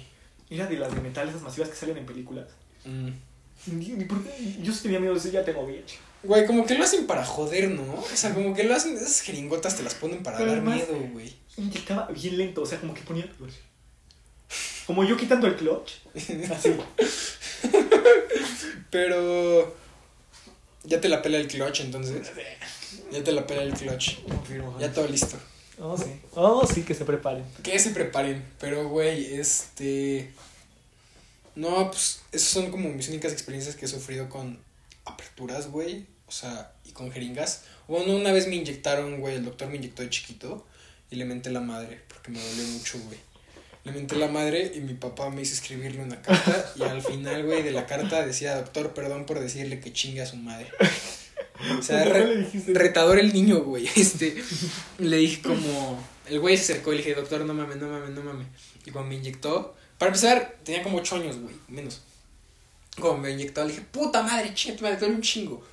era 0.50 0.66
de 0.68 0.78
las 0.78 0.94
de 0.94 1.00
metal, 1.02 1.30
esas 1.30 1.42
masivas 1.42 1.70
que 1.70 1.76
salen 1.76 1.98
en 1.98 2.06
películas. 2.06 2.48
Mm. 2.84 3.10
Por 4.08 4.22
qué- 4.24 4.58
Yo 4.62 4.74
sí 4.74 4.84
tenía 4.84 5.00
miedo 5.00 5.14
de 5.14 5.20
eso, 5.20 5.30
ya 5.30 5.46
tengo 5.46 5.62
VIH. 5.62 5.96
Güey, 6.24 6.46
como 6.46 6.66
que 6.66 6.76
lo 6.76 6.84
hacen 6.84 7.08
para 7.08 7.24
joder, 7.24 7.70
¿no? 7.72 7.94
O 7.94 8.08
sea, 8.16 8.34
como 8.34 8.54
que 8.54 8.64
lo 8.66 8.76
hacen, 8.76 8.98
esas 8.98 9.22
jeringotas 9.22 9.78
te 9.78 9.84
las 9.84 9.94
ponen 9.96 10.22
para 10.24 10.38
Pero 10.38 10.50
dar 10.52 10.58
además- 10.60 10.76
miedo, 10.90 11.08
güey. 11.14 11.34
Inyectaba 11.58 12.08
bien 12.08 12.38
lento, 12.38 12.64
o 12.64 12.66
sea, 12.66 12.80
como 12.82 12.94
que 12.94 13.02
ponía. 13.02 13.32
Como 14.86 15.04
yo 15.04 15.16
quitando 15.18 15.48
el 15.48 15.56
clutch. 15.56 15.94
Así. 16.52 16.76
Pero. 18.92 19.76
Ya 20.84 21.02
te 21.02 21.10
la 21.10 21.22
pela 21.22 21.38
el 21.38 21.48
clutch, 21.48 21.82
entonces. 21.82 22.32
Ya 23.12 23.24
te 23.24 23.32
la 23.32 23.46
pela 23.46 23.62
el 23.62 23.74
clutch. 23.74 24.20
Confirmo. 24.24 24.78
Ya 24.80 24.92
todo 24.92 25.08
listo. 25.08 25.38
Oh, 25.80 25.98
sí. 25.98 26.20
Oh, 26.36 26.66
sí, 26.66 26.84
que 26.84 26.94
se 26.94 27.06
preparen. 27.06 27.44
Que 27.64 27.78
se 27.80 27.92
preparen. 27.92 28.44
Pero, 28.60 28.88
güey, 28.90 29.36
este. 29.36 30.32
No, 31.56 31.90
pues, 31.90 32.22
esas 32.32 32.50
son 32.50 32.72
como 32.72 32.90
mis 32.90 33.08
únicas 33.10 33.32
experiencias 33.32 33.76
que 33.76 33.86
he 33.86 33.90
sufrido 33.90 34.30
con 34.30 34.60
aperturas, 35.06 35.68
güey. 35.68 36.06
O 36.28 36.32
sea, 36.32 36.72
y 36.86 36.92
con 36.92 37.12
jeringas. 37.12 37.64
Bueno, 37.88 38.16
una 38.16 38.32
vez 38.32 38.48
me 38.48 38.56
inyectaron, 38.56 39.20
güey, 39.20 39.36
el 39.36 39.46
doctor 39.46 39.70
me 39.70 39.78
inyectó 39.78 40.02
de 40.02 40.10
chiquito 40.10 40.66
y 41.12 41.18
le 41.18 41.26
menté 41.26 41.52
la 41.52 41.60
madre 41.60 42.02
porque 42.08 42.32
me 42.32 42.40
dolió 42.40 42.64
mucho, 42.68 43.00
güey. 43.00 43.20
Le 43.84 43.92
menté 43.92 44.16
la 44.16 44.28
madre 44.28 44.72
y 44.74 44.80
mi 44.80 44.96
papá 44.96 45.30
me 45.30 45.44
hizo 45.44 45.54
escribirle 45.54 46.02
una 46.02 46.20
carta 46.20 46.74
y 46.76 46.82
al 46.82 47.04
final, 47.04 47.46
güey, 47.46 47.62
de 47.62 47.72
la 47.72 47.86
carta 47.86 48.26
decía, 48.26 48.56
doctor, 48.56 48.96
perdón 48.96 49.28
por 49.28 49.40
decirle 49.40 49.80
que 49.80 49.94
chingue 49.94 50.24
a 50.24 50.26
su 50.26 50.38
madre. 50.38 50.68
O 51.80 51.82
sea, 51.82 52.04
retador 52.68 53.20
el 53.20 53.34
niño, 53.34 53.62
güey. 53.64 53.88
Este, 53.96 54.42
le 55.00 55.18
dije 55.18 55.42
como, 55.42 56.04
el 56.28 56.40
güey 56.40 56.58
se 56.58 56.74
acercó 56.74 56.94
y 56.94 56.98
le 56.98 57.04
dije, 57.04 57.16
doctor, 57.16 57.42
no 57.42 57.54
mames, 57.54 57.78
no 57.78 57.88
mames, 57.88 58.10
no 58.10 58.22
mames. 58.22 58.48
Y 58.86 58.92
cuando 58.92 59.10
me 59.10 59.16
inyectó, 59.16 59.76
para 59.98 60.10
empezar, 60.10 60.58
tenía 60.64 60.84
como 60.84 60.98
8 60.98 61.16
años, 61.16 61.38
güey, 61.38 61.56
menos. 61.68 62.02
Cuando 63.00 63.20
me 63.20 63.32
inyectó, 63.32 63.64
le 63.64 63.74
dije, 63.74 63.86
puta 63.92 64.22
madre, 64.22 64.54
chinga, 64.54 64.82
madre, 64.82 64.98
duele 64.98 65.16
un 65.16 65.22
chingo. 65.22 65.64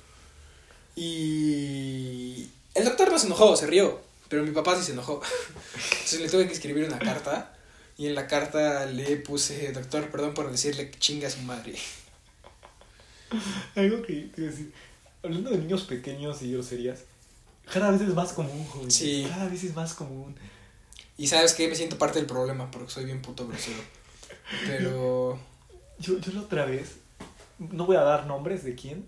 Y 0.95 2.49
el 2.73 2.85
doctor 2.85 3.11
no 3.11 3.19
se 3.19 3.27
enojó, 3.27 3.55
se 3.55 3.67
rió, 3.67 4.01
pero 4.29 4.43
mi 4.43 4.51
papá 4.51 4.77
sí 4.77 4.83
se 4.83 4.91
enojó. 4.91 5.21
Entonces 5.75 6.21
le 6.21 6.29
tuve 6.29 6.47
que 6.47 6.53
escribir 6.53 6.85
una 6.85 6.99
carta 6.99 7.55
y 7.97 8.07
en 8.07 8.15
la 8.15 8.27
carta 8.27 8.85
le 8.85 9.17
puse, 9.17 9.71
doctor, 9.71 10.09
perdón 10.09 10.33
por 10.33 10.51
decirle 10.51 10.89
que 10.89 10.99
chinga 10.99 11.27
a 11.27 11.31
su 11.31 11.41
madre. 11.41 11.75
Algo 13.75 14.01
que 14.01 14.29
te 14.35 14.41
decir. 14.41 14.71
Hablando 15.23 15.49
de 15.49 15.57
niños 15.57 15.83
pequeños 15.83 16.41
y 16.41 16.51
groserías, 16.51 17.05
cada 17.71 17.91
vez 17.91 18.01
es 18.01 18.13
más 18.13 18.33
común, 18.33 18.65
joven. 18.67 18.91
Sí. 18.91 19.25
Cada 19.29 19.47
vez 19.47 19.63
es 19.63 19.75
más 19.75 19.93
común. 19.93 20.35
Y 21.17 21.27
sabes 21.27 21.53
que 21.53 21.67
me 21.67 21.75
siento 21.75 21.97
parte 21.97 22.19
del 22.19 22.27
problema 22.27 22.69
porque 22.69 22.91
soy 22.91 23.05
bien 23.05 23.21
puto 23.21 23.47
grosero. 23.47 23.79
Pero... 24.65 25.39
Yo, 25.99 26.19
yo 26.19 26.33
la 26.33 26.41
otra 26.41 26.65
vez, 26.65 26.97
no 27.59 27.85
voy 27.85 27.95
a 27.95 28.01
dar 28.01 28.25
nombres 28.25 28.63
de 28.63 28.75
quién, 28.75 29.05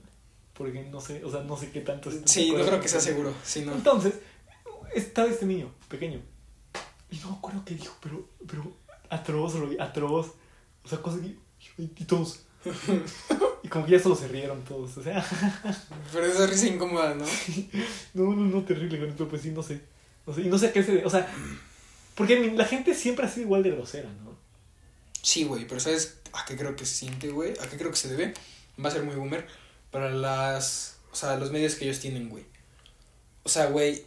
porque 0.54 0.84
no 0.84 1.02
sé, 1.02 1.24
o 1.26 1.32
sea, 1.32 1.42
no 1.42 1.58
sé 1.58 1.72
qué 1.72 1.82
tanto 1.82 2.10
es. 2.10 2.22
Sí, 2.26 2.52
no 2.52 2.66
creo 2.66 2.80
que 2.80 2.88
sea 2.88 3.02
seguro. 3.02 3.34
Sí, 3.44 3.66
no. 3.66 3.74
Entonces, 3.74 4.14
estaba 4.94 5.28
este 5.28 5.46
niño, 5.46 5.74
pequeño. 5.90 6.22
Y 7.12 7.18
no 7.18 7.32
me 7.32 7.38
acuerdo 7.38 7.64
qué 7.66 7.76
dijo, 7.76 7.96
pero, 8.02 8.30
pero 8.48 8.72
atroz, 9.10 9.56
lo 9.56 9.68
vi, 9.68 9.78
atroz. 9.80 10.34
O 10.84 10.88
sea, 10.88 11.02
cosas 11.02 11.22
que. 11.22 11.36
Y 11.78 12.06
todos. 12.06 12.46
Y 13.66 13.68
como 13.68 13.84
que 13.84 13.94
ya 13.94 14.00
solo 14.00 14.16
se 14.16 14.28
rieron 14.28 14.64
todos. 14.64 14.96
O 14.96 15.02
sea, 15.02 15.26
Pero 16.14 16.26
esa 16.28 16.46
risa 16.46 16.68
incómoda, 16.68 17.16
¿no? 17.16 17.26
no, 18.14 18.36
no, 18.36 18.46
no, 18.46 18.64
terrible 18.64 19.10
esto, 19.10 19.28
pues 19.28 19.42
sí, 19.42 19.50
no 19.50 19.64
sé. 19.64 19.82
No 20.28 20.36
sé, 20.36 20.42
y 20.42 20.50
no 20.50 20.60
sé 20.60 20.68
a 20.68 20.72
qué 20.72 20.84
se 20.84 20.92
debe. 20.92 21.06
O 21.06 21.10
sea, 21.10 21.28
porque 22.14 22.52
la 22.52 22.66
gente 22.66 22.94
siempre 22.94 23.26
ha 23.26 23.30
sido 23.30 23.48
igual 23.48 23.64
de 23.64 23.72
grosera, 23.72 24.08
¿no? 24.24 24.38
Sí, 25.24 25.46
güey, 25.46 25.68
pero 25.68 25.80
¿sabes 25.80 26.20
a 26.34 26.46
qué 26.46 26.56
creo 26.56 26.76
que 26.76 26.86
se 26.86 26.94
siente, 26.94 27.30
güey? 27.30 27.54
¿A 27.54 27.68
qué 27.68 27.76
creo 27.76 27.90
que 27.90 27.98
se 27.98 28.08
debe? 28.08 28.36
Va 28.84 28.90
a 28.90 28.92
ser 28.92 29.02
muy 29.02 29.16
boomer. 29.16 29.48
Para 29.90 30.12
las... 30.12 30.98
O 31.12 31.16
sea, 31.16 31.36
los 31.38 31.52
medios 31.52 31.74
que 31.74 31.86
ellos 31.86 32.00
tienen, 32.00 32.30
güey. 32.30 32.46
O 33.42 33.50
sea, 33.50 33.66
güey, 33.66 34.04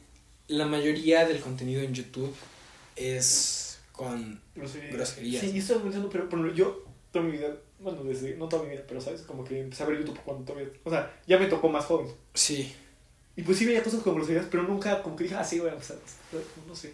la 0.46 0.66
mayoría 0.66 1.26
del 1.26 1.40
contenido 1.40 1.82
en 1.82 1.94
YouTube 1.94 2.32
es 2.94 3.80
con... 3.90 4.40
Groserías. 4.54 4.92
Groserías. 4.92 5.42
Sí, 5.42 5.50
y 5.52 5.58
estoy 5.58 5.80
pensando, 5.80 6.08
pero, 6.08 6.28
pero 6.28 6.54
yo 6.54 6.84
toda 7.10 7.24
mi 7.24 7.32
vida, 7.32 7.56
bueno, 7.80 8.02
desde, 8.02 8.36
no 8.36 8.48
toda 8.48 8.64
mi 8.64 8.70
vida, 8.70 8.82
pero 8.86 9.00
sabes, 9.00 9.22
como 9.22 9.44
que 9.44 9.60
empecé 9.60 9.82
a 9.82 9.86
ver 9.86 9.98
YouTube 9.98 10.20
cuando 10.24 10.44
todavía, 10.44 10.68
o 10.84 10.90
sea, 10.90 11.20
ya 11.26 11.38
me 11.38 11.46
tocó 11.46 11.68
más 11.68 11.84
joven. 11.84 12.08
Sí. 12.34 12.74
Y 13.36 13.42
pues 13.42 13.58
sí 13.58 13.66
veía 13.66 13.82
cosas 13.82 14.02
con 14.02 14.14
groserías, 14.14 14.46
pero 14.50 14.64
nunca 14.64 15.02
como 15.02 15.14
que 15.14 15.24
dije, 15.24 15.36
ah, 15.36 15.44
sí, 15.44 15.58
güey, 15.58 15.72
o 15.72 15.80
sea, 15.80 15.96
no 16.66 16.74
sé. 16.74 16.92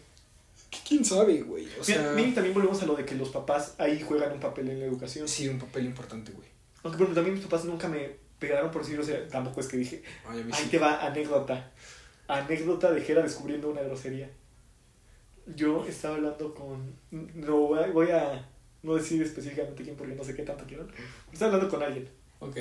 ¿Quién 0.86 1.04
sabe, 1.04 1.40
güey? 1.42 1.68
O 1.80 1.84
sea... 1.84 2.12
mira, 2.14 2.34
también 2.34 2.52
volvemos 2.52 2.82
a 2.82 2.86
lo 2.86 2.96
de 2.96 3.04
que 3.04 3.14
los 3.14 3.30
papás 3.30 3.76
ahí 3.78 4.02
juegan 4.02 4.32
un 4.32 4.40
papel 4.40 4.68
en 4.68 4.80
la 4.80 4.86
educación. 4.86 5.26
Sí, 5.28 5.48
un 5.48 5.58
papel 5.58 5.86
importante, 5.86 6.32
güey. 6.32 6.48
Aunque 6.82 6.98
por 6.98 7.06
ejemplo, 7.06 7.14
también 7.14 7.34
mis 7.34 7.44
papás 7.44 7.64
nunca 7.64 7.88
me 7.88 8.16
pegaron 8.38 8.70
por 8.70 8.82
decir, 8.82 8.98
o 8.98 9.04
sea, 9.04 9.26
tampoco 9.28 9.60
es 9.60 9.68
que 9.68 9.76
dije, 9.76 10.02
Ay, 10.26 10.44
ahí 10.52 10.64
sí. 10.64 10.68
te 10.68 10.78
va 10.78 11.04
anécdota. 11.06 11.70
Anécdota 12.28 12.92
de 12.92 13.00
Jera 13.00 13.22
descubriendo 13.22 13.70
una 13.70 13.82
grosería. 13.82 14.30
Yo 15.54 15.86
estaba 15.86 16.16
hablando 16.16 16.54
con. 16.54 16.94
No 17.10 17.56
voy 17.58 17.78
a, 17.78 17.86
voy 17.88 18.10
a 18.10 18.48
no 18.84 18.94
decir 18.94 19.20
específicamente 19.22 19.82
quién 19.82 19.96
porque 19.96 20.14
no 20.14 20.22
sé 20.22 20.34
qué 20.36 20.42
tanto 20.44 20.64
quieran. 20.64 20.86
Estaba 21.32 21.52
hablando 21.54 21.70
con 21.74 21.82
alguien 21.82 22.08
Ok, 22.40 22.56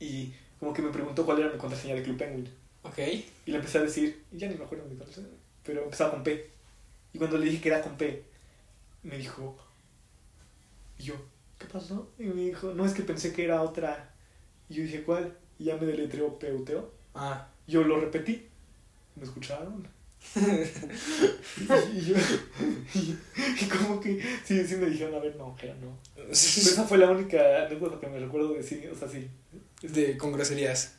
y 0.00 0.32
como 0.58 0.72
que 0.72 0.82
me 0.82 0.90
preguntó 0.90 1.24
cuál 1.24 1.40
era 1.40 1.50
mi 1.52 1.58
contraseña 1.58 1.94
de 1.94 2.02
Club 2.02 2.16
Penguin. 2.16 2.48
ok. 2.82 2.98
Y 3.46 3.50
le 3.52 3.56
empecé 3.58 3.78
a 3.78 3.82
decir, 3.82 4.24
y 4.32 4.38
ya 4.38 4.48
ni 4.48 4.56
me 4.56 4.64
acuerdo 4.64 4.84
mi 4.88 4.96
contraseña, 4.96 5.28
pero 5.62 5.84
empezaba 5.84 6.10
con 6.12 6.24
P. 6.24 6.50
Y 7.12 7.18
cuando 7.18 7.38
le 7.38 7.46
dije 7.46 7.60
que 7.62 7.68
era 7.68 7.82
con 7.82 7.96
P, 7.96 8.24
me 9.02 9.16
dijo, 9.18 9.56
y 10.98 11.02
yo, 11.04 11.14
¿qué 11.58 11.66
pasó? 11.66 12.10
Y 12.18 12.24
me 12.24 12.42
dijo, 12.42 12.72
no, 12.74 12.86
es 12.86 12.94
que 12.94 13.02
pensé 13.02 13.32
que 13.32 13.44
era 13.44 13.62
otra. 13.62 14.14
Y 14.68 14.74
yo 14.74 14.82
dije, 14.84 15.02
¿cuál? 15.02 15.36
Y 15.58 15.64
ya 15.64 15.76
me 15.76 15.86
deletreó 15.86 16.38
Peuteo. 16.38 16.90
Ah, 17.14 17.48
Yo 17.66 17.82
lo 17.84 18.00
repetí. 18.00 18.46
¿Me 19.16 19.24
escucharon? 19.24 19.86
y, 21.94 22.00
yo, 22.00 22.16
y, 22.94 23.18
y 23.60 23.68
como 23.68 24.00
que 24.00 24.22
sí, 24.44 24.66
sí 24.66 24.76
me 24.76 24.86
dijeron, 24.86 25.14
a 25.14 25.18
ver, 25.18 25.36
no, 25.36 25.54
Jera, 25.56 25.74
no. 25.74 25.98
Pero 26.14 26.30
esa 26.30 26.84
fue 26.84 26.96
la 26.96 27.10
única 27.10 27.66
anécdota 27.66 28.00
que 28.00 28.06
me 28.06 28.18
recuerdo 28.18 28.54
de 28.54 28.62
sí, 28.62 28.82
o 28.90 28.94
sea, 28.94 29.08
sí. 29.08 29.28
de, 29.82 30.16
con 30.16 30.32
groserías. 30.32 30.94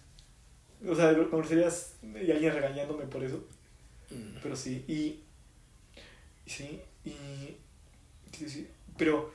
O 0.88 0.96
sea, 0.96 1.16
como 1.30 1.44
serías 1.44 1.94
y 2.04 2.30
alguien 2.30 2.54
regañándome 2.54 3.06
por 3.06 3.24
eso. 3.24 3.44
Mm. 4.12 4.38
Pero 4.44 4.56
sí, 4.56 4.84
y. 4.88 5.24
sí, 6.46 6.82
y. 7.04 7.58
sí, 8.38 8.50
sí, 8.50 8.68
pero. 8.98 9.34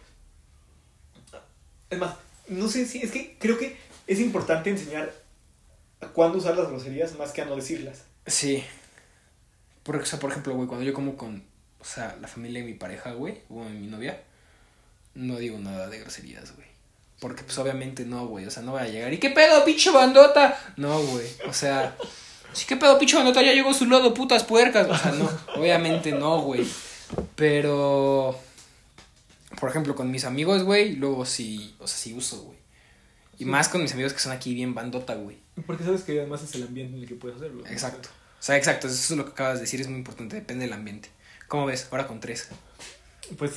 Es 1.91 1.99
más, 1.99 2.15
no 2.49 2.69
sé 2.69 2.87
si. 2.87 2.99
Es 2.99 3.11
que 3.11 3.37
creo 3.39 3.59
que 3.59 3.77
es 4.07 4.21
importante 4.21 4.71
enseñar 4.71 5.13
a 6.01 6.09
cuándo 6.09 6.39
usar 6.39 6.57
las 6.57 6.69
groserías 6.69 7.19
más 7.19 7.33
que 7.33 7.43
a 7.43 7.47
no 7.47 7.57
decirlas. 7.57 8.05
Sí. 8.27 8.63
Por, 9.89 9.97
o 9.97 10.05
sea, 10.05 10.19
por 10.19 10.31
ejemplo, 10.31 10.55
güey, 10.55 10.69
cuando 10.69 10.85
yo 10.85 10.93
como 10.93 11.17
con, 11.17 11.43
o 11.81 11.85
sea, 11.85 12.19
la 12.21 12.29
familia 12.29 12.61
de 12.61 12.67
mi 12.67 12.75
pareja, 12.75 13.13
güey, 13.13 13.41
o 13.49 13.65
mi 13.65 13.87
novia, 13.87 14.23
no 15.15 15.39
digo 15.39 15.59
nada 15.59 15.89
de 15.89 15.99
groserías, 16.01 16.55
güey. 16.55 16.69
Porque, 17.21 17.43
pues, 17.43 17.57
obviamente 17.57 18.05
no, 18.05 18.27
güey, 18.27 18.45
o 18.45 18.51
sea, 18.51 18.63
no 18.63 18.73
voy 18.73 18.83
a 18.83 18.89
llegar. 18.89 19.11
¿Y 19.15 19.17
qué 19.19 19.31
pedo, 19.31 19.65
pinche 19.65 19.91
bandota? 19.91 20.61
No, 20.77 21.01
güey, 21.01 21.27
o 21.49 21.55
sea, 21.55 21.97
sí, 22.53 22.67
qué 22.69 22.77
pedo, 22.77 22.99
pinche 22.99 23.17
bandota, 23.17 23.41
ya 23.41 23.55
llegó 23.55 23.73
su 23.73 23.87
lodo, 23.87 24.13
putas 24.13 24.45
puercas. 24.45 24.87
O 24.91 24.95
sea, 24.95 25.13
no, 25.13 25.27
obviamente 25.57 26.13
no, 26.13 26.43
güey. 26.43 26.67
Pero, 27.35 28.39
por 29.59 29.71
ejemplo, 29.71 29.95
con 29.97 30.11
mis 30.11 30.27
amigos, 30.27 30.65
güey, 30.65 30.97
luego 30.97 31.25
sí, 31.25 31.75
o 31.79 31.87
sea, 31.89 31.97
sí 31.97 32.13
uso, 32.13 32.43
güey. 32.43 32.59
Y 33.39 33.45
Sí. 33.45 33.45
más 33.47 33.71
con 33.71 33.81
mis 33.81 33.95
amigos 33.95 34.13
que 34.13 34.19
son 34.19 34.33
aquí 34.33 34.53
bien 34.53 34.75
bandota, 34.75 35.15
güey. 35.15 35.39
Porque 35.67 35.83
sabes 35.85 36.03
que 36.03 36.13
además 36.19 36.43
es 36.43 36.55
el 36.57 36.65
ambiente 36.65 36.95
en 36.95 37.03
el 37.05 37.09
que 37.09 37.15
puedes 37.15 37.39
hacerlo. 37.39 37.65
Exacto. 37.67 38.11
O 38.39 38.43
sea, 38.43 38.57
exacto, 38.57 38.87
eso 38.87 38.97
es 38.97 39.11
lo 39.19 39.25
que 39.25 39.33
acabas 39.33 39.55
de 39.57 39.63
decir, 39.63 39.81
es 39.81 39.89
muy 39.89 39.99
importante, 39.99 40.37
depende 40.37 40.65
del 40.65 40.73
ambiente. 40.73 41.11
¿Cómo 41.49 41.67
ves? 41.67 41.89
Ahora 41.91 42.07
con 42.07 42.21
tres. 42.21 42.49
Pues 43.37 43.53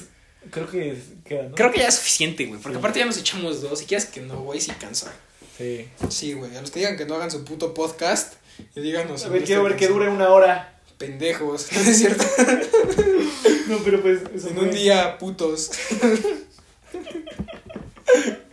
creo 0.50 0.70
que 0.70 0.92
es- 0.92 1.00
queda, 1.24 1.44
¿no? 1.50 1.56
Creo 1.56 1.72
que 1.72 1.80
ya 1.80 1.88
es 1.88 1.96
suficiente, 1.96 2.46
güey, 2.46 2.60
porque 2.60 2.76
Sí. 2.76 2.80
aparte 2.80 3.00
ya 3.00 3.06
nos 3.06 3.18
echamos 3.18 3.62
dos. 3.62 3.80
Si 3.80 3.86
quieres 3.86 4.06
que 4.08 4.22
no, 4.22 4.42
güey, 4.42 4.60
sí 4.60 4.72
cansa. 4.80 5.14
Sí. 5.58 5.88
Sí, 6.10 6.34
güey, 6.34 6.56
a 6.56 6.62
los 6.62 6.72
que 6.72 6.80
digan 6.80 6.98
que 6.98 7.06
no 7.06 7.16
hagan 7.16 7.30
su 7.30 7.46
puto 7.46 7.74
podcast 7.74 8.34
y 8.76 8.82
díganos. 8.82 9.24
A 9.26 9.30
ver, 9.30 9.44
quiero 9.44 9.64
ver 9.64 9.76
que 9.76 9.88
dure 9.88 10.10
una 10.10 10.30
hora. 10.30 10.80
Pendejos, 10.98 11.68
¿no 11.72 11.80
es 11.82 11.98
cierto? 11.98 12.24
No, 13.68 13.78
pero 13.86 14.02
pues. 14.02 14.20
Eso 14.36 14.50
en 14.50 14.56
fue- 14.56 14.64
un 14.66 14.72
día, 14.72 15.18
putos. 15.18 15.72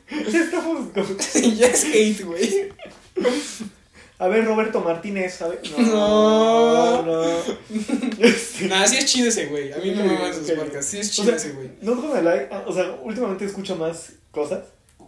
Estamos 0.08 0.90
con- 0.92 1.56
ya 1.56 1.66
es 1.66 1.84
hate, 1.84 2.22
güey. 2.24 2.72
A 4.20 4.26
ver, 4.28 4.44
Roberto 4.44 4.80
Martínez, 4.80 5.40
a 5.42 5.48
ver. 5.48 5.60
No. 5.78 7.02
no. 7.02 7.38
Este, 8.18 8.66
Nada, 8.66 8.86
sí 8.86 8.96
es 8.96 9.04
chido 9.06 9.28
ese, 9.28 9.46
güey. 9.46 9.72
A 9.72 9.78
mí 9.78 9.92
me 9.92 10.02
maman 10.02 10.34
sus 10.34 10.50
podcasts. 10.50 10.90
Sí 10.90 10.98
es 10.98 11.08
O 11.10 11.12
chido 11.22 11.26
sea, 11.26 11.36
ese, 11.36 11.52
güey. 11.52 11.70
No 11.82 12.00
con 12.00 12.16
el 12.18 12.24
like, 12.24 12.48
ah, 12.52 12.64
o 12.66 12.72
sea, 12.72 12.98
últimamente 13.02 13.44
escucho 13.44 13.76
más 13.76 14.12
cosas. 14.32 14.64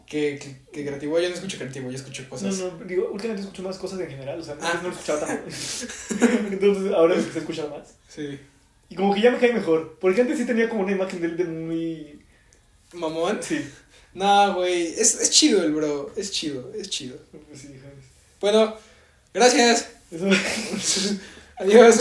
Que, 0.06 0.38
que, 0.38 0.56
que 0.72 0.84
creativo, 0.86 1.18
yo 1.20 1.28
no 1.28 1.34
escucho 1.34 1.56
creativo, 1.56 1.88
yo 1.90 1.96
escucho 1.96 2.22
No, 2.24 2.28
cosas. 2.30 2.58
no, 2.58 2.70
digo, 2.84 3.11
últimamente 3.12 3.42
escucho 3.42 3.62
más 3.62 3.78
cosas 3.78 4.00
en 4.00 4.08
general, 4.11 4.40
o 4.40 4.42
sea, 4.44 4.56
Ah. 4.61 4.74
no 4.82 4.88
lo 4.88 4.94
escuchaba 4.94 5.20
tanto. 5.20 5.44
Entonces 6.50 6.92
ahora 6.92 7.14
empecé 7.14 7.38
a 7.38 7.40
escuchar 7.42 7.70
más. 7.70 7.94
Sí. 8.08 8.38
Y 8.88 8.94
como 8.96 9.14
que 9.14 9.20
ya 9.20 9.30
me 9.30 9.38
cae 9.38 9.52
mejor, 9.52 9.98
porque 10.00 10.20
antes 10.20 10.38
sí 10.38 10.46
tenía 10.46 10.68
como 10.68 10.82
una 10.82 10.92
imagen 10.92 11.20
de 11.20 11.26
él 11.28 11.36
de 11.36 11.44
muy... 11.44 12.22
mamón. 12.92 13.38
Sí. 13.40 13.64
No, 14.14 14.54
güey, 14.54 14.88
es, 14.88 15.20
es 15.20 15.30
chido 15.30 15.62
el 15.62 15.72
bro, 15.72 16.11
es 16.16 16.32
chido, 16.32 16.72
es 16.76 16.90
chido. 16.90 17.16
Pues 17.48 17.61
sí. 17.61 17.68
Bueno, 18.40 18.74
gracias. 19.33 19.87
Adiós. 21.59 21.99